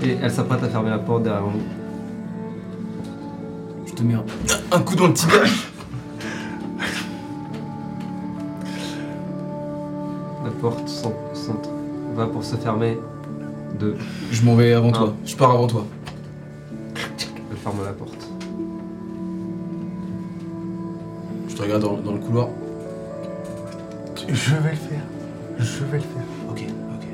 et 0.03 0.17
elle 0.23 0.31
s'apprête 0.31 0.63
à 0.63 0.69
fermer 0.69 0.91
la 0.91 0.99
porte 0.99 1.25
derrière 1.25 1.43
nous. 1.43 1.63
Je 3.87 3.93
te 3.95 4.03
mets 4.05 4.15
un, 4.15 4.25
un 4.71 4.81
coup 4.81 4.95
dans 4.95 5.09
le 5.09 5.15
tibia. 5.15 5.39
La 10.45 10.51
porte 10.61 10.89
s'en- 10.89 11.13
s'en- 11.33 11.61
va 12.15 12.27
pour 12.27 12.45
se 12.45 12.55
fermer. 12.57 12.99
Deux. 13.81 13.97
Je 14.31 14.43
m'en 14.45 14.55
vais 14.55 14.73
avant 14.73 14.93
toi. 14.93 15.15
Je 15.25 15.35
pars 15.37 15.51
avant 15.53 15.67
toi. 15.67 15.85
Ferme 17.65 17.83
la 17.83 17.93
porte. 17.95 18.29
Je 21.49 21.55
te 21.57 21.63
regarde 21.63 21.81
dans, 21.81 21.97
dans 21.97 22.13
le 22.13 22.19
couloir. 22.19 22.49
Je 24.29 24.55
vais 24.57 24.73
le 24.73 24.77
faire. 24.77 25.01
Je 25.59 25.85
vais 25.85 25.97
le 25.97 26.03
faire. 26.03 26.23
Ok, 26.51 26.63
ok. 26.93 27.07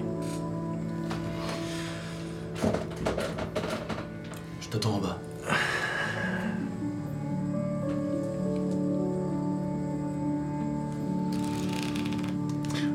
Je 4.61 4.69
t'attends 4.71 4.95
en 4.95 4.99
bas. 4.99 5.19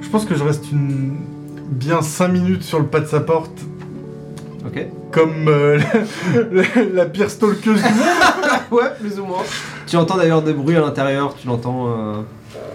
Je 0.02 0.10
pense 0.10 0.26
que 0.26 0.36
je 0.36 0.44
reste 0.44 0.70
une... 0.74 1.20
bien 1.70 2.02
5 2.02 2.28
minutes 2.28 2.64
sur 2.64 2.80
le 2.80 2.88
pas 2.88 3.00
de 3.00 3.06
sa 3.06 3.22
porte. 3.22 3.65
Comme 5.16 5.48
euh, 5.48 5.80
la, 6.52 6.84
la- 6.94 7.06
pire 7.06 7.30
stalkeuse 7.32 7.82
du 7.82 7.88
monde. 7.90 8.00
ouais, 8.72 8.92
plus 9.00 9.18
ou 9.18 9.26
moins. 9.26 9.44
Tu 9.88 9.96
entends 9.96 10.18
d'ailleurs 10.18 10.42
des 10.42 10.52
bruits 10.54 10.76
à 10.76 10.82
l'intérieur, 10.82 11.34
tu 11.40 11.48
l'entends 11.48 11.88
euh, 11.88 12.22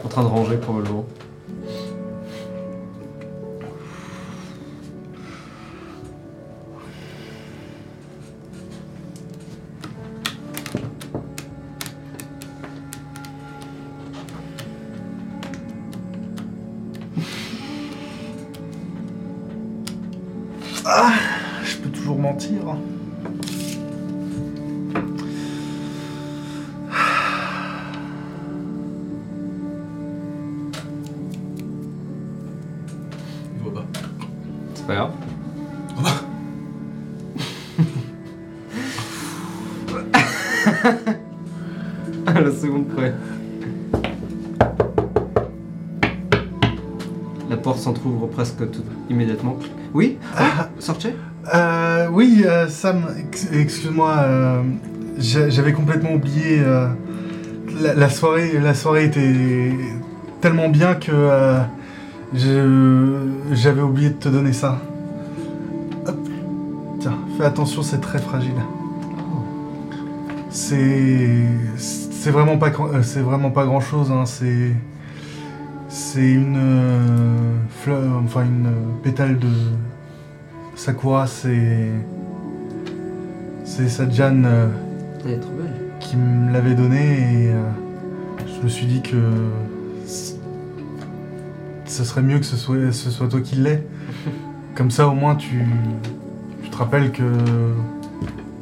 en 0.04 0.08
train 0.08 0.22
de 0.22 0.28
ranger 0.28 0.56
probablement. 0.56 1.04
Je 20.72 21.29
Il 22.48 22.58
voit 33.62 33.74
pas. 33.74 33.86
C'est 34.74 34.86
pas 34.86 34.94
grave. 34.94 35.12
à 42.26 42.32
la 42.40 42.50
seconde 42.52 42.88
près. 42.88 43.12
La 47.50 47.56
porte 47.56 47.78
s'entrouvre 47.78 48.28
presque 48.28 48.70
tout 48.70 48.84
immédiatement. 49.10 49.56
Oui? 49.92 50.18
Ah, 50.36 50.68
Sortez 50.78 51.14
oui, 52.10 52.44
euh, 52.46 52.68
Sam, 52.68 53.04
ex- 53.18 53.48
excuse-moi, 53.52 54.14
euh, 54.18 54.62
j'a- 55.18 55.48
j'avais 55.50 55.72
complètement 55.72 56.12
oublié. 56.14 56.60
euh, 56.60 56.88
la, 57.96 58.08
soirée, 58.10 58.58
la 58.60 58.74
soirée 58.74 59.04
était 59.06 59.70
tellement 60.40 60.68
bien 60.68 60.94
que 60.94 61.12
j'avais 63.52 63.80
oublié 63.82 64.10
de 64.10 64.14
te 64.14 64.28
donner 64.28 64.52
ça. 64.52 64.78
Tiens, 67.00 67.16
fais 67.38 67.44
attention, 67.44 67.82
c'est 67.82 68.00
très 68.00 68.18
fragile. 68.18 68.52
C'est, 70.50 71.46
vraiment 72.30 72.58
pas, 72.58 72.70
c'est 73.02 73.20
vraiment 73.20 73.50
pas 73.50 73.64
grand 73.64 73.80
chose. 73.80 74.12
C'est, 74.26 74.72
c'est 75.88 76.30
une 76.32 76.58
fleur, 77.82 78.02
enfin 78.24 78.42
une 78.42 78.70
pétale 79.02 79.38
de 79.38 79.48
Sakura, 80.90 81.28
c'est. 81.28 81.88
C'est 83.64 83.88
Sajan 83.88 84.42
euh, 84.44 84.66
Elle 85.24 85.30
est 85.34 85.36
trop 85.38 85.52
belle. 85.52 85.72
qui 86.00 86.16
me 86.16 86.52
l'avait 86.52 86.74
donné 86.74 87.44
et 87.44 87.52
euh, 87.52 87.60
je 88.44 88.64
me 88.64 88.68
suis 88.68 88.86
dit 88.86 89.00
que. 89.00 89.16
Ce 91.84 92.04
serait 92.04 92.22
mieux 92.22 92.40
que 92.40 92.44
ce 92.44 92.56
soit, 92.56 92.90
ce 92.90 93.10
soit 93.10 93.28
toi 93.28 93.40
qui 93.40 93.54
l'aies. 93.54 93.86
Comme 94.74 94.90
ça, 94.90 95.06
au 95.06 95.12
moins, 95.14 95.36
tu, 95.36 95.64
tu 96.64 96.70
te 96.70 96.76
rappelles 96.76 97.12
que. 97.12 97.22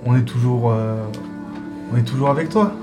On 0.04 0.14
est 0.14 0.24
toujours. 0.24 0.70
euh, 0.70 1.02
on 1.94 1.96
est 1.96 2.02
toujours 2.02 2.28
avec 2.28 2.50
toi. 2.50 2.74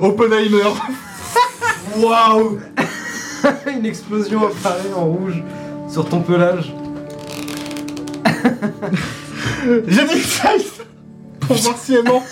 Oppenheimer 0.00 0.74
Waouh 1.96 2.58
une 3.66 3.86
explosion 3.86 4.46
apparaît 4.46 4.92
en 4.94 5.06
rouge 5.06 5.42
sur 5.88 6.08
ton 6.08 6.20
pelage. 6.20 6.72
J'ai 9.86 10.04
dit 10.06 10.20
ça 10.20 10.50
Pour 11.40 11.56
voir 11.56 11.76
si 11.78 11.94
elle 11.94 12.04
ment 12.04 12.22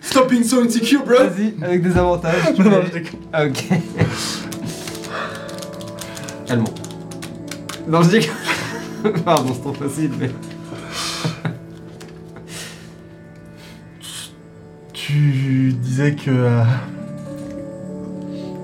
Stop 0.00 0.30
being 0.30 0.44
so 0.44 0.62
insecure, 0.62 1.04
bro! 1.04 1.16
Vas-y, 1.16 1.54
avec 1.62 1.82
des 1.82 1.96
avantages. 1.96 2.58
Non, 2.58 2.82
je 2.86 2.92
déconne. 2.92 3.20
Ah, 3.32 3.44
ok. 3.44 3.64
Allemand. 6.48 6.74
Non, 7.86 8.02
je 8.02 8.08
dis 8.08 8.20
que... 8.20 9.08
Pardon, 9.24 9.52
c'est 9.52 9.60
trop 9.60 9.74
facile, 9.74 10.12
mais... 10.18 10.30
Tu 15.96 16.02
disais 16.02 16.14
que 16.14 16.30
euh, 16.30 16.62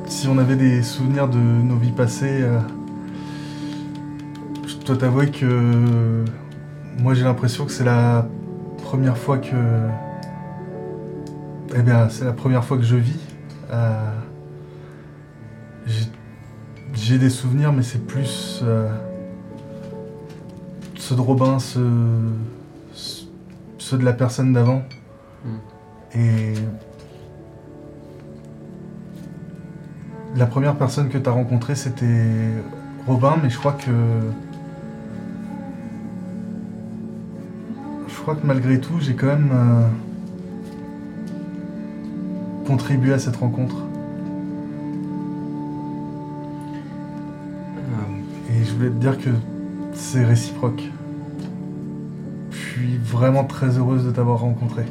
si 0.05 0.29
on 0.29 0.37
avait 0.37 0.55
des 0.57 0.83
souvenirs 0.83 1.29
de 1.29 1.39
nos 1.39 1.77
vies 1.77 1.91
passées, 1.91 2.43
euh, 2.43 2.61
je 4.67 4.77
dois 4.85 4.99
t'avouer 4.99 5.31
que 5.31 6.25
moi 6.99 7.15
j'ai 7.15 7.25
l'impression 7.25 7.65
que 7.65 7.73
c'est 7.73 7.85
la 7.85 8.29
première 8.83 9.17
fois 9.17 9.39
que. 9.39 9.57
Eh 11.75 11.81
bien, 11.81 12.11
c'est 12.11 12.27
la 12.27 12.35
première 12.35 12.67
fois 12.67 12.77
que 12.77 12.83
je 12.83 12.97
vis. 12.97 13.19
Euh, 13.71 14.11
j'ai- 16.93 17.17
des 17.17 17.31
souvenirs, 17.31 17.73
mais 17.73 17.83
c'est 17.83 18.07
plus 18.07 18.61
euh, 18.63 18.95
ceux 20.97 21.17
de 21.17 21.21
Robin, 21.23 21.59
ceux, 21.59 21.89
ceux 23.79 23.97
de 23.97 24.05
la 24.05 24.13
personne 24.13 24.53
d'avant. 24.53 24.83
Et 26.15 26.53
la 30.37 30.47
première 30.47 30.77
personne 30.77 31.09
que 31.09 31.19
tu 31.19 31.29
as 31.29 31.33
rencontrée, 31.33 31.75
c'était 31.75 32.53
Robin, 33.07 33.37
mais 33.43 33.51
je 33.51 33.59
crois 33.59 33.73
que. 33.73 33.91
Je 38.09 38.15
crois 38.21 38.37
que 38.37 38.47
malgré 38.47 38.79
tout, 38.81 39.01
j'ai 39.01 39.15
quand 39.15 39.27
même 39.27 39.51
euh, 39.53 39.87
contribué 42.67 43.13
à 43.13 43.19
cette 43.19 43.37
rencontre. 43.37 43.77
Euh, 47.77 48.53
Et 48.55 48.65
je 48.65 48.75
voulais 48.75 48.91
te 48.91 48.95
dire 48.95 49.19
que 49.19 49.31
c'est 49.93 50.25
réciproque. 50.25 50.83
Je 52.53 52.57
suis 52.57 52.97
vraiment 52.97 53.45
très 53.45 53.77
heureuse 53.77 54.07
de 54.07 54.13
t'avoir 54.13 54.39
rencontré. 54.41 54.85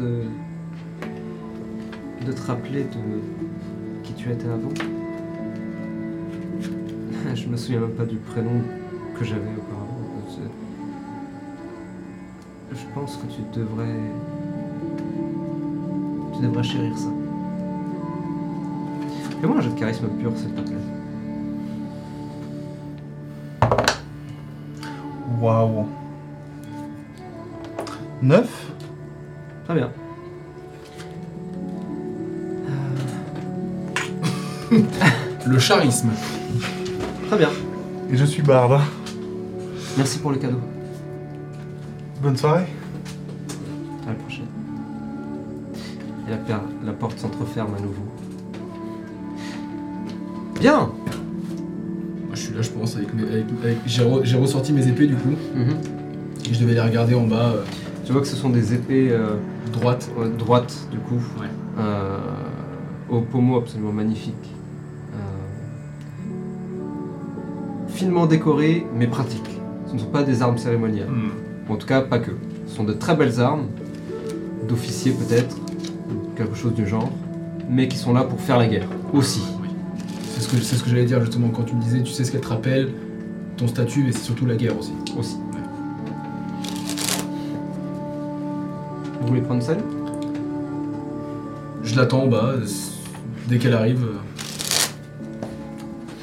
De, 0.00 0.24
te 2.32 2.46
rappeler 2.46 2.84
de 2.84 3.20
qui 4.02 4.14
tu 4.14 4.30
étais 4.30 4.48
avant. 4.48 4.72
Je 7.34 7.48
me 7.48 7.56
souviens 7.56 7.80
même 7.80 7.90
pas 7.90 8.04
du 8.04 8.16
prénom 8.16 8.62
que 9.18 9.24
j'avais 9.24 9.50
auparavant. 9.56 9.96
Je 12.72 12.94
pense 12.94 13.16
que 13.16 13.26
tu 13.26 13.40
devrais. 13.52 13.98
Tu 16.34 16.42
devrais 16.42 16.62
chérir 16.62 16.96
ça. 16.96 17.08
Fais-moi 19.40 19.56
un 19.58 19.60
jeu 19.60 19.70
de 19.70 19.78
charisme 19.78 20.06
pur, 20.20 20.32
s'il 20.36 20.52
te 20.52 20.60
plaît. 20.60 20.76
Waouh. 25.40 25.86
9 28.22 28.69
Le 35.46 35.58
charisme. 35.58 36.10
Très 37.28 37.38
bien. 37.38 37.48
Et 38.12 38.16
je 38.16 38.24
suis 38.24 38.42
barde. 38.42 38.80
Merci 39.96 40.18
pour 40.18 40.30
le 40.32 40.36
cadeau. 40.38 40.58
Bonne 42.22 42.36
soirée. 42.36 42.66
À 44.06 44.10
la 44.10 44.14
prochaine. 44.14 44.44
Et 46.26 46.30
la, 46.30 46.36
per- 46.36 46.54
la 46.84 46.92
porte 46.92 47.18
s'entreferme 47.18 47.74
à 47.76 47.80
nouveau. 47.80 48.02
Bien 50.60 50.78
Moi, 52.26 52.34
je 52.34 52.40
suis 52.40 52.54
là, 52.54 52.62
je 52.62 52.70
pense. 52.70 52.96
Avec 52.96 53.14
mes, 53.14 53.22
avec- 53.24 53.46
avec- 53.62 53.78
j'ai, 53.86 54.02
re- 54.04 54.24
j'ai 54.24 54.36
ressorti 54.36 54.72
mes 54.72 54.86
épées 54.86 55.06
du 55.06 55.16
coup. 55.16 55.34
Mhm. 55.54 55.74
Et 56.48 56.54
je 56.54 56.60
devais 56.60 56.74
les 56.74 56.80
regarder 56.80 57.14
en 57.14 57.26
bas, 57.26 57.52
euh, 57.54 57.62
Tu 58.04 58.12
vois 58.12 58.20
que 58.20 58.26
ce 58.28 58.36
sont 58.36 58.50
des 58.50 58.74
épées 58.74 59.08
euh, 59.10 59.36
droite. 59.72 60.08
ouais, 60.18 60.28
droites, 60.36 60.76
du 60.90 60.98
coup, 60.98 61.20
Ouais. 61.40 61.46
euh, 61.78 62.18
au 63.08 63.20
pommeau 63.20 63.56
absolument 63.58 63.92
magnifique. 63.92 64.34
Finement 68.00 68.24
décorées, 68.24 68.86
mais 68.96 69.06
pratiques. 69.06 69.50
Ce 69.86 69.92
ne 69.92 69.98
sont 69.98 70.06
pas 70.06 70.22
des 70.22 70.40
armes 70.40 70.56
cérémoniales. 70.56 71.10
Hmm. 71.10 71.32
Ou 71.68 71.74
en 71.74 71.76
tout 71.76 71.86
cas, 71.86 72.00
pas 72.00 72.18
que. 72.18 72.30
Ce 72.66 72.74
sont 72.76 72.84
de 72.84 72.94
très 72.94 73.14
belles 73.14 73.38
armes, 73.40 73.66
d'officiers 74.66 75.12
peut-être, 75.12 75.54
quelque 76.34 76.54
chose 76.56 76.72
du 76.72 76.86
genre, 76.86 77.10
mais 77.68 77.88
qui 77.88 77.98
sont 77.98 78.14
là 78.14 78.22
pour 78.24 78.40
faire 78.40 78.56
la 78.56 78.66
guerre, 78.68 78.86
aussi. 79.12 79.42
C'est 80.30 80.40
ce 80.40 80.48
que, 80.48 80.56
c'est 80.62 80.76
ce 80.76 80.82
que 80.82 80.88
j'allais 80.88 81.04
dire 81.04 81.20
justement 81.20 81.48
quand 81.50 81.64
tu 81.64 81.74
me 81.74 81.82
disais, 81.82 82.02
tu 82.02 82.10
sais 82.10 82.24
ce 82.24 82.32
qu'elle 82.32 82.40
te 82.40 82.48
rappelle, 82.48 82.88
ton 83.58 83.68
statut, 83.68 84.08
et 84.08 84.12
c'est 84.12 84.22
surtout 84.22 84.46
la 84.46 84.54
guerre 84.56 84.78
aussi. 84.78 84.94
aussi. 85.18 85.36
Vous 89.20 89.26
voulez 89.26 89.42
prendre 89.42 89.62
celle 89.62 89.80
Je 91.82 91.94
l'attends 91.96 92.22
en 92.22 92.28
bas, 92.28 92.54
dès 93.48 93.58
qu'elle 93.58 93.74
arrive. 93.74 94.02
euh, 94.04 94.16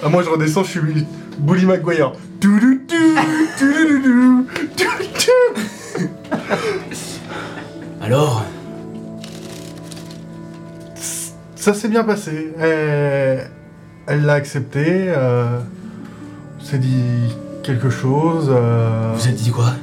Ah, 0.04 0.10
moi 0.10 0.24
je 0.24 0.30
redescends, 0.30 0.64
je 0.64 0.72
suis 0.72 1.06
Bully 1.40 1.66
touloutou. 2.40 2.96
Alors 8.02 8.44
Ça 11.56 11.74
s'est 11.74 11.90
bien 11.90 12.04
passé. 12.04 12.54
Elle 12.60 14.26
l'a 14.26 14.34
accepté. 14.34 15.06
Euh, 15.10 15.60
on 16.60 16.64
s'est 16.64 16.78
dit 16.80 17.36
quelque 17.64 17.90
chose. 17.90 18.48
euh, 18.50 19.14
Vous 19.16 19.28
êtes 19.28 19.36
dit 19.36 19.52
quoi? 19.52 19.74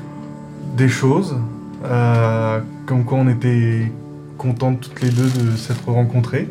des 0.76 0.88
choses. 0.88 1.36
euh, 1.84 2.58
comme 2.86 3.04
quoi 3.04 3.18
on 3.18 3.28
était 3.28 3.92
contentes 4.38 4.80
toutes 4.80 5.00
les 5.02 5.10
deux 5.10 5.28
de 5.28 5.56
s'être 5.56 5.88
rencontrées. 5.88 6.48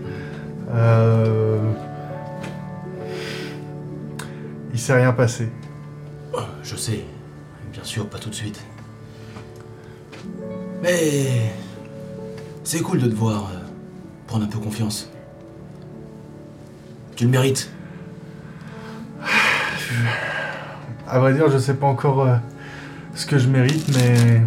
Euh, 0.73 1.57
il 4.73 4.79
s'est 4.79 4.93
rien 4.93 5.13
passé. 5.13 5.49
Oh, 6.33 6.39
Je 6.63 6.75
sais, 6.75 7.05
bien 7.71 7.83
sûr, 7.83 8.09
pas 8.09 8.17
tout 8.17 8.29
de 8.29 8.35
suite. 8.35 8.59
Mais 10.81 11.53
c'est 12.63 12.81
cool 12.81 12.99
de 12.99 13.07
te 13.07 13.15
voir 13.15 13.51
euh, 13.53 13.59
prendre 14.27 14.45
un 14.45 14.47
peu 14.47 14.59
confiance. 14.59 15.09
Tu 17.15 17.25
le 17.25 17.29
mérites. 17.29 17.69
À 21.07 21.19
vrai 21.19 21.33
dire, 21.33 21.49
je 21.49 21.59
sais 21.59 21.75
pas 21.75 21.85
encore 21.85 22.21
euh, 22.21 22.35
ce 23.13 23.27
que 23.27 23.37
je 23.37 23.47
mérite, 23.47 23.85
mais 23.95 24.41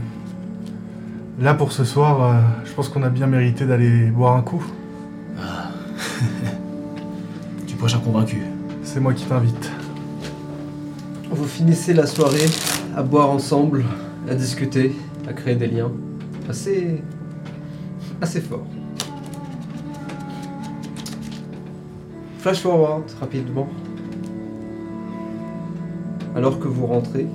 là 1.39 1.55
pour 1.55 1.71
ce 1.71 1.85
soir, 1.85 2.23
euh, 2.23 2.41
je 2.65 2.73
pense 2.73 2.89
qu'on 2.89 3.05
a 3.05 3.09
bien 3.09 3.29
mérité 3.29 3.65
d'aller 3.65 4.07
boire 4.07 4.35
un 4.35 4.43
coup. 4.43 4.65
Tu 7.67 7.77
prochain 7.77 8.01
convaincu. 8.01 8.43
C'est 8.83 8.99
moi 9.01 9.15
qui 9.15 9.25
t'invite. 9.27 9.76
Vous 11.37 11.45
finissez 11.45 11.93
la 11.93 12.07
soirée 12.07 12.47
à 12.97 13.03
boire 13.03 13.29
ensemble, 13.29 13.85
à 14.29 14.35
discuter, 14.35 14.97
à 15.29 15.35
créer 15.35 15.55
des 15.55 15.67
liens 15.67 15.93
assez. 16.49 17.03
assez 18.23 18.41
forts. 18.41 18.67
Flash 22.39 22.61
forward 22.61 23.05
rapidement. 23.21 23.69
Alors 26.35 26.59
que 26.59 26.69
vous 26.69 26.87
rentrez, 26.87 27.27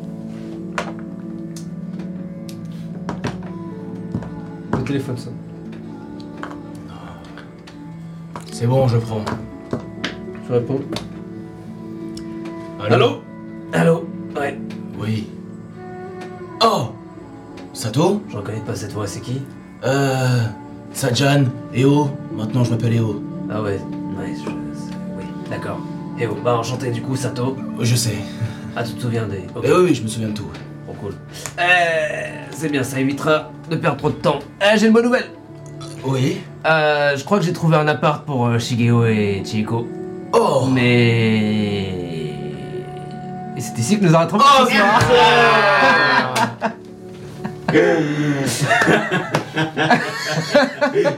le 4.74 4.84
téléphone 4.84 5.18
sonne. 5.18 5.34
C'est 8.52 8.66
bon, 8.66 8.88
je 8.88 8.98
prends. 8.98 9.26
Je 10.48 10.54
réponds. 10.54 10.80
Allô? 12.80 12.96
Allô 12.96 13.21
Sato 17.92 18.24
je 18.30 18.38
reconnais 18.38 18.62
pas 18.66 18.74
cette 18.74 18.94
voix, 18.94 19.06
c'est 19.06 19.20
qui? 19.20 19.42
Euh. 19.84 20.44
Sajan, 20.94 21.44
Eo. 21.74 22.10
Maintenant 22.34 22.64
je 22.64 22.70
m'appelle 22.72 22.94
Eo. 22.96 23.22
Ah 23.50 23.62
ouais, 23.62 23.82
ouais, 24.18 24.34
je... 24.34 24.50
Oui, 25.18 25.26
d'accord. 25.50 25.78
Et 26.18 26.26
oh, 26.26 26.38
bah 26.42 26.56
enchanté 26.56 26.90
du 26.92 27.02
coup, 27.02 27.18
Sato. 27.18 27.58
Je 27.82 27.94
sais. 27.98 28.16
Ah, 28.78 28.84
tu 28.86 28.94
te 28.94 29.02
souviens 29.02 29.28
des... 29.28 29.44
Ok, 29.54 29.66
Eh 29.66 29.72
oui, 29.74 29.82
oui, 29.90 29.94
je 29.94 30.04
me 30.04 30.08
souviens 30.08 30.30
de 30.30 30.34
tout. 30.34 30.48
trop 30.86 30.96
cool. 31.02 31.14
Euh, 31.60 31.64
c'est 32.52 32.70
bien, 32.70 32.82
ça 32.82 32.98
évitera 32.98 33.52
de 33.70 33.76
perdre 33.76 33.98
trop 33.98 34.10
de 34.10 34.16
temps. 34.16 34.40
Euh, 34.64 34.78
j'ai 34.78 34.88
une 34.88 34.94
bonne 34.94 35.04
nouvelle. 35.04 35.30
Oui. 36.06 36.38
Euh, 36.66 37.18
je 37.18 37.26
crois 37.26 37.40
que 37.40 37.44
j'ai 37.44 37.52
trouvé 37.52 37.76
un 37.76 37.90
appart 37.90 38.26
pour 38.26 38.46
euh, 38.48 38.58
Shigeo 38.58 39.04
et 39.04 39.44
Chihiko. 39.46 39.86
Oh 40.32 40.66
Mais... 40.72 41.90
Et 43.58 43.60
c'est 43.60 43.78
ici 43.78 44.00
que 44.00 44.06
nous 44.06 44.16
arrêterons 44.16 44.38
pour 44.38 44.66
ce 44.70 44.72
soir. 44.78 45.00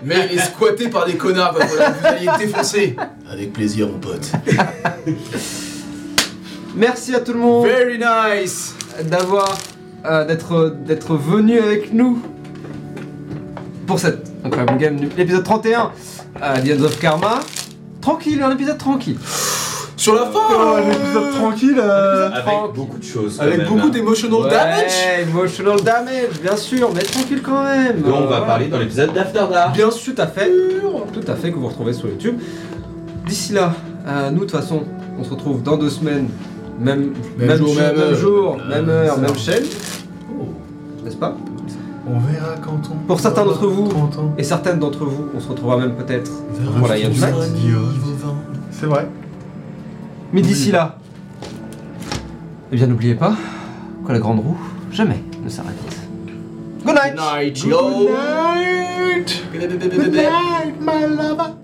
Mais 0.03 0.27
il 0.31 0.37
est 0.37 0.41
squatté 0.41 0.89
par 0.89 1.05
des 1.05 1.15
connards, 1.15 1.57
falloir 1.57 1.93
que 2.01 2.31
vous 2.31 2.37
défoncer. 2.39 2.95
Avec 3.29 3.53
plaisir, 3.53 3.87
mon 3.87 3.99
pote. 3.99 4.31
Merci 6.75 7.15
à 7.15 7.19
tout 7.19 7.33
le 7.33 7.39
monde 7.39 7.67
Very 7.67 7.99
nice 7.99 8.73
d'avoir. 9.03 9.57
euh, 10.05 10.25
d'être 10.25 10.75
d'être 10.85 11.15
venu 11.15 11.59
avec 11.59 11.93
nous 11.93 12.21
pour 13.87 13.99
cette 13.99 14.31
incroyable 14.43 14.77
game, 14.77 14.97
l'épisode 15.17 15.43
31 15.43 15.91
euh, 16.41 16.55
The 16.57 16.79
End 16.79 16.83
of 16.83 16.99
Karma. 16.99 17.39
Tranquille, 18.01 18.41
un 18.41 18.51
épisode 18.51 18.77
tranquille. 18.77 19.17
Sur 20.03 20.15
la 20.15 20.25
fin 20.25 20.39
Oh, 20.51 20.75
l'épisode 20.85 21.31
tranquille. 21.33 21.79
euh, 21.79 22.29
Avec 22.29 22.43
tranquille. 22.45 22.71
beaucoup 22.75 22.97
de 22.97 23.03
choses. 23.03 23.37
quand 23.37 23.43
Avec 23.45 23.57
même, 23.59 23.67
beaucoup 23.69 23.87
hein. 23.87 23.89
d'emotional 23.89 24.41
Ouais, 24.41 24.49
damage 24.49 24.91
emotional 25.21 25.81
damage, 25.81 26.39
bien 26.41 26.57
sûr, 26.57 26.89
mais 26.93 27.01
tranquille 27.03 27.41
quand 27.41 27.63
même. 27.63 28.03
On 28.05 28.25
va 28.25 28.41
parler 28.41 28.67
dans 28.67 28.79
l'épisode 28.79 29.13
d'After 29.13 29.45
Dark. 29.49 29.73
Bien 29.73 29.89
sûr, 29.91 30.13
tout 30.13 30.21
à 30.21 30.27
fait. 30.27 30.51
Tout 31.13 31.31
à 31.31 31.35
fait, 31.35 31.51
que 31.51 31.57
vous 31.57 31.67
retrouvez 31.67 31.93
sur 31.93 32.09
YouTube. 32.09 32.35
D'ici 33.27 33.53
là, 33.53 33.73
euh, 34.05 34.29
nous, 34.29 34.39
de 34.39 34.45
toute 34.45 34.51
façon, 34.51 34.81
on 35.17 35.23
se 35.23 35.29
retrouve 35.29 35.63
dans 35.63 35.77
deux 35.77 35.89
semaines. 35.89 36.27
Même, 36.79 37.13
Même 37.37 37.57
jour, 37.57 37.73
même 37.75 37.97
heure. 37.97 38.15
jour, 38.15 38.57
Euh, 38.59 38.69
même 38.69 38.89
heure, 38.89 39.17
même 39.19 39.37
chaîne. 39.37 39.63
N'est-ce 41.05 41.15
pas? 41.15 41.33
On 42.05 42.19
verra 42.19 42.55
quand 42.61 42.81
on. 42.91 43.07
Pour 43.07 43.19
certains 43.21 43.45
d'entre 43.45 43.67
vous. 43.67 43.87
30 43.87 44.17
ans. 44.17 44.33
Et 44.37 44.43
certaines 44.43 44.79
d'entre 44.79 45.05
vous, 45.05 45.27
on 45.33 45.39
se 45.39 45.47
retrouvera 45.47 45.77
même 45.77 45.93
peut-être 45.95 46.29
Voilà, 46.77 46.97
il 46.97 47.03
y 47.03 47.05
a 47.05 47.09
du 47.09 47.19
Night. 47.19 47.21
match. 47.21 47.47
C'est 48.71 48.85
vrai. 48.87 49.07
Mais 50.33 50.41
d'ici 50.41 50.71
là, 50.71 50.97
eh 52.71 52.75
bien 52.75 52.87
n'oubliez 52.87 53.13
pas 53.13 53.35
que 54.05 54.11
la 54.11 54.17
grande 54.17 54.39
roue, 54.39 54.57
jamais 54.91 55.21
ne 55.43 55.47
s'arrête. 55.47 55.75
Good 56.83 56.95
night 56.95 57.15
Night, 57.15 57.63
yo 57.63 57.77
Good 57.77 58.09
night. 58.09 59.43
Good 59.53 60.13
night, 60.13 60.81
my 60.81 61.05
lover. 61.05 61.62